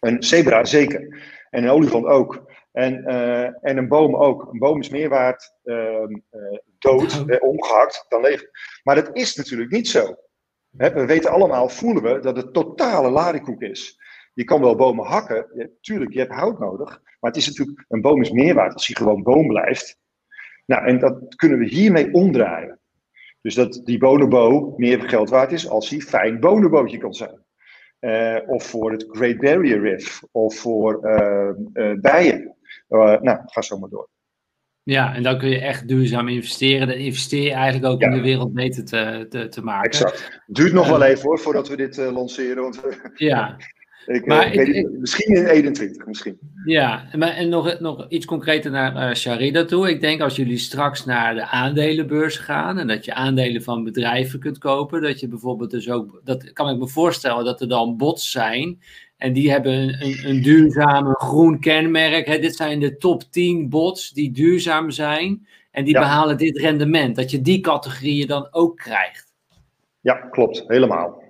een 0.00 0.22
zebra 0.22 0.64
zeker. 0.64 1.24
En 1.50 1.64
een 1.64 1.70
olifant 1.70 2.04
ook. 2.04 2.50
En, 2.72 3.04
uh, 3.06 3.64
en 3.64 3.76
een 3.76 3.88
boom 3.88 4.16
ook. 4.16 4.48
Een 4.52 4.58
boom 4.58 4.80
is 4.80 4.88
meer 4.88 5.08
waard 5.08 5.52
uh, 5.64 6.06
dood, 6.78 7.22
uh, 7.26 7.42
omgehakt, 7.42 8.06
dan 8.08 8.20
levend. 8.20 8.50
Maar 8.82 8.94
dat 8.94 9.16
is 9.16 9.34
natuurlijk 9.34 9.70
niet 9.70 9.88
zo. 9.88 10.16
we 10.70 11.06
weten 11.06 11.30
allemaal, 11.30 11.68
voelen 11.68 12.02
we, 12.02 12.18
dat 12.18 12.36
het 12.36 12.52
totale 12.52 13.10
larikoek 13.10 13.62
is. 13.62 13.98
Je 14.34 14.44
kan 14.44 14.60
wel 14.60 14.76
bomen 14.76 15.06
hakken, 15.06 15.50
ja, 15.54 15.66
tuurlijk, 15.80 16.12
je 16.12 16.18
hebt 16.18 16.32
hout 16.32 16.58
nodig. 16.58 17.00
Maar 17.20 17.30
het 17.30 17.36
is 17.36 17.46
natuurlijk, 17.46 17.84
een 17.88 18.00
boom 18.00 18.20
is 18.20 18.30
meer 18.30 18.54
waard 18.54 18.72
als 18.72 18.86
hij 18.86 18.96
gewoon 18.96 19.22
boom 19.22 19.46
blijft 19.46 20.04
nou, 20.66 20.86
en 20.86 20.98
dat 20.98 21.34
kunnen 21.36 21.58
we 21.58 21.66
hiermee 21.66 22.12
omdraaien. 22.12 22.80
Dus 23.40 23.54
dat 23.54 23.80
die 23.84 23.98
bonobo 23.98 24.74
meer 24.76 25.00
geld 25.00 25.30
waard 25.30 25.52
is 25.52 25.68
als 25.68 25.90
hij 25.90 26.00
fijn 26.00 26.40
bonobootje 26.40 26.98
kan 26.98 27.14
zijn. 27.14 27.44
Uh, 28.00 28.38
of 28.46 28.64
voor 28.64 28.92
het 28.92 29.06
Great 29.08 29.38
Barrier 29.38 29.80
Reef, 29.80 30.22
of 30.30 30.56
voor 30.56 31.00
uh, 31.02 31.50
uh, 31.72 32.00
bijen. 32.00 32.56
nou, 32.88 33.38
ga 33.44 33.62
zo 33.62 33.78
maar 33.78 33.88
door. 33.88 34.08
Ja, 34.82 35.14
en 35.14 35.22
dan 35.22 35.38
kun 35.38 35.48
je 35.48 35.60
echt 35.60 35.88
duurzaam 35.88 36.28
investeren. 36.28 36.88
Dan 36.88 36.96
investeer 36.96 37.42
je 37.42 37.52
eigenlijk 37.52 37.92
ook 37.92 38.00
ja. 38.00 38.08
om 38.08 38.14
de 38.14 38.20
wereld 38.20 38.52
beter 38.52 38.84
te, 38.84 39.26
te, 39.28 39.48
te 39.48 39.62
maken. 39.62 39.90
Exact. 39.90 40.42
Duurt 40.46 40.72
nog 40.72 40.88
wel 40.88 41.02
even 41.02 41.22
hoor, 41.22 41.38
voordat 41.38 41.68
we 41.68 41.76
dit 41.76 41.96
lanceren. 41.96 42.62
Want 42.62 42.80
ja, 43.14 43.56
Ik, 44.06 44.26
maar 44.26 44.52
ik, 44.52 44.68
ik, 44.68 44.90
misschien 44.98 45.34
in 45.34 45.46
21, 45.46 46.06
misschien. 46.06 46.38
Ja, 46.64 47.08
maar, 47.16 47.28
en 47.28 47.48
nog, 47.48 47.80
nog 47.80 48.06
iets 48.08 48.26
concreter 48.26 48.70
naar 48.70 49.08
uh, 49.08 49.14
Sharida 49.14 49.64
toe. 49.64 49.90
Ik 49.90 50.00
denk 50.00 50.20
als 50.20 50.36
jullie 50.36 50.58
straks 50.58 51.04
naar 51.04 51.34
de 51.34 51.46
aandelenbeurs 51.46 52.36
gaan 52.36 52.78
en 52.78 52.86
dat 52.86 53.04
je 53.04 53.14
aandelen 53.14 53.62
van 53.62 53.84
bedrijven 53.84 54.40
kunt 54.40 54.58
kopen, 54.58 55.02
dat 55.02 55.20
je 55.20 55.28
bijvoorbeeld 55.28 55.70
dus 55.70 55.90
ook, 55.90 56.20
dat 56.24 56.52
kan 56.52 56.68
ik 56.68 56.78
me 56.78 56.88
voorstellen 56.88 57.44
dat 57.44 57.60
er 57.60 57.68
dan 57.68 57.96
bots 57.96 58.30
zijn 58.30 58.80
en 59.16 59.32
die 59.32 59.50
hebben 59.50 59.72
een, 59.72 60.02
een, 60.02 60.28
een 60.28 60.42
duurzame 60.42 61.14
groen 61.14 61.60
kenmerk. 61.60 62.26
Hè, 62.26 62.38
dit 62.38 62.56
zijn 62.56 62.80
de 62.80 62.96
top 62.96 63.22
10 63.30 63.68
bots 63.68 64.10
die 64.10 64.32
duurzaam 64.32 64.90
zijn 64.90 65.46
en 65.70 65.84
die 65.84 65.94
behalen 65.94 66.36
dit 66.36 66.58
rendement. 66.58 67.16
Dat 67.16 67.30
je 67.30 67.40
die 67.40 67.60
categorieën 67.60 68.26
dan 68.26 68.48
ook 68.50 68.76
krijgt. 68.76 69.32
Ja, 70.00 70.14
klopt, 70.14 70.64
helemaal. 70.66 71.22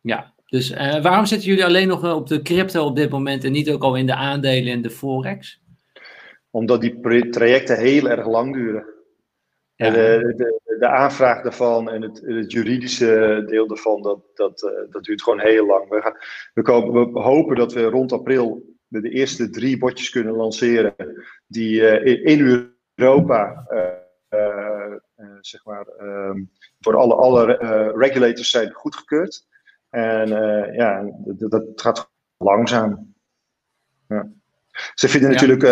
Ja, 0.00 0.31
dus 0.52 0.70
uh, 0.70 1.02
waarom 1.02 1.26
zitten 1.26 1.48
jullie 1.48 1.64
alleen 1.64 1.88
nog 1.88 2.14
op 2.14 2.26
de 2.26 2.42
crypto 2.42 2.84
op 2.84 2.96
dit 2.96 3.10
moment 3.10 3.44
en 3.44 3.52
niet 3.52 3.70
ook 3.70 3.82
al 3.82 3.96
in 3.96 4.06
de 4.06 4.14
aandelen 4.14 4.72
en 4.72 4.82
de 4.82 4.90
forex? 4.90 5.62
Omdat 6.50 6.80
die 6.80 7.28
trajecten 7.30 7.78
heel 7.78 8.08
erg 8.08 8.26
lang 8.26 8.54
duren. 8.54 8.86
Ja. 9.74 9.90
De, 9.90 10.32
de, 10.36 10.76
de, 10.78 10.86
aanvraag 10.86 11.42
daarvan 11.42 11.90
en 11.90 12.02
het, 12.02 12.20
het, 12.24 12.52
juridische 12.52 13.44
deel 13.46 13.66
daarvan, 13.66 14.02
dat, 14.02 14.20
dat, 14.34 14.62
uh, 14.62 14.70
dat 14.90 15.04
duurt 15.04 15.22
gewoon 15.22 15.40
heel 15.40 15.66
lang. 15.66 15.88
We, 15.88 16.00
gaan, 16.00 16.16
we, 16.54 16.62
komen, 16.62 17.12
we, 17.12 17.20
hopen 17.20 17.56
dat 17.56 17.72
we 17.72 17.82
rond 17.82 18.12
april 18.12 18.76
de, 18.88 19.10
eerste 19.10 19.50
drie 19.50 19.78
botjes 19.78 20.10
kunnen 20.10 20.34
lanceren 20.34 20.94
die 21.46 21.80
uh, 21.80 22.06
in, 22.06 22.24
in, 22.24 22.70
Europa, 22.94 23.66
zeg 25.40 25.64
maar, 25.64 25.86
um, 26.00 26.50
voor 26.80 26.96
alle, 26.96 27.14
alle 27.14 27.44
regulators 27.96 28.50
zijn 28.50 28.72
goedgekeurd. 28.72 29.50
En 29.92 30.28
uh, 30.28 30.74
ja, 30.74 31.12
dat, 31.24 31.50
dat, 31.50 31.80
gaat 31.80 32.10
langzaam. 32.36 33.14
Ja. 34.08 34.30
Ze 34.94 35.08
vinden 35.08 35.30
ja. 35.30 35.34
natuurlijk 35.34 35.62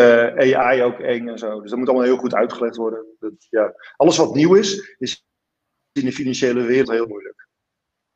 uh, 0.40 0.56
AI 0.58 0.82
ook 0.82 0.98
eng 0.98 1.28
en 1.28 1.38
zo. 1.38 1.60
Dus 1.60 1.70
dat 1.70 1.78
moet 1.78 1.88
allemaal 1.88 2.06
heel 2.06 2.16
goed 2.16 2.34
uitgelegd 2.34 2.76
worden. 2.76 3.04
Dat, 3.18 3.32
ja. 3.50 3.74
Alles 3.96 4.16
wat 4.16 4.34
nieuw 4.34 4.54
is, 4.54 4.96
is 4.98 5.26
in 5.92 6.04
de 6.04 6.12
financiële 6.12 6.62
wereld 6.62 6.90
heel 6.90 7.06
moeilijk. 7.06 7.48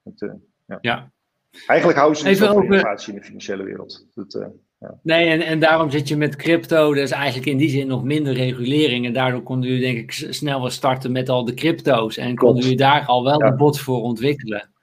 Dat, 0.02 0.20
uh, 0.20 0.34
ja. 0.66 0.78
ja. 0.80 1.12
Eigenlijk 1.66 1.98
houden 1.98 2.20
ze 2.20 2.28
niet 2.28 2.38
van 2.38 2.48
over... 2.48 2.64
innovatie 2.64 3.12
in 3.12 3.18
de 3.18 3.24
financiële 3.24 3.62
wereld. 3.62 4.06
Dat, 4.14 4.50
Nee, 5.02 5.28
en, 5.28 5.40
en 5.40 5.58
daarom 5.58 5.90
zit 5.90 6.08
je 6.08 6.16
met 6.16 6.36
crypto, 6.36 6.94
dus 6.94 7.10
eigenlijk 7.10 7.46
in 7.46 7.56
die 7.56 7.68
zin 7.68 7.86
nog 7.86 8.04
minder 8.04 8.32
regulering. 8.32 9.06
En 9.06 9.12
daardoor 9.12 9.42
konden 9.42 9.68
jullie 9.70 9.84
denk 9.84 9.98
ik 9.98 10.12
snel 10.34 10.60
wel 10.60 10.70
starten 10.70 11.12
met 11.12 11.28
al 11.28 11.44
de 11.44 11.54
crypto's. 11.54 12.16
En 12.16 12.36
konden 12.36 12.62
jullie 12.62 12.76
daar 12.76 13.06
al 13.06 13.24
wel 13.24 13.38
de 13.38 13.54
bots 13.54 13.80
voor 13.80 14.02
ontwikkelen. 14.02 14.73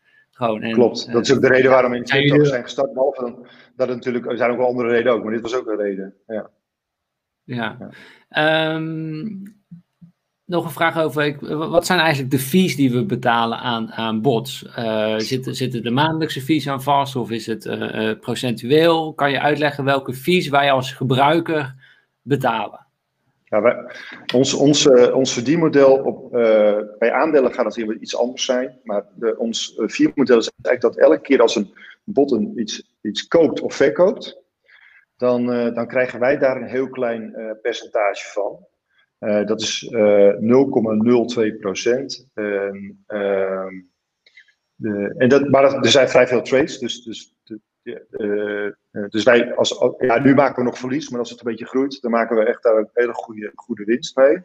Gewoon, 0.42 0.62
en, 0.62 0.74
Klopt, 0.74 1.12
dat 1.12 1.26
is 1.26 1.34
ook 1.34 1.42
de 1.42 1.48
reden 1.48 1.72
waarom 1.72 1.92
we 1.92 1.98
in 1.98 2.04
crypto 2.04 2.44
zijn 2.44 2.64
gestart. 2.64 2.94
Behalve 2.94 3.36
dat 3.76 3.88
het 3.88 3.98
natuurlijk, 3.98 4.26
er 4.26 4.38
zijn 4.38 4.52
ook 4.52 4.58
wel 4.58 4.68
andere 4.68 4.89
redenen 4.89 5.14
ook, 5.14 5.24
maar 5.24 5.34
dit 5.34 5.42
was 5.42 5.56
ook 5.56 5.68
een 5.68 5.78
reden. 5.78 6.14
Ja. 6.28 6.50
ja. 7.44 7.89
Ehm, 8.30 9.28
nog 10.46 10.66
een 10.66 10.72
vraag 10.72 10.98
over, 10.98 11.38
wat 11.70 11.86
zijn 11.86 12.00
eigenlijk 12.00 12.32
de 12.32 12.39
fees 12.39 12.76
die 12.76 12.92
we 12.92 13.06
betalen 13.06 13.58
aan, 13.58 13.92
aan 13.92 14.22
bots? 14.22 14.66
Uh, 14.78 15.18
zitten, 15.18 15.56
zitten 15.56 15.84
de 15.84 15.92
maandelijkse 15.92 16.42
fees 16.42 16.70
aan 16.70 16.84
vast 16.84 17.16
of 17.16 17.32
is 17.32 17.46
het 17.46 17.66
uh, 17.66 18.12
procentueel? 18.20 19.14
Kan 19.14 19.32
je 19.32 19.39
uitleggen 19.39 19.84
welke 19.84 20.14
fees 20.14 20.50
wij 20.50 20.72
als 20.72 20.94
gebruiker 20.94 21.76
betalen? 22.22 22.81
Ja, 23.52 23.91
ons, 24.34 24.54
ons, 24.54 24.88
ons 25.12 25.34
verdienmodel 25.34 25.97
op, 25.97 26.32
bij 26.99 27.12
aandelen 27.12 27.54
gaat 27.54 27.76
hier 27.76 27.97
iets 27.99 28.18
anders 28.18 28.45
zijn. 28.45 28.80
Maar 28.84 29.06
de, 29.16 29.38
ons 29.38 29.74
verdienmodel 29.76 30.38
is 30.38 30.52
eigenlijk 30.62 30.95
dat 30.95 31.06
elke 31.06 31.22
keer 31.22 31.41
als 31.41 31.56
een 31.56 31.74
bot 32.04 32.32
een, 32.32 32.60
iets, 32.60 32.97
iets 33.02 33.28
koopt 33.28 33.62
of 33.62 33.76
verkoopt, 33.76 34.41
dan, 35.18 35.45
dan 35.74 35.88
krijgen 35.88 36.20
wij 36.20 36.38
daar 36.38 36.56
een 36.56 36.68
heel 36.68 36.89
klein 36.89 37.36
percentage 37.62 38.32
van. 38.32 38.66
Dat 39.45 39.62
is 39.62 39.82
uh, 39.91 40.30
eh, 40.30 40.36
0,02 41.54 41.60
procent. 41.60 42.28
Uh, 42.34 42.72
en 45.18 45.28
dat, 45.30 45.49
maar 45.49 45.74
er 45.74 45.89
zijn 45.89 46.10
vrij 46.10 46.28
veel 46.28 46.41
trades, 46.41 46.80
dus, 46.80 47.04
dus, 47.04 47.36
dus 49.10 49.24
wij, 49.24 49.56
als, 49.56 49.94
ja, 49.98 50.20
nu 50.20 50.36
maken 50.36 50.56
we 50.56 50.70
nog 50.70 50.78
verlies, 50.78 51.10
maar 51.10 51.20
als 51.20 51.30
het 51.30 51.40
een 51.40 51.50
beetje 51.50 51.66
groeit, 51.66 52.02
dan 52.02 52.12
maken 52.12 52.36
we 52.36 52.46
echt 52.46 52.64
daar 52.64 52.78
een 52.78 52.90
hele 52.94 53.14
goede, 53.14 53.52
goede 53.56 53.84
winst 53.84 54.16
mee. 54.16 54.44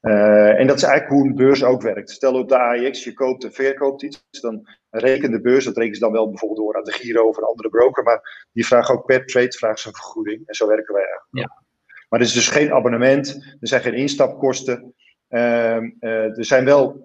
en 0.00 0.66
dat 0.66 0.76
is 0.76 0.82
eigenlijk 0.82 1.12
hoe 1.12 1.26
een 1.26 1.34
beurs 1.34 1.64
ook 1.64 1.82
werkt. 1.82 2.10
Stel 2.10 2.34
op 2.34 2.48
de 2.48 2.58
AEX, 2.58 3.04
je 3.04 3.12
koopt 3.12 3.44
en 3.44 3.52
verkoopt 3.52 4.02
iets, 4.02 4.26
dan 4.40 4.68
rekent 4.90 5.32
de 5.32 5.40
beurs, 5.40 5.64
dat 5.64 5.76
rekenen 5.76 5.96
ze 5.96 6.04
dan 6.04 6.12
wel 6.12 6.28
bijvoorbeeld 6.28 6.60
door 6.60 6.76
aan 6.76 6.84
de 6.84 6.92
Giro 6.92 7.28
of 7.28 7.36
een 7.36 7.44
andere 7.44 7.68
broker, 7.68 8.02
maar 8.02 8.48
die 8.52 8.66
vragen 8.66 8.94
ook 8.94 9.06
per 9.06 9.26
trade 9.26 9.52
vragen 9.52 9.78
ze 9.78 9.88
een 9.88 9.94
vergoeding. 9.94 10.42
En 10.46 10.54
zo 10.54 10.66
werken 10.66 10.94
wij 10.94 11.02
eigenlijk. 11.02 11.30
Ja. 11.30 11.64
Maar 12.08 12.20
er 12.20 12.26
is 12.26 12.32
dus 12.32 12.48
geen 12.48 12.72
abonnement, 12.72 13.56
er 13.60 13.68
zijn 13.68 13.82
geen 13.82 13.94
instapkosten. 13.94 14.94
Ehm, 15.28 15.90
eh, 15.98 16.38
er 16.38 16.44
zijn 16.44 16.64
wel 16.64 17.04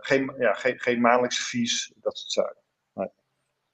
geen, 0.00 0.34
ja, 0.38 0.52
geen, 0.52 0.80
geen 0.80 1.00
maandelijkse 1.00 1.42
fees, 1.42 1.92
dat 1.96 2.18
soort 2.18 2.32
zaken. 2.32 2.64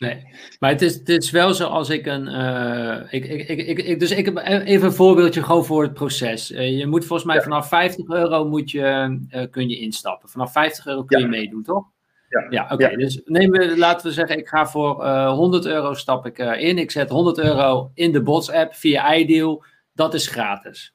Nee. 0.03 0.25
maar 0.59 0.71
het 0.71 0.83
is, 0.83 0.95
het 0.95 1.09
is 1.09 1.31
wel 1.31 1.55
zo 1.55 1.67
als 1.67 1.91
ik 1.91 2.07
een. 2.07 2.29
Uh, 2.29 3.01
ik, 3.11 3.25
ik, 3.25 3.49
ik, 3.49 3.79
ik, 3.79 4.01
dus 4.01 4.11
ik 4.11 4.25
heb 4.25 4.37
even 4.39 4.87
een 4.87 4.93
voorbeeldje 4.93 5.43
gewoon 5.43 5.65
voor 5.65 5.83
het 5.83 5.95
proces. 5.95 6.49
je 6.49 6.87
moet 6.87 7.05
volgens 7.05 7.29
mij 7.29 7.43
vanaf 7.43 7.69
50 7.69 8.09
euro 8.09 8.49
moet 8.49 8.71
je, 8.71 9.19
kun 9.51 9.69
je 9.69 9.79
instappen. 9.79 10.29
Vanaf 10.29 10.53
50 10.53 10.87
euro 10.87 11.05
kun 11.05 11.21
je 11.21 11.27
meedoen, 11.27 11.63
toch? 11.63 11.85
Ja, 12.29 12.47
ja 12.51 12.69
oké. 12.73 12.97
Dus 12.97 13.21
nemen 13.25 13.61
we, 13.61 13.79
laten 13.79 14.07
we 14.07 14.13
zeggen, 14.13 14.39
ik 14.39 14.49
ga 14.49 14.67
voor 14.67 15.07
100 15.27 15.67
euro 15.67 15.95
stap 15.95 16.27
ik 16.27 16.39
in. 16.39 16.79
Ik 16.79 16.91
zet 16.91 17.11
100 17.11 17.39
euro 17.39 17.91
in 17.95 18.13
de 18.13 18.23
Bots 18.23 18.51
app 18.51 18.75
via 18.75 19.15
iDeal 19.15 19.65
dat 19.93 20.15
is 20.15 20.27
gratis. 20.27 20.95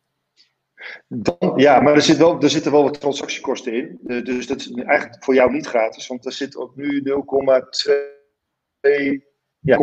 Dan, 1.08 1.54
ja, 1.56 1.80
maar 1.80 1.94
er, 1.94 2.02
zit 2.02 2.18
wel, 2.18 2.42
er 2.42 2.50
zitten 2.50 2.72
wel 2.72 2.84
wat 2.84 3.00
transactiekosten 3.00 3.74
in. 3.74 4.00
Dus 4.24 4.48
dat 4.48 4.60
is 4.60 4.72
eigenlijk 4.72 5.24
voor 5.24 5.34
jou 5.34 5.52
niet 5.52 5.68
gratis, 5.68 6.08
want 6.08 6.26
er 6.26 6.32
zit 6.32 6.56
ook 6.56 6.76
nu 6.76 7.04
0,2 7.04 8.17
ja, 9.60 9.78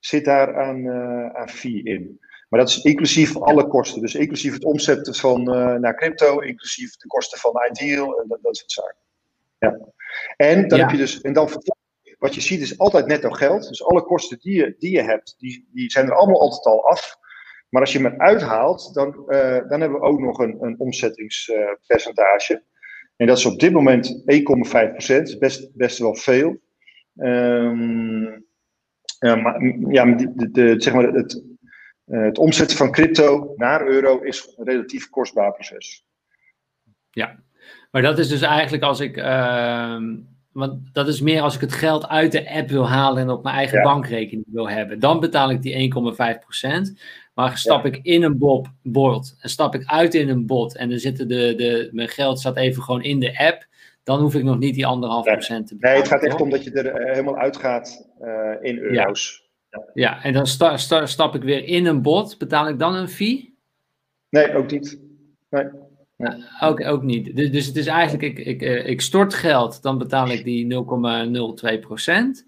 zit 0.00 0.24
daar 0.24 0.56
aan, 0.56 0.78
uh, 0.78 1.34
aan 1.34 1.48
fee 1.48 1.82
in. 1.82 2.20
Maar 2.48 2.60
dat 2.60 2.68
is 2.68 2.82
inclusief 2.82 3.36
alle 3.36 3.66
kosten. 3.66 4.00
Dus 4.00 4.14
inclusief 4.14 4.52
het 4.52 4.64
omzetten 4.64 5.14
van 5.14 5.40
uh, 5.40 5.74
naar 5.74 5.96
crypto, 5.96 6.38
inclusief 6.38 6.96
de 6.96 7.06
kosten 7.06 7.38
van 7.38 7.52
Ideal 7.70 8.20
en 8.20 8.28
dat, 8.28 8.38
dat 8.42 8.56
soort 8.56 8.72
zaken. 8.72 8.96
Ja. 9.58 9.78
En 10.36 10.68
dan 10.68 10.78
heb 10.78 10.90
je 10.90 10.96
dus, 10.96 11.20
en 11.20 11.32
dan 11.32 11.48
wat 12.18 12.34
je 12.34 12.40
ziet 12.40 12.60
is 12.60 12.78
altijd 12.78 13.06
netto 13.06 13.30
geld. 13.30 13.68
Dus 13.68 13.84
alle 13.84 14.02
kosten 14.02 14.38
die 14.40 14.54
je, 14.54 14.74
die 14.78 14.90
je 14.90 15.02
hebt, 15.02 15.34
die, 15.38 15.68
die 15.72 15.90
zijn 15.90 16.06
er 16.06 16.14
allemaal 16.14 16.40
altijd 16.40 16.64
al 16.64 16.88
af. 16.88 17.16
Maar 17.68 17.82
als 17.82 17.92
je 17.92 17.98
hem 17.98 18.20
uithaalt, 18.20 18.94
dan, 18.94 19.24
uh, 19.28 19.68
dan 19.68 19.80
hebben 19.80 20.00
we 20.00 20.06
ook 20.06 20.20
nog 20.20 20.38
een, 20.38 20.56
een 20.60 20.78
omzettingspercentage. 20.78 22.62
en 23.16 23.26
dat 23.26 23.38
is 23.38 23.46
op 23.46 23.60
dit 23.60 23.72
moment 23.72 24.22
1,5%, 25.34 25.38
best, 25.38 25.76
best 25.76 25.98
wel 25.98 26.14
veel. 26.14 26.56
Um, 27.16 28.44
ja, 29.18 29.34
maar, 29.34 29.62
ja, 29.88 30.04
de, 30.04 30.50
de, 30.50 30.74
zeg 30.78 30.94
maar 30.94 31.04
het, 31.04 31.44
het 32.04 32.38
omzetten 32.38 32.76
van 32.76 32.92
crypto 32.92 33.52
naar 33.56 33.86
euro 33.86 34.20
is 34.20 34.54
een 34.56 34.64
relatief 34.64 35.08
kostbaar 35.08 35.52
proces. 35.52 36.04
Ja, 37.10 37.38
maar 37.90 38.02
dat 38.02 38.18
is 38.18 38.28
dus 38.28 38.42
eigenlijk 38.42 38.82
als 38.82 39.00
ik. 39.00 39.16
Uh, 39.16 40.02
want 40.52 40.94
dat 40.94 41.08
is 41.08 41.20
meer 41.20 41.42
als 41.42 41.54
ik 41.54 41.60
het 41.60 41.72
geld 41.72 42.08
uit 42.08 42.32
de 42.32 42.50
app 42.50 42.68
wil 42.68 42.88
halen 42.88 43.22
en 43.22 43.30
op 43.30 43.42
mijn 43.42 43.56
eigen 43.56 43.78
ja. 43.78 43.84
bankrekening 43.84 44.46
wil 44.52 44.68
hebben. 44.68 45.00
Dan 45.00 45.20
betaal 45.20 45.50
ik 45.50 45.62
die 45.62 45.94
1,5%. 45.94 47.00
Maar 47.34 47.58
stap 47.58 47.84
ik 47.84 47.98
in 48.02 48.22
een 48.22 48.38
bob, 48.38 48.72
bord 48.82 49.36
en 49.40 49.50
stap 49.50 49.74
ik 49.74 49.84
uit 49.84 50.14
in 50.14 50.28
een 50.28 50.46
bot 50.46 50.76
en 50.76 50.88
dan 50.88 50.98
zitten 50.98 51.28
de, 51.28 51.54
de, 51.56 51.88
mijn 51.92 52.08
geld 52.08 52.38
staat 52.38 52.56
even 52.56 52.82
gewoon 52.82 53.02
in 53.02 53.20
de 53.20 53.38
app, 53.38 53.66
dan 54.04 54.20
hoef 54.20 54.34
ik 54.34 54.42
nog 54.42 54.58
niet 54.58 54.74
die 54.74 54.86
anderhalf 54.86 55.24
procent 55.24 55.66
te 55.66 55.74
betalen. 55.74 55.96
Nee, 55.98 56.08
het 56.08 56.12
gaat 56.12 56.24
echt 56.30 56.40
om 56.40 56.50
dat 56.50 56.64
je 56.64 56.70
er 56.70 56.86
eh, 56.86 57.12
helemaal 57.12 57.36
uitgaat 57.36 58.08
uh, 58.22 58.50
in 58.60 58.78
euro's. 58.78 59.48
Ja. 59.70 59.82
ja, 59.94 60.22
en 60.22 60.32
dan 60.32 60.46
sta, 60.46 60.76
sta, 60.76 61.06
stap 61.06 61.34
ik 61.34 61.42
weer 61.42 61.64
in 61.64 61.86
een 61.86 62.02
bot. 62.02 62.38
Betaal 62.38 62.68
ik 62.68 62.78
dan 62.78 62.94
een 62.94 63.08
fee? 63.08 63.58
Nee, 64.28 64.54
ook 64.54 64.70
niet. 64.70 65.00
Nee. 65.50 65.64
ook, 66.60 66.84
ook 66.84 67.02
niet. 67.02 67.36
Dus, 67.36 67.50
dus 67.50 67.66
het 67.66 67.76
is 67.76 67.86
eigenlijk, 67.86 68.38
ik, 68.38 68.46
ik, 68.46 68.62
eh, 68.62 68.88
ik 68.88 69.00
stort 69.00 69.34
geld, 69.34 69.82
dan 69.82 69.98
betaal 69.98 70.30
ik 70.30 70.44
die 70.44 70.66
0,02 71.74 71.78
procent. 71.80 72.46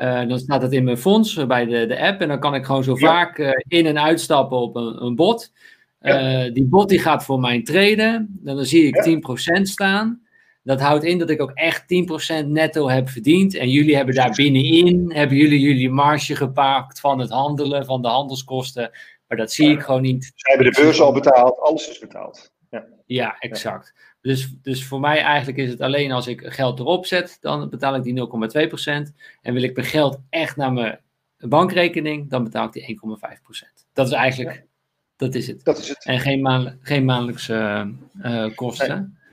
Uh, 0.00 0.28
dan 0.28 0.38
staat 0.38 0.62
het 0.62 0.72
in 0.72 0.84
mijn 0.84 0.98
fonds 0.98 1.46
bij 1.46 1.64
de, 1.64 1.86
de 1.86 2.00
app. 2.00 2.20
En 2.20 2.28
dan 2.28 2.40
kan 2.40 2.54
ik 2.54 2.64
gewoon 2.64 2.84
zo 2.84 2.94
vaak 2.94 3.38
uh, 3.38 3.50
in- 3.68 3.86
en 3.86 3.98
uitstappen 4.00 4.58
op 4.58 4.76
een, 4.76 5.02
een 5.02 5.14
bot. 5.14 5.52
Uh, 6.00 6.52
die 6.52 6.64
bot 6.64 6.88
die 6.88 6.98
gaat 6.98 7.24
voor 7.24 7.40
mijn 7.40 7.64
traden. 7.64 8.38
Dan, 8.40 8.56
dan 8.56 8.64
zie 8.64 8.86
ik 8.86 9.20
10% 9.58 9.62
staan. 9.62 10.25
Dat 10.66 10.80
houdt 10.80 11.04
in 11.04 11.18
dat 11.18 11.30
ik 11.30 11.40
ook 11.40 11.50
echt 11.54 11.82
10% 12.44 12.46
netto 12.46 12.88
heb 12.88 13.08
verdiend. 13.08 13.54
En 13.54 13.70
jullie 13.70 13.96
hebben 13.96 14.14
daar 14.14 14.30
binnenin, 14.30 15.12
hebben 15.12 15.36
jullie 15.36 15.60
jullie 15.60 15.90
marge 15.90 16.36
gepakt 16.36 17.00
van 17.00 17.18
het 17.18 17.30
handelen, 17.30 17.84
van 17.84 18.02
de 18.02 18.08
handelskosten. 18.08 18.90
Maar 19.26 19.38
dat 19.38 19.52
zie 19.52 19.70
ik 19.70 19.80
gewoon 19.80 20.02
niet. 20.02 20.24
Ze 20.34 20.48
hebben 20.48 20.72
de 20.72 20.80
beurs 20.80 21.00
al 21.00 21.12
betaald, 21.12 21.58
alles 21.58 21.88
is 21.90 21.98
betaald. 21.98 22.52
Ja, 22.70 22.86
ja 23.06 23.36
exact. 23.38 23.94
Dus, 24.20 24.54
dus 24.62 24.84
voor 24.84 25.00
mij 25.00 25.20
eigenlijk 25.20 25.58
is 25.58 25.70
het 25.70 25.80
alleen 25.80 26.12
als 26.12 26.26
ik 26.26 26.42
geld 26.44 26.78
erop 26.78 27.06
zet, 27.06 27.36
dan 27.40 27.70
betaal 27.70 27.94
ik 27.94 28.02
die 28.02 28.28
0,2%. 29.08 29.14
En 29.42 29.52
wil 29.52 29.62
ik 29.62 29.76
mijn 29.76 29.88
geld 29.88 30.20
echt 30.30 30.56
naar 30.56 30.72
mijn 30.72 31.00
bankrekening, 31.38 32.30
dan 32.30 32.44
betaal 32.44 32.66
ik 32.66 32.72
die 32.72 33.00
1,5%. 33.00 33.86
Dat 33.92 34.06
is 34.06 34.12
eigenlijk, 34.12 34.66
dat 35.16 35.34
is 35.34 35.46
het. 35.46 35.64
Dat 35.64 35.78
is 35.78 35.88
het. 35.88 36.04
En 36.04 36.20
geen, 36.20 36.40
maand, 36.40 36.76
geen 36.80 37.04
maandelijkse 37.04 37.90
uh, 38.22 38.54
kosten. 38.54 39.16
Uh, 39.18 39.24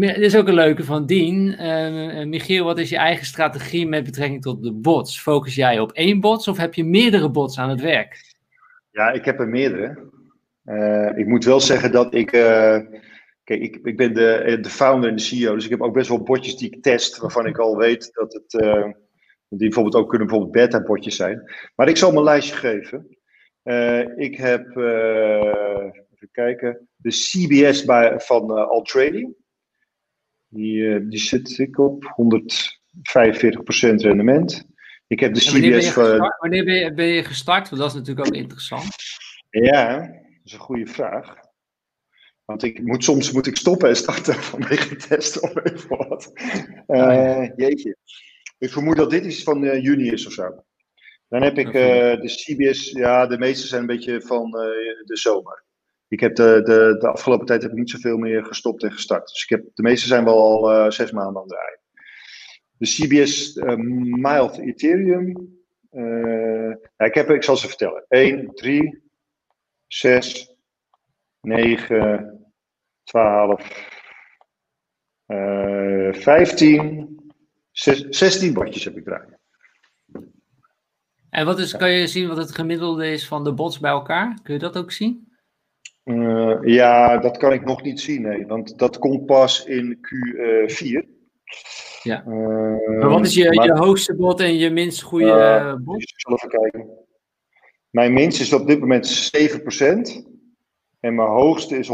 dit 0.00 0.16
is 0.16 0.36
ook 0.36 0.48
een 0.48 0.54
leuke 0.54 0.84
van 0.84 1.06
Dien. 1.06 1.46
Uh, 1.60 2.24
Michiel, 2.24 2.64
wat 2.64 2.78
is 2.78 2.88
je 2.88 2.96
eigen 2.96 3.26
strategie 3.26 3.88
met 3.88 4.04
betrekking 4.04 4.42
tot 4.42 4.62
de 4.62 4.72
bots? 4.72 5.20
Focus 5.20 5.54
jij 5.54 5.80
op 5.80 5.92
één 5.92 6.20
bots 6.20 6.48
of 6.48 6.56
heb 6.56 6.74
je 6.74 6.84
meerdere 6.84 7.30
bots 7.30 7.58
aan 7.58 7.70
het 7.70 7.80
werk? 7.80 8.34
Ja, 8.90 9.10
ik 9.10 9.24
heb 9.24 9.40
er 9.40 9.48
meerdere. 9.48 10.08
Ik 11.16 11.26
moet 11.26 11.44
wel 11.44 11.60
zeggen 11.60 11.92
dat 11.92 12.14
ik. 12.14 12.26
Kijk, 13.44 13.62
ik, 13.62 13.78
ik 13.82 13.96
ben 13.96 14.14
de, 14.14 14.58
de 14.60 14.70
founder 14.70 15.10
en 15.10 15.16
de 15.16 15.22
CEO, 15.22 15.54
dus 15.54 15.64
ik 15.64 15.70
heb 15.70 15.82
ook 15.82 15.94
best 15.94 16.08
wel 16.08 16.22
botjes 16.22 16.56
die 16.56 16.70
ik 16.70 16.82
test, 16.82 17.16
waarvan 17.16 17.46
ik 17.46 17.58
al 17.58 17.76
weet 17.76 18.10
dat 18.12 18.32
het. 18.32 18.62
Uh, 18.62 18.84
die 19.48 19.68
bijvoorbeeld 19.68 19.94
ook 19.94 20.08
kunnen 20.08 20.26
bijvoorbeeld 20.26 20.56
beta-botjes 20.56 21.16
zijn. 21.16 21.50
Maar 21.76 21.88
ik 21.88 21.96
zal 21.96 22.12
mijn 22.12 22.24
lijstje 22.24 22.56
geven. 22.56 23.16
ik 24.16 24.36
heb. 24.36 24.76
even 24.76 26.28
kijken. 26.32 26.88
De 27.02 27.10
CBS 27.10 27.84
bij, 27.84 28.20
van 28.20 28.50
All 28.50 28.82
Trading. 28.82 29.34
Die, 30.48 31.08
die 31.08 31.18
zit 31.18 31.58
ik 31.58 31.78
op 31.78 32.04
145% 32.04 32.04
rendement. 33.94 34.68
Ik 35.06 35.20
heb 35.20 35.34
de 35.34 35.40
CBS. 35.40 35.52
Wanneer 35.52 35.70
ben 35.70 35.82
je 35.82 35.92
gestart? 35.92 36.38
Wanneer 36.40 36.64
ben 36.64 36.74
je, 36.74 36.94
ben 36.94 37.06
je 37.06 37.24
gestart? 37.24 37.68
Want 37.68 37.82
dat 37.82 37.90
is 37.90 37.96
natuurlijk 37.96 38.26
ook 38.26 38.34
interessant. 38.34 38.94
Ja, 39.50 40.10
is 40.44 40.52
een 40.52 40.58
goede 40.58 40.86
vraag. 40.86 41.34
Want 42.44 42.62
ik 42.62 42.82
moet, 42.82 43.04
soms 43.04 43.32
moet 43.32 43.46
ik 43.46 43.56
stoppen 43.56 43.88
en 43.88 43.96
starten 43.96 44.34
vanwege 44.52 44.96
testen 44.96 45.42
of 45.42 45.64
even 45.64 45.96
wat. 45.96 46.32
Uh, 46.86 47.56
jeetje. 47.56 47.96
Ik 48.58 48.70
vermoed 48.70 48.96
dat 48.96 49.10
dit 49.10 49.24
iets 49.24 49.42
van 49.42 49.62
uh, 49.62 49.82
juni 49.82 50.10
is 50.10 50.26
of 50.26 50.32
zo. 50.32 50.64
Dan 51.28 51.42
heb 51.42 51.58
ik 51.58 51.66
uh, 51.66 51.72
de 52.20 52.34
CBS, 52.34 52.90
ja, 52.90 53.26
de 53.26 53.38
meeste 53.38 53.66
zijn 53.66 53.80
een 53.80 53.86
beetje 53.86 54.20
van 54.20 54.50
de 54.50 55.16
zomer. 55.16 55.64
Ik 56.10 56.20
heb 56.20 56.34
de, 56.34 56.60
de, 56.64 56.96
de 56.98 57.08
afgelopen 57.08 57.46
tijd 57.46 57.62
heb 57.62 57.70
ik 57.70 57.76
niet 57.76 57.90
zoveel 57.90 58.16
meer 58.16 58.44
gestopt 58.44 58.82
en 58.82 58.92
gestart. 58.92 59.28
Dus 59.28 59.42
ik 59.42 59.48
heb, 59.48 59.64
de 59.74 59.82
meeste 59.82 60.06
zijn 60.06 60.24
wel 60.24 60.42
al 60.42 60.92
zes 60.92 61.10
maanden 61.10 61.42
aan 61.42 61.48
het 61.48 61.50
draaien. 61.50 61.78
De 62.76 62.86
CBS 62.86 63.54
Mild 64.20 64.58
Ethereum, 64.58 65.58
Uh, 65.92 66.70
ik, 66.96 67.14
heb, 67.14 67.30
ik 67.30 67.42
zal 67.42 67.56
ze 67.56 67.68
vertellen. 67.68 68.04
1, 68.08 68.54
3, 68.54 69.02
6, 69.86 70.54
9, 71.40 72.52
12, 73.04 73.98
uh, 75.26 76.12
15, 76.12 77.32
6, 77.70 78.06
16 78.08 78.52
bordjes 78.52 78.84
heb 78.84 78.96
ik 78.96 79.04
draaien. 79.04 79.38
En 81.30 81.46
wat 81.46 81.58
is, 81.58 81.76
kan 81.76 81.90
je 81.90 82.06
zien 82.06 82.28
wat 82.28 82.36
het 82.36 82.54
gemiddelde 82.54 83.10
is 83.10 83.28
van 83.28 83.44
de 83.44 83.54
bots 83.54 83.78
bij 83.78 83.90
elkaar? 83.90 84.38
Kun 84.42 84.54
je 84.54 84.60
dat 84.60 84.76
ook 84.76 84.92
zien? 84.92 85.29
Uh, 86.10 86.58
ja, 86.62 87.18
dat 87.18 87.36
kan 87.36 87.52
ik 87.52 87.64
nog 87.64 87.82
niet 87.82 88.00
zien, 88.00 88.22
nee. 88.22 88.46
Want 88.46 88.78
dat 88.78 88.98
komt 88.98 89.26
pas 89.26 89.64
in 89.64 89.98
Q4. 89.98 91.18
Ja. 92.02 92.24
Uh, 92.26 92.98
maar 92.98 93.08
wat 93.08 93.26
is 93.26 93.34
je, 93.34 93.54
maar, 93.54 93.66
je 93.66 93.78
hoogste 93.78 94.16
bot 94.16 94.40
en 94.40 94.56
je 94.56 94.70
minst 94.70 95.02
goede 95.02 95.80
bot? 95.84 96.02
Ik 96.02 96.20
zal 96.20 96.34
even 96.34 96.48
kijken. 96.48 96.88
Mijn 97.90 98.12
minst 98.12 98.40
is 98.40 98.52
op 98.52 98.66
dit 98.66 98.80
moment 98.80 99.30
7%. 99.36 100.38
En 101.00 101.14
mijn 101.14 101.28
hoogste 101.28 101.78
is 101.78 101.88
145%. 101.88 101.92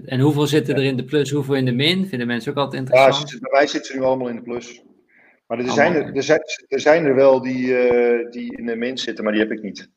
145%. 0.00 0.04
En 0.04 0.20
hoeveel 0.20 0.46
zitten 0.46 0.74
er 0.74 0.84
in 0.84 0.96
de 0.96 1.04
plus, 1.04 1.30
hoeveel 1.30 1.54
in 1.54 1.64
de 1.64 1.72
min? 1.72 2.06
Vinden 2.06 2.26
mensen 2.26 2.50
ook 2.50 2.58
altijd 2.58 2.80
interessant? 2.80 3.30
Ja, 3.30 3.38
bij 3.38 3.50
mij 3.50 3.66
zitten 3.66 3.92
ze 3.92 3.98
nu 3.98 4.04
allemaal 4.04 4.28
in 4.28 4.36
de 4.36 4.42
plus. 4.42 4.82
Maar 5.46 5.58
er, 5.58 5.70
zijn, 5.70 5.94
er, 5.94 6.14
er, 6.16 6.22
zijn, 6.22 6.40
er 6.68 6.80
zijn 6.80 7.04
er 7.04 7.14
wel 7.14 7.42
die, 7.42 7.66
uh, 7.66 8.30
die 8.30 8.56
in 8.56 8.66
de 8.66 8.76
min 8.76 8.98
zitten, 8.98 9.24
maar 9.24 9.32
die 9.32 9.42
heb 9.42 9.52
ik 9.52 9.62
niet. 9.62 9.90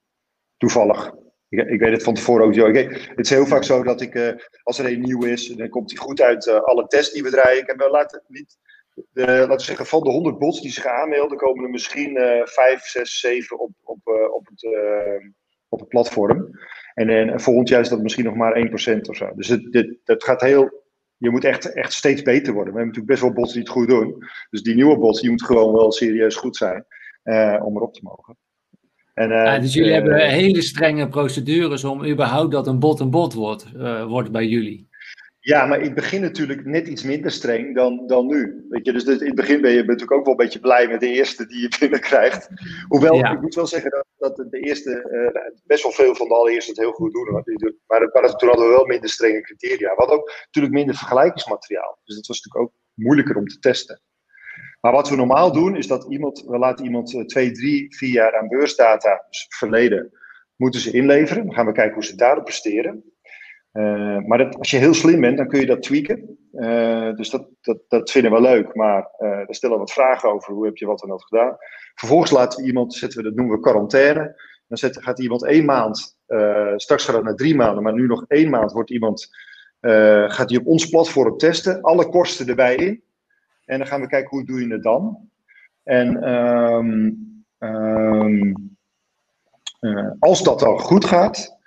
Toevallig. 0.58 1.14
Ik, 1.50 1.68
ik 1.68 1.80
weet 1.80 1.92
het 1.92 2.04
van 2.04 2.14
tevoren 2.14 2.46
ook. 2.46 2.76
Ik, 2.76 3.12
het 3.16 3.26
is 3.26 3.30
heel 3.30 3.46
vaak 3.46 3.64
zo 3.64 3.84
dat 3.84 4.02
ik, 4.02 4.16
uh, 4.16 4.32
als 4.64 4.80
er 4.80 4.86
een 4.86 5.02
nieuw 5.02 5.24
is, 5.24 5.48
dan 5.48 5.70
komt 5.70 5.92
hij 5.92 6.00
goed 6.00 6.22
uit 6.22 6.46
uh, 6.46 6.62
alle 6.62 6.88
tests 6.88 7.14
die 7.14 7.24
we 7.24 7.30
draaien. 7.30 7.62
Ik 7.62 7.68
heb 7.68 7.78
wel 7.78 7.92
laten, 7.92 8.24
niet, 8.28 8.58
de, 8.94 9.26
laten 9.26 9.66
zeggen, 9.66 9.86
van 9.86 10.04
de 10.04 10.10
100 10.10 10.38
bots 10.38 10.62
die 10.62 10.72
zich 10.72 10.86
aanmelden, 10.86 11.38
komen 11.38 11.64
er 11.64 11.70
misschien 11.70 12.18
uh, 12.18 12.46
5, 12.46 12.82
6, 12.82 13.20
7 13.20 13.60
op, 13.60 13.72
op, 13.84 14.00
op, 14.34 14.48
het, 14.48 14.68
op 15.70 15.80
het 15.80 15.90
platform. 15.90 16.50
En, 16.94 17.10
en 17.10 17.40
volgend 17.40 17.70
jaar 17.70 17.82
is 17.82 17.90
dat 17.90 18.02
misschien 18.02 18.26
nog 18.26 18.36
maar 18.36 18.68
1% 18.98 19.02
of 19.02 19.16
zo. 19.16 19.32
Dus 19.36 19.48
het, 19.48 19.72
dit, 19.72 19.98
het 20.04 20.24
gaat 20.24 20.42
heel 20.42 20.88
je 21.18 21.30
moet 21.30 21.44
echt, 21.44 21.74
echt 21.74 21.94
steeds 21.94 22.22
beter 22.22 22.54
worden. 22.54 22.74
We 22.74 22.80
hebben 22.80 22.96
natuurlijk 22.96 23.08
best 23.08 23.22
wel 23.22 23.34
bots 23.34 23.54
die 23.54 23.62
het 23.62 23.72
goed 23.72 23.88
doen. 23.88 24.24
Dus 24.50 24.62
die 24.62 24.76
nieuwe 24.76 24.98
bots, 24.98 25.20
die 25.20 25.30
moeten 25.30 25.48
gewoon 25.48 25.74
wel 25.74 25.92
serieus 25.92 26.36
goed 26.36 26.58
zijn 26.58 26.86
om 27.64 27.76
erop 27.76 27.94
te 27.94 28.04
mogen. 28.04 28.38
En, 29.20 29.30
ja, 29.30 29.60
dus 29.60 29.74
jullie 29.74 29.94
hebben 29.94 30.30
hele 30.30 30.62
strenge 30.62 31.08
procedures 31.08 31.84
om 31.84 32.06
überhaupt 32.06 32.52
dat 32.52 32.68
een 32.68 32.80
bot 32.80 33.00
een 33.00 33.10
bot 33.10 33.34
wordt, 33.34 33.66
wordt 34.08 34.32
bij 34.32 34.46
jullie. 34.46 34.90
Ja, 35.40 35.66
maar 35.66 35.82
ik 35.82 35.96
begin 35.96 36.22
natuurlijk 36.22 36.66
net 36.66 36.88
iets 36.88 37.04
minder 37.04 37.32
streng 37.32 37.76
dan, 37.76 38.08
dan 38.08 38.26
nu. 38.26 38.66
Weet 38.70 38.86
je, 38.86 38.92
dus 38.92 39.04
in 39.04 39.26
het 39.26 39.36
begin 39.36 39.62
ben 39.62 39.72
je 39.72 39.78
natuurlijk 39.78 40.12
ook 40.12 40.24
wel 40.24 40.34
een 40.34 40.46
beetje 40.46 40.60
blij 40.60 40.88
met 40.88 41.00
de 41.00 41.08
eerste 41.08 41.46
die 41.46 41.62
je 41.62 41.76
binnenkrijgt. 41.80 42.50
Hoewel, 42.88 43.16
ja. 43.16 43.32
ik 43.32 43.42
moet 43.42 43.56
wel 43.56 43.68
zeggen 43.68 43.92
dat, 43.92 44.36
dat 44.36 44.52
de 44.52 44.60
eerste, 44.60 45.10
uh, 45.12 45.54
best 45.64 45.84
wel 45.84 45.92
veel 45.92 46.16
van 46.16 46.28
de 46.28 46.34
allereerste 46.34 46.72
het 46.72 46.80
heel 46.80 46.92
goed 46.92 47.14
doen. 47.14 47.44
Maar, 47.88 48.10
maar 48.14 48.36
toen 48.36 48.50
hadden 48.50 48.68
we 48.68 48.74
wel 48.74 48.86
minder 48.86 49.10
strenge 49.10 49.42
criteria. 49.42 49.90
We 49.90 49.96
hadden 49.96 50.18
ook 50.18 50.32
natuurlijk 50.46 50.74
minder 50.74 50.96
vergelijkingsmateriaal. 50.96 52.00
Dus 52.04 52.16
dat 52.16 52.28
was 52.28 52.42
natuurlijk 52.42 52.72
ook 52.72 52.80
moeilijker 52.94 53.36
om 53.36 53.48
te 53.48 53.60
testen. 53.60 54.02
Maar 54.82 54.92
wat 54.92 55.10
we 55.10 55.16
normaal 55.16 55.52
doen, 55.52 55.76
is 55.76 55.88
dat 55.88 56.06
iemand, 56.10 56.44
we 56.48 56.58
laten 56.58 56.86
iemand 56.86 57.24
twee, 57.30 57.52
drie, 57.52 57.96
vier 57.96 58.10
jaar 58.10 58.38
aan 58.38 58.48
beursdata, 58.48 59.26
dus 59.30 59.46
verleden, 59.50 60.12
moeten 60.56 60.80
ze 60.80 60.92
inleveren. 60.92 61.46
Dan 61.46 61.54
gaan 61.54 61.66
we 61.66 61.72
kijken 61.72 61.94
hoe 61.94 62.04
ze 62.04 62.16
daarop 62.16 62.44
presteren. 62.44 63.04
Uh, 63.74 64.18
maar 64.18 64.38
dat, 64.38 64.58
als 64.58 64.72
je 64.72 64.78
heel 64.78 64.94
slim 64.94 65.22
bent, 65.22 65.38
dan 65.38 65.48
kun 65.48 65.60
je 65.60 65.66
dat 65.66 65.82
tweaken. 65.82 66.38
Uh, 66.54 67.16
dus 67.16 67.30
dat, 67.30 67.48
dat, 67.62 67.78
dat 67.88 68.12
vinden 68.12 68.32
we 68.32 68.42
leuk. 68.42 68.76
Maar 68.76 69.12
uh, 69.20 69.30
daar 69.30 69.56
stellen 69.56 69.78
wat 69.78 69.92
vragen 69.92 70.32
over. 70.32 70.54
Hoe 70.54 70.66
heb 70.66 70.78
je 70.78 70.86
wat 70.86 71.04
en 71.04 71.10
wat 71.10 71.24
gedaan? 71.24 71.58
Vervolgens 71.96 72.32
laten 72.32 72.62
we 72.62 72.68
iemand, 72.68 72.94
zetten 72.94 73.18
we, 73.18 73.26
dat 73.26 73.36
noemen 73.36 73.56
we 73.56 73.62
quarantaine. 73.62 74.42
Dan 74.68 74.78
zet, 74.78 75.04
gaat 75.04 75.20
iemand 75.20 75.46
één 75.46 75.66
maand, 75.66 76.18
straks 76.76 77.06
gaat 77.06 77.16
het 77.16 77.24
naar 77.24 77.36
drie 77.36 77.56
maanden, 77.56 77.84
maar 77.84 77.94
nu 77.94 78.08
nog 78.08 78.26
één 78.28 78.50
maand 78.50 78.72
wordt 78.72 78.90
iemand, 78.90 79.28
gaat 80.28 80.50
hij 80.50 80.60
op 80.60 80.66
ons 80.66 80.90
platform 80.90 81.38
testen. 81.38 81.82
Alle 81.82 82.10
kosten 82.10 82.48
erbij 82.48 82.76
in. 82.76 83.04
En 83.70 83.78
dan 83.78 83.88
gaan 83.88 84.02
we 84.02 84.08
kijken 84.08 84.30
hoe 84.30 84.46
doe 84.46 84.62
je 84.62 84.74
het 84.74 84.84
dan. 84.84 85.30
En 85.84 86.34
um, 86.34 87.44
um, 87.60 88.78
als 90.20 90.44
dat 90.44 90.60
dan 90.60 90.80
goed 90.80 91.06
gaat, 91.06 91.58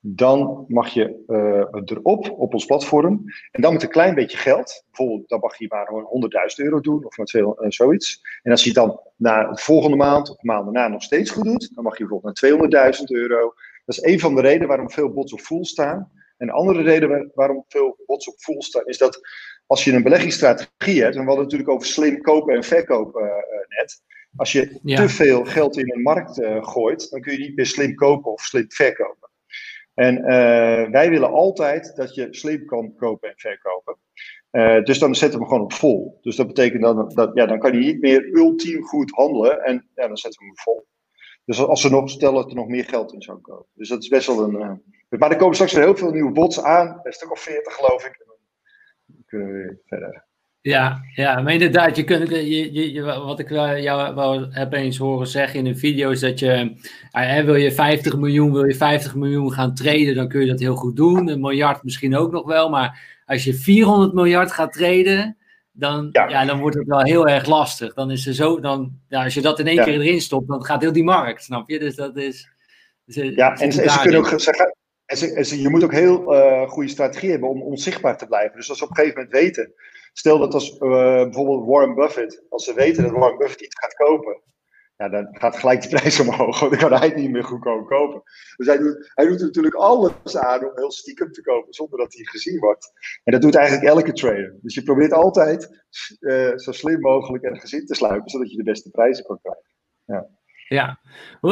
dan 0.00 0.64
mag 0.68 0.88
je 0.88 1.24
uh, 1.26 1.82
erop 1.84 2.30
op 2.30 2.54
ons 2.54 2.64
platform. 2.64 3.24
En 3.50 3.62
dan 3.62 3.72
met 3.72 3.82
een 3.82 3.88
klein 3.88 4.14
beetje 4.14 4.36
geld. 4.36 4.84
Bijvoorbeeld, 4.90 5.28
dan 5.28 5.40
mag 5.40 5.58
je 5.58 5.66
maar 5.68 5.88
100.000 5.88 6.64
euro 6.64 6.80
doen 6.80 7.04
of 7.04 7.14
veel, 7.14 7.64
uh, 7.64 7.70
zoiets. 7.70 8.20
En 8.42 8.50
als 8.50 8.62
je 8.62 8.68
het 8.68 8.78
dan 8.78 9.00
na 9.16 9.50
de 9.50 9.60
volgende 9.60 9.96
maand 9.96 10.30
of 10.30 10.36
de 10.36 10.46
maand 10.46 10.64
daarna 10.64 10.88
nog 10.88 11.02
steeds 11.02 11.30
goed 11.30 11.44
doet, 11.44 11.74
dan 11.74 11.84
mag 11.84 11.98
je 11.98 12.04
bijvoorbeeld 12.04 12.70
naar 12.70 12.92
200.000 12.98 13.04
euro. 13.04 13.54
Dat 13.84 13.96
is 13.96 14.02
een 14.02 14.20
van 14.20 14.34
de 14.34 14.40
redenen 14.40 14.68
waarom 14.68 14.90
veel 14.90 15.12
bots 15.12 15.32
op 15.32 15.40
full 15.40 15.64
staan. 15.64 16.10
En 16.36 16.48
een 16.48 16.54
andere 16.54 16.82
reden 16.82 17.30
waarom 17.34 17.64
veel 17.68 17.98
bots 18.06 18.28
op 18.28 18.34
full 18.38 18.60
staan, 18.60 18.86
is 18.86 18.98
dat 18.98 19.20
als 19.66 19.84
je 19.84 19.92
een 19.92 20.02
beleggingsstrategie 20.02 21.02
hebt, 21.02 21.14
en 21.14 21.20
we 21.20 21.26
hadden 21.26 21.44
natuurlijk 21.44 21.70
over 21.70 21.86
slim 21.86 22.20
kopen 22.20 22.54
en 22.54 22.64
verkopen 22.64 23.22
uh, 23.22 23.78
net. 23.78 24.02
Als 24.36 24.52
je 24.52 24.78
ja. 24.82 24.96
te 24.96 25.08
veel 25.08 25.44
geld 25.44 25.76
in 25.76 25.92
een 25.92 26.02
markt 26.02 26.40
gooit, 26.60 27.10
dan 27.10 27.20
kun 27.20 27.32
je 27.32 27.38
niet 27.38 27.56
meer 27.56 27.66
slim 27.66 27.94
kopen 27.94 28.32
of 28.32 28.42
slim 28.42 28.64
verkopen. 28.68 29.22
En 29.94 30.18
uh, 30.18 30.90
wij 30.90 31.10
willen 31.10 31.30
altijd 31.30 31.96
dat 31.96 32.14
je 32.14 32.28
slim 32.30 32.64
kan 32.66 32.94
kopen 32.94 33.28
en 33.28 33.34
verkopen. 33.36 33.96
Uh, 34.50 34.82
dus 34.82 34.98
dan 34.98 35.14
zetten 35.14 35.38
we 35.38 35.44
hem 35.44 35.54
gewoon 35.54 35.64
op 35.64 35.72
vol. 35.72 36.18
Dus 36.22 36.36
dat 36.36 36.46
betekent 36.46 36.82
dan, 36.82 37.12
dat 37.14 37.30
ja, 37.34 37.46
dan 37.46 37.58
kan 37.58 37.70
hij 37.70 37.80
niet 37.80 38.00
meer 38.00 38.36
ultiem 38.36 38.82
goed 38.82 39.10
handelen. 39.10 39.64
En 39.64 39.88
ja, 39.94 40.06
dan 40.06 40.16
zetten 40.16 40.40
we 40.40 40.46
hem 40.46 40.56
vol. 40.56 40.86
Dus 41.44 41.58
als 41.58 41.80
ze 41.80 41.90
nog 41.90 42.10
stellen 42.10 42.34
dat 42.34 42.50
er 42.50 42.56
nog 42.56 42.68
meer 42.68 42.84
geld 42.84 43.12
in 43.12 43.22
zou 43.22 43.38
komen. 43.38 43.66
Dus 43.74 43.88
dat 43.88 44.02
is 44.02 44.08
best 44.08 44.26
wel 44.26 44.42
een. 44.42 44.54
Uh, 44.54 45.18
maar 45.18 45.30
er 45.30 45.36
komen 45.36 45.54
straks 45.54 45.72
weer 45.72 45.84
heel 45.84 45.96
veel 45.96 46.10
nieuwe 46.10 46.32
bots 46.32 46.62
aan. 46.62 47.00
Een 47.02 47.12
stuk 47.12 47.30
of 47.30 47.40
40 47.40 47.74
geloof 47.74 48.06
ik. 48.06 48.26
En 49.32 49.38
dan 49.38 49.48
kunnen 49.48 49.48
we 49.48 49.68
weer 49.68 49.78
verder. 49.86 50.24
Ja, 50.60 51.00
ja, 51.14 51.40
maar 51.40 51.52
inderdaad, 51.52 51.96
je 51.96 52.04
kunt, 52.04 52.28
je, 52.28 52.72
je, 52.72 52.92
je, 52.92 53.02
wat 53.02 53.38
ik 53.38 53.48
jou 53.48 54.14
wel 54.14 54.46
heb 54.50 54.72
eens 54.72 54.98
horen 54.98 55.26
zeggen 55.26 55.58
in 55.58 55.66
een 55.66 55.78
video 55.78 56.10
is 56.10 56.20
dat 56.20 56.38
je, 56.38 56.76
uh, 57.16 57.44
wil 57.44 57.54
je 57.54 57.72
50 57.72 58.16
miljoen, 58.16 58.52
wil 58.52 58.64
je 58.64 58.74
50 58.74 59.14
miljoen 59.14 59.52
gaan 59.52 59.74
traden, 59.74 60.14
dan 60.14 60.28
kun 60.28 60.40
je 60.40 60.46
dat 60.46 60.60
heel 60.60 60.74
goed 60.74 60.96
doen. 60.96 61.28
Een 61.28 61.40
miljard 61.40 61.82
misschien 61.82 62.16
ook 62.16 62.32
nog 62.32 62.46
wel, 62.46 62.70
maar 62.70 63.20
als 63.26 63.44
je 63.44 63.54
400 63.54 64.12
miljard 64.12 64.52
gaat 64.52 64.72
traden, 64.72 65.36
dan, 65.72 66.08
ja. 66.12 66.28
ja 66.28 66.44
dan 66.44 66.60
wordt 66.60 66.76
het 66.76 66.86
wel 66.86 67.02
heel 67.02 67.28
erg 67.28 67.46
lastig. 67.46 67.94
Dan 67.94 68.10
is 68.10 68.26
er 68.26 68.34
zo, 68.34 68.60
dan, 68.60 68.98
ja, 69.08 69.24
als 69.24 69.34
je 69.34 69.40
dat 69.40 69.58
in 69.58 69.66
één 69.66 69.76
ja. 69.76 69.84
keer 69.84 70.00
erin 70.00 70.20
stopt, 70.20 70.48
dan 70.48 70.64
gaat 70.64 70.80
heel 70.80 70.92
die 70.92 71.04
markt, 71.04 71.42
snap 71.42 71.70
je? 71.70 71.78
Dus 71.78 71.94
dat 71.94 72.16
is. 72.16 72.50
Dus, 73.04 73.14
ja, 73.34 73.54
en, 73.54 73.72
ze, 73.72 73.88
ze 73.88 73.98
kunnen 74.02 74.20
ook 74.20 74.40
zeggen, 74.40 74.64
en 74.64 74.70
ze, 74.70 74.81
en 75.20 75.60
je 75.60 75.68
moet 75.68 75.84
ook 75.84 75.92
heel 75.92 76.34
uh, 76.34 76.68
goede 76.68 76.88
strategie 76.88 77.30
hebben 77.30 77.48
om 77.48 77.62
onzichtbaar 77.62 78.18
te 78.18 78.26
blijven. 78.26 78.56
Dus 78.56 78.68
als 78.68 78.78
ze 78.78 78.84
op 78.84 78.90
een 78.90 78.96
gegeven 78.96 79.22
moment 79.22 79.40
weten 79.40 79.74
Stel 80.12 80.38
dat 80.38 80.54
als 80.54 80.72
uh, 80.72 80.78
bijvoorbeeld 81.22 81.66
Warren 81.66 81.94
Buffett, 81.94 82.42
als 82.48 82.64
ze 82.64 82.74
weten 82.74 83.02
dat 83.02 83.12
Warren 83.12 83.38
Buffett 83.38 83.60
iets 83.60 83.78
gaat 83.78 83.94
kopen, 83.94 84.40
ja, 84.96 85.08
dan 85.08 85.28
gaat 85.30 85.56
gelijk 85.56 85.82
de 85.82 85.88
prijs 85.88 86.20
omhoog, 86.20 86.58
dan 86.70 86.78
kan 86.78 86.92
hij 86.92 87.06
het 87.06 87.16
niet 87.16 87.30
meer 87.30 87.44
goedkoop 87.44 87.86
kopen. 87.86 88.22
Dus 88.56 88.66
hij 88.66 88.78
doet, 88.78 89.12
hij 89.14 89.26
doet 89.26 89.40
er 89.40 89.46
natuurlijk 89.46 89.74
alles 89.74 90.36
aan 90.36 90.64
om 90.64 90.72
heel 90.74 90.92
stiekem 90.92 91.32
te 91.32 91.42
kopen, 91.42 91.72
zonder 91.72 91.98
dat 91.98 92.14
hij 92.14 92.24
gezien 92.24 92.58
wordt. 92.58 92.92
En 93.24 93.32
dat 93.32 93.42
doet 93.42 93.54
eigenlijk 93.54 93.86
elke 93.86 94.12
trader. 94.12 94.58
Dus 94.62 94.74
je 94.74 94.82
probeert 94.82 95.12
altijd 95.12 95.84
uh, 96.20 96.56
zo 96.56 96.72
slim 96.72 97.00
mogelijk 97.00 97.44
ergens 97.44 97.72
in 97.72 97.86
te 97.86 97.94
sluipen, 97.94 98.30
zodat 98.30 98.50
je 98.50 98.56
de 98.56 98.62
beste 98.62 98.90
prijzen 98.90 99.24
kan 99.24 99.38
krijgen. 99.42 99.70
Ja. 100.04 100.28
Ja, 100.72 100.98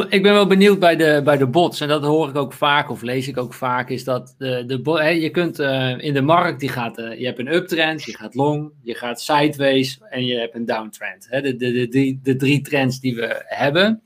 ik 0.09 0.23
ben 0.23 0.33
wel 0.33 0.47
benieuwd 0.47 0.79
bij 0.79 0.95
de, 0.95 1.21
bij 1.23 1.37
de 1.37 1.47
bots. 1.47 1.81
En 1.81 1.87
dat 1.87 2.03
hoor 2.03 2.29
ik 2.29 2.35
ook 2.35 2.53
vaak, 2.53 2.89
of 2.89 3.01
lees 3.01 3.27
ik 3.27 3.37
ook 3.37 3.53
vaak, 3.53 3.89
is 3.89 4.03
dat 4.03 4.35
de, 4.37 4.63
de 4.65 4.99
hè, 5.01 5.09
je 5.09 5.29
kunt 5.29 5.59
uh, 5.59 5.97
in 5.97 6.13
de 6.13 6.21
markt, 6.21 6.59
die 6.59 6.69
gaat, 6.69 6.99
uh, 6.99 7.19
je 7.19 7.25
hebt 7.25 7.39
een 7.39 7.53
uptrend, 7.53 8.03
je 8.03 8.17
gaat 8.17 8.35
long, 8.35 8.71
je 8.81 8.95
gaat 8.95 9.21
sideways 9.21 10.01
en 10.09 10.25
je 10.25 10.39
hebt 10.39 10.55
een 10.55 10.65
downtrend. 10.65 11.27
Hè, 11.29 11.41
de, 11.41 11.55
de, 11.55 11.87
de, 11.87 12.19
de, 12.23 12.35
drie 12.35 12.61
trends 12.61 12.99
die 12.99 13.15
we 13.15 13.43
hebben. 13.45 14.01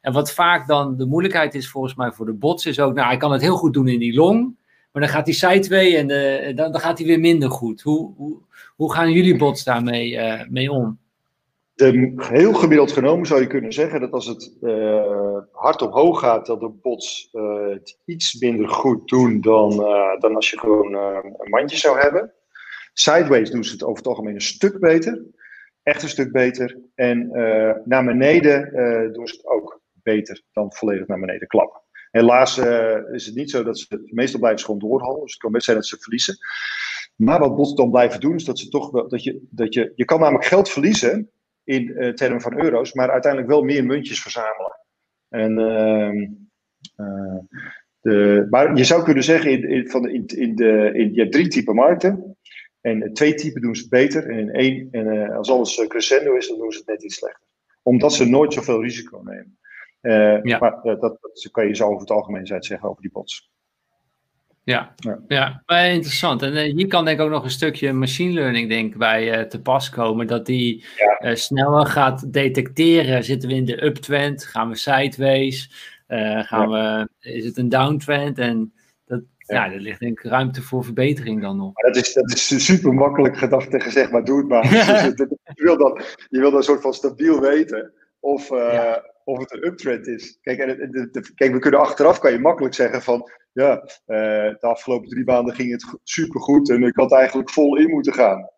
En 0.00 0.12
wat 0.12 0.32
vaak 0.32 0.66
dan 0.66 0.96
de 0.96 1.06
moeilijkheid 1.06 1.54
is 1.54 1.68
volgens 1.68 1.94
mij 1.94 2.12
voor 2.12 2.26
de 2.26 2.34
bots, 2.34 2.66
is 2.66 2.80
ook, 2.80 2.94
nou, 2.94 3.06
hij 3.06 3.16
kan 3.16 3.32
het 3.32 3.42
heel 3.42 3.56
goed 3.56 3.74
doen 3.74 3.88
in 3.88 3.98
die 3.98 4.14
long, 4.14 4.56
maar 4.92 5.02
dan 5.02 5.10
gaat 5.10 5.24
die 5.24 5.34
sideways 5.34 5.94
en 5.94 6.06
de, 6.06 6.52
dan, 6.54 6.72
dan 6.72 6.80
gaat 6.80 6.98
hij 6.98 7.06
weer 7.06 7.20
minder 7.20 7.50
goed. 7.50 7.82
Hoe, 7.82 8.14
hoe, 8.16 8.38
hoe 8.76 8.92
gaan 8.92 9.12
jullie 9.12 9.36
bots 9.36 9.64
daarmee 9.64 10.18
mee 10.48 10.72
om? 10.72 10.98
De, 11.76 12.12
heel 12.16 12.52
gemiddeld 12.52 12.92
genomen 12.92 13.26
zou 13.26 13.40
je 13.40 13.46
kunnen 13.46 13.72
zeggen 13.72 14.00
dat 14.00 14.12
als 14.12 14.26
het 14.26 14.56
uh, 14.60 15.38
hard 15.52 15.82
omhoog 15.82 16.20
gaat, 16.20 16.46
dat 16.46 16.60
de 16.60 16.68
bots 16.68 17.28
uh, 17.32 17.68
het 17.68 17.98
iets 18.04 18.38
minder 18.38 18.68
goed 18.68 19.08
doen 19.08 19.40
dan, 19.40 19.72
uh, 19.72 20.18
dan 20.18 20.34
als 20.34 20.50
je 20.50 20.58
gewoon 20.58 20.94
een 20.94 21.50
mandje 21.50 21.76
zou 21.76 21.98
hebben. 21.98 22.32
Sideways 22.92 23.50
doen 23.50 23.64
ze 23.64 23.72
het 23.72 23.82
over 23.82 23.96
het 23.96 24.06
algemeen 24.06 24.34
een 24.34 24.40
stuk 24.40 24.80
beter. 24.80 25.24
Echt 25.82 26.02
een 26.02 26.08
stuk 26.08 26.32
beter. 26.32 26.78
En 26.94 27.28
naar 27.84 28.04
beneden 28.04 28.70
doen 29.12 29.26
ze 29.26 29.36
het 29.36 29.46
ook 29.46 29.80
beter 29.92 30.42
dan 30.52 30.72
volledig 30.72 31.06
naar 31.06 31.20
beneden 31.20 31.48
klappen. 31.48 31.80
Helaas 32.10 32.58
is 33.12 33.26
het 33.26 33.34
niet 33.34 33.50
zo 33.50 33.62
dat 33.62 33.78
ze 33.78 34.00
meestal 34.04 34.38
blijven 34.38 34.60
ze 34.60 34.66
gewoon 34.66 34.80
doorhalen. 34.80 35.20
Dus 35.20 35.32
het 35.32 35.40
kan 35.40 35.52
best 35.52 35.64
zijn 35.64 35.76
dat 35.76 35.86
ze 35.86 35.96
verliezen. 36.00 36.36
Maar 37.16 37.38
wat 37.38 37.56
bots 37.56 37.74
dan 37.74 37.90
blijven 37.90 38.20
doen, 38.20 38.34
is 38.34 38.44
dat 38.44 38.58
ze 38.58 38.68
toch. 38.68 38.90
Dat 39.08 39.22
je, 39.22 39.46
dat 39.50 39.74
je, 39.74 39.92
je 39.94 40.04
kan 40.04 40.20
namelijk 40.20 40.44
geld 40.44 40.68
verliezen 40.68 41.30
in 41.66 42.14
termen 42.14 42.40
van 42.40 42.60
euro's, 42.60 42.92
maar 42.92 43.10
uiteindelijk 43.10 43.52
wel 43.52 43.62
meer 43.62 43.84
muntjes 43.84 44.22
verzamelen. 44.22 44.80
En, 45.28 45.58
ehm, 45.58 46.28
de, 48.00 48.46
maar 48.50 48.76
je 48.76 48.84
zou 48.84 49.04
kunnen 49.04 49.24
zeggen, 49.24 49.50
in, 49.50 49.68
in, 49.68 49.88
van 49.88 50.08
in, 50.08 50.26
in 50.26 50.54
de, 50.54 50.90
in, 50.94 51.14
je 51.14 51.20
hebt 51.20 51.32
drie 51.32 51.48
typen 51.48 51.74
markten. 51.74 52.36
En 52.80 53.12
twee 53.12 53.34
typen 53.34 53.60
doen 53.60 53.74
ze 53.74 53.80
het 53.80 53.90
beter. 53.90 54.30
En 54.30 54.38
in 54.38 54.50
één, 54.50 54.88
en 54.90 55.30
als 55.32 55.50
alles 55.50 55.86
crescendo 55.88 56.34
is, 56.34 56.48
dan 56.48 56.58
doen 56.58 56.72
ze 56.72 56.78
het 56.78 56.86
net 56.86 57.02
iets 57.02 57.16
slechter. 57.16 57.46
Omdat 57.82 58.12
ze 58.12 58.28
nooit 58.28 58.52
zoveel 58.52 58.82
risico 58.82 59.22
nemen. 59.24 59.58
ja. 60.42 60.58
Maar 60.58 60.82
dat, 60.82 61.00
dat 61.00 61.48
kan 61.50 61.66
je 61.66 61.76
zo 61.76 61.86
over 61.86 62.00
het 62.00 62.10
algemeen 62.10 62.46
zeggen 62.46 62.88
over 62.88 63.02
die 63.02 63.10
bots. 63.10 63.50
Ja, 64.66 64.94
ja. 64.96 65.62
ja 65.66 65.78
interessant. 65.80 66.42
En 66.42 66.52
uh, 66.52 66.74
hier 66.74 66.86
kan 66.86 67.04
denk 67.04 67.18
ik 67.18 67.24
ook 67.24 67.30
nog 67.30 67.44
een 67.44 67.50
stukje 67.50 67.92
machine 67.92 68.32
learning 68.32 68.68
denk 68.68 68.96
bij 68.96 69.38
uh, 69.38 69.44
te 69.44 69.60
pas 69.60 69.90
komen. 69.90 70.26
Dat 70.26 70.46
die 70.46 70.84
uh, 71.20 71.34
sneller 71.34 71.86
gaat 71.86 72.32
detecteren. 72.32 73.24
Zitten 73.24 73.48
we 73.48 73.54
in 73.54 73.64
de 73.64 73.84
uptrend? 73.84 74.44
Gaan 74.44 74.68
we 74.68 74.76
sideways? 74.76 75.70
gaan 76.42 76.70
we, 76.70 77.08
is 77.20 77.44
het 77.44 77.56
een 77.56 77.68
downtrend? 77.68 78.38
En 78.38 78.72
dat, 79.04 79.22
ja. 79.38 79.72
er 79.72 79.80
ligt 79.80 80.00
denk 80.00 80.20
ik 80.20 80.30
ruimte 80.30 80.62
voor 80.62 80.84
verbetering 80.84 81.40
dan 81.42 81.56
nog. 81.56 81.72
Maar 81.74 81.92
dat, 81.92 82.02
is, 82.04 82.12
dat 82.12 82.32
is 82.32 82.64
super 82.64 82.94
makkelijk 82.94 83.36
gedacht 83.36 83.72
en 83.72 83.80
gezegd, 83.80 84.10
maar 84.10 84.24
doe 84.24 84.38
het 84.38 84.48
maar. 84.48 84.64
je, 84.74 85.52
wil 85.54 85.78
dan, 85.78 86.00
je 86.28 86.38
wil 86.38 86.50
dan 86.50 86.58
een 86.58 86.64
soort 86.64 86.82
van 86.82 86.94
stabiel 86.94 87.40
weten 87.40 87.92
of, 88.20 88.50
of 89.26 89.38
het 89.38 89.52
een 89.52 89.66
uptrend 89.66 90.06
is. 90.06 90.38
Kijk, 90.40 90.58
en, 90.58 91.10
kijk, 91.34 91.52
we 91.52 91.58
kunnen 91.58 91.80
achteraf 91.80 92.18
kan 92.18 92.32
je 92.32 92.38
makkelijk 92.38 92.74
zeggen 92.74 93.02
van 93.02 93.30
ja, 93.52 93.82
uh, 93.82 93.88
de 94.58 94.58
afgelopen 94.60 95.08
drie 95.08 95.24
maanden 95.24 95.54
ging 95.54 95.70
het 95.70 95.98
supergoed 96.02 96.70
en 96.70 96.82
ik 96.82 96.96
had 96.96 97.12
eigenlijk 97.12 97.50
vol 97.50 97.76
in 97.76 97.90
moeten 97.90 98.12
gaan. 98.12 98.50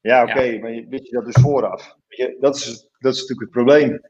Ja, 0.00 0.22
oké, 0.22 0.58
maar 0.58 0.70
weet 0.70 1.06
je 1.06 1.14
dat 1.14 1.24
dus 1.24 1.42
vooraf? 1.42 1.96
Je, 2.08 2.36
dat, 2.40 2.56
is, 2.56 2.88
dat 2.98 3.14
is 3.14 3.20
natuurlijk 3.20 3.40
het 3.40 3.50
probleem. 3.50 4.00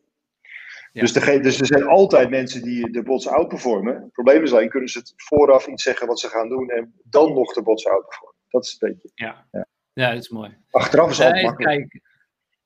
Dus, 0.93 1.12
de, 1.12 1.41
dus 1.41 1.61
er 1.61 1.66
zijn 1.66 1.87
altijd 1.87 2.31
mensen 2.31 2.62
die 2.62 2.91
de 2.91 3.03
bots 3.03 3.29
outperformen. 3.29 3.95
Het 3.95 4.12
probleem 4.12 4.43
is 4.43 4.53
alleen, 4.53 4.69
kunnen 4.69 4.89
ze 4.89 4.99
het 4.99 5.12
vooraf 5.16 5.66
iets 5.66 5.83
zeggen 5.83 6.07
wat 6.07 6.21
ze 6.21 6.29
gaan 6.29 6.49
doen 6.49 6.71
en 6.71 6.95
dan 7.05 7.33
nog 7.33 7.53
de 7.53 7.62
bots 7.62 7.87
outperformen. 7.87 8.39
Dat 8.49 8.65
is 8.65 8.71
het 8.71 8.81
beetje. 8.81 9.11
Ja, 9.15 9.47
ja. 9.53 9.66
ja 9.93 10.12
dat 10.12 10.23
is 10.23 10.29
mooi. 10.29 10.57
Achteraf 10.71 11.11
is 11.11 11.19
het 11.19 11.27
altijd 11.27 11.45
makkelijk. 11.45 11.89
Kijk, 11.89 12.03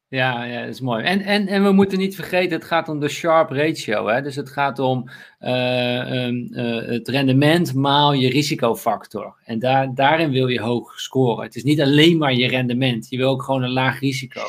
ja, 0.08 0.44
ja, 0.44 0.60
dat 0.60 0.68
is 0.68 0.80
mooi. 0.80 1.04
En, 1.04 1.20
en, 1.20 1.46
en 1.46 1.62
we 1.62 1.72
moeten 1.72 1.98
niet 1.98 2.14
vergeten, 2.14 2.58
het 2.58 2.66
gaat 2.66 2.88
om 2.88 3.00
de 3.00 3.08
Sharp 3.08 3.50
ratio. 3.50 4.06
Hè? 4.06 4.22
Dus 4.22 4.36
het 4.36 4.50
gaat 4.50 4.78
om 4.78 5.08
uh, 5.40 6.86
het 6.86 7.08
rendement 7.08 7.74
maal 7.74 8.12
je 8.12 8.28
risicofactor. 8.28 9.34
En 9.44 9.58
daar, 9.58 9.94
daarin 9.94 10.30
wil 10.30 10.48
je 10.48 10.60
hoog 10.60 11.00
scoren. 11.00 11.44
Het 11.44 11.56
is 11.56 11.62
niet 11.62 11.80
alleen 11.80 12.18
maar 12.18 12.34
je 12.34 12.48
rendement. 12.48 13.10
Je 13.10 13.16
wil 13.16 13.30
ook 13.30 13.42
gewoon 13.42 13.62
een 13.62 13.72
laag 13.72 14.00
risico. 14.00 14.40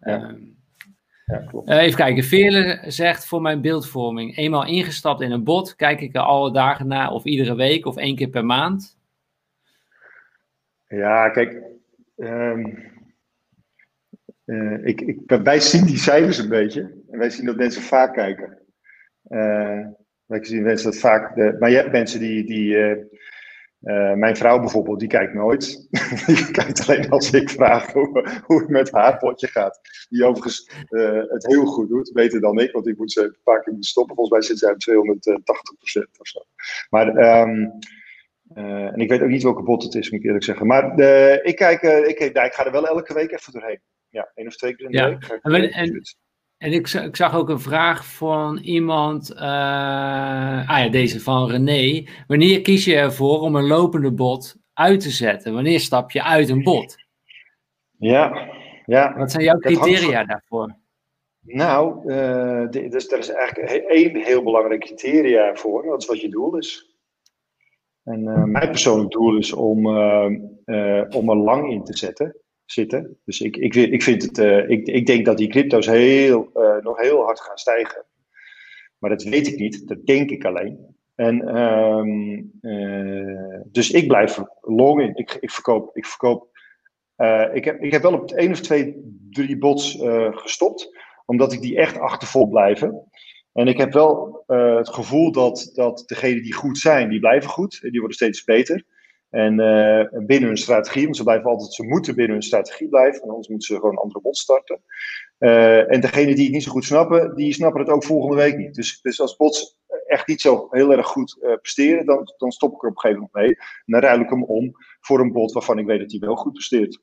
Ja. 0.00 0.22
Ehm, 0.22 0.36
ja, 1.26 1.38
klopt. 1.38 1.68
Uh, 1.68 1.76
even 1.76 1.96
kijken. 1.96 2.24
Vele 2.24 2.82
zegt 2.86 3.26
voor 3.26 3.42
mijn 3.42 3.60
beeldvorming: 3.60 4.36
eenmaal 4.36 4.66
ingestapt 4.66 5.20
in 5.20 5.30
een 5.30 5.44
bot, 5.44 5.76
kijk 5.76 6.00
ik 6.00 6.14
er 6.14 6.20
alle 6.20 6.52
dagen 6.52 6.86
naar, 6.86 7.10
of 7.10 7.24
iedere 7.24 7.54
week 7.54 7.86
of 7.86 7.96
één 7.96 8.16
keer 8.16 8.28
per 8.28 8.44
maand. 8.44 8.98
Ja, 10.88 11.28
kijk. 11.28 11.62
Um 12.16 12.92
uh, 14.44 14.86
ik, 14.86 15.00
ik, 15.00 15.18
wij 15.26 15.60
zien 15.60 15.84
die 15.84 15.98
cijfers 15.98 16.38
een 16.38 16.48
beetje. 16.48 16.80
En 17.10 17.18
wij 17.18 17.30
zien 17.30 17.46
dat 17.46 17.56
mensen 17.56 17.82
vaak 17.82 18.14
kijken. 18.14 18.58
Uh, 19.28 19.86
wij 20.26 20.44
zien 20.44 20.62
mensen 20.62 20.90
dat 20.90 21.00
vaak. 21.00 21.34
De, 21.36 21.56
maar 21.58 21.70
je 21.70 21.76
hebt 21.76 21.92
mensen 21.92 22.20
die. 22.20 22.44
die 22.44 22.76
uh, 23.80 24.12
mijn 24.12 24.36
vrouw 24.36 24.60
bijvoorbeeld, 24.60 24.98
die 24.98 25.08
kijkt 25.08 25.34
nooit. 25.34 25.88
die 26.26 26.50
kijkt 26.50 26.88
alleen 26.88 27.08
als 27.08 27.30
ik 27.30 27.50
vraag 27.50 27.92
hoe, 27.92 28.60
het 28.60 28.68
met 28.68 28.90
haar 28.90 29.18
potje 29.18 29.46
gaat. 29.46 29.80
Die 30.08 30.24
overigens 30.24 30.70
het 31.28 31.46
heel 31.46 31.64
goed 31.64 31.88
doet, 31.88 32.12
beter 32.12 32.40
dan 32.40 32.58
ik, 32.58 32.72
want 32.72 32.86
ik 32.86 32.98
moet 32.98 33.12
ze 33.12 33.22
een 33.22 33.36
paar 33.42 33.62
keer 33.62 33.74
stoppen. 33.78 34.16
Volgens 34.16 34.36
mij 34.36 34.56
zit 34.56 34.58
zij 34.58 34.96
op 34.98 35.06
280% 35.18 36.10
of 36.18 36.28
zo. 36.28 36.40
Maar. 36.90 37.40
Um, 37.40 37.72
en 38.54 38.96
ik 38.96 39.08
weet 39.08 39.22
ook 39.22 39.28
niet 39.28 39.42
welke 39.42 39.62
bot 39.62 39.82
het 39.82 39.94
is, 39.94 40.10
moet 40.10 40.20
ik 40.20 40.26
eerlijk 40.26 40.44
zeggen. 40.44 40.66
Maar 40.66 40.98
ik, 41.42 41.56
kijk, 41.56 41.82
ik, 41.82 42.32
nou, 42.32 42.46
ik 42.46 42.52
ga 42.52 42.66
er 42.66 42.72
wel 42.72 42.86
elke 42.86 43.14
week 43.14 43.32
even 43.32 43.52
doorheen 43.52 43.80
ja, 44.14 44.30
één 44.34 44.46
of 44.46 44.56
twee 44.56 44.76
keer 44.76 44.86
in 44.86 44.92
de 44.92 45.04
week. 45.04 45.40
En, 45.42 45.72
en, 45.72 46.02
en 46.58 46.72
ik, 46.72 46.88
ik, 46.88 47.16
zag 47.16 47.34
ook 47.34 47.48
een 47.48 47.60
vraag 47.60 48.06
van 48.06 48.58
iemand, 48.58 49.30
uh, 49.30 49.40
ah 50.68 50.78
ja, 50.78 50.88
deze 50.88 51.20
van 51.20 51.50
René. 51.50 52.06
Wanneer 52.26 52.60
kies 52.60 52.84
je 52.84 52.96
ervoor 52.96 53.40
om 53.40 53.56
een 53.56 53.66
lopende 53.66 54.12
bot 54.12 54.56
uit 54.72 55.00
te 55.00 55.10
zetten? 55.10 55.54
Wanneer 55.54 55.80
stap 55.80 56.10
je 56.10 56.22
uit 56.22 56.48
een 56.48 56.62
bot? 56.62 56.96
Ja, 57.98 58.48
ja. 58.86 59.16
Wat 59.16 59.30
zijn 59.30 59.44
jouw 59.44 59.58
criteria 59.58 60.24
daarvoor? 60.24 60.76
Nou, 61.40 62.10
uh, 62.12 62.68
dus 62.68 63.12
er 63.12 63.18
is 63.18 63.28
eigenlijk 63.28 63.84
één 63.86 64.16
heel 64.16 64.42
belangrijk 64.42 64.80
criteria 64.80 65.54
voor. 65.54 65.82
Dat 65.82 66.02
is 66.02 66.08
wat 66.08 66.20
je 66.20 66.28
doel 66.28 66.56
is. 66.56 66.96
En 68.04 68.20
uh, 68.20 68.44
mijn 68.44 68.68
persoonlijk 68.68 69.10
doel 69.10 69.36
is 69.36 69.52
om, 69.52 69.86
om 69.86 71.30
er 71.30 71.36
lang 71.36 71.70
in 71.70 71.84
te 71.84 71.96
zetten 71.96 72.43
zitten. 72.64 73.18
Dus 73.24 73.40
ik, 73.40 73.56
ik, 73.56 73.74
ik, 73.74 74.02
vind 74.02 74.22
het, 74.22 74.38
uh, 74.38 74.68
ik, 74.68 74.86
ik 74.86 75.06
denk 75.06 75.24
dat 75.24 75.36
die 75.36 75.48
crypto's 75.48 75.86
heel, 75.86 76.50
uh, 76.54 76.76
nog 76.76 77.00
heel 77.00 77.22
hard 77.22 77.40
gaan 77.40 77.58
stijgen. 77.58 78.04
Maar 78.98 79.10
dat 79.10 79.22
weet 79.22 79.46
ik 79.46 79.58
niet, 79.58 79.88
dat 79.88 80.06
denk 80.06 80.30
ik 80.30 80.44
alleen. 80.44 80.96
En, 81.14 81.56
um, 81.58 82.52
uh, 82.60 83.60
dus 83.64 83.90
ik 83.90 84.06
blijf 84.08 84.42
long 84.60 85.00
in. 85.00 85.16
Ik, 85.16 85.36
ik 85.40 85.50
verkoop. 85.50 85.96
Ik, 85.96 86.06
verkoop 86.06 86.52
ik, 87.52 87.64
heb, 87.64 87.82
ik 87.82 87.92
heb 87.92 88.02
wel 88.02 88.12
op 88.12 88.30
één 88.30 88.50
of 88.50 88.60
twee, 88.60 88.94
drie 89.30 89.58
bots 89.58 89.98
gestopt, 90.30 90.96
omdat 91.26 91.52
ik 91.52 91.60
die 91.60 91.76
echt 91.76 91.98
achtervol 91.98 92.48
blijven. 92.48 93.10
En 93.52 93.68
ik 93.68 93.78
heb 93.78 93.92
wel 93.92 94.42
het 94.46 94.88
gevoel 94.88 95.32
dat, 95.32 95.70
dat 95.74 96.02
degenen 96.06 96.42
die 96.42 96.54
goed 96.54 96.78
zijn, 96.78 97.08
die 97.08 97.20
blijven 97.20 97.50
goed. 97.50 97.80
Die 97.80 97.98
worden 97.98 98.16
steeds 98.16 98.44
beter. 98.44 98.84
En 99.34 99.60
uh, 99.60 100.26
binnen 100.26 100.48
hun 100.48 100.56
strategie, 100.56 101.04
want 101.04 101.16
ze 101.16 101.22
blijven 101.22 101.50
altijd, 101.50 101.72
ze 101.72 101.84
moeten 101.84 102.14
binnen 102.14 102.32
hun 102.32 102.42
strategie 102.42 102.88
blijven, 102.88 103.22
anders 103.22 103.48
moeten 103.48 103.66
ze 103.66 103.74
gewoon 103.74 103.90
een 103.90 103.98
andere 103.98 104.20
bot 104.20 104.36
starten. 104.36 104.80
Uh, 105.38 105.92
en 105.92 106.00
degenen 106.00 106.34
die 106.34 106.44
het 106.44 106.52
niet 106.52 106.62
zo 106.62 106.70
goed 106.70 106.84
snappen, 106.84 107.34
die 107.34 107.52
snappen 107.52 107.80
het 107.80 107.90
ook 107.90 108.04
volgende 108.04 108.36
week 108.36 108.56
niet. 108.56 108.74
Dus, 108.74 109.00
dus 109.00 109.20
als 109.20 109.36
bots 109.36 109.76
echt 110.06 110.26
niet 110.26 110.40
zo 110.40 110.68
heel 110.70 110.92
erg 110.92 111.06
goed 111.06 111.38
uh, 111.40 111.54
presteren, 111.54 112.06
dan, 112.06 112.32
dan 112.36 112.50
stop 112.50 112.74
ik 112.74 112.82
er 112.82 112.88
op 112.88 112.94
een 112.94 113.00
gegeven 113.00 113.28
moment 113.32 113.46
mee. 113.46 113.56
En 113.56 113.92
dan 113.92 114.00
ruil 114.00 114.20
ik 114.20 114.30
hem 114.30 114.44
om 114.44 114.72
voor 115.00 115.20
een 115.20 115.32
bot 115.32 115.52
waarvan 115.52 115.78
ik 115.78 115.86
weet 115.86 116.00
dat 116.00 116.10
hij 116.10 116.20
wel 116.20 116.36
goed 116.36 116.52
presteert. 116.52 117.00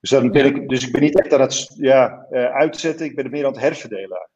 Dus, 0.00 0.10
dan 0.10 0.30
ben 0.30 0.44
ik, 0.44 0.68
dus 0.68 0.86
ik 0.86 0.92
ben 0.92 1.00
niet 1.00 1.20
echt 1.20 1.32
aan 1.32 1.40
het 1.40 1.74
ja, 1.76 2.26
uitzetten, 2.30 3.06
ik 3.06 3.14
ben 3.14 3.24
het 3.24 3.32
meer 3.32 3.46
aan 3.46 3.52
het 3.52 3.60
herverdelen 3.60 4.30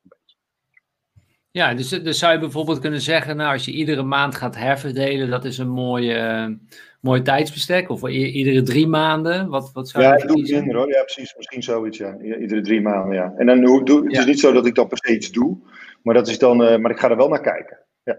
Ja, 1.51 1.75
dus, 1.75 1.89
dus 1.89 2.19
zou 2.19 2.33
je 2.33 2.39
bijvoorbeeld 2.39 2.79
kunnen 2.79 3.01
zeggen, 3.01 3.37
nou 3.37 3.53
als 3.53 3.65
je 3.65 3.73
iedere 3.73 4.03
maand 4.03 4.35
gaat 4.35 4.57
herverdelen, 4.57 5.31
dat 5.31 5.45
is 5.45 5.59
een 5.59 5.71
mooie 5.71 6.59
mooi 7.03 7.23
tijdsbestek? 7.23 7.89
Of 7.89 8.09
iedere 8.09 8.63
drie 8.63 8.87
maanden? 8.87 9.49
Wat, 9.49 9.71
wat 9.73 9.89
zou 9.89 10.05
ja, 10.05 10.17
ik 10.17 10.29
doe 10.29 10.41
het 10.41 10.51
minder 10.51 10.77
hoor. 10.77 10.89
Ja, 10.89 11.03
precies. 11.03 11.35
Misschien 11.37 11.63
zoiets, 11.63 11.99
ja. 11.99 12.19
Iedere 12.19 12.61
drie 12.61 12.81
maanden, 12.81 13.15
ja. 13.15 13.33
En 13.37 13.47
dan 13.47 13.61
doe, 13.61 14.05
het 14.05 14.19
is 14.19 14.27
niet 14.27 14.41
zo 14.41 14.53
dat 14.53 14.67
ik 14.67 14.75
dat 14.75 14.89
per 14.89 14.99
se 14.99 15.15
iets 15.15 15.31
doe. 15.31 15.59
Maar, 16.03 16.15
dat 16.15 16.29
is 16.29 16.39
dan, 16.39 16.63
uh, 16.63 16.77
maar 16.77 16.91
ik 16.91 16.99
ga 16.99 17.11
er 17.11 17.17
wel 17.17 17.29
naar 17.29 17.41
kijken. 17.41 17.79
Ja. 18.03 18.19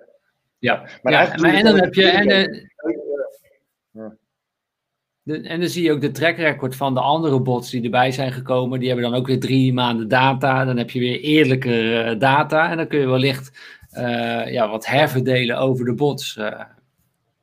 Ja, 0.58 0.88
maar, 1.02 1.14
ja, 1.14 1.36
maar 1.36 1.54
en 1.54 1.64
dan 1.64 1.80
heb 1.80 1.94
je... 1.94 2.06
En, 2.06 2.28
de, 2.28 2.70
ja. 3.92 4.16
De, 5.24 5.42
en 5.42 5.60
dan 5.60 5.70
zie 5.70 5.84
je 5.84 5.92
ook 5.92 6.02
de 6.02 6.12
track 6.12 6.38
record 6.38 6.76
van 6.76 6.94
de 6.94 7.00
andere 7.00 7.42
bots 7.42 7.70
die 7.70 7.84
erbij 7.84 8.12
zijn 8.12 8.32
gekomen. 8.32 8.80
Die 8.80 8.90
hebben 8.90 9.10
dan 9.10 9.20
ook 9.20 9.28
weer 9.28 9.40
drie 9.40 9.74
maanden 9.74 10.08
data. 10.08 10.66
Dan 10.66 10.78
heb 10.78 10.90
je 10.90 11.00
weer 11.00 11.20
eerlijke 11.20 12.06
uh, 12.12 12.20
data. 12.20 12.72
En 12.72 12.78
dan 12.78 12.88
kun 12.88 13.00
je 13.00 13.08
wellicht 13.08 13.60
uh, 13.98 14.52
ja, 14.52 14.70
wat 14.70 14.86
herverdelen 14.86 15.58
over 15.58 15.86
de 15.86 15.94
bots. 15.94 16.40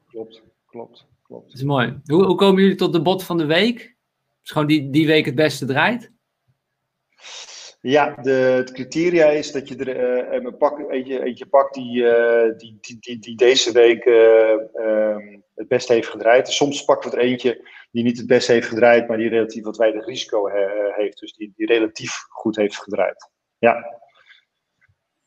Klopt, 0.08 0.42
klopt. 0.66 1.08
Dat 1.30 1.52
is 1.52 1.62
mooi. 1.62 2.00
Hoe, 2.04 2.24
hoe 2.24 2.34
komen 2.34 2.62
jullie 2.62 2.76
tot 2.76 2.92
de 2.92 3.02
bot 3.02 3.24
van 3.24 3.38
de 3.38 3.46
week? 3.46 3.96
Is 4.42 4.50
gewoon 4.50 4.66
die, 4.66 4.90
die 4.90 5.06
week 5.06 5.24
het 5.24 5.34
beste 5.34 5.66
draait? 5.66 6.12
Ja, 7.80 8.14
de, 8.14 8.30
het 8.30 8.72
criteria 8.72 9.26
is 9.26 9.52
dat 9.52 9.68
je 9.68 9.76
er 9.76 10.22
uh, 10.28 10.42
een 10.42 10.56
pak, 10.56 10.90
eentje, 10.90 11.24
eentje 11.24 11.46
pakt 11.46 11.74
die, 11.74 12.02
uh, 12.02 12.56
die, 12.56 12.78
die, 12.80 12.96
die, 13.00 13.18
die, 13.18 13.36
deze 13.36 13.72
week 13.72 14.04
uh, 14.04 14.50
um, 14.74 15.44
het 15.54 15.68
beste 15.68 15.92
heeft 15.92 16.08
gedraaid. 16.08 16.48
Soms 16.48 16.84
pakken 16.84 17.10
we 17.10 17.16
er 17.16 17.22
eentje 17.22 17.68
die 17.90 18.04
niet 18.04 18.18
het 18.18 18.26
beste 18.26 18.52
heeft 18.52 18.68
gedraaid, 18.68 19.08
maar 19.08 19.16
die 19.16 19.28
relatief 19.28 19.64
wat 19.64 19.76
weinig 19.76 20.06
risico 20.06 20.48
he, 20.48 20.92
heeft. 20.96 21.18
Dus 21.20 21.32
die, 21.32 21.52
die 21.56 21.66
relatief 21.66 22.12
goed 22.28 22.56
heeft 22.56 22.76
gedraaid. 22.76 23.30
Ja. 23.58 24.00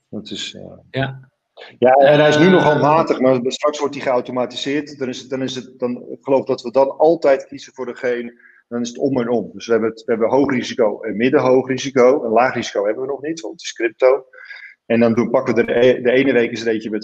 Dat 0.09 0.29
is, 0.29 0.57
ja. 0.91 1.31
Ja, 1.79 1.91
en 1.91 2.19
hij 2.19 2.29
is 2.29 2.37
nu 2.37 2.49
nog 2.49 2.63
handmatig, 2.63 3.19
maar 3.19 3.39
straks 3.43 3.79
wordt 3.79 3.95
hij 3.95 4.03
geautomatiseerd. 4.03 4.97
Dan, 4.97 5.09
is 5.09 5.19
het, 5.19 5.29
dan, 5.29 5.41
is 5.41 5.55
het, 5.55 5.79
dan 5.79 6.05
ik 6.09 6.17
geloof 6.21 6.45
dat 6.45 6.61
we 6.61 6.71
dan 6.71 6.97
altijd 6.97 7.47
kiezen 7.47 7.73
voor 7.73 7.85
degene, 7.85 8.39
dan 8.67 8.81
is 8.81 8.87
het 8.87 8.97
om 8.97 9.19
en 9.19 9.29
om. 9.29 9.49
Dus 9.53 9.65
we 9.65 9.71
hebben, 9.71 9.89
het, 9.89 10.03
we 10.03 10.11
hebben 10.11 10.29
hoog 10.29 10.51
risico 10.51 11.01
en 11.01 11.17
middenhoog 11.17 11.67
risico. 11.67 12.23
Een 12.23 12.31
laag 12.31 12.53
risico 12.53 12.85
hebben 12.85 13.03
we 13.03 13.09
nog 13.09 13.21
niet, 13.21 13.41
want 13.41 13.53
het 13.53 13.63
is 13.63 13.73
crypto. 13.73 14.25
En 14.85 14.99
dan 14.99 15.13
doen, 15.13 15.29
pakken 15.29 15.55
we 15.55 15.63
de, 15.65 15.99
de 16.01 16.11
ene 16.11 16.33
week 16.33 16.51
is 16.51 16.61
er 16.61 16.73
eentje 16.73 16.89
met 16.89 17.03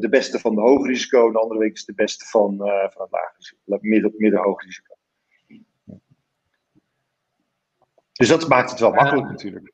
de 0.00 0.08
beste 0.10 0.38
van 0.38 0.54
de 0.54 0.60
hoog 0.60 0.86
risico, 0.86 1.26
en 1.26 1.32
de 1.32 1.38
andere 1.38 1.60
week 1.60 1.72
is 1.72 1.84
de 1.84 1.94
beste 1.94 2.24
van, 2.24 2.52
uh, 2.52 2.90
van 2.90 3.02
het 3.02 3.10
laag 3.10 3.32
risico, 3.36 3.78
midden, 3.80 4.14
midden 4.16 4.40
hoog 4.40 4.62
risico. 4.62 4.94
Dus 8.12 8.28
dat 8.28 8.48
maakt 8.48 8.70
het 8.70 8.80
wel 8.80 8.92
makkelijk 8.92 9.28
natuurlijk. 9.28 9.72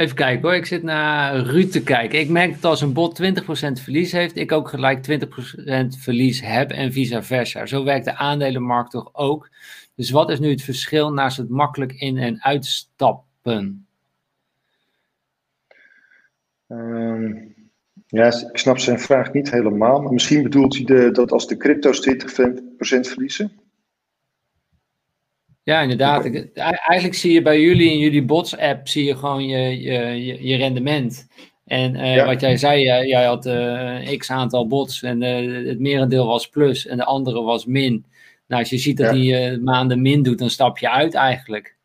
Even 0.00 0.16
kijken 0.16 0.42
hoor, 0.42 0.54
ik 0.54 0.66
zit 0.66 0.82
naar 0.82 1.36
Ruud 1.36 1.70
te 1.70 1.82
kijken. 1.82 2.18
Ik 2.18 2.28
merk 2.28 2.52
dat 2.52 2.64
als 2.64 2.80
een 2.80 2.92
bot 2.92 3.22
20% 3.22 3.82
verlies 3.82 4.12
heeft, 4.12 4.36
ik 4.36 4.52
ook 4.52 4.68
gelijk 4.68 5.02
20% 5.02 5.98
verlies 5.98 6.40
heb 6.40 6.70
en 6.70 6.92
vice 6.92 7.22
versa. 7.22 7.66
Zo 7.66 7.84
werkt 7.84 8.04
de 8.04 8.16
aandelenmarkt 8.16 8.90
toch 8.90 9.10
ook. 9.12 9.50
Dus 9.94 10.10
wat 10.10 10.30
is 10.30 10.38
nu 10.38 10.50
het 10.50 10.62
verschil 10.62 11.12
naast 11.12 11.36
het 11.36 11.48
makkelijk 11.48 11.92
in- 11.92 12.16
en 12.16 12.42
uitstappen? 12.42 13.86
Ehm, 16.68 17.34
ja, 18.06 18.26
ik 18.26 18.58
snap 18.58 18.78
zijn 18.78 19.00
vraag 19.00 19.32
niet 19.32 19.50
helemaal, 19.50 20.00
maar 20.00 20.12
misschien 20.12 20.42
bedoelt 20.42 20.76
hij 20.76 20.84
de, 20.84 21.10
dat 21.10 21.32
als 21.32 21.46
de 21.46 21.56
crypto's 21.56 22.00
20% 22.00 23.08
verliezen. 23.08 23.59
Ja, 25.70 25.80
inderdaad. 25.80 26.24
Eigenlijk 26.54 27.14
zie 27.14 27.32
je 27.32 27.42
bij 27.42 27.60
jullie 27.60 27.90
in 27.90 27.98
jullie 27.98 28.24
bots-app 28.24 28.88
zie 28.88 29.04
je 29.04 29.16
gewoon 29.16 29.46
je, 29.46 29.80
je, 29.80 30.46
je, 30.46 30.56
rendement. 30.56 31.28
En 31.64 31.94
uh, 31.94 32.26
wat 32.26 32.40
jij 32.40 32.56
zei, 32.56 32.82
jij, 32.82 33.24
had 33.24 33.46
uh, 33.46 34.16
x 34.18 34.30
aantal 34.30 34.66
bots 34.66 35.02
en 35.02 35.22
uh, 35.22 35.66
het 35.68 35.80
merendeel 35.80 36.26
was 36.26 36.48
plus 36.48 36.86
en 36.86 36.96
de 36.96 37.04
andere 37.04 37.42
was 37.42 37.66
min. 37.66 38.06
Nou, 38.46 38.60
als 38.60 38.70
je 38.70 38.78
ziet 38.78 38.96
dat 38.96 39.16
ja. 39.16 39.36
hij 39.36 39.58
maanden 39.58 40.02
min 40.02 40.22
doet, 40.22 40.38
dan 40.38 40.50
stap 40.50 40.78
je 40.78 40.90
uit 40.90 41.14
eigenlijk. 41.14 41.76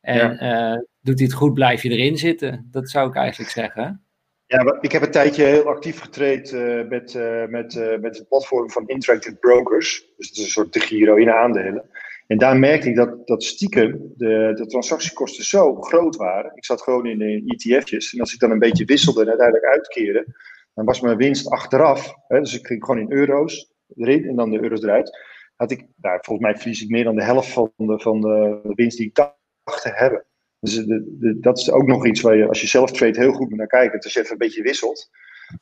En 0.00 0.36
ja. 0.40 0.84
doet 1.00 1.18
hij 1.18 1.26
het 1.26 1.36
goed, 1.36 1.54
blijf 1.54 1.82
je 1.82 1.90
erin 1.90 2.18
zitten. 2.18 2.68
Dat 2.70 2.90
zou 2.90 3.08
ik 3.08 3.14
eigenlijk 3.14 3.50
zeggen. 3.50 4.02
Ja, 4.46 4.78
ik 4.80 4.92
heb 4.92 5.02
een 5.02 5.10
tijdje 5.10 5.44
heel 5.44 5.68
actief 5.68 6.00
getraind 6.00 6.52
met, 6.88 7.14
met, 7.48 7.98
met 8.00 8.18
het 8.18 8.28
platform 8.28 8.70
van 8.70 8.88
Interactive 8.88 9.36
Brokers. 9.36 10.06
Dus 10.16 10.28
het 10.28 10.36
is 10.36 10.44
een 10.44 10.50
soort 10.50 10.72
de 10.72 10.80
Giro 10.80 11.14
in 11.14 11.30
aandelen. 11.30 11.84
En 12.26 12.38
daar 12.38 12.58
merkte 12.58 12.88
ik 12.88 12.96
dat, 12.96 13.26
dat 13.26 13.42
stiekem 13.42 14.12
de, 14.16 14.52
de 14.54 14.66
transactiekosten 14.66 15.44
zo 15.44 15.74
groot 15.74 16.16
waren. 16.16 16.52
Ik 16.54 16.64
zat 16.64 16.82
gewoon 16.82 17.06
in 17.06 17.18
de 17.18 17.42
ETF'jes. 17.46 18.14
En 18.14 18.20
als 18.20 18.32
ik 18.32 18.40
dan 18.40 18.50
een 18.50 18.58
beetje 18.58 18.84
wisselde 18.84 19.20
en 19.20 19.28
uiteindelijk 19.28 19.66
uitkeerde, 19.66 20.26
dan 20.74 20.84
was 20.84 21.00
mijn 21.00 21.16
winst 21.16 21.50
achteraf. 21.50 22.14
Hè, 22.28 22.40
dus 22.40 22.58
ik 22.58 22.66
ging 22.66 22.84
gewoon 22.84 23.00
in 23.00 23.12
euro's 23.12 23.72
erin 23.96 24.24
en 24.24 24.36
dan 24.36 24.50
de 24.50 24.62
euro's 24.62 24.82
eruit. 24.82 25.18
Had 25.56 25.70
ik, 25.70 25.86
nou, 25.96 26.18
volgens 26.22 26.46
mij 26.46 26.56
verlies 26.56 26.82
ik 26.82 26.88
meer 26.88 27.04
dan 27.04 27.16
de 27.16 27.24
helft 27.24 27.52
van 27.52 27.72
de, 27.76 28.00
van 28.00 28.20
de 28.20 28.60
winst 28.74 28.96
die 28.96 29.06
ik 29.06 29.14
dacht 29.14 29.82
te 29.82 29.90
hebben. 29.92 30.24
Dus 30.60 30.74
de, 30.74 31.36
dat 31.40 31.58
is 31.58 31.70
ook 31.70 31.86
nog 31.86 32.06
iets 32.06 32.20
waar 32.20 32.36
je, 32.36 32.48
als 32.48 32.60
je 32.60 32.66
zelf 32.66 32.92
trade, 32.92 33.20
heel 33.20 33.32
goed 33.32 33.48
moet 33.48 33.58
naar 33.58 33.66
kijken. 33.66 34.00
Als 34.00 34.12
je 34.12 34.20
even 34.20 34.32
een 34.32 34.38
beetje 34.38 34.62
wisselt, 34.62 35.10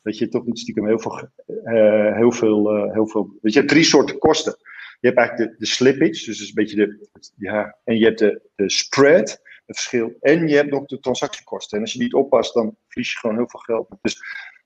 dat 0.02 0.18
je 0.18 0.28
toch 0.28 0.47
niet 0.47 0.59
stiekem 0.59 0.86
heel 0.86 0.98
veel, 0.98 1.28
uh, 1.47 2.16
heel 2.16 2.32
veel, 2.32 2.76
uh, 2.76 2.93
heel 2.93 3.09
veel. 3.09 3.39
Je, 3.40 3.64
drie 3.64 3.84
soorten 3.84 4.18
kosten. 4.18 4.56
Je 5.03 5.09
hebt 5.09 5.19
eigenlijk 5.19 5.51
de, 5.51 5.59
de 5.59 5.66
slippage, 5.66 6.24
dus 6.24 6.41
is 6.41 6.49
een 6.49 6.55
beetje 6.55 6.77
de. 6.77 7.09
Ja, 7.37 7.77
en 7.85 7.99
je 7.99 8.05
hebt 8.05 8.19
de, 8.19 8.43
de 8.55 8.70
spread, 8.70 9.41
het 9.66 9.77
verschil. 9.77 10.16
En 10.20 10.49
je 10.49 10.55
hebt 10.55 10.70
nog 10.70 10.87
de 10.87 10.99
transactiekosten. 10.99 11.77
En 11.77 11.85
als 11.85 11.93
je 11.93 11.99
niet 11.99 12.15
oppast, 12.15 12.55
dan 12.55 12.77
verlies 12.89 13.12
je 13.12 13.19
gewoon 13.19 13.37
heel 13.37 13.49
veel 13.49 13.61
geld. 13.61 13.89
Dus 14.01 14.20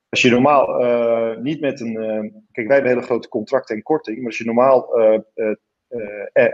als 0.09 0.23
je 0.23 0.31
normaal 0.31 0.85
uh, 0.85 1.43
niet 1.43 1.61
met 1.61 1.81
een. 1.81 1.95
Uh, 1.95 2.31
kijk, 2.53 2.67
wij 2.67 2.77
hebben 2.77 2.93
hele 2.93 3.07
grote 3.07 3.29
contracten 3.29 3.77
en 3.77 3.83
korting. 3.83 4.17
Maar 4.17 4.27
als 4.27 4.39
je 4.39 4.45
normaal 4.45 5.01
uh, 5.01 5.19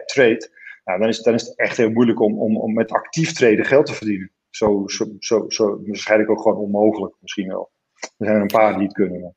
trade, 0.04 0.50
nou, 0.84 0.98
dan, 0.98 1.08
is, 1.08 1.22
dan 1.22 1.34
is 1.34 1.46
het 1.46 1.58
echt 1.58 1.76
heel 1.76 1.90
moeilijk 1.90 2.20
om, 2.20 2.40
om, 2.40 2.56
om 2.56 2.72
met 2.72 2.90
actief 2.90 3.32
traden 3.32 3.64
geld 3.64 3.86
te 3.86 3.94
verdienen. 3.94 4.30
Zo, 4.50 4.82
zo, 4.86 5.06
zo, 5.18 5.44
zo 5.48 5.82
waarschijnlijk 5.86 6.30
ook 6.30 6.40
gewoon 6.40 6.58
onmogelijk, 6.58 7.14
misschien 7.20 7.48
wel. 7.48 7.70
Er 8.00 8.26
zijn 8.26 8.36
er 8.36 8.40
een 8.40 8.46
paar 8.46 8.74
die 8.74 8.82
het 8.82 8.92
kunnen. 8.92 9.36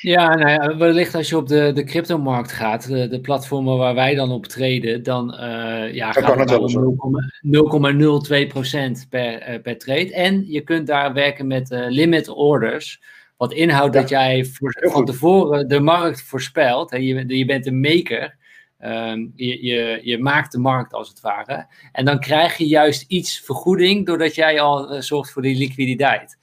Ja, 0.00 0.34
nou 0.34 0.50
ja, 0.50 0.76
wellicht 0.76 1.14
als 1.14 1.28
je 1.28 1.36
op 1.36 1.48
de, 1.48 1.72
de 1.74 1.84
cryptomarkt 1.84 2.52
gaat, 2.52 2.88
de, 2.88 3.08
de 3.08 3.20
platformen 3.20 3.76
waar 3.76 3.94
wij 3.94 4.14
dan 4.14 4.30
op 4.30 4.46
treden, 4.46 5.02
dan 5.02 5.34
uh, 5.34 5.94
ja, 5.94 6.12
gaat 6.12 6.50
het 6.50 6.58
om 6.58 6.98
0,02% 9.02 9.08
per, 9.08 9.50
uh, 9.50 9.62
per 9.62 9.78
trade. 9.78 10.14
En 10.14 10.44
je 10.46 10.60
kunt 10.60 10.86
daar 10.86 11.12
werken 11.12 11.46
met 11.46 11.70
uh, 11.70 11.86
limit 11.88 12.28
orders. 12.28 13.02
Wat 13.36 13.52
inhoudt 13.52 13.94
ja. 13.94 14.00
dat 14.00 14.08
jij 14.08 14.44
voor, 14.44 14.76
van 14.80 15.04
tevoren 15.04 15.68
de 15.68 15.80
markt 15.80 16.22
voorspelt. 16.22 16.90
Hè, 16.90 16.96
je, 16.96 17.36
je 17.36 17.44
bent 17.44 17.66
een 17.66 17.80
maker. 17.80 18.40
Um, 18.84 19.32
je, 19.34 19.64
je, 19.64 20.00
je, 20.02 20.18
maakt 20.18 20.52
de 20.52 20.58
markt 20.58 20.92
als 20.92 21.08
het 21.08 21.20
ware. 21.20 21.66
En 21.92 22.04
dan 22.04 22.20
krijg 22.20 22.56
je 22.56 22.66
juist 22.66 23.04
iets 23.08 23.40
vergoeding 23.40 24.06
doordat 24.06 24.34
jij 24.34 24.60
al 24.60 25.02
zorgt 25.02 25.30
voor 25.30 25.42
die 25.42 25.56
liquiditeit. 25.56 26.38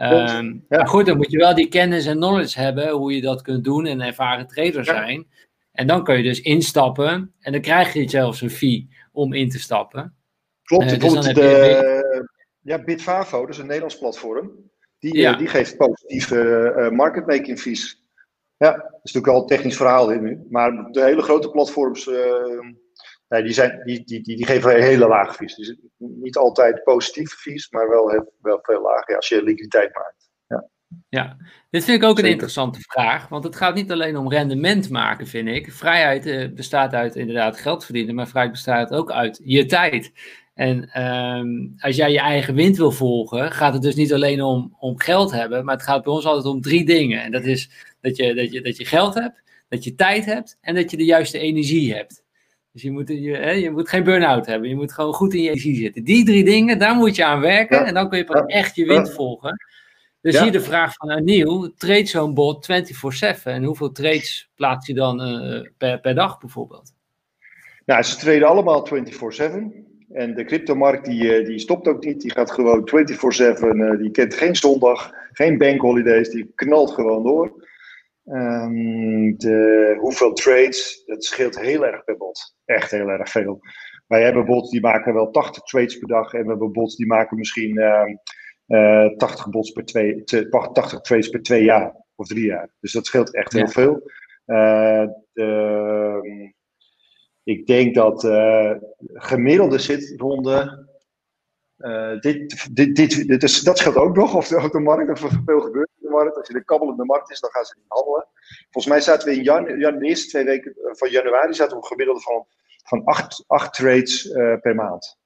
Um, 0.00 0.64
ja. 0.68 0.76
Maar 0.76 0.88
goed, 0.88 1.06
dan 1.06 1.16
moet 1.16 1.30
je 1.30 1.38
wel 1.38 1.54
die 1.54 1.68
kennis 1.68 2.06
en 2.06 2.16
knowledge 2.16 2.60
hebben 2.60 2.90
hoe 2.90 3.14
je 3.14 3.20
dat 3.20 3.42
kunt 3.42 3.64
doen 3.64 3.86
en 3.86 4.00
ervaren 4.00 4.46
trader 4.46 4.84
zijn. 4.84 5.26
En 5.72 5.86
dan 5.86 6.04
kun 6.04 6.16
je 6.16 6.22
dus 6.22 6.40
instappen 6.40 7.34
en 7.40 7.52
dan 7.52 7.60
krijg 7.60 7.92
je 7.92 8.08
zelfs 8.08 8.40
een 8.40 8.50
fee 8.50 8.88
om 9.12 9.32
in 9.32 9.48
te 9.48 9.58
stappen. 9.58 10.14
Klopt, 10.62 10.92
uh, 10.92 10.98
dus 10.98 11.34
de, 11.34 11.40
je... 11.40 12.28
ja, 12.62 12.84
Bitfavo, 12.84 13.40
dat 13.40 13.48
is 13.48 13.58
een 13.58 13.66
Nederlands 13.66 13.98
platform, 13.98 14.50
die, 14.98 15.16
ja. 15.16 15.32
uh, 15.32 15.38
die 15.38 15.48
geeft 15.48 15.76
positieve 15.76 16.74
uh, 16.76 16.90
market 16.90 17.26
making 17.26 17.60
fees. 17.60 18.04
Ja, 18.56 18.72
dat 18.72 19.00
is 19.02 19.12
natuurlijk 19.12 19.32
al 19.32 19.40
een 19.40 19.46
technisch 19.46 19.76
verhaal 19.76 20.10
in 20.10 20.22
nu, 20.22 20.46
maar 20.50 20.88
de 20.90 21.02
hele 21.02 21.22
grote 21.22 21.50
platforms 21.50 22.10
Nee, 23.28 23.42
die, 23.42 23.52
zijn, 23.52 23.82
die, 23.84 24.04
die, 24.04 24.22
die, 24.22 24.36
die 24.36 24.46
geven 24.46 24.82
hele 24.82 25.08
lage 25.08 25.34
fees. 25.34 25.54
Dus 25.54 25.76
niet 25.96 26.36
altijd 26.36 26.82
positieve 26.82 27.36
fees, 27.36 27.70
maar 27.70 27.88
wel, 27.88 28.10
heel, 28.10 28.32
wel 28.40 28.58
veel 28.62 28.82
lager 28.82 29.16
als 29.16 29.28
je 29.28 29.42
liquiditeit 29.42 29.94
maakt. 29.94 30.30
Ja. 30.46 30.68
ja, 31.08 31.36
dit 31.70 31.84
vind 31.84 32.02
ik 32.02 32.08
ook 32.08 32.10
Zeker. 32.10 32.24
een 32.24 32.32
interessante 32.32 32.80
vraag. 32.80 33.28
Want 33.28 33.44
het 33.44 33.56
gaat 33.56 33.74
niet 33.74 33.92
alleen 33.92 34.16
om 34.16 34.30
rendement 34.30 34.90
maken, 34.90 35.26
vind 35.26 35.48
ik. 35.48 35.72
Vrijheid 35.72 36.26
uh, 36.26 36.54
bestaat 36.54 36.92
uit 36.92 37.16
inderdaad 37.16 37.56
geld 37.56 37.84
verdienen, 37.84 38.14
maar 38.14 38.28
vrijheid 38.28 38.52
bestaat 38.52 38.92
ook 38.92 39.10
uit 39.10 39.40
je 39.44 39.66
tijd. 39.66 40.12
En 40.54 41.02
um, 41.02 41.74
als 41.78 41.96
jij 41.96 42.12
je 42.12 42.20
eigen 42.20 42.54
wind 42.54 42.76
wil 42.76 42.92
volgen, 42.92 43.52
gaat 43.52 43.72
het 43.72 43.82
dus 43.82 43.94
niet 43.94 44.12
alleen 44.12 44.42
om, 44.42 44.76
om 44.78 45.00
geld 45.00 45.30
hebben, 45.30 45.64
maar 45.64 45.74
het 45.74 45.84
gaat 45.84 46.02
bij 46.02 46.12
ons 46.12 46.24
altijd 46.24 46.54
om 46.54 46.60
drie 46.60 46.84
dingen. 46.84 47.22
En 47.22 47.32
dat 47.32 47.44
is 47.44 47.70
dat 48.00 48.16
je, 48.16 48.34
dat, 48.34 48.52
je, 48.52 48.60
dat 48.60 48.76
je 48.76 48.84
geld 48.84 49.14
hebt, 49.14 49.42
dat 49.68 49.84
je 49.84 49.94
tijd 49.94 50.24
hebt 50.24 50.58
en 50.60 50.74
dat 50.74 50.90
je 50.90 50.96
de 50.96 51.04
juiste 51.04 51.38
energie 51.38 51.94
hebt. 51.94 52.22
Dus 52.72 52.82
je 52.82 52.90
moet, 52.90 53.08
je, 53.08 53.36
hè, 53.36 53.50
je 53.50 53.70
moet 53.70 53.88
geen 53.88 54.04
burn-out 54.04 54.46
hebben. 54.46 54.68
Je 54.68 54.74
moet 54.74 54.92
gewoon 54.92 55.14
goed 55.14 55.34
in 55.34 55.42
je 55.42 55.48
energie 55.48 55.76
zitten. 55.76 56.04
Die 56.04 56.24
drie 56.24 56.44
dingen, 56.44 56.78
daar 56.78 56.94
moet 56.94 57.16
je 57.16 57.24
aan 57.24 57.40
werken. 57.40 57.78
Ja. 57.78 57.84
En 57.84 57.94
dan 57.94 58.08
kun 58.08 58.18
je 58.18 58.24
pas 58.24 58.46
echt 58.46 58.76
je 58.76 58.86
wind 58.86 59.12
volgen. 59.12 59.66
Dus 60.20 60.34
ja. 60.34 60.42
hier 60.42 60.52
de 60.52 60.60
vraag 60.60 60.94
van 60.94 61.10
Aniel. 61.10 61.72
Trade 61.76 62.06
zo'n 62.06 62.34
bot 62.34 62.68
24-7. 63.40 63.42
En 63.42 63.64
hoeveel 63.64 63.92
trades 63.92 64.50
plaats 64.54 64.86
je 64.86 64.94
dan 64.94 65.20
uh, 65.20 65.68
per, 65.78 66.00
per 66.00 66.14
dag 66.14 66.38
bijvoorbeeld? 66.38 66.92
Nou, 67.86 68.02
ze 68.02 68.16
treden 68.16 68.48
allemaal 68.48 68.88
24-7. 68.88 68.90
En 70.12 70.34
de 70.34 70.44
cryptomarkt 70.44 71.04
die, 71.04 71.44
die 71.44 71.58
stopt 71.58 71.88
ook 71.88 72.04
niet. 72.04 72.20
Die 72.20 72.30
gaat 72.30 72.50
gewoon 72.50 72.90
24-7. 73.60 73.60
Uh, 73.60 73.98
die 73.98 74.10
kent 74.10 74.34
geen 74.34 74.56
zondag, 74.56 75.12
geen 75.32 75.58
bankholidays. 75.58 76.28
Die 76.28 76.52
knalt 76.54 76.90
gewoon 76.90 77.22
door. 77.22 77.67
Um, 78.30 79.36
de, 79.38 79.96
hoeveel 80.00 80.32
trades, 80.32 81.02
dat 81.06 81.24
scheelt 81.24 81.60
heel 81.60 81.86
erg 81.86 82.04
per 82.04 82.16
bot. 82.16 82.56
Echt 82.64 82.90
heel 82.90 83.08
erg 83.08 83.30
veel. 83.30 83.60
Wij 84.06 84.22
hebben 84.22 84.44
bots 84.44 84.70
die 84.70 84.80
maken 84.80 85.14
wel 85.14 85.30
80 85.30 85.62
trades 85.62 85.98
per 85.98 86.08
dag. 86.08 86.32
En 86.32 86.42
we 86.42 86.48
hebben 86.48 86.72
bots 86.72 86.96
die 86.96 87.06
maken 87.06 87.36
misschien 87.36 87.78
uh, 87.78 88.02
uh, 88.66 89.16
80, 89.16 89.50
bots 89.50 89.70
per 89.70 89.84
twee, 89.84 90.24
80 90.24 91.00
trades 91.00 91.28
per 91.28 91.42
twee 91.42 91.64
jaar 91.64 91.94
of 92.14 92.26
drie 92.26 92.44
jaar. 92.44 92.70
Dus 92.80 92.92
dat 92.92 93.06
scheelt 93.06 93.34
echt 93.34 93.52
heel 93.52 93.62
ja. 93.62 93.68
veel. 93.68 94.10
Uh, 94.46 95.06
de, 95.32 96.52
ik 97.42 97.66
denk 97.66 97.94
dat 97.94 98.24
uh, 98.24 98.74
gemiddelde 99.02 99.78
zit 99.78 100.14
rond 100.16 100.44
de. 100.44 100.86
Uh, 101.78 102.20
dit, 102.20 102.68
dit, 102.72 102.96
dit, 102.96 103.28
dit 103.28 103.42
is, 103.42 103.60
dat 103.60 103.78
scheelt 103.78 103.96
ook 103.96 104.16
nog, 104.16 104.34
of 104.34 104.48
de, 104.48 104.56
of 104.56 104.70
de 104.70 104.80
markt, 104.80 105.10
of 105.10 105.22
er 105.22 105.42
veel 105.44 105.60
gebeurt 105.60 105.88
markt. 106.18 106.36
Als 106.36 106.46
je 106.46 106.52
de 106.52 106.64
kabbelende 106.64 107.04
markt 107.04 107.30
is, 107.30 107.40
dan 107.40 107.50
gaan 107.50 107.64
ze 107.64 107.74
niet 107.76 107.84
handelen. 107.88 108.26
Volgens 108.70 108.86
mij 108.86 109.00
zaten 109.00 109.28
we 109.28 109.34
in 109.34 109.42
jan, 109.42 109.78
jan, 109.78 109.98
de 109.98 110.06
eerste 110.06 110.28
twee 110.28 110.44
weken 110.44 110.74
van 110.76 111.10
januari 111.10 111.54
zaten 111.54 111.72
we 111.72 111.76
op 111.76 111.82
een 111.82 111.88
gemiddelde 111.88 112.20
van, 112.20 112.46
van 112.84 113.04
acht, 113.04 113.44
acht 113.46 113.74
trades 113.74 114.24
uh, 114.24 114.60
per 114.60 114.74
maand. 114.74 115.18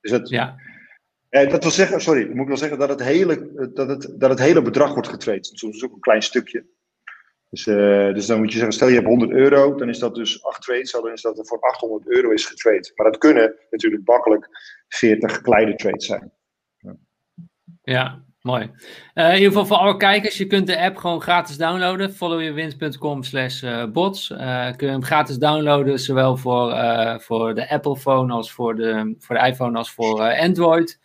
Dus 0.00 0.10
dat, 0.10 0.28
ja. 0.28 0.56
Eh, 1.28 1.50
dat 1.50 1.62
wil 1.62 1.72
zeggen, 1.72 2.00
sorry, 2.00 2.28
moet 2.28 2.40
ik 2.40 2.46
wel 2.46 2.56
zeggen 2.56 2.78
dat 2.78 2.88
het 2.88 3.02
hele, 3.02 3.70
dat 3.72 3.88
het, 3.88 4.14
dat 4.20 4.30
het 4.30 4.38
hele 4.38 4.62
bedrag 4.62 4.92
wordt 4.92 5.08
getraind. 5.08 5.50
Soms 5.52 5.84
ook 5.84 5.92
een 5.92 6.00
klein 6.00 6.22
stukje. 6.22 6.66
Dus, 7.50 7.66
uh, 7.66 8.14
dus 8.14 8.26
dan 8.26 8.38
moet 8.38 8.52
je 8.52 8.56
zeggen, 8.58 8.74
stel 8.74 8.88
je 8.88 8.94
hebt 8.94 9.06
100 9.06 9.30
euro, 9.30 9.74
dan 9.74 9.88
is 9.88 9.98
dat 9.98 10.14
dus 10.14 10.44
8 10.44 10.62
trades, 10.62 10.92
dan 10.92 11.12
is 11.12 11.22
dat 11.22 11.38
er 11.38 11.46
voor 11.46 11.60
800 11.60 12.08
euro 12.08 12.30
is 12.30 12.46
getraind. 12.46 12.92
Maar 12.94 13.10
dat 13.10 13.18
kunnen 13.18 13.54
natuurlijk 13.70 14.06
makkelijk 14.06 14.48
40 14.88 15.40
kleine 15.40 15.74
trades 15.74 16.06
zijn. 16.06 16.32
Ja, 16.78 16.96
ja 17.82 18.25
mooi. 18.46 18.70
Uh, 19.14 19.28
in 19.28 19.34
ieder 19.34 19.48
geval 19.48 19.66
voor 19.66 19.76
alle 19.76 19.96
kijkers, 19.96 20.36
je 20.38 20.46
kunt 20.46 20.66
de 20.66 20.80
app 20.80 20.96
gewoon 20.96 21.20
gratis 21.20 21.56
downloaden. 21.56 22.12
followyourwins.com 22.12 23.22
slash 23.22 23.64
bots. 23.92 24.30
Uh, 24.30 24.66
kun 24.76 24.86
je 24.86 24.92
hem 24.92 25.04
gratis 25.04 25.36
downloaden, 25.36 25.98
zowel 25.98 26.36
voor, 26.36 26.76
voor 27.20 27.54
de 27.54 27.70
Apple 27.70 27.96
phone 27.96 28.32
als 28.32 28.52
voor 28.52 28.76
de, 28.76 29.14
voor 29.18 29.34
de 29.34 29.46
iPhone 29.46 29.78
als 29.78 29.90
voor 29.90 30.20
Android. 30.38 30.98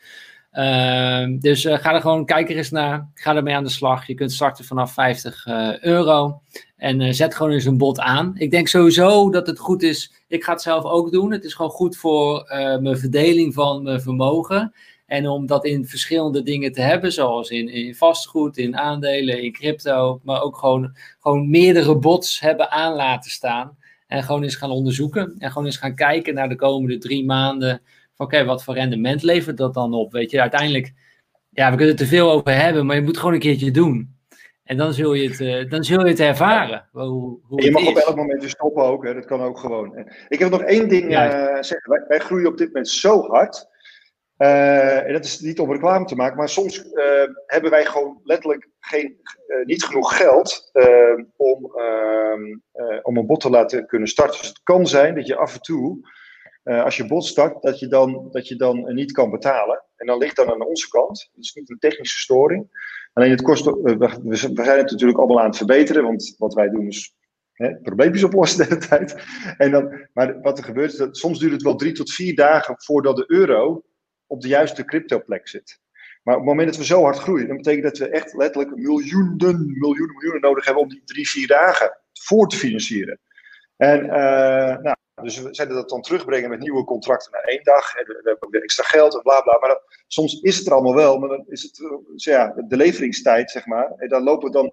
Ehm, 0.51 1.39
dus 1.39 1.65
ga 1.65 1.93
er 1.93 2.01
gewoon, 2.01 2.25
kijk 2.25 2.49
er 2.49 2.57
eens 2.57 2.71
naar. 2.71 3.09
Ga 3.13 3.35
ermee 3.35 3.55
aan 3.55 3.63
de 3.63 3.69
slag. 3.69 4.07
Je 4.07 4.13
kunt 4.13 4.31
starten 4.31 4.65
vanaf 4.65 4.93
50 4.93 5.45
euro. 5.81 6.41
En 6.77 7.15
zet 7.15 7.35
gewoon 7.35 7.51
eens 7.51 7.65
een 7.65 7.77
bod 7.77 7.99
aan. 7.99 8.33
Ik 8.37 8.51
denk 8.51 8.67
sowieso 8.67 9.29
dat 9.29 9.47
het 9.47 9.59
goed 9.59 9.83
is. 9.83 10.13
Ik 10.27 10.43
ga 10.43 10.51
het 10.51 10.61
zelf 10.61 10.83
ook 10.83 11.11
doen. 11.11 11.31
Het 11.31 11.43
is 11.43 11.53
gewoon 11.53 11.71
goed 11.71 11.97
voor 11.97 12.45
mijn 12.81 12.97
verdeling 12.97 13.53
van 13.53 13.83
mijn 13.83 14.01
vermogen. 14.01 14.73
En 15.11 15.27
om 15.27 15.45
dat 15.45 15.65
in 15.65 15.85
verschillende 15.85 16.43
dingen 16.43 16.71
te 16.71 16.81
hebben, 16.81 17.11
zoals 17.11 17.49
in, 17.49 17.67
in 17.69 17.95
vastgoed, 17.95 18.57
in 18.57 18.77
aandelen, 18.77 19.43
in 19.43 19.51
crypto, 19.51 20.19
maar 20.23 20.41
ook 20.41 20.57
gewoon, 20.57 20.95
gewoon 21.19 21.49
meerdere 21.49 21.97
bots 21.97 22.39
hebben 22.39 22.69
aan 22.69 22.93
laten 22.93 23.31
staan. 23.31 23.77
En 24.07 24.23
gewoon 24.23 24.43
eens 24.43 24.55
gaan 24.55 24.69
onderzoeken. 24.69 25.35
En 25.37 25.51
gewoon 25.51 25.65
eens 25.65 25.77
gaan 25.77 25.95
kijken 25.95 26.33
naar 26.33 26.49
de 26.49 26.55
komende 26.55 26.97
drie 26.97 27.25
maanden. 27.25 27.81
Van 28.15 28.25
oké, 28.25 28.45
wat 28.45 28.63
voor 28.63 28.73
rendement 28.73 29.23
levert 29.23 29.57
dat 29.57 29.73
dan 29.73 29.93
op? 29.93 30.11
Weet 30.11 30.31
je, 30.31 30.41
uiteindelijk, 30.41 30.93
ja, 31.49 31.69
we 31.69 31.75
kunnen 31.75 31.93
het 31.93 32.03
er 32.03 32.09
veel 32.09 32.31
over 32.31 32.55
hebben, 32.55 32.85
maar 32.85 32.95
je 32.95 33.01
moet 33.01 33.17
gewoon 33.17 33.33
een 33.33 33.39
keertje 33.39 33.71
doen. 33.71 34.15
En 34.63 34.77
dan 34.77 34.93
zul 34.93 35.13
je 35.13 35.29
het, 35.29 35.39
uh, 35.39 35.69
dan 35.69 35.83
zul 35.83 36.03
je 36.03 36.09
het 36.09 36.19
ervaren. 36.19 36.87
Hoe, 36.91 37.39
hoe 37.41 37.63
je 37.63 37.71
mag 37.71 37.87
op 37.87 37.95
elk 37.95 38.15
moment 38.15 38.49
stoppen 38.49 38.83
ook, 38.83 39.05
hè? 39.05 39.13
dat 39.13 39.25
kan 39.25 39.41
ook 39.41 39.57
gewoon. 39.57 40.07
Ik 40.29 40.39
heb 40.39 40.49
nog 40.49 40.61
één 40.61 40.89
ding 40.89 41.03
uh, 41.03 41.17
zeggen. 41.61 41.89
Wij, 41.89 42.03
wij, 42.07 42.19
groeien 42.19 42.47
op 42.47 42.57
dit 42.57 42.67
moment 42.67 42.89
zo 42.89 43.27
hard. 43.27 43.69
Uh, 44.41 45.07
en 45.07 45.13
dat 45.13 45.25
is 45.25 45.39
niet 45.39 45.59
om 45.59 45.71
reclame 45.71 46.05
te 46.05 46.15
maken, 46.15 46.37
maar 46.37 46.49
soms 46.49 46.83
uh, 46.83 46.93
hebben 47.45 47.71
wij 47.71 47.85
gewoon 47.85 48.21
letterlijk 48.23 48.69
geen, 48.79 49.17
uh, 49.47 49.65
niet 49.65 49.83
genoeg 49.83 50.17
geld 50.17 50.71
om, 51.35 51.71
ehm, 51.75 52.57
om 53.01 53.17
een 53.17 53.25
bot 53.25 53.39
te 53.39 53.49
laten 53.49 53.85
kunnen 53.85 54.07
starten. 54.07 54.39
Dus 54.39 54.47
het 54.47 54.63
kan 54.63 54.87
zijn 54.87 55.15
dat 55.15 55.27
je 55.27 55.35
af 55.35 55.53
en 55.53 55.61
toe, 55.61 56.09
als 56.63 56.97
je 56.97 57.07
bot 57.07 57.25
start, 57.25 57.61
dat 57.61 57.79
je 57.79 57.87
dan, 57.87 58.27
dat 58.31 58.47
je 58.47 58.55
dan 58.55 58.93
niet 58.93 59.11
kan 59.11 59.31
betalen. 59.31 59.83
En 59.95 60.07
dan 60.07 60.17
ligt 60.17 60.35
dan 60.35 60.49
aan 60.49 60.65
onze 60.65 60.89
kant. 60.89 61.29
Dat 61.33 61.43
is 61.43 61.53
niet 61.53 61.69
een 61.69 61.79
technische 61.79 62.19
storing. 62.19 62.67
Alleen 63.13 63.31
het 63.31 63.41
kost, 63.41 63.65
we, 63.65 64.19
we 64.23 64.35
zijn 64.35 64.55
het 64.57 64.91
natuurlijk 64.91 65.19
allemaal 65.19 65.39
aan 65.39 65.47
het 65.47 65.57
verbeteren, 65.57 66.03
want 66.03 66.35
wat 66.37 66.53
wij 66.53 66.69
doen 66.69 66.87
is 66.87 67.15
hè, 67.53 67.75
probleempjes 67.75 68.23
oplossen 68.23 68.57
de 68.57 68.63
hele 68.63 68.87
tijd. 68.87 69.15
En 69.57 69.71
dan, 69.71 70.07
maar 70.13 70.41
wat 70.41 70.57
er 70.57 70.63
gebeurt 70.63 70.91
is 70.91 70.97
dat 70.97 71.17
soms 71.17 71.39
duurt 71.39 71.51
het 71.51 71.61
wel 71.61 71.75
drie 71.75 71.91
tot 71.91 72.11
vier 72.11 72.35
dagen 72.35 72.75
voordat 72.77 73.15
de 73.15 73.23
euro 73.27 73.83
op 74.31 74.41
de 74.41 74.47
juiste 74.47 74.85
cryptoplek 74.85 75.47
zit. 75.47 75.79
Maar 76.23 76.35
op 76.35 76.41
het 76.41 76.49
moment 76.49 76.67
dat 76.67 76.77
we 76.77 76.85
zo 76.85 77.03
hard 77.03 77.17
groeien, 77.17 77.47
dan 77.47 77.57
betekent 77.57 77.83
dat 77.83 77.97
we 77.97 78.09
echt 78.09 78.33
letterlijk 78.33 78.75
miljoenen, 78.75 79.77
miljoenen, 79.79 80.15
miljoenen 80.15 80.41
nodig 80.41 80.65
hebben 80.65 80.83
om 80.83 80.89
die 80.89 81.01
drie, 81.05 81.29
vier 81.29 81.47
dagen 81.47 81.97
voor 82.13 82.47
te 82.47 82.55
financieren. 82.55 83.19
En 83.77 84.05
uh, 84.05 84.77
nou, 84.77 84.95
dus 85.21 85.41
we 85.41 85.47
zeiden 85.51 85.77
dat 85.77 85.89
dan 85.89 86.01
terugbrengen 86.01 86.49
met 86.49 86.59
nieuwe 86.59 86.83
contracten 86.83 87.31
naar 87.31 87.41
één 87.41 87.63
dag. 87.63 87.95
En 87.95 88.05
we 88.05 88.21
hebben 88.23 88.49
weer 88.49 88.63
extra 88.63 88.83
geld 88.83 89.13
en 89.13 89.21
bla 89.21 89.41
bla. 89.41 89.57
Maar 89.59 89.81
soms 90.07 90.41
is 90.41 90.57
het 90.57 90.67
er 90.67 90.73
allemaal 90.73 90.95
wel, 90.95 91.19
maar 91.19 91.29
dan 91.29 91.45
is 91.47 91.61
het 91.61 91.75
dus 92.13 92.23
ja, 92.23 92.53
de 92.67 92.75
leveringstijd, 92.75 93.51
zeg 93.51 93.65
maar. 93.65 93.91
En 93.97 94.09
dan 94.09 94.23
lopen 94.23 94.47
we 94.47 94.53
dan. 94.53 94.71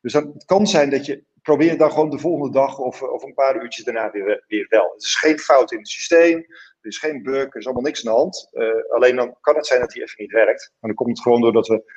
Dus 0.00 0.12
dan, 0.12 0.30
het 0.34 0.44
kan 0.44 0.66
zijn 0.66 0.90
dat 0.90 1.06
je 1.06 1.24
probeert 1.42 1.78
dan 1.78 1.90
gewoon 1.90 2.10
de 2.10 2.18
volgende 2.18 2.52
dag 2.52 2.78
of, 2.78 3.02
of 3.02 3.22
een 3.22 3.34
paar 3.34 3.62
uurtjes 3.62 3.84
daarna 3.84 4.10
weer, 4.10 4.44
weer 4.46 4.66
wel. 4.68 4.90
Het 4.92 5.02
is 5.02 5.16
geen 5.16 5.38
fout 5.38 5.72
in 5.72 5.78
het 5.78 5.88
systeem. 5.88 6.46
Er 6.80 6.88
is 6.88 6.98
geen 6.98 7.22
bug, 7.22 7.44
er 7.44 7.56
is 7.56 7.64
allemaal 7.64 7.82
niks 7.82 8.06
aan 8.06 8.12
de 8.12 8.18
hand. 8.18 8.48
Uh, 8.52 8.94
alleen 8.94 9.16
dan 9.16 9.36
kan 9.40 9.56
het 9.56 9.66
zijn 9.66 9.80
dat 9.80 9.90
die 9.90 10.02
even 10.02 10.22
niet 10.22 10.32
werkt. 10.32 10.72
Maar 10.80 10.90
dan 10.90 10.94
komt 10.94 11.10
het 11.10 11.20
gewoon 11.20 11.40
doordat 11.40 11.66
we 11.66 11.92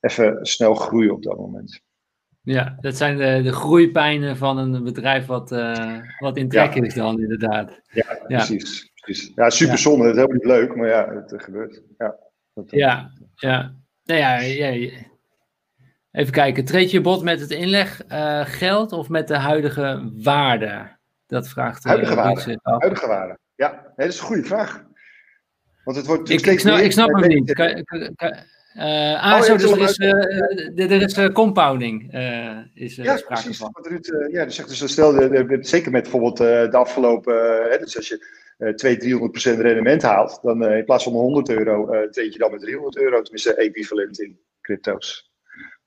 even 0.00 0.46
snel 0.46 0.74
groeien 0.74 1.12
op 1.12 1.22
dat 1.22 1.36
moment. 1.36 1.80
Ja, 2.42 2.76
dat 2.80 2.96
zijn 2.96 3.16
de, 3.16 3.42
de 3.42 3.52
groeipijnen 3.52 4.36
van 4.36 4.58
een 4.58 4.84
bedrijf 4.84 5.26
wat, 5.26 5.52
uh, 5.52 6.00
wat 6.18 6.36
in 6.36 6.48
trek 6.48 6.74
ja. 6.74 6.82
is 6.82 6.94
dan 6.94 7.20
inderdaad. 7.20 7.80
Ja, 7.92 8.04
ja. 8.26 8.36
Precies, 8.36 8.92
precies. 8.94 9.32
Ja, 9.34 9.50
super 9.50 9.78
zonde. 9.78 10.04
Het 10.04 10.16
is 10.16 10.20
helemaal 10.22 10.36
niet 10.36 10.58
leuk, 10.58 10.76
maar 10.76 10.88
ja, 10.88 11.24
het 11.26 11.42
gebeurt. 11.42 11.82
Ja, 11.98 12.16
dat, 12.54 12.70
ja, 12.70 13.10
ja. 13.34 13.74
Nou 14.04 14.20
ja, 14.20 14.38
even 16.10 16.32
kijken. 16.32 16.64
Treed 16.64 16.90
je 16.90 17.00
bot 17.00 17.22
met 17.22 17.40
het 17.40 17.50
inleggeld 17.50 18.92
uh, 18.92 18.98
of 18.98 19.08
met 19.08 19.28
de 19.28 19.38
huidige 19.38 20.10
waarde? 20.14 20.96
Dat 21.26 21.48
vraagt 21.48 21.82
de 21.82 21.88
huidige 21.88 22.14
waarde. 22.14 22.58
Huidige 22.62 23.06
waarde. 23.06 23.38
Ja, 23.56 23.92
dat 23.96 24.06
is 24.06 24.18
een 24.18 24.24
goede 24.24 24.44
vraag. 24.44 24.84
Want 25.84 25.96
het 25.96 26.06
wordt 26.06 26.30
ik, 26.30 26.46
ik, 26.46 26.60
snap, 26.60 26.78
ik 26.78 26.92
snap 26.92 27.14
hem 27.14 27.28
niet. 27.28 27.58
Uh, 28.76 29.22
ah, 29.22 29.38
oh, 29.38 29.42
zo, 29.42 29.56
dus 29.56 29.70
er 29.70 29.80
is, 29.80 29.98
uh, 29.98 30.90
er 30.90 31.02
is 31.02 31.18
uh, 31.18 31.32
compounding. 31.32 32.12
is, 32.74 32.96
ja, 32.96 33.16
sprake 33.16 33.42
precies. 33.42 33.58
Van. 33.58 33.76
Ruud, 33.82 34.28
ja, 34.30 34.44
dus 34.44 34.54
zegt 34.54 34.68
dus 34.68 34.92
stel, 34.92 35.12
zeker 35.60 35.90
met 35.90 36.02
bijvoorbeeld 36.02 36.36
de 36.36 36.76
afgelopen, 36.76 37.34
dus 37.80 37.96
als 37.96 38.08
je 38.08 38.74
200, 38.74 39.56
300% 39.56 39.60
rendement 39.60 40.02
haalt, 40.02 40.38
dan 40.42 40.64
in 40.64 40.84
plaats 40.84 41.04
van 41.04 41.12
100 41.12 41.48
euro, 41.48 42.08
treed 42.10 42.32
je 42.32 42.38
dan 42.38 42.50
met 42.50 42.60
300 42.60 42.96
euro, 42.96 43.22
tenminste 43.22 43.54
equivalent 43.54 44.20
in 44.20 44.38
crypto's. 44.60 45.30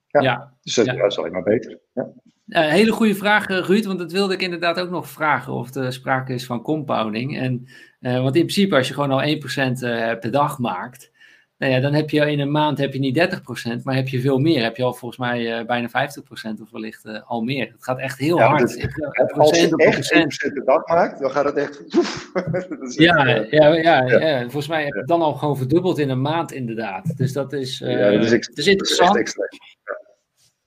Ja, 0.07 0.21
ja. 0.21 0.53
dus 0.61 0.73
dat 0.73 0.85
ja. 0.85 1.05
is 1.05 1.17
alleen 1.17 1.31
maar 1.31 1.43
beter. 1.43 1.79
Ja. 1.93 2.11
Uh, 2.49 2.67
hele 2.67 2.91
goede 2.91 3.15
vraag, 3.15 3.47
eh, 3.47 3.57
Ruud, 3.57 3.85
want 3.85 3.99
dat 3.99 4.11
wilde 4.11 4.33
ik 4.33 4.41
inderdaad 4.41 4.79
ook 4.79 4.89
nog 4.89 5.09
vragen 5.09 5.53
of 5.53 5.75
er 5.75 5.93
sprake 5.93 6.33
is 6.33 6.45
van 6.45 6.61
compounding. 6.61 7.37
En, 7.37 7.67
uh, 8.01 8.21
want 8.21 8.35
in 8.35 8.41
principe, 8.41 8.75
als 8.75 8.87
je 8.87 8.93
gewoon 8.93 9.11
al 9.11 9.21
1% 9.21 9.83
uh, 9.83 10.19
per 10.19 10.31
dag 10.31 10.59
maakt, 10.59 11.11
nou 11.57 11.71
ja, 11.71 11.79
dan 11.79 11.93
heb 11.93 12.09
je 12.09 12.31
in 12.31 12.39
een 12.39 12.51
maand 12.51 12.77
heb 12.77 12.93
je 12.93 12.99
niet 12.99 13.39
30%, 13.79 13.83
maar 13.83 13.95
heb 13.95 14.07
je 14.07 14.21
veel 14.21 14.39
meer. 14.39 14.63
Heb 14.63 14.75
je 14.75 14.83
al 14.83 14.93
volgens 14.93 15.19
mij 15.19 15.65
bijna 15.65 15.89
50% 15.89 16.61
of 16.61 16.71
wellicht 16.71 17.23
al 17.25 17.41
meer. 17.41 17.71
Het 17.71 17.83
gaat 17.83 17.99
echt 17.99 18.19
heel 18.19 18.37
ja, 18.37 18.47
hard. 18.47 18.61
Dus, 18.61 18.87
als 19.33 19.59
je 19.59 19.75
echt 19.75 20.13
1% 20.49 20.53
per 20.53 20.65
dag 20.65 20.87
maakt, 20.87 21.19
dan 21.19 21.31
gaat 21.31 21.45
het 21.45 21.55
echt... 21.55 21.83
ja, 22.95 23.25
echt, 23.25 23.49
ja, 23.49 23.67
ja, 23.67 24.03
ja, 24.03 24.19
ja, 24.19 24.41
volgens 24.41 24.67
mij 24.67 24.83
heb 24.83 24.93
je 24.93 25.03
dan 25.05 25.21
al 25.21 25.33
gewoon 25.33 25.57
verdubbeld 25.57 25.99
in 25.99 26.09
een 26.09 26.21
maand 26.21 26.51
inderdaad. 26.51 27.17
Dus 27.17 27.33
dat 27.33 27.53
is, 27.53 27.79
ja, 27.79 28.11
dat 28.11 28.23
is, 28.23 28.31
dat 28.31 28.57
is 28.57 28.67
interessant. 28.67 29.33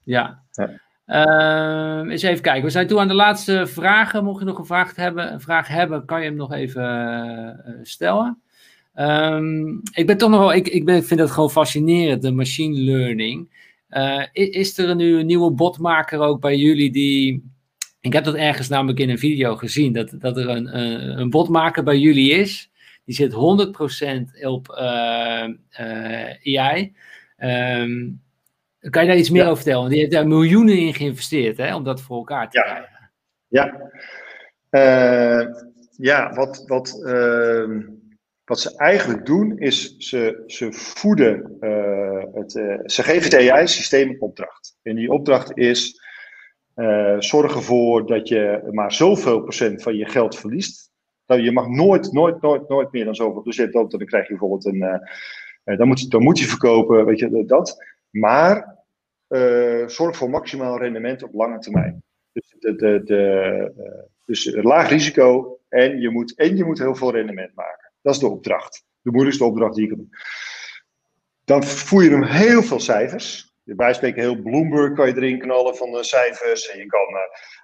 Ja. 0.04 0.42
Uh, 1.12 2.10
eens 2.10 2.22
even 2.22 2.42
kijken. 2.42 2.64
We 2.64 2.70
zijn 2.70 2.86
toe 2.86 2.98
aan 2.98 3.08
de 3.08 3.14
laatste 3.14 3.66
vragen. 3.66 4.24
Mocht 4.24 4.38
je 4.38 4.44
nog 4.44 4.58
een 4.58 4.66
vraag 4.66 4.96
hebben, 4.96 5.40
vraag 5.40 5.68
hebben 5.68 6.04
kan 6.04 6.20
je 6.20 6.26
hem 6.26 6.36
nog 6.36 6.52
even 6.52 6.82
uh, 7.66 7.74
stellen. 7.82 8.42
Um, 8.94 9.82
ik 9.92 10.06
ben 10.06 10.18
toch 10.18 10.30
nog 10.30 10.38
wel, 10.38 10.52
ik, 10.52 10.68
ik 10.68 10.84
ben, 10.84 11.04
vind 11.04 11.20
het 11.20 11.30
gewoon 11.30 11.50
fascinerend, 11.50 12.22
de 12.22 12.30
machine 12.30 12.80
learning. 12.80 13.50
Uh, 13.90 14.24
is 14.32 14.78
er 14.78 14.94
nu 14.94 15.18
een 15.18 15.26
nieuwe 15.26 15.50
botmaker 15.50 16.20
ook 16.20 16.40
bij 16.40 16.56
jullie 16.56 16.92
die. 16.92 17.50
Ik 18.00 18.12
heb 18.12 18.24
dat 18.24 18.34
ergens 18.34 18.68
namelijk 18.68 19.00
in 19.00 19.10
een 19.10 19.18
video 19.18 19.56
gezien, 19.56 19.92
dat, 19.92 20.14
dat 20.18 20.36
er 20.36 20.48
een, 20.48 20.78
een, 21.20 21.30
botmaker 21.30 21.82
bij 21.82 21.98
jullie 21.98 22.30
is. 22.30 22.70
Die 23.04 23.14
zit 23.14 23.32
100% 23.32 23.36
op 24.46 24.70
AI. 26.42 26.92
Um, 27.38 28.20
kan 28.90 29.02
je 29.02 29.08
daar 29.08 29.18
iets 29.18 29.30
meer 29.30 29.44
over 29.44 29.56
vertellen? 29.56 29.80
Want 29.80 29.90
die 29.90 30.00
heeft 30.00 30.12
daar 30.12 30.26
miljoenen 30.26 30.78
in 30.78 30.94
geïnvesteerd 30.94 31.56
hè, 31.56 31.74
om 31.74 31.84
dat 31.84 32.00
voor 32.00 32.16
elkaar 32.16 32.50
te 32.50 32.58
ja. 32.58 32.64
krijgen. 32.64 33.10
Ja, 33.48 33.90
uh, 34.70 35.46
ja 35.96 36.34
wat, 36.34 36.64
wat, 36.66 37.02
uh, 37.04 37.78
wat 38.44 38.60
ze 38.60 38.76
eigenlijk 38.76 39.26
doen 39.26 39.58
is 39.58 39.96
ze, 39.96 40.42
ze 40.46 40.72
voeden, 40.72 41.56
uh, 41.60 42.24
het, 42.34 42.52
ze 42.92 43.02
geven 43.02 43.38
het 43.38 43.50
AI-systeem 43.50 44.08
een 44.08 44.20
opdracht. 44.20 44.78
En 44.82 44.96
die 44.96 45.10
opdracht 45.10 45.56
is 45.56 46.00
zorg 47.18 47.54
ervoor 47.54 48.06
dat 48.06 48.28
je 48.28 48.68
maar 48.70 48.92
zoveel 48.92 49.40
procent 49.40 49.82
van 49.82 49.96
je 49.96 50.06
geld 50.06 50.36
verliest. 50.36 50.90
Nou, 51.26 51.42
je 51.42 51.52
mag 51.52 51.68
nooit, 51.68 52.12
nooit, 52.12 52.42
nooit, 52.42 52.68
nooit 52.68 52.92
meer 52.92 53.04
dan 53.04 53.14
zoveel. 53.14 53.42
Dus 53.42 53.56
je 53.56 53.62
hebt 53.62 53.74
ook, 53.74 53.90
dan 53.90 54.06
krijg 54.06 54.28
je 54.28 54.30
bijvoorbeeld 54.30 54.64
een. 54.64 55.00
dan, 55.76 55.88
moet, 55.88 56.10
dan 56.10 56.22
moet 56.22 56.38
je 56.38 56.46
verkopen, 56.46 57.04
weet 57.04 57.18
je, 57.18 57.44
dat. 57.46 57.76
Maar 58.12 58.78
uh, 59.28 59.88
zorg 59.88 60.16
voor 60.16 60.30
maximaal 60.30 60.78
rendement 60.78 61.22
op 61.22 61.34
lange 61.34 61.58
termijn. 61.58 62.02
Dus, 62.32 62.54
de, 62.58 62.74
de, 62.74 63.02
de, 63.04 63.72
uh, 63.78 64.02
dus 64.24 64.54
laag 64.54 64.88
risico 64.88 65.58
en 65.68 66.00
je, 66.00 66.10
moet, 66.10 66.34
en 66.34 66.56
je 66.56 66.64
moet 66.64 66.78
heel 66.78 66.94
veel 66.94 67.12
rendement 67.12 67.54
maken. 67.54 67.92
Dat 68.02 68.14
is 68.14 68.20
de 68.20 68.28
opdracht. 68.28 68.84
De 69.00 69.10
moeilijkste 69.10 69.44
opdracht 69.44 69.74
die 69.74 69.84
ik 69.84 69.90
heb. 69.90 69.98
Dan 71.44 71.64
voer 71.64 72.02
je 72.02 72.10
hem 72.10 72.22
heel 72.22 72.62
veel 72.62 72.80
cijfers. 72.80 73.50
Bij 73.64 73.94
spreken 73.94 74.22
heel 74.22 74.42
Bloomberg 74.42 74.94
kan 74.94 75.08
je 75.08 75.16
erin 75.16 75.38
knallen 75.38 75.76
van 75.76 75.90
de 75.90 76.04
cijfers. 76.04 76.70
En 76.70 76.78
je 76.78 76.86
kan 76.86 77.08
uh, 77.10 77.18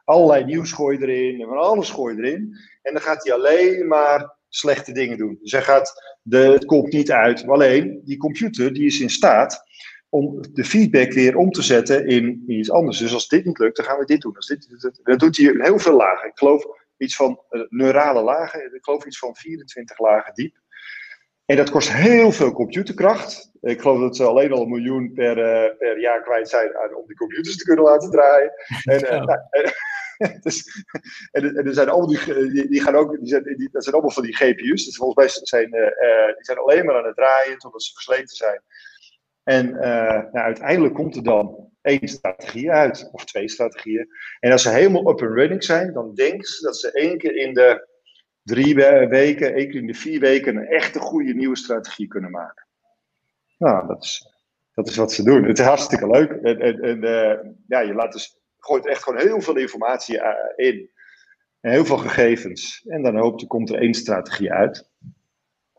allerlei 0.05 0.45
nieuws 0.45 0.73
gooien 0.73 1.03
erin. 1.03 1.41
En 1.41 1.47
van 1.47 1.59
alles 1.59 1.91
gooi 1.91 2.17
je 2.17 2.23
erin. 2.23 2.57
En 2.83 2.93
dan 2.93 3.03
gaat 3.03 3.25
hij 3.25 3.35
alleen 3.35 3.87
maar 3.87 4.37
slechte 4.49 4.93
dingen 4.93 5.19
doen. 5.19 5.39
Dus 5.41 5.53
hij 5.53 5.63
gaat, 5.63 6.17
de, 6.23 6.39
het 6.39 6.65
komt 6.65 6.93
niet 6.93 7.11
uit. 7.11 7.49
Alleen, 7.49 8.01
die 8.05 8.17
computer 8.17 8.73
die 8.73 8.87
is 8.87 9.01
in 9.01 9.11
staat 9.11 9.67
om 10.09 10.41
de 10.53 10.65
feedback 10.65 11.13
weer 11.13 11.37
om 11.37 11.51
te 11.51 11.63
zetten 11.63 12.07
in, 12.07 12.45
iets 12.47 12.71
anders. 12.71 12.99
Dus 12.99 13.15
als 13.15 13.29
dit 13.29 13.45
niet 13.45 13.59
lukt, 13.59 13.77
dan 13.77 13.87
gaan 13.87 13.99
we 13.99 14.05
dit 14.05 14.21
doen. 14.21 14.37
Als 14.37 14.47
dit, 14.47 14.93
dan 15.03 15.19
doet 15.19 15.37
hij 15.37 15.55
heel 15.59 15.79
veel 15.79 15.97
lagen. 15.97 16.29
Ik 16.29 16.39
geloof 16.39 16.67
iets 16.97 17.17
van 17.17 17.41
uh, 17.51 17.63
neurale 17.69 18.23
lagen. 18.23 18.75
Ik 18.75 18.85
geloof 18.85 19.05
iets 19.05 19.19
van 19.19 19.37
24 19.37 19.99
lagen 19.99 20.35
diep. 20.35 20.57
En 21.45 21.57
dat 21.57 21.71
kost 21.71 21.93
heel 21.93 22.33
veel 22.33 22.53
computerkracht. 22.53 23.51
Ik 23.61 23.81
geloof 23.81 24.01
dat 24.01 24.17
ze 24.17 24.25
alleen 24.25 24.53
al 24.53 24.63
een 24.63 24.69
miljoen 24.69 25.13
per, 25.13 25.35
per 25.77 26.01
jaar 26.01 26.23
kwijt 26.23 26.49
zijn 26.49 26.77
aan, 26.77 26.95
om 26.95 27.07
die 27.07 27.17
computers 27.17 27.57
te 27.57 27.65
kunnen 27.65 27.85
laten 27.85 28.11
draaien. 28.11 28.53
En, 28.85 29.25
nou, 29.25 29.39
dus, 30.41 30.85
en, 31.31 31.57
en, 31.57 31.67
er 31.67 31.75
zijn 31.75 31.89
allemaal 31.89 32.09
die, 32.09 32.69
die, 32.69 32.83
gaan 32.83 32.95
ook, 32.95 33.19
die 33.19 33.29
zijn, 33.29 33.43
die, 33.43 33.69
dat 33.73 33.83
zijn 33.83 33.95
allemaal 33.95 34.15
van 34.15 34.23
die 34.23 34.37
GPU's. 34.37 34.85
Dus 34.85 34.97
volgens 34.97 35.37
mij 35.37 35.47
zijn 35.47 35.71
die 36.35 36.45
zijn 36.45 36.59
alleen 36.59 36.85
maar 36.85 36.97
aan 36.97 37.07
het 37.07 37.17
draaien 37.17 37.59
totdat 37.59 37.83
ze 37.83 37.93
versleten 37.93 38.37
zijn. 38.37 38.63
En 39.49 39.67
uh, 39.69 39.81
nou, 40.33 40.39
uiteindelijk 40.39 40.95
komt 40.95 41.17
er 41.17 41.23
dan 41.23 41.71
één 41.83 42.09
strategie 42.09 42.71
uit, 42.71 43.09
of 43.13 43.25
twee 43.25 43.49
strategieën. 43.49 44.09
En 44.41 44.53
als 44.53 44.63
ze 44.63 44.71
helemaal 44.71 45.11
up 45.11 45.23
and 45.23 45.35
running 45.35 45.65
zijn, 45.65 45.93
dan 45.93 46.15
denken 46.15 46.47
ze 46.47 46.65
dat 46.65 46.77
ze 46.77 46.93
één 46.93 47.19
keer 47.19 47.37
in 47.37 47.55
de 47.55 47.89
drie 48.43 48.75
weken, 49.09 49.55
één 49.55 49.71
keer 49.71 49.81
in 49.81 49.87
de 49.87 49.95
vier 49.95 50.21
weken 50.21 50.57
een 50.57 50.67
echte 50.67 50.99
goede 50.99 51.35
nieuwe 51.35 51.57
strategie 51.57 52.07
kunnen 52.07 52.31
maken. 52.31 52.67
Nou, 53.59 53.87
dat 53.87 54.05
is, 54.05 54.27
dat 54.75 54.89
is 54.89 54.97
wat 54.97 55.13
ze 55.13 55.23
doen. 55.23 55.45
Het 55.45 55.59
is 55.59 55.65
hartstikke 55.65 56.07
leuk. 56.07 56.31
En, 56.31 56.83
en, 56.83 57.05
uh, 57.05 57.53
ja, 57.67 57.81
je 57.81 57.95
laat 57.95 58.13
dus 58.13 58.39
gooit 58.59 58.87
echt 58.87 59.03
gewoon 59.03 59.21
heel 59.21 59.41
veel 59.41 59.57
informatie 59.57 60.21
eh, 60.21 60.67
in. 60.69 60.91
En 61.61 61.71
heel 61.71 61.85
veel 61.85 61.99
gegevens. 61.99 62.85
En 62.87 63.03
dan 63.03 63.17
hoopt 63.17 63.41
er 63.41 63.47
komt 63.47 63.71
er 63.71 63.81
één 63.81 63.95
strategie 63.95 64.53
uit. 64.53 64.91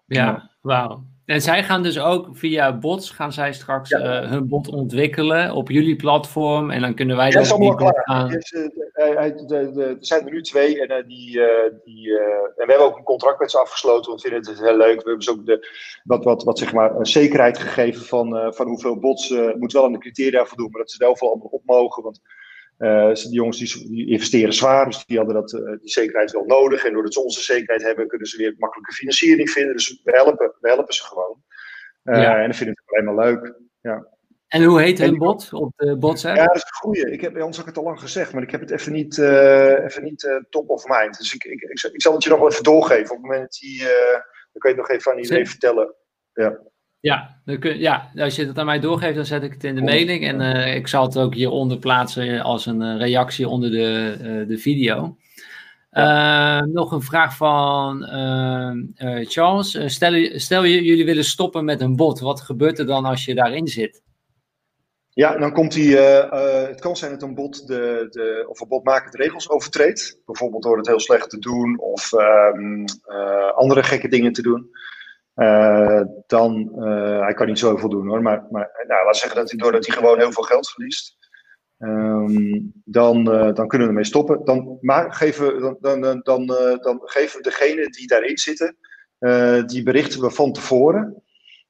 Ja, 0.06 0.52
wauw. 0.62 1.09
En 1.30 1.42
zij 1.42 1.64
gaan 1.64 1.84
dus 1.84 2.00
ook 2.00 2.28
via 2.32 2.78
bots, 2.78 3.10
gaan 3.10 3.34
zij 3.34 3.54
straks 3.54 3.92
eh, 3.92 4.30
hun 4.30 4.48
bot 4.48 4.68
ontwikkelen 4.68 5.52
op 5.52 5.70
jullie 5.70 5.96
platform. 5.96 6.72
En 6.72 6.82
dan 6.82 6.94
kunnen 6.94 7.16
wij 7.16 7.30
dat 7.30 7.52
allemaal 7.52 7.76
klaar. 7.76 8.02
Gaan... 8.04 8.32
er 8.32 9.98
zijn 10.00 10.26
er 10.26 10.32
nu 10.32 10.42
twee 10.42 10.88
en, 10.88 11.08
die, 11.08 11.42
die, 11.84 12.18
en 12.20 12.54
we 12.56 12.66
hebben 12.66 12.86
ook 12.86 12.98
een 12.98 13.04
contract 13.04 13.40
met 13.40 13.52
ze 13.52 13.60
afgesloten, 13.60 14.10
want 14.10 14.22
we 14.22 14.30
vinden 14.30 14.52
het 14.52 14.62
heel 14.62 14.78
leuk. 14.78 14.96
We 14.96 15.10
hebben 15.10 15.24
ze 15.24 15.32
ook 15.32 15.46
de, 15.46 15.68
wat, 16.04 16.24
wat, 16.24 16.44
wat 16.44 16.60
zeg 16.60 16.74
maar, 16.74 16.92
zekerheid 17.02 17.58
gegeven 17.58 18.06
van, 18.06 18.54
van 18.54 18.68
hoeveel 18.68 19.00
bots. 19.00 19.36
Moet 19.56 19.74
wel 19.74 19.86
aan 19.86 19.92
de 19.92 19.98
criteria 19.98 20.46
voldoen, 20.46 20.70
maar 20.72 20.82
dat 20.82 20.92
ze 20.92 21.04
er 21.04 21.16
wel 21.20 21.30
allemaal 21.30 21.48
op 21.48 21.62
mogen. 21.66 22.04
Want 22.04 22.22
uh, 22.80 23.14
die 23.14 23.32
jongens 23.32 23.58
die, 23.58 24.08
investeren 24.08 24.54
zwaar, 24.54 24.86
dus 24.86 25.06
die 25.06 25.18
hadden 25.18 25.36
dat, 25.36 25.54
uh, 25.54 25.80
die 25.80 25.90
zekerheid 25.90 26.32
wel 26.32 26.46
nodig. 26.46 26.86
En 26.86 26.94
doordat 26.94 27.14
ze 27.14 27.24
onze 27.24 27.42
zekerheid 27.42 27.84
hebben, 27.84 28.08
kunnen 28.08 28.28
ze 28.28 28.38
weer 28.38 28.56
makkelijke 28.58 28.94
financiering 28.94 29.50
vinden. 29.50 29.76
Dus 29.76 30.02
we 30.04 30.12
helpen, 30.12 30.56
we 30.60 30.70
helpen 30.70 30.94
ze 30.94 31.04
gewoon. 31.04 31.44
Uh, 32.04 32.22
ja. 32.22 32.36
En 32.36 32.44
dan 32.44 32.54
vinden 32.54 32.76
het 32.76 32.94
alleen 32.94 33.16
maar 33.16 33.26
leuk. 33.26 33.54
Ja. 33.82 34.08
En 34.48 34.64
hoe 34.64 34.82
heet 34.82 35.00
hun 35.00 35.18
bot 35.18 35.54
op 35.54 35.72
de 35.76 35.98
bots 35.98 36.22
Ja, 36.22 36.46
dat 36.46 36.56
is 36.56 36.62
een 36.62 36.90
goede. 36.90 37.12
Ik 37.12 37.22
heb 37.22 37.34
bij 37.34 37.42
ons 37.42 37.60
ook 37.60 37.66
het 37.66 37.78
al 37.78 37.84
lang 37.84 38.00
gezegd, 38.00 38.34
maar 38.34 38.44
ik 38.44 38.52
heb 38.52 38.62
het 38.62 38.72
even 38.72 38.92
niet, 38.92 39.18
even 39.18 40.04
niet 40.04 40.42
top 40.50 40.70
of 40.70 40.88
mind. 40.88 41.18
Dus 41.18 41.34
ik, 41.34 41.44
ik, 41.44 41.62
ik, 41.62 41.82
ik, 41.94 42.02
zal 42.02 42.14
het 42.14 42.24
je 42.24 42.30
nog 42.30 42.40
wel 42.40 42.50
even 42.50 42.64
doorgeven. 42.64 43.16
Op 43.16 43.22
het 43.22 43.22
moment 43.22 43.42
dat 43.42 43.58
die, 43.60 43.78
dan 44.52 44.62
kan 44.62 44.72
je 44.72 44.78
het 44.78 44.88
nog 44.88 44.90
even 44.90 45.12
aan 45.12 45.18
iedereen 45.18 45.48
vertellen. 45.48 45.96
Ja. 46.34 46.60
Ja, 47.02 47.42
kun, 47.60 47.80
ja, 47.80 48.12
als 48.16 48.36
je 48.36 48.46
het 48.46 48.58
aan 48.58 48.66
mij 48.66 48.80
doorgeeft, 48.80 49.16
dan 49.16 49.26
zet 49.26 49.44
ik 49.44 49.54
het 49.54 49.64
in 49.64 49.76
de 49.76 49.82
mailing. 49.82 50.28
En 50.28 50.42
uh, 50.42 50.76
ik 50.76 50.88
zal 50.88 51.06
het 51.06 51.18
ook 51.18 51.34
hieronder 51.34 51.78
plaatsen 51.78 52.42
als 52.42 52.66
een 52.66 52.82
uh, 52.82 52.98
reactie 52.98 53.48
onder 53.48 53.72
de, 53.72 54.18
uh, 54.22 54.48
de 54.48 54.58
video. 54.58 55.18
Ja. 55.92 56.66
nog 56.66 56.92
een 56.92 57.02
vraag 57.02 57.36
van 57.36 58.04
Charles. 59.24 59.94
stel, 59.94 60.40
stel 60.40 60.64
je, 60.64 60.84
jullie 60.84 61.06
willen 61.06 61.24
stoppen 61.24 61.66
met 61.66 61.82
een 61.82 61.96
bot. 61.96 62.20
Wat 62.20 62.42
gebeurt 62.42 62.80
er 62.80 62.86
dan 62.86 63.06
als 63.06 63.26
je 63.26 63.36
daarin 63.36 63.68
zit? 63.68 64.02
Ja, 65.10 65.38
dan 65.38 65.54
komt 65.54 65.74
hij. 65.74 65.86
het 66.68 66.80
kan 66.80 66.96
zijn 66.98 67.12
dat 67.12 67.22
een 67.22 67.36
bot 67.36 67.68
de, 67.68 68.08
de, 68.10 68.46
of 68.50 68.62
een 68.62 68.68
botmaker 68.68 69.12
de 69.12 69.18
regels 69.18 69.50
overtreedt. 69.50 70.20
Bijvoorbeeld 70.26 70.64
door 70.64 70.78
het 70.78 70.88
heel 70.88 71.00
slecht 71.00 71.30
te 71.30 71.40
doen 71.40 71.80
of 71.80 72.12
um, 72.12 72.86
andere 73.56 73.84
gekke 73.84 74.08
dingen 74.08 74.34
te 74.34 74.42
doen. 74.42 74.70
Uh, 75.40 76.02
dan, 76.28 76.72
uh, 76.76 77.22
hij 77.22 77.34
kan 77.34 77.48
niet 77.48 77.60
zoveel 77.60 77.90
doen 77.90 78.08
hoor, 78.08 78.22
maar, 78.22 78.46
maar 78.50 78.86
nou, 78.88 79.06
laat 79.06 79.18
zeggen 79.18 79.40
dat 79.40 79.50
hij, 79.50 79.60
doordat 79.60 79.86
hij 79.86 79.96
gewoon 79.96 80.18
heel 80.18 80.32
veel 80.32 80.44
geld 80.44 80.70
verliest, 80.70 81.18
um, 81.78 82.72
dan, 82.86 83.18
uh, 83.18 83.54
dan 83.54 83.68
kunnen 83.68 83.88
we 83.88 83.94
ermee 83.94 84.04
stoppen. 84.04 84.46
Dan, 84.46 84.78
maar 84.82 85.14
geven, 85.14 85.60
dan, 85.60 86.02
dan, 86.02 86.20
dan, 86.24 86.46
dan 86.82 87.02
geven 87.04 87.38
we 87.38 87.44
degene 87.44 87.90
die 87.90 88.08
daarin 88.08 88.38
zitten, 88.38 88.78
die 89.66 89.84
berichten 89.84 90.22
we 90.22 90.32
van 90.32 90.52
tevoren, 90.52 91.24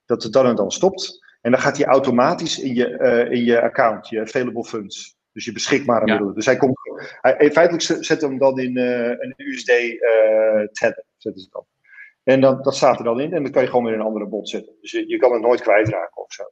dat 0.06 0.24
het 0.24 0.34
dan 0.34 0.46
en 0.46 0.56
dan 0.56 0.72
stopt. 0.72 1.28
En 1.42 1.52
dan 1.52 1.60
gaat 1.60 1.78
hij 1.78 1.86
automatisch 1.86 2.60
in 2.60 2.76
je, 2.76 2.88
in 3.30 3.44
je 3.44 3.62
account, 3.62 4.10
je 4.10 4.22
available 4.22 4.64
funds. 4.64 5.18
Dus 5.32 5.46
je 5.46 5.52
beschikbare 5.52 6.06
ja. 6.06 6.12
middelen. 6.12 6.36
Dus 6.36 6.46
hij 6.46 6.58
komt, 6.58 6.78
hij, 7.22 7.52
feitelijk 7.52 8.04
zet 8.04 8.22
hem 8.22 8.38
dan 8.38 8.60
in 8.60 8.78
een 8.78 9.34
USD-tab, 9.38 11.04
zetten 11.18 11.42
ze 11.42 11.48
dan. 11.50 11.66
En 12.30 12.42
dan, 12.42 12.62
dat 12.62 12.76
staat 12.76 12.98
er 12.98 13.04
dan 13.04 13.20
in 13.20 13.34
en 13.34 13.44
dan 13.44 13.52
kan 13.52 13.62
je 13.62 13.68
gewoon 13.68 13.84
weer 13.84 13.94
in 13.94 14.00
een 14.00 14.06
andere 14.06 14.28
bot 14.28 14.50
zetten. 14.50 14.74
Dus 14.82 14.92
je, 14.92 15.08
je 15.08 15.18
kan 15.18 15.32
het 15.32 15.42
nooit 15.42 15.62
kwijtraken 15.62 16.24
of 16.24 16.34
zo. 16.34 16.44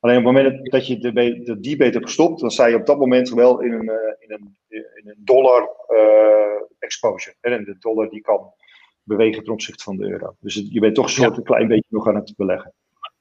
Alleen 0.00 0.18
op 0.18 0.24
het 0.24 0.32
moment 0.32 0.70
dat 0.70 0.86
je 0.86 0.98
de, 0.98 1.12
de 1.42 1.60
die 1.60 1.76
beter 1.76 1.94
hebt 1.94 2.06
gestopt, 2.06 2.40
dan 2.40 2.50
sta 2.50 2.66
je 2.66 2.76
op 2.76 2.86
dat 2.86 2.98
moment 2.98 3.30
wel 3.30 3.60
in 3.60 3.72
een, 3.72 3.84
uh, 3.84 3.94
in 4.18 4.32
een, 4.32 4.56
in 4.68 5.08
een 5.08 5.16
dollar 5.18 5.70
uh, 5.88 6.76
exposure. 6.78 7.36
En 7.40 7.64
de 7.64 7.76
dollar 7.78 8.08
die 8.08 8.20
kan 8.20 8.52
bewegen 9.02 9.44
ten 9.44 9.52
opzichte 9.52 9.84
van 9.84 9.96
de 9.96 10.08
euro. 10.08 10.36
Dus 10.40 10.66
je 10.70 10.80
bent 10.80 10.94
toch 10.94 11.04
een 11.04 11.10
soort 11.10 11.36
een 11.36 11.42
klein 11.42 11.68
beetje 11.68 11.88
nog 11.88 12.08
aan 12.08 12.14
het 12.14 12.32
beleggen. 12.36 12.72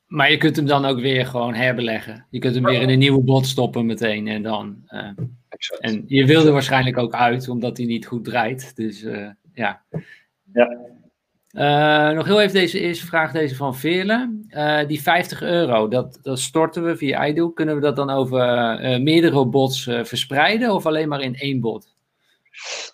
Maar 0.07 0.31
je 0.31 0.37
kunt 0.37 0.55
hem 0.55 0.65
dan 0.65 0.85
ook 0.85 0.99
weer 0.99 1.25
gewoon 1.25 1.53
herbeleggen. 1.53 2.25
Je 2.29 2.39
kunt 2.39 2.55
hem 2.55 2.63
weer 2.63 2.81
in 2.81 2.89
een 2.89 2.99
nieuwe 2.99 3.23
bot 3.23 3.45
stoppen 3.45 3.85
meteen 3.85 4.27
en 4.27 4.43
dan. 4.43 4.83
Uh, 4.87 5.11
en 5.79 6.03
je 6.07 6.25
wil 6.25 6.45
er 6.45 6.53
waarschijnlijk 6.53 6.97
ook 6.97 7.13
uit, 7.13 7.49
omdat 7.49 7.77
hij 7.77 7.85
niet 7.85 8.05
goed 8.05 8.23
draait. 8.23 8.75
Dus 8.75 9.05
ja. 9.53 9.85
Ja, 10.53 10.99
uh, 11.53 12.09
nog 12.09 12.25
heel 12.25 12.41
even 12.41 12.53
deze 12.53 12.79
eerste 12.79 13.05
vraag, 13.05 13.31
deze 13.31 13.55
van 13.55 13.75
Veerle. 13.75 14.43
Uh, 14.49 14.87
die 14.87 15.01
50 15.01 15.41
euro, 15.41 15.87
dat, 15.87 16.19
dat 16.21 16.39
storten 16.39 16.83
we 16.83 16.97
via 16.97 17.25
iDo. 17.25 17.49
Kunnen 17.49 17.75
we 17.75 17.81
dat 17.81 17.95
dan 17.95 18.09
over 18.09 18.39
uh, 18.39 18.99
meerdere 18.99 19.45
bots 19.45 19.83
verspreiden 19.83 20.71
of 20.73 20.85
alleen 20.85 21.07
maar 21.07 21.21
in 21.21 21.35
één 21.35 21.59
bot? 21.59 21.95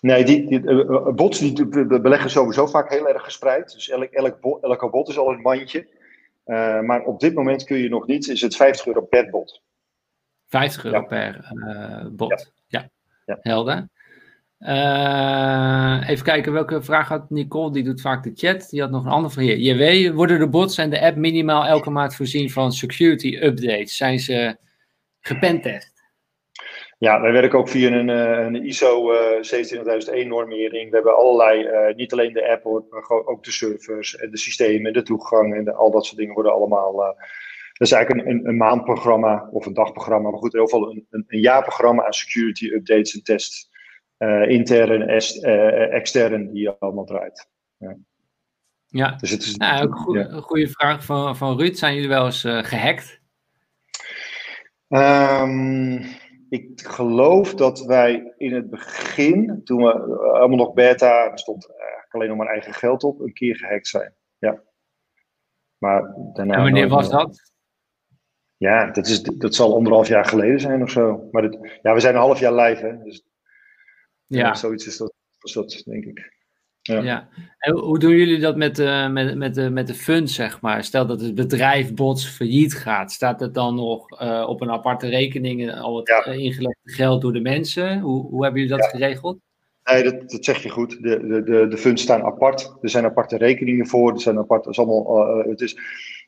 Nee, 0.00 0.24
die, 0.24 0.46
die 0.46 0.60
bots 1.14 1.38
die 1.38 1.66
beleggen 2.00 2.30
sowieso 2.30 2.66
vaak 2.66 2.90
heel 2.90 3.08
erg 3.08 3.24
gespreid. 3.24 3.72
Dus 3.72 3.88
elk, 3.88 4.10
elk 4.10 4.40
bot, 4.40 4.62
elke 4.62 4.90
bot 4.90 5.08
is 5.08 5.18
al 5.18 5.32
een 5.32 5.40
mandje. 5.40 5.86
maar 6.82 7.02
op 7.04 7.20
dit 7.20 7.34
moment 7.34 7.64
kun 7.64 7.78
je 7.78 7.88
nog 7.88 8.06
niet, 8.06 8.28
is 8.28 8.40
het 8.40 8.56
50 8.56 8.86
euro 8.86 9.00
per 9.00 9.30
bot. 9.30 9.62
50 10.46 10.84
euro 10.84 10.96
ja. 10.96 11.04
per 11.04 11.52
bot, 12.12 12.52
ja. 12.66 12.80
ja. 12.80 12.88
ja. 13.26 13.38
Helder. 13.40 13.88
Uh, 14.60 16.08
even 16.08 16.24
kijken 16.24 16.52
welke 16.52 16.82
vraag 16.82 17.08
had 17.08 17.30
Nicole, 17.30 17.72
die 17.72 17.82
doet 17.82 18.00
vaak 18.00 18.22
de 18.22 18.32
chat. 18.34 18.70
Die 18.70 18.80
had 18.80 18.90
nog 18.90 19.04
een 19.04 19.10
andere 19.10 19.34
vraag. 19.34 19.56
JW, 19.56 20.14
worden 20.14 20.38
de 20.38 20.48
bots 20.48 20.78
en 20.78 20.90
de 20.90 21.00
app 21.00 21.16
minimaal 21.16 21.64
elke 21.64 21.90
maand 21.90 22.14
voorzien 22.14 22.50
van 22.50 22.72
security 22.72 23.38
updates? 23.42 23.96
Zijn 23.96 24.18
ze 24.18 24.56
gepentest? 25.20 25.92
Ja, 26.98 27.20
wij 27.20 27.32
werken 27.32 27.58
ook 27.58 27.68
via 27.68 27.90
een, 27.90 28.10
eh, 28.10 28.44
een 28.44 28.66
ISO 28.66 29.12
uh, 29.12 29.42
27001 29.42 30.28
normering. 30.28 30.90
We 30.90 30.94
hebben 30.94 31.16
allerlei, 31.16 31.94
niet 31.94 32.12
alleen 32.12 32.32
de 32.32 32.48
app, 32.48 32.64
maar 32.90 33.10
ook 33.24 33.44
de 33.44 33.52
servers 33.52 34.16
en 34.16 34.30
de 34.30 34.38
systemen, 34.38 34.92
de 34.92 35.02
toegang 35.02 35.54
en 35.54 35.74
al 35.74 35.90
dat 35.90 36.04
soort 36.04 36.18
dingen 36.18 36.34
worden 36.34 36.52
allemaal. 36.52 36.96
Dat 36.96 37.86
is 37.86 37.92
eigenlijk 37.92 38.28
een, 38.28 38.48
een, 38.48 38.56
maandprogramma 38.56 39.48
of 39.52 39.66
een 39.66 39.74
dagprogramma, 39.74 40.30
maar 40.30 40.38
goed, 40.38 40.54
in 40.54 40.60
ieder 40.60 40.74
geval 40.74 40.90
een, 40.90 41.06
een, 41.10 41.24
een 41.28 41.40
jaarprogramma 41.40 42.04
aan 42.04 42.12
security 42.12 42.66
updates 42.66 43.14
en 43.14 43.22
tests 43.22 43.67
intern, 44.48 45.08
est, 45.08 45.44
uh, 45.44 45.94
extern, 45.94 46.52
die 46.52 46.62
je 46.62 46.78
allemaal 46.78 47.04
draait. 47.04 47.50
Ja. 47.76 47.96
Ja, 48.86 49.16
dus 49.16 49.30
het 49.30 49.42
is, 49.42 49.56
nou, 49.56 49.84
ook 49.84 49.96
goed, 49.96 50.16
ja. 50.16 50.28
een 50.28 50.42
goede 50.42 50.68
vraag 50.68 51.04
van, 51.04 51.36
van 51.36 51.58
Ruud. 51.58 51.76
Zijn 51.76 51.94
jullie 51.94 52.08
wel 52.08 52.24
eens 52.24 52.44
uh, 52.44 52.62
gehackt? 52.62 53.20
Um, 54.88 56.04
ik 56.48 56.80
geloof 56.80 57.54
dat 57.54 57.80
wij 57.80 58.34
in 58.36 58.54
het 58.54 58.70
begin, 58.70 59.60
toen 59.64 59.82
we 59.82 59.92
allemaal 60.32 60.56
nog 60.56 60.72
beta, 60.72 61.30
er 61.30 61.38
stond 61.38 61.70
eigenlijk 61.70 62.14
alleen 62.14 62.28
nog 62.28 62.36
maar 62.36 62.46
eigen 62.46 62.74
geld 62.74 63.04
op, 63.04 63.20
een 63.20 63.32
keer 63.32 63.56
gehackt 63.56 63.86
zijn. 63.86 64.14
Ja. 64.38 64.62
Maar 65.78 66.14
daarna 66.32 66.54
en 66.54 66.62
wanneer 66.62 66.88
was 66.88 67.10
dat? 67.10 67.52
Ja, 68.56 68.90
dat, 68.90 69.06
is, 69.06 69.22
dat 69.22 69.54
zal 69.54 69.74
anderhalf 69.74 70.08
jaar 70.08 70.24
geleden 70.24 70.60
zijn 70.60 70.82
of 70.82 70.90
zo. 70.90 71.28
Maar 71.30 71.42
dit, 71.42 71.78
ja, 71.82 71.94
we 71.94 72.00
zijn 72.00 72.14
een 72.14 72.20
half 72.20 72.38
jaar 72.38 72.54
live, 72.54 72.86
hè. 72.86 73.02
Dus 73.02 73.26
ja. 74.28 74.54
zoiets 74.54 74.86
is 74.86 74.96
dat, 74.96 75.12
is 75.40 75.52
dat 75.52 75.82
denk 75.84 76.04
ik. 76.04 76.36
Ja. 76.82 77.02
ja. 77.02 77.28
En 77.58 77.72
hoe 77.78 77.98
doen 77.98 78.16
jullie 78.16 78.38
dat 78.38 78.56
met, 78.56 78.78
uh, 78.78 79.10
met, 79.10 79.36
met, 79.36 79.54
de, 79.54 79.70
met 79.70 79.86
de 79.86 79.94
funds, 79.94 80.34
zeg 80.34 80.60
maar? 80.60 80.84
Stel 80.84 81.06
dat 81.06 81.20
het 81.20 81.34
bedrijf 81.34 81.94
bots 81.94 82.26
failliet 82.26 82.74
gaat, 82.74 83.12
staat 83.12 83.40
het 83.40 83.54
dan 83.54 83.74
nog 83.74 84.22
uh, 84.22 84.44
op 84.48 84.60
een 84.60 84.70
aparte 84.70 85.08
rekening 85.08 85.72
al 85.72 85.96
het 85.96 86.08
ja. 86.08 86.24
ingelegde 86.24 86.92
geld 86.92 87.22
door 87.22 87.32
de 87.32 87.40
mensen? 87.40 88.00
Hoe, 88.00 88.26
hoe 88.26 88.42
hebben 88.42 88.62
jullie 88.62 88.76
dat 88.76 88.84
ja. 88.84 88.98
geregeld? 88.98 89.38
Nee, 89.84 90.02
dat, 90.02 90.30
dat 90.30 90.44
zeg 90.44 90.62
je 90.62 90.68
goed. 90.68 91.02
De, 91.02 91.26
de, 91.26 91.42
de, 91.42 91.66
de 91.68 91.76
funds 91.78 92.02
staan 92.02 92.22
apart. 92.22 92.74
Er 92.80 92.90
zijn 92.90 93.04
aparte 93.04 93.36
rekeningen 93.36 93.86
voor. 93.86 94.12
Er 94.12 94.20
zijn 94.20 94.38
apart, 94.38 94.64
het 94.64 94.72
is 94.72 94.78
allemaal, 94.78 95.38
uh, 95.40 95.46
het, 95.50 95.60
is 95.60 95.76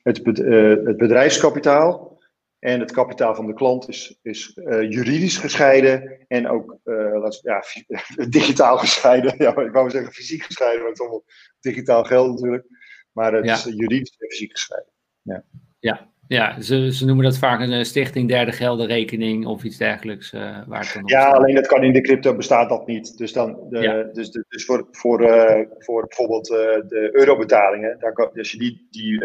het, 0.02 0.16
het 0.27 0.97
bedrijfskapitaal 0.97 2.19
en 2.61 2.81
het 2.81 2.93
kapitaal 2.93 3.35
van 3.35 3.47
de 3.47 3.55
klant 3.55 3.89
is, 3.89 4.19
is 4.23 4.57
uh, 4.57 4.91
juridisch 4.91 5.37
gescheiden 5.37 6.24
en 6.28 6.49
ook 6.49 6.78
uh, 6.85 7.28
ja, 7.43 7.62
digitaal 8.28 8.78
gescheiden. 8.78 9.35
Ja, 9.39 9.57
ik 9.57 9.73
wou 9.73 9.91
zeggen 9.91 10.12
fysiek 10.12 10.43
gescheiden, 10.43 10.81
maar 10.81 10.89
het 10.89 10.99
is 10.99 11.05
allemaal 11.05 11.24
digitaal 11.61 12.05
geld 12.05 12.31
natuurlijk. 12.31 12.66
Maar 13.12 13.32
het 13.32 13.45
is 13.45 13.65
juridisch 13.65 14.16
en 14.19 14.28
fysiek 14.28 14.51
geschreven. 14.51 14.93
Ja. 15.23 15.45
Ja, 15.78 16.09
ja 16.28 16.61
ze, 16.61 16.93
ze 16.93 17.05
noemen 17.05 17.24
dat 17.24 17.39
vaak 17.39 17.61
een 17.61 17.85
stichting 17.85 18.28
derde 18.28 18.53
geldenrekening 18.53 19.47
of 19.47 19.65
iets 19.65 19.77
dergelijks. 19.77 20.32
Uh, 20.32 20.41
waar 20.66 20.81
het 20.81 20.93
dan 20.95 21.03
ja, 21.05 21.31
alleen 21.31 21.55
dat 21.55 21.66
kan 21.66 21.82
in 21.82 21.93
de 21.93 22.01
crypto 22.01 22.37
bestaat 22.37 22.69
dat 22.69 22.87
niet. 22.87 23.19
Dus, 23.19 23.32
dan 23.32 23.66
de, 23.70 24.11
dus, 24.12 24.31
de, 24.31 24.45
dus 24.49 24.65
voor, 24.65 24.89
voor, 24.91 25.19
voor 25.78 26.07
bijvoorbeeld 26.07 26.47
de 26.47 27.09
eurobetalingen, 27.12 27.99
daar 27.99 28.12
kan, 28.12 28.31
als 28.35 28.51
je 28.51 28.59
die, 28.59 28.87
die 28.91 29.19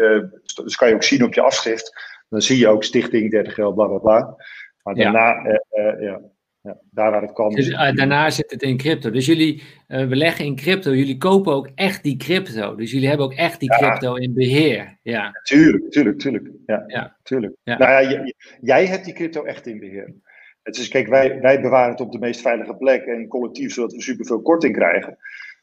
dus 0.64 0.76
kan 0.76 0.88
je 0.88 0.94
ook 0.94 1.02
zien 1.02 1.24
op 1.24 1.34
je 1.34 1.40
afschrift. 1.40 2.15
Dan 2.28 2.42
zie 2.42 2.58
je 2.58 2.68
ook 2.68 2.84
stichting 2.84 3.30
derde 3.30 3.50
geld, 3.50 3.74
bla 3.74 3.86
bla 3.86 3.98
bla. 3.98 4.36
Maar 4.82 4.94
daarna, 4.94 5.58
ja. 5.70 5.96
ja 6.00 6.20
ja, 6.66 6.78
daar 6.90 7.10
waar 7.10 7.22
het 7.22 7.32
kan. 7.32 7.50
Dus, 7.54 7.68
uh, 7.68 7.92
daarna 7.92 8.30
zit 8.30 8.50
het 8.50 8.62
in 8.62 8.76
crypto. 8.76 9.10
Dus 9.10 9.26
jullie 9.26 9.62
uh, 9.88 10.08
beleggen 10.08 10.44
in 10.44 10.56
crypto. 10.56 10.94
Jullie 10.94 11.16
kopen 11.16 11.52
ook 11.52 11.70
echt 11.74 12.02
die 12.02 12.16
crypto. 12.16 12.74
Dus 12.74 12.90
jullie 12.90 13.08
hebben 13.08 13.26
ook 13.26 13.34
echt 13.34 13.60
die 13.60 13.68
crypto 13.68 14.14
in 14.14 14.34
beheer. 14.34 14.98
Ja. 15.02 15.40
Tuurlijk, 15.42 15.90
tuurlijk, 15.90 16.18
tuurlijk. 16.18 16.48
Ja, 16.66 16.84
ja. 16.86 17.16
tuurlijk. 17.22 17.54
Ja. 17.62 17.78
Nou 17.78 18.10
ja, 18.10 18.32
jij 18.60 18.86
hebt 18.86 19.04
die 19.04 19.14
crypto 19.14 19.44
echt 19.44 19.66
in 19.66 19.78
beheer. 19.78 20.14
Het 20.62 20.76
is, 20.76 20.88
kijk, 20.88 21.06
wij, 21.08 21.40
wij 21.40 21.60
bewaren 21.60 21.90
het 21.90 22.00
op 22.00 22.12
de 22.12 22.18
meest 22.18 22.40
veilige 22.40 22.76
plek 22.76 23.04
en 23.04 23.28
collectief, 23.28 23.72
zodat 23.72 23.92
we 23.92 24.02
superveel 24.02 24.42
korting 24.42 24.74
krijgen. 24.74 25.18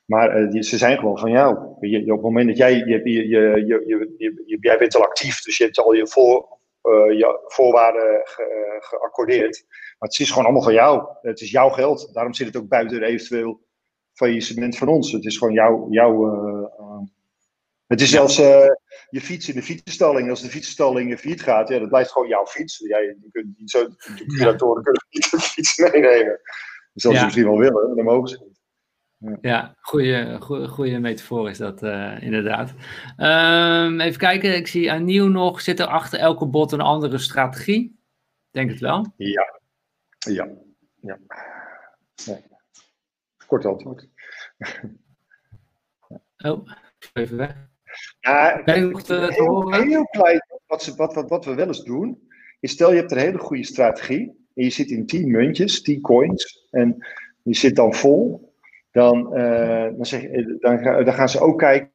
Maar 0.05 0.41
uh, 0.41 0.51
die, 0.51 0.63
ze 0.63 0.77
zijn 0.77 0.97
gewoon 0.97 1.17
van 1.17 1.31
jou. 1.31 1.57
Je, 1.79 2.01
op 2.01 2.09
het 2.09 2.21
moment 2.21 2.47
dat 2.47 2.57
jij, 2.57 2.75
je, 2.75 2.85
je, 2.85 3.27
je, 3.27 3.63
je, 3.65 4.13
je, 4.45 4.57
jij 4.59 4.77
bent 4.77 4.95
al 4.95 5.03
actief, 5.03 5.41
dus 5.41 5.57
je 5.57 5.63
hebt 5.63 5.79
al 5.79 5.93
je, 5.93 6.07
voor, 6.07 6.52
je 6.91 7.43
voorwaarden 7.45 8.21
ge, 8.23 8.77
geaccordeerd. 8.79 9.65
Maar 9.69 10.09
het 10.09 10.19
is 10.19 10.29
gewoon 10.29 10.43
allemaal 10.43 10.63
van 10.63 10.73
jou. 10.73 11.07
Het 11.21 11.41
is 11.41 11.51
jouw 11.51 11.69
geld. 11.69 12.13
Daarom 12.13 12.33
zit 12.33 12.47
het 12.47 12.55
ook 12.55 12.67
buiten 12.67 13.03
eventueel 13.03 13.61
faillissement 14.13 14.77
van 14.77 14.87
ons. 14.87 15.11
Het 15.11 15.25
is 15.25 15.37
gewoon 15.37 15.53
jouw. 15.53 15.87
jouw 15.89 16.33
uh, 16.33 16.99
het 17.87 18.01
is 18.01 18.09
zelfs 18.09 18.39
uh, 18.39 18.65
je 19.09 19.21
fiets 19.21 19.49
in 19.49 19.55
de 19.55 19.63
fietsenstalling. 19.63 20.29
Als 20.29 20.41
de 20.41 20.49
fietsenstalling 20.49 21.19
failliet 21.19 21.41
gaat, 21.41 21.69
ja, 21.69 21.79
dat 21.79 21.89
blijft 21.89 22.11
gewoon 22.11 22.27
jouw 22.27 22.45
fiets. 22.45 22.77
Jij, 22.77 23.03
je 23.03 23.29
kunt 23.31 23.57
niet 23.57 23.69
zo, 23.69 23.87
de 23.87 24.25
curatoren 24.25 24.83
kunnen 24.83 25.05
niet 25.09 25.31
de 25.31 25.39
fiets 25.39 25.77
meenemen. 25.77 26.39
Dus 26.93 27.05
als 27.05 27.17
ze 27.17 27.23
misschien 27.23 27.45
wel 27.45 27.57
willen, 27.57 27.95
dan 27.95 28.05
mogen 28.05 28.27
ze 28.27 28.43
niet. 28.43 28.52
Ja, 29.41 29.75
goede, 29.81 30.37
goede, 30.39 30.67
goede 30.67 30.99
metafoor 30.99 31.49
is 31.49 31.57
dat 31.57 31.83
uh, 31.83 32.21
inderdaad. 32.21 32.73
Um, 33.17 33.99
even 33.99 34.19
kijken, 34.19 34.55
ik 34.55 34.67
zie 34.67 34.91
aan 34.91 35.03
nieuw 35.03 35.27
nog, 35.27 35.61
zit 35.61 35.79
er 35.79 35.85
achter 35.85 36.19
elke 36.19 36.45
bot 36.45 36.71
een 36.71 36.81
andere 36.81 37.17
strategie? 37.17 37.99
Denk 38.51 38.69
het 38.69 38.79
wel. 38.79 39.13
Ja, 39.17 39.59
ja. 40.19 40.49
ja. 41.01 41.19
Kort 43.47 43.65
antwoord. 43.65 44.07
Oh, 46.43 46.67
even 47.13 47.37
weg. 47.37 47.55
Ja, 48.19 48.61
heel, 48.65 48.97
heel 49.71 50.05
klein. 50.05 50.39
Wat, 50.67 50.83
ze, 50.83 50.95
wat, 50.95 51.13
wat, 51.13 51.29
wat 51.29 51.45
we 51.45 51.53
wel 51.53 51.67
eens 51.67 51.83
doen, 51.83 52.27
is 52.59 52.71
stel 52.71 52.91
je 52.91 52.99
hebt 52.99 53.11
een 53.11 53.17
hele 53.17 53.37
goede 53.37 53.63
strategie. 53.63 54.47
En 54.55 54.63
je 54.63 54.69
zit 54.69 54.89
in 54.89 55.05
10 55.05 55.31
muntjes, 55.31 55.81
10 55.81 56.01
coins. 56.01 56.67
En 56.71 57.07
je 57.43 57.55
zit 57.55 57.75
dan 57.75 57.93
vol. 57.93 58.52
Dan, 58.93 59.37
uh, 59.37 59.89
dan, 59.95 60.05
zeg, 60.05 60.21
dan, 60.59 60.83
dan 60.83 61.13
gaan 61.13 61.29
ze 61.29 61.39
ook 61.39 61.59
kijken 61.59 61.91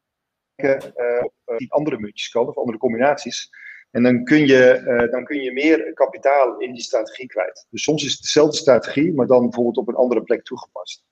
uh, 0.56 1.22
op 1.22 1.58
die 1.58 1.72
andere 1.72 1.98
muntjes 1.98 2.28
kan, 2.28 2.48
of 2.48 2.56
andere 2.56 2.78
combinaties. 2.78 3.50
En 3.90 4.02
dan 4.02 4.24
kun, 4.24 4.46
je, 4.46 5.08
dan 5.10 5.24
kun 5.24 5.42
je 5.42 5.52
meer 5.52 5.92
kapitaal 5.92 6.58
in 6.58 6.72
die 6.72 6.82
strategie 6.82 7.26
kwijt. 7.26 7.66
Dus 7.70 7.82
soms 7.82 8.04
is 8.04 8.12
het 8.12 8.22
dezelfde 8.22 8.56
strategie, 8.56 9.14
maar 9.14 9.26
dan 9.26 9.42
bijvoorbeeld 9.42 9.76
op 9.76 9.88
een 9.88 9.94
andere 9.94 10.22
plek 10.22 10.44
toegepast. 10.44 11.04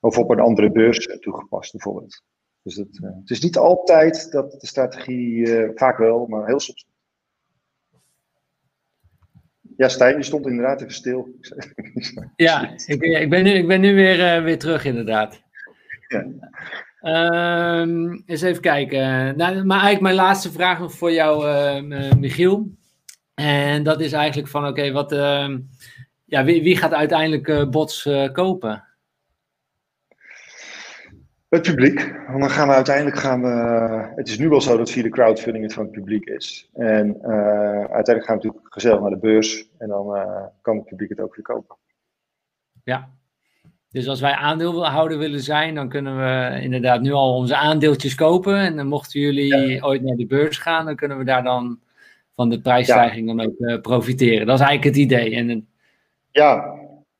Of 0.00 0.18
op 0.18 0.30
een 0.30 0.40
andere 0.40 0.70
beurs 0.70 1.18
toegepast, 1.20 1.72
bijvoorbeeld. 1.72 2.22
Dus 2.62 2.76
het, 2.76 3.30
is 3.30 3.40
niet 3.40 3.56
altijd 3.56 4.30
dat 4.30 4.60
de 4.60 4.66
strategie, 4.66 5.46
vaak 5.74 5.98
wel, 5.98 6.26
maar 6.26 6.46
heel 6.46 6.60
soms. 6.60 6.86
Ja, 9.76 9.88
Stijn, 9.88 10.16
je 10.16 10.22
stond 10.22 10.46
inderdaad 10.46 10.80
even 10.80 10.94
stil. 10.94 11.28
ja, 12.36 12.70
ik, 12.86 13.02
ik, 13.02 13.30
ben 13.30 13.44
nu, 13.44 13.50
ik 13.50 13.66
ben 13.66 13.80
nu 13.80 13.94
weer, 13.94 14.42
weer 14.42 14.58
terug, 14.58 14.84
inderdaad. 14.84 15.42
Ja. 16.08 16.26
Um, 17.80 18.22
eens 18.26 18.42
even 18.42 18.62
kijken. 18.62 19.36
Nou, 19.36 19.64
maar 19.64 19.80
eigenlijk 19.80 20.00
mijn 20.00 20.14
laatste 20.14 20.52
vraag 20.52 20.78
nog 20.78 20.92
voor 20.92 21.12
jou, 21.12 21.46
uh, 21.46 22.12
Michiel. 22.12 22.68
En 23.34 23.82
dat 23.82 24.00
is 24.00 24.12
eigenlijk 24.12 24.48
van, 24.48 24.66
oké, 24.66 24.92
wat, 24.92 25.12
uh, 25.12 25.48
ja, 26.24 26.44
wie, 26.44 26.62
wie, 26.62 26.76
gaat 26.76 26.92
uiteindelijk 26.92 27.70
bots 27.70 28.08
kopen? 28.32 28.84
Het 31.48 31.62
publiek. 31.62 32.12
Want 32.26 32.40
dan 32.40 32.50
gaan 32.50 32.68
we 32.68 32.74
uiteindelijk 32.74 33.16
gaan 33.16 33.42
we. 33.42 33.48
Het 34.16 34.28
is 34.28 34.38
nu 34.38 34.48
wel 34.48 34.60
zo 34.60 34.76
dat 34.76 34.90
via 34.90 35.02
de 35.02 35.08
crowdfunding 35.08 35.64
het 35.64 35.74
van 35.74 35.82
het 35.82 35.92
publiek 35.92 36.24
is. 36.24 36.70
En 36.72 37.22
uiteindelijk 37.22 38.24
gaan 38.24 38.38
we 38.38 38.44
natuurlijk 38.44 38.74
gezellig 38.74 39.00
naar 39.00 39.10
de 39.10 39.18
beurs. 39.18 39.68
En 39.78 39.88
dan 39.88 40.06
kan 40.62 40.76
het 40.76 40.84
publiek 40.84 41.08
het 41.08 41.20
ook 41.20 41.34
weer 41.34 41.44
kopen. 41.44 41.76
Ja, 42.84 43.08
dus 43.94 44.08
als 44.08 44.20
wij 44.20 44.32
aandeelhouder 44.32 45.18
willen 45.18 45.40
zijn, 45.40 45.74
dan 45.74 45.88
kunnen 45.88 46.16
we 46.16 46.60
inderdaad 46.60 47.00
nu 47.00 47.12
al 47.12 47.36
onze 47.36 47.56
aandeeltjes 47.56 48.14
kopen. 48.14 48.56
En 48.56 48.76
dan 48.76 48.86
mochten 48.86 49.20
jullie 49.20 49.84
ooit 49.84 50.02
naar 50.02 50.16
de 50.16 50.26
beurs 50.26 50.58
gaan, 50.58 50.84
dan 50.84 50.96
kunnen 50.96 51.18
we 51.18 51.24
daar 51.24 51.42
dan 51.42 51.78
van 52.34 52.50
de 52.50 52.60
prijsstijging 52.60 53.26
dan 53.26 53.40
ook 53.40 53.54
uh, 53.58 53.80
profiteren. 53.80 54.46
Dat 54.46 54.60
is 54.60 54.66
eigenlijk 54.66 54.96
het 54.96 55.04
idee. 55.04 55.34
En, 55.34 55.68
ja, 56.30 56.74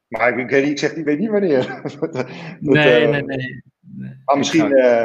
maar 0.08 0.38
ik, 0.38 0.50
ik, 0.50 0.66
ik 0.66 0.78
zeg, 0.78 0.92
ik 0.92 1.04
weet 1.04 1.18
niet 1.18 1.30
wanneer. 1.30 1.80
dat, 2.00 2.26
nee, 2.60 3.06
nee, 3.06 3.22
nee, 3.22 3.62
nee, 3.96 4.20
Maar 4.24 4.38
misschien, 4.38 4.70
uh, 4.70 5.04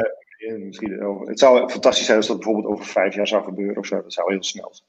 misschien 0.58 1.06
oh, 1.06 1.26
het 1.26 1.38
zou 1.38 1.70
fantastisch 1.70 2.06
zijn 2.06 2.16
als 2.16 2.26
dat 2.26 2.36
bijvoorbeeld 2.36 2.72
over 2.72 2.84
vijf 2.84 3.14
jaar 3.14 3.26
zou 3.26 3.44
gebeuren 3.44 3.76
of 3.76 3.86
zo. 3.86 4.02
Dat 4.02 4.12
zou 4.12 4.32
heel 4.32 4.42
snel 4.42 4.68
zijn. 4.72 4.88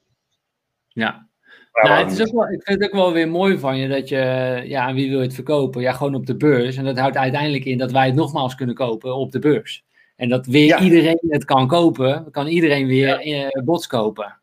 Ja, 0.87 1.29
nou, 1.71 2.03
het 2.03 2.11
is 2.11 2.21
ook 2.21 2.33
wel, 2.33 2.51
ik 2.51 2.63
vind 2.63 2.79
het 2.79 2.83
ook 2.83 2.95
wel 2.95 3.13
weer 3.13 3.29
mooi 3.29 3.59
van 3.59 3.77
je 3.77 3.87
dat 3.87 4.09
je, 4.09 4.61
ja, 4.65 4.81
aan 4.81 4.95
wie 4.95 5.09
wil 5.09 5.17
je 5.17 5.25
het 5.25 5.33
verkopen? 5.33 5.81
Ja, 5.81 5.91
gewoon 5.91 6.15
op 6.15 6.25
de 6.25 6.37
beurs. 6.37 6.77
En 6.77 6.85
dat 6.85 6.97
houdt 6.97 7.17
uiteindelijk 7.17 7.65
in 7.65 7.77
dat 7.77 7.91
wij 7.91 8.05
het 8.05 8.15
nogmaals 8.15 8.55
kunnen 8.55 8.75
kopen 8.75 9.15
op 9.15 9.31
de 9.31 9.39
beurs. 9.39 9.85
En 10.15 10.29
dat 10.29 10.45
weer 10.45 10.79
iedereen 10.79 11.19
het 11.29 11.45
kan 11.45 11.67
kopen, 11.67 12.31
kan 12.31 12.47
iedereen 12.47 12.87
weer 12.87 13.27
ja. 13.27 13.49
Eh, 13.49 13.63
bots 13.63 13.87
kopen. 13.87 14.39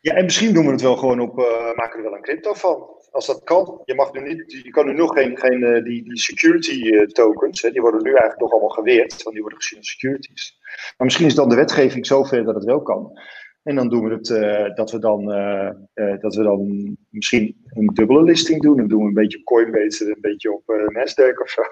Ja, 0.00 0.14
en 0.14 0.24
misschien 0.24 0.54
doen 0.54 0.64
we 0.66 0.72
het 0.72 0.80
wel 0.80 0.96
gewoon 0.96 1.20
op, 1.20 1.38
uh, 1.38 1.44
maken 1.74 1.90
we 1.90 1.96
er 1.96 2.02
wel 2.02 2.14
een 2.14 2.22
crypto 2.22 2.54
van. 2.54 2.86
Als 3.16 3.26
dat 3.26 3.44
kan. 3.44 3.80
Je, 3.84 3.94
mag 3.94 4.12
nu 4.12 4.22
niet, 4.22 4.52
je 4.52 4.70
kan 4.70 4.86
nu 4.86 4.92
nog 4.92 5.12
geen, 5.12 5.38
geen 5.38 5.60
uh, 5.62 5.84
die, 5.84 6.02
die 6.02 6.18
security 6.18 7.06
tokens, 7.06 7.62
hè, 7.62 7.70
die 7.70 7.80
worden 7.80 8.02
nu 8.02 8.10
eigenlijk 8.10 8.40
nog 8.40 8.50
allemaal 8.50 8.68
geweerd, 8.68 9.22
want 9.22 9.34
die 9.34 9.40
worden 9.40 9.60
gezien 9.60 9.78
als 9.78 9.90
securities. 9.90 10.58
Maar 10.96 11.06
misschien 11.06 11.26
is 11.26 11.34
dan 11.34 11.48
de 11.48 11.54
wetgeving 11.54 12.06
zover 12.06 12.44
dat 12.44 12.54
het 12.54 12.64
wel 12.64 12.82
kan. 12.82 13.18
En 13.62 13.74
dan 13.74 13.88
doen 13.88 14.08
we 14.08 14.14
het 14.14 14.28
uh, 14.28 14.74
dat 14.74 14.90
we 14.90 14.98
dan, 14.98 15.30
uh, 15.30 15.70
uh, 15.94 16.20
dat 16.20 16.34
we 16.34 16.42
dan 16.42 16.96
misschien 17.10 17.64
een 17.66 17.86
dubbele 17.86 18.22
listing 18.22 18.62
doen. 18.62 18.76
Dan 18.76 18.88
doen 18.88 19.02
we 19.02 19.08
een 19.08 19.14
beetje 19.14 19.38
op 19.38 19.44
Coinbase 19.44 20.04
een 20.04 20.20
beetje 20.20 20.52
op 20.52 20.62
Nasdaq 20.66 21.42
of 21.42 21.48
zo. 21.48 21.62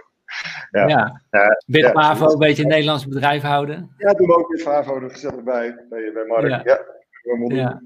Ja, 0.71 0.89
ja. 0.89 1.23
ja 1.31 1.59
een 2.21 2.39
beetje 2.39 2.63
een 2.63 2.69
Nederlands 2.69 3.09
bedrijf 3.09 3.43
houden. 3.43 3.95
Ja, 3.97 4.13
doen 4.13 4.27
we 4.27 4.37
ook 4.37 4.49
Bitpavo 4.49 5.01
er 5.01 5.11
gezellig 5.11 5.43
bij, 5.43 5.85
bij, 5.89 6.13
bij 6.13 6.25
Mark. 6.25 6.49
Ja, 6.65 6.85
ja. 7.49 7.83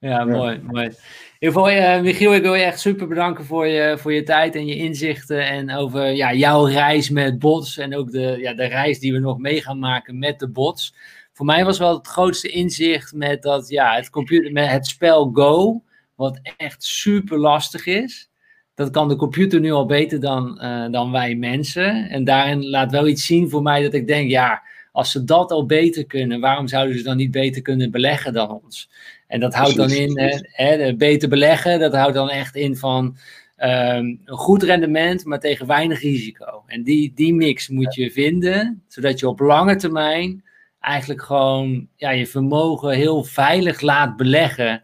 Ja. 0.00 0.24
mooi, 0.24 0.60
mooi. 0.62 0.84
In 0.84 1.48
ieder 1.48 1.62
geval, 1.62 2.02
Michiel, 2.02 2.34
ik 2.34 2.42
wil 2.42 2.54
je 2.54 2.62
echt 2.62 2.80
super 2.80 3.08
bedanken 3.08 3.44
voor 3.44 3.66
je, 3.66 3.98
voor 3.98 4.12
je 4.12 4.22
tijd 4.22 4.54
en 4.54 4.66
je 4.66 4.76
inzichten. 4.76 5.46
En 5.46 5.74
over 5.74 6.10
ja, 6.10 6.34
jouw 6.34 6.64
reis 6.64 7.10
met 7.10 7.38
bots. 7.38 7.78
En 7.78 7.96
ook 7.96 8.10
de, 8.10 8.36
ja, 8.40 8.54
de 8.54 8.66
reis 8.66 8.98
die 8.98 9.12
we 9.12 9.18
nog 9.18 9.38
mee 9.38 9.62
gaan 9.62 9.78
maken 9.78 10.18
met 10.18 10.38
de 10.38 10.48
bots 10.48 10.94
voor 11.40 11.48
mij 11.48 11.64
was 11.64 11.78
wel 11.78 11.96
het 11.96 12.06
grootste 12.06 12.48
inzicht 12.48 13.12
met 13.12 13.42
dat, 13.42 13.68
ja, 13.68 13.94
het, 13.94 14.10
computer, 14.10 14.52
met 14.52 14.68
het 14.68 14.86
spel 14.86 15.30
Go, 15.32 15.82
wat 16.14 16.40
echt 16.56 16.84
super 16.84 17.38
lastig 17.38 17.86
is. 17.86 18.30
Dat 18.74 18.90
kan 18.90 19.08
de 19.08 19.16
computer 19.16 19.60
nu 19.60 19.70
al 19.70 19.86
beter 19.86 20.20
dan, 20.20 20.58
uh, 20.62 20.90
dan 20.90 21.10
wij 21.10 21.34
mensen. 21.34 22.08
En 22.08 22.24
daarin 22.24 22.68
laat 22.68 22.90
wel 22.90 23.08
iets 23.08 23.26
zien 23.26 23.50
voor 23.50 23.62
mij 23.62 23.82
dat 23.82 23.94
ik 23.94 24.06
denk, 24.06 24.30
ja, 24.30 24.62
als 24.92 25.10
ze 25.10 25.24
dat 25.24 25.50
al 25.50 25.66
beter 25.66 26.06
kunnen, 26.06 26.40
waarom 26.40 26.68
zouden 26.68 26.98
ze 26.98 27.02
dan 27.02 27.16
niet 27.16 27.30
beter 27.30 27.62
kunnen 27.62 27.90
beleggen 27.90 28.32
dan 28.32 28.60
ons? 28.62 28.90
En 29.30 29.40
dat 29.40 29.54
houdt 29.54 29.76
dan 29.76 29.90
in, 29.90 30.18
hè, 30.42 30.94
beter 30.96 31.28
beleggen, 31.28 31.80
dat 31.80 31.94
houdt 31.94 32.14
dan 32.14 32.30
echt 32.30 32.56
in 32.56 32.76
van 32.76 33.04
um, 33.56 34.20
een 34.24 34.36
goed 34.36 34.62
rendement, 34.62 35.24
maar 35.24 35.40
tegen 35.40 35.66
weinig 35.66 36.00
risico. 36.00 36.62
En 36.66 36.82
die, 36.82 37.12
die 37.14 37.34
mix 37.34 37.68
moet 37.68 37.94
je 37.94 38.10
vinden, 38.10 38.82
zodat 38.88 39.20
je 39.20 39.28
op 39.28 39.40
lange 39.40 39.76
termijn 39.76 40.44
eigenlijk 40.80 41.22
gewoon 41.22 41.88
ja, 41.96 42.10
je 42.10 42.26
vermogen 42.26 42.90
heel 42.90 43.24
veilig 43.24 43.80
laat 43.80 44.16
beleggen 44.16 44.82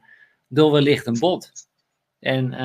door 0.49 0.73
wellicht 0.73 1.07
een 1.07 1.19
bot. 1.19 1.53
En 2.21 2.45
uh, 2.45 2.59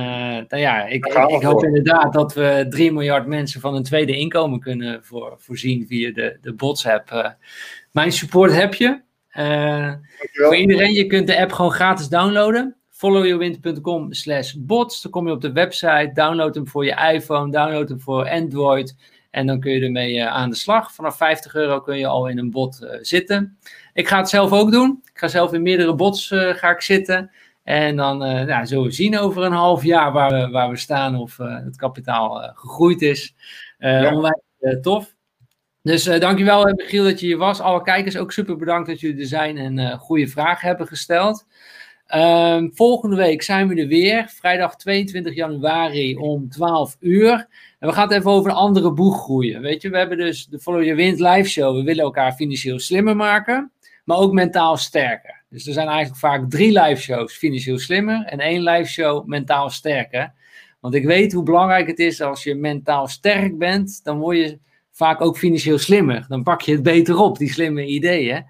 nou 0.48 0.58
ja, 0.58 0.86
ik, 0.86 1.06
ik, 1.06 1.30
ik, 1.30 1.42
hoop 1.42 1.64
inderdaad 1.64 2.14
dat 2.14 2.34
we 2.34 2.66
3 2.70 2.92
miljard 2.92 3.28
mensen 3.28 3.62
van 3.62 3.76
een 3.76 3.84
tweede 3.84 4.18
inkomen 4.18 4.60
kunnen 4.60 5.04
voor, 5.04 5.36
voorzien 5.38 5.88
via 5.88 6.12
de, 6.12 6.38
de 6.42 6.54
bots 6.54 6.86
app. 6.86 7.12
Uh, 7.12 7.30
mijn 7.92 8.12
support 8.12 8.54
heb 8.54 8.74
je. 8.74 9.02
Voor 10.32 10.56
iedereen, 10.56 10.94
je 10.94 11.08
kunt 11.08 11.28
de 11.28 11.40
app 11.40 11.52
gewoon 11.52 11.72
gratis 11.72 12.08
downloaden. 12.08 12.76
followyourwind.com 12.90 14.14
slash 14.14 14.54
bots. 14.54 15.02
Dan 15.02 15.12
kom 15.12 15.28
je 15.28 15.34
op 15.34 15.42
de 15.42 15.52
website, 15.52 16.12
download 16.14 16.56
hem 16.56 16.68
voor 16.68 16.86
je 16.86 17.12
iPhone, 17.14 17.52
download 17.52 17.90
hem 17.90 18.02
voor 18.02 18.30
Android. 18.30 18.96
En 19.32 19.48
dan 19.48 19.60
kun 19.60 19.72
je 19.72 19.82
ermee 19.82 20.16
uh, 20.16 20.28
aan 20.28 20.50
de 20.50 20.56
slag. 20.56 20.94
Vanaf 20.94 21.18
50 21.18 21.56
euro 21.56 21.82
kun 21.82 21.98
je 21.98 22.08
al 22.08 22.28
in 22.28 22.38
een 22.38 22.52
bot 22.52 22.80
uh, 22.84 22.90
zitten. 23.02 23.58
Ik 23.94 24.08
ga 24.08 24.18
het 24.18 24.30
zelf 24.30 24.52
ook 24.52 24.72
doen. 24.72 25.02
Ik 25.14 25.20
ga 25.20 25.28
zelf 25.28 25.54
in 25.54 25.62
meerdere 25.62 25.96
bots 25.96 26.28
ga 26.28 26.70
ik 26.70 26.82
zitten. 26.82 27.32
En 27.64 27.96
dan 27.96 28.26
uh, 28.26 28.42
nou, 28.42 28.66
zullen 28.66 28.84
we 28.84 28.92
zien 28.92 29.18
over 29.18 29.44
een 29.44 29.52
half 29.52 29.84
jaar 29.84 30.12
waar 30.12 30.32
we, 30.32 30.52
waar 30.52 30.70
we 30.70 30.78
staan 30.78 31.16
of 31.16 31.38
het 31.38 31.76
kapitaal 31.76 32.52
gegroeid 32.54 33.02
is. 33.02 33.36
Ja. 33.78 34.16
Onwijs 34.16 34.42
tof. 34.82 35.14
Dus 35.84 36.04
dankjewel 36.04 36.74
Michiel 36.76 37.04
dat 37.04 37.20
je 37.20 37.26
hier 37.26 37.38
was. 37.38 37.60
Alle 37.60 37.84
kijkers 37.84 38.18
ook 38.18 38.32
super 38.32 38.58
bedankt 38.58 38.88
dat 38.88 39.00
jullie 39.00 39.22
er 39.22 39.28
zijn 39.28 39.58
en 39.58 39.98
goede 39.98 40.28
vragen 40.28 40.68
hebben 40.68 40.88
gesteld. 40.88 41.46
Ehm, 42.12 42.70
volgende 42.74 43.16
week 43.16 43.42
zijn 43.42 43.68
we 43.68 43.76
er 43.76 43.88
weer, 43.88 44.26
vrijdag 44.28 44.76
22 44.76 45.36
januari 45.36 46.16
om 46.16 46.50
12 46.50 46.98
uur. 47.00 47.48
En 47.80 47.88
we 47.88 47.94
gaan 47.94 48.08
het 48.08 48.18
even 48.18 48.32
over 48.32 48.52
een 48.52 48.58
andere 48.58 48.94
boeg 48.94 49.24
groeien. 49.24 49.62
Weet 49.62 49.82
je, 49.82 49.90
we 49.90 49.98
hebben 49.98 50.18
dus 50.18 50.46
de 50.46 50.60
Follow 50.60 50.82
Your 50.82 50.96
Wind 50.96 51.20
live 51.20 51.50
show. 51.50 51.76
We 51.76 51.84
willen 51.84 52.04
elkaar 52.04 52.34
financieel 52.34 52.80
slimmer 52.80 53.16
maken, 53.16 53.72
maar 54.06 54.18
ook 54.18 54.34
mentaal 54.34 54.78
sterker. 54.78 55.44
Dus 55.50 55.68
er 55.68 55.74
zijn 55.74 55.88
eigenlijk 55.88 56.20
vaak 56.20 56.50
drie 56.50 56.80
live 56.82 57.02
shows 57.02 57.34
financieel 57.34 57.80
slimmer 57.80 58.26
en 58.26 58.40
één 58.40 58.64
live 58.64 58.90
show 58.90 59.26
mentaal 59.26 59.70
sterker. 59.70 60.34
Want 60.80 60.94
ik 60.94 61.06
weet 61.06 61.34
hoe 61.34 61.44
belangrijk 61.44 61.88
het 61.88 62.00
is 62.00 62.22
als 62.22 62.44
je 62.44 62.56
mentaal 62.56 63.08
sterk 63.08 63.58
bent, 63.58 64.04
dan 64.04 64.20
word 64.20 64.38
je 64.38 64.60
vaak 65.02 65.22
ook 65.22 65.38
financieel 65.38 65.78
slimmer. 65.78 66.26
Dan 66.28 66.44
pak 66.44 66.62
je 66.62 66.72
het 66.72 66.84
beter 66.84 67.18
op, 67.18 67.38
die 67.38 67.52
slimme 67.52 67.86
ideeën. 67.86 68.46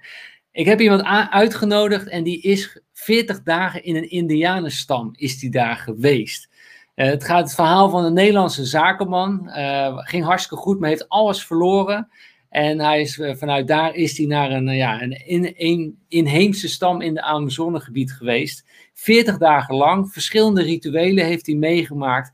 Ik 0.52 0.66
heb 0.66 0.80
iemand 0.80 1.04
uitgenodigd 1.30 2.08
en 2.08 2.24
die 2.24 2.42
is 2.42 2.82
40 2.94 3.44
dagen 3.44 3.84
in 3.84 3.96
een 3.96 4.10
Indianenstam 4.10 5.10
is 5.16 5.40
die 5.40 5.50
daar 5.50 5.76
geweest. 5.76 6.50
Uh, 6.96 7.06
het 7.06 7.24
gaat 7.24 7.44
het 7.44 7.56
verhaal 7.56 7.90
van 7.90 8.06
een 8.06 8.14
Nederlandse 8.14 8.66
zakenman. 8.66 9.52
Uh, 9.58 9.98
ging 9.98 10.24
hartstikke 10.24 10.64
goed, 10.64 10.80
maar 10.80 10.90
heeft 10.90 11.10
alles 11.10 11.46
verloren. 11.46 12.10
En 12.50 12.80
hij 12.80 13.02
is, 13.02 13.18
uh, 13.18 13.36
vanuit 13.36 13.68
daar 13.68 13.96
is 13.96 14.18
hij 14.18 14.28
naar 14.28 14.52
een, 14.52 14.68
ja, 14.68 15.02
een, 15.02 15.28
in, 15.28 15.54
een 15.58 16.00
inheemse 16.08 16.68
stam 16.68 17.02
in 17.02 17.14
de 17.14 17.22
Amazonegebied 17.22 18.12
geweest. 18.12 18.66
40 18.94 19.38
dagen 19.38 19.76
lang. 19.76 20.12
Verschillende 20.12 20.62
rituelen 20.62 21.26
heeft 21.26 21.46
hij 21.46 21.56
meegemaakt. 21.56 22.32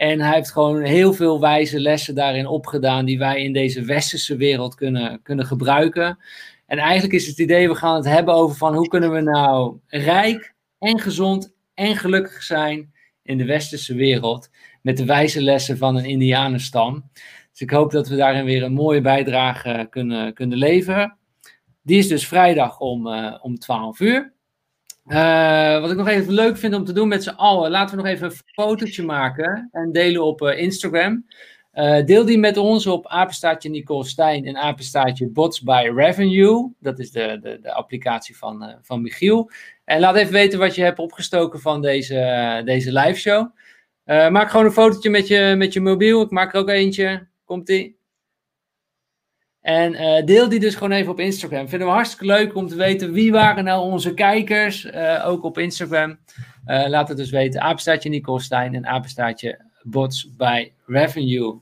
En 0.00 0.20
hij 0.20 0.34
heeft 0.34 0.52
gewoon 0.52 0.82
heel 0.82 1.12
veel 1.12 1.40
wijze 1.40 1.80
lessen 1.80 2.14
daarin 2.14 2.46
opgedaan. 2.46 3.04
die 3.04 3.18
wij 3.18 3.42
in 3.42 3.52
deze 3.52 3.84
westerse 3.84 4.36
wereld 4.36 4.74
kunnen, 4.74 5.22
kunnen 5.22 5.46
gebruiken. 5.46 6.18
En 6.66 6.78
eigenlijk 6.78 7.12
is 7.12 7.26
het 7.26 7.38
idee, 7.38 7.68
we 7.68 7.74
gaan 7.74 7.94
het 7.94 8.04
hebben 8.04 8.34
over 8.34 8.56
van 8.56 8.74
hoe 8.74 8.88
kunnen 8.88 9.12
we 9.12 9.20
nou 9.20 9.78
rijk 9.86 10.54
en 10.78 10.98
gezond 10.98 11.54
en 11.74 11.96
gelukkig 11.96 12.42
zijn 12.42 12.92
in 13.22 13.38
de 13.38 13.44
westerse 13.44 13.94
wereld. 13.94 14.50
Met 14.82 14.96
de 14.96 15.04
wijze 15.04 15.42
lessen 15.42 15.78
van 15.78 15.96
een 15.96 16.04
Indianenstam. 16.04 17.10
Dus 17.50 17.60
ik 17.60 17.70
hoop 17.70 17.90
dat 17.90 18.08
we 18.08 18.16
daarin 18.16 18.44
weer 18.44 18.62
een 18.62 18.72
mooie 18.72 19.00
bijdrage 19.00 19.86
kunnen, 19.90 20.34
kunnen 20.34 20.58
leveren. 20.58 21.16
Die 21.82 21.98
is 21.98 22.08
dus 22.08 22.26
vrijdag 22.26 22.78
om, 22.78 23.06
uh, 23.06 23.38
om 23.42 23.58
12 23.58 24.00
uur. 24.00 24.32
Uh, 25.10 25.80
wat 25.80 25.90
ik 25.90 25.96
nog 25.96 26.08
even 26.08 26.32
leuk 26.32 26.56
vind 26.56 26.74
om 26.74 26.84
te 26.84 26.92
doen 26.92 27.08
met 27.08 27.22
z'n 27.22 27.28
allen, 27.30 27.70
laten 27.70 27.96
we 27.96 28.02
nog 28.02 28.12
even 28.12 28.26
een 28.26 28.36
fotootje 28.46 29.02
maken 29.02 29.68
en 29.72 29.92
delen 29.92 30.24
op 30.24 30.42
uh, 30.42 30.58
Instagram. 30.58 31.26
Uh, 31.74 32.04
deel 32.04 32.24
die 32.24 32.38
met 32.38 32.56
ons 32.56 32.86
op 32.86 33.06
apenstaatje 33.06 33.70
Nicole 33.70 34.04
Stijn 34.04 34.46
en 34.46 34.56
apenstaatje 34.56 35.28
Bots 35.28 35.62
by 35.62 35.90
Revenue. 35.94 36.72
Dat 36.80 36.98
is 36.98 37.10
de, 37.10 37.38
de, 37.42 37.58
de 37.62 37.72
applicatie 37.72 38.36
van, 38.36 38.78
van 38.82 39.02
Michiel. 39.02 39.50
En 39.84 40.00
laat 40.00 40.16
even 40.16 40.32
weten 40.32 40.58
wat 40.58 40.74
je 40.74 40.82
hebt 40.82 40.98
opgestoken 40.98 41.60
van 41.60 41.82
deze, 41.82 42.62
deze 42.64 42.92
live 42.92 43.18
show. 43.18 43.48
maak 44.04 44.50
gewoon 44.50 44.66
een 44.66 44.72
fotootje 44.72 45.10
met 45.10 45.28
je, 45.28 45.54
met 45.56 45.72
je 45.72 45.80
mobiel. 45.80 46.22
Ik 46.22 46.30
maak 46.30 46.54
er 46.54 46.60
ook 46.60 46.68
eentje. 46.68 47.26
Komt-ie. 47.44 47.99
En 49.60 50.24
deel 50.26 50.48
die 50.48 50.60
dus 50.60 50.74
gewoon 50.74 50.92
even 50.92 51.12
op 51.12 51.20
Instagram. 51.20 51.68
Vinden 51.68 51.88
we 51.88 51.94
hartstikke 51.94 52.26
leuk 52.26 52.54
om 52.54 52.68
te 52.68 52.76
weten 52.76 53.12
wie 53.12 53.32
waren 53.32 53.64
nou 53.64 53.90
onze 53.90 54.14
kijkers. 54.14 54.92
ook 55.24 55.44
op 55.44 55.58
Instagram. 55.58 56.18
laat 56.64 57.08
het 57.08 57.16
dus 57.16 57.30
weten. 57.30 57.60
Apenstaatje 57.60 58.08
Nicole 58.08 58.40
Stijn 58.40 58.74
en 58.74 58.86
apenstaatje 58.86 59.60
bots 59.82 60.36
bij 60.36 60.72
revenue. 60.86 61.60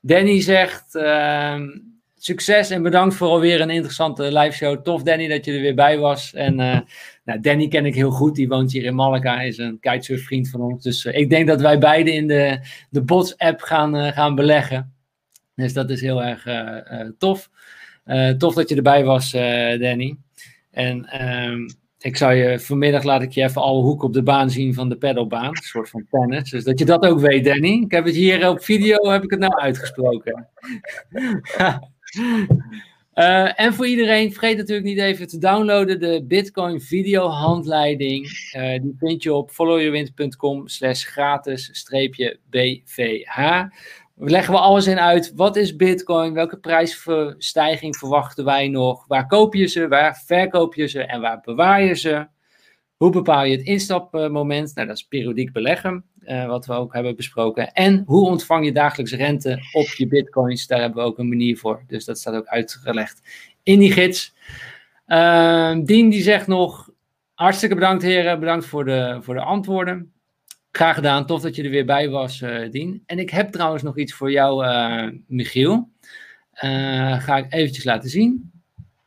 Danny 0.00 0.40
zegt 0.40 0.94
ehm, 0.94 1.68
succes 2.16 2.70
en 2.70 2.82
bedankt 2.82 3.14
voor 3.14 3.28
alweer 3.28 3.60
een 3.60 3.70
interessante 3.70 4.38
live 4.38 4.56
show. 4.56 4.82
Tof 4.82 5.02
Danny 5.02 5.28
dat 5.28 5.44
je 5.44 5.52
er 5.52 5.60
weer 5.60 5.74
bij 5.74 5.98
was. 5.98 6.34
En 6.34 6.60
uh, 6.60 6.78
nou, 7.24 7.40
Danny 7.40 7.68
ken 7.68 7.86
ik 7.86 7.94
heel 7.94 8.10
goed, 8.10 8.34
die 8.34 8.48
woont 8.48 8.72
hier 8.72 8.84
in 8.84 8.94
Malaga, 8.94 9.40
is 9.40 9.58
een 9.58 9.78
kitesurf 9.80 10.24
vriend 10.24 10.48
van 10.48 10.60
ons. 10.60 10.82
Dus 10.82 11.04
uh, 11.04 11.16
ik 11.16 11.30
denk 11.30 11.46
dat 11.46 11.60
wij 11.60 11.78
beide 11.78 12.12
in 12.12 12.26
de, 12.26 12.58
de 12.90 13.02
bots 13.02 13.38
app 13.38 13.60
gaan, 13.60 13.96
uh, 13.96 14.12
gaan 14.12 14.34
beleggen. 14.34 14.91
Dus 15.62 15.72
dat 15.72 15.90
is 15.90 16.00
heel 16.00 16.22
erg 16.22 16.44
tof. 17.18 17.50
tof 18.38 18.54
dat 18.54 18.68
je 18.68 18.76
erbij 18.76 19.04
was, 19.04 19.30
Danny. 19.78 20.16
En 20.70 21.26
um, 21.26 21.66
ik 22.02 22.16
zou 22.16 22.34
je 22.34 22.60
vanmiddag 22.60 23.02
laat 23.02 23.22
ik 23.22 23.32
je 23.32 23.42
even 23.42 23.62
alle 23.62 23.82
hoeken 23.82 24.06
op 24.06 24.14
de 24.14 24.22
baan 24.22 24.50
zien 24.50 24.74
van 24.74 24.88
de 24.88 24.96
pedalbaan. 24.96 25.48
Een 25.48 25.56
soort 25.62 25.90
van 25.90 26.06
tennis. 26.10 26.50
Dus 26.50 26.64
dat 26.64 26.78
je 26.78 26.84
dat 26.84 27.06
ook 27.06 27.20
weet, 27.20 27.44
Danny. 27.44 27.82
Ik 27.84 27.90
heb 27.90 28.04
het 28.04 28.14
hier 28.14 28.48
op 28.48 28.62
video, 28.62 29.10
heb 29.10 29.22
ik 29.22 29.30
het 29.30 29.40
nou 29.40 29.60
uitgesproken. 29.60 30.48
en 33.54 33.74
voor 33.74 33.86
iedereen, 33.86 34.32
vergeet 34.32 34.56
natuurlijk 34.56 34.86
niet 34.86 34.98
even 34.98 35.26
te 35.26 35.38
downloaden 35.38 36.00
de 36.00 36.24
Bitcoin 36.28 36.80
video 36.80 37.26
handleiding. 37.26 38.28
Die 38.82 38.94
vind 38.98 39.22
je 39.22 39.32
op 39.32 39.50
followyourwind.com 39.50 40.68
slash 40.68 41.04
gratis 41.04 41.86
BVH 42.50 43.64
leggen 44.30 44.54
we 44.54 44.60
alles 44.60 44.86
in 44.86 44.98
uit. 44.98 45.32
Wat 45.34 45.56
is 45.56 45.76
Bitcoin? 45.76 46.32
Welke 46.32 46.58
prijsstijging 46.58 47.96
verwachten 47.96 48.44
wij 48.44 48.68
nog? 48.68 49.04
Waar 49.06 49.26
koop 49.26 49.54
je 49.54 49.66
ze? 49.66 49.88
Waar 49.88 50.22
verkoop 50.26 50.74
je 50.74 50.86
ze? 50.86 51.02
En 51.02 51.20
waar 51.20 51.40
bewaar 51.40 51.82
je 51.82 51.94
ze? 51.94 52.26
Hoe 52.96 53.10
bepaal 53.10 53.44
je 53.44 53.56
het 53.56 53.66
instapmoment? 53.66 54.74
Nou, 54.74 54.86
dat 54.86 54.96
is 54.96 55.02
periodiek 55.02 55.52
beleggen, 55.52 56.04
uh, 56.20 56.46
wat 56.46 56.66
we 56.66 56.72
ook 56.72 56.92
hebben 56.92 57.16
besproken. 57.16 57.72
En 57.72 58.02
hoe 58.06 58.26
ontvang 58.26 58.64
je 58.64 58.72
dagelijks 58.72 59.12
rente 59.12 59.58
op 59.72 59.86
je 59.86 60.06
bitcoins? 60.06 60.66
Daar 60.66 60.80
hebben 60.80 61.02
we 61.02 61.08
ook 61.08 61.18
een 61.18 61.28
manier 61.28 61.58
voor. 61.58 61.82
Dus 61.86 62.04
dat 62.04 62.18
staat 62.18 62.34
ook 62.34 62.46
uitgelegd 62.46 63.22
in 63.62 63.78
die 63.78 63.92
gids. 63.92 64.34
Uh, 65.06 65.76
Dien 65.84 66.08
die 66.08 66.22
zegt 66.22 66.46
nog, 66.46 66.90
hartstikke 67.34 67.74
bedankt 67.74 68.02
heren, 68.02 68.40
bedankt 68.40 68.66
voor 68.66 68.84
de, 68.84 69.18
voor 69.20 69.34
de 69.34 69.40
antwoorden. 69.40 70.11
Graag 70.72 70.94
gedaan, 70.94 71.26
tof 71.26 71.40
dat 71.40 71.56
je 71.56 71.62
er 71.62 71.70
weer 71.70 71.84
bij 71.84 72.08
was, 72.08 72.40
uh, 72.40 72.70
Dien. 72.70 73.02
En 73.06 73.18
ik 73.18 73.30
heb 73.30 73.50
trouwens 73.50 73.82
nog 73.82 73.98
iets 73.98 74.14
voor 74.14 74.30
jou, 74.30 74.66
uh, 74.66 75.08
Michiel. 75.26 75.88
Uh, 76.64 77.22
ga 77.22 77.36
ik 77.36 77.52
eventjes 77.52 77.84
laten 77.84 78.10
zien. 78.10 78.52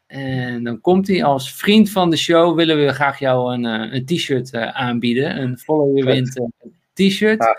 En 0.07 0.63
dan 0.63 0.81
komt 0.81 1.07
hij 1.07 1.23
als 1.23 1.53
vriend 1.53 1.91
van 1.91 2.09
de 2.09 2.17
show. 2.17 2.55
Willen 2.55 2.85
we 2.85 2.93
graag 2.93 3.19
jou 3.19 3.53
een, 3.53 3.63
een 3.63 4.05
t-shirt 4.05 4.55
aanbieden. 4.55 5.41
Een 5.41 5.57
Follow 5.57 5.97
Your 5.97 6.13
Wind 6.13 6.39
t-shirt. 6.93 7.55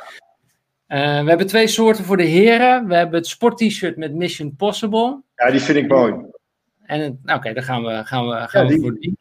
we 0.86 0.94
hebben 1.26 1.46
twee 1.46 1.66
soorten 1.66 2.04
voor 2.04 2.16
de 2.16 2.24
heren. 2.24 2.86
We 2.86 2.94
hebben 2.94 3.18
het 3.18 3.26
sport-t-shirt 3.26 3.96
met 3.96 4.14
Mission 4.14 4.56
Possible. 4.56 5.22
Ja, 5.34 5.50
die 5.50 5.60
vind 5.60 5.78
ik 5.78 5.88
mooi. 5.88 6.14
En 6.82 7.20
nou, 7.22 7.38
oké, 7.38 7.52
dan 7.52 7.62
gaan 7.62 7.82
we, 7.82 8.04
gaan 8.04 8.28
we, 8.28 8.48
gaan 8.48 8.66
ja, 8.66 8.72
we 8.74 8.80
voor 8.80 8.98
die. 9.00 9.18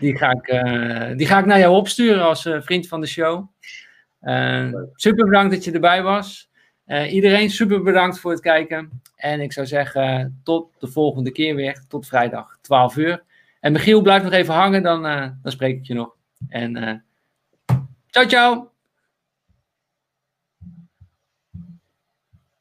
Die 0.00 0.16
ga, 0.16 0.30
ik, 0.30 0.46
die 1.18 1.26
ga 1.26 1.38
ik 1.38 1.46
naar 1.46 1.58
jou 1.58 1.74
opsturen 1.76 2.24
als 2.24 2.48
vriend 2.60 2.88
van 2.88 3.00
de 3.00 3.06
show. 3.06 3.48
Uh, 4.24 4.74
super 4.94 5.24
bedankt 5.24 5.54
dat 5.54 5.64
je 5.64 5.72
erbij 5.72 6.02
was. 6.02 6.50
Uh, 6.86 7.12
iedereen 7.12 7.50
super 7.50 7.82
bedankt 7.82 8.18
voor 8.18 8.30
het 8.30 8.40
kijken. 8.40 9.02
En 9.16 9.40
ik 9.40 9.52
zou 9.52 9.66
zeggen, 9.66 10.40
tot 10.44 10.68
de 10.78 10.86
volgende 10.86 11.32
keer 11.32 11.54
weer. 11.54 11.84
Tot 11.88 12.06
vrijdag, 12.06 12.58
12 12.60 12.96
uur. 12.96 13.22
En 13.60 13.72
Michiel, 13.72 14.02
blijf 14.02 14.22
nog 14.22 14.32
even 14.32 14.54
hangen, 14.54 14.82
dan, 14.82 15.06
uh, 15.06 15.28
dan 15.42 15.52
spreek 15.52 15.76
ik 15.76 15.86
je 15.86 15.94
nog. 15.94 16.16
En 16.48 17.04
ciao, 18.10 18.26
ciao! 18.26 18.73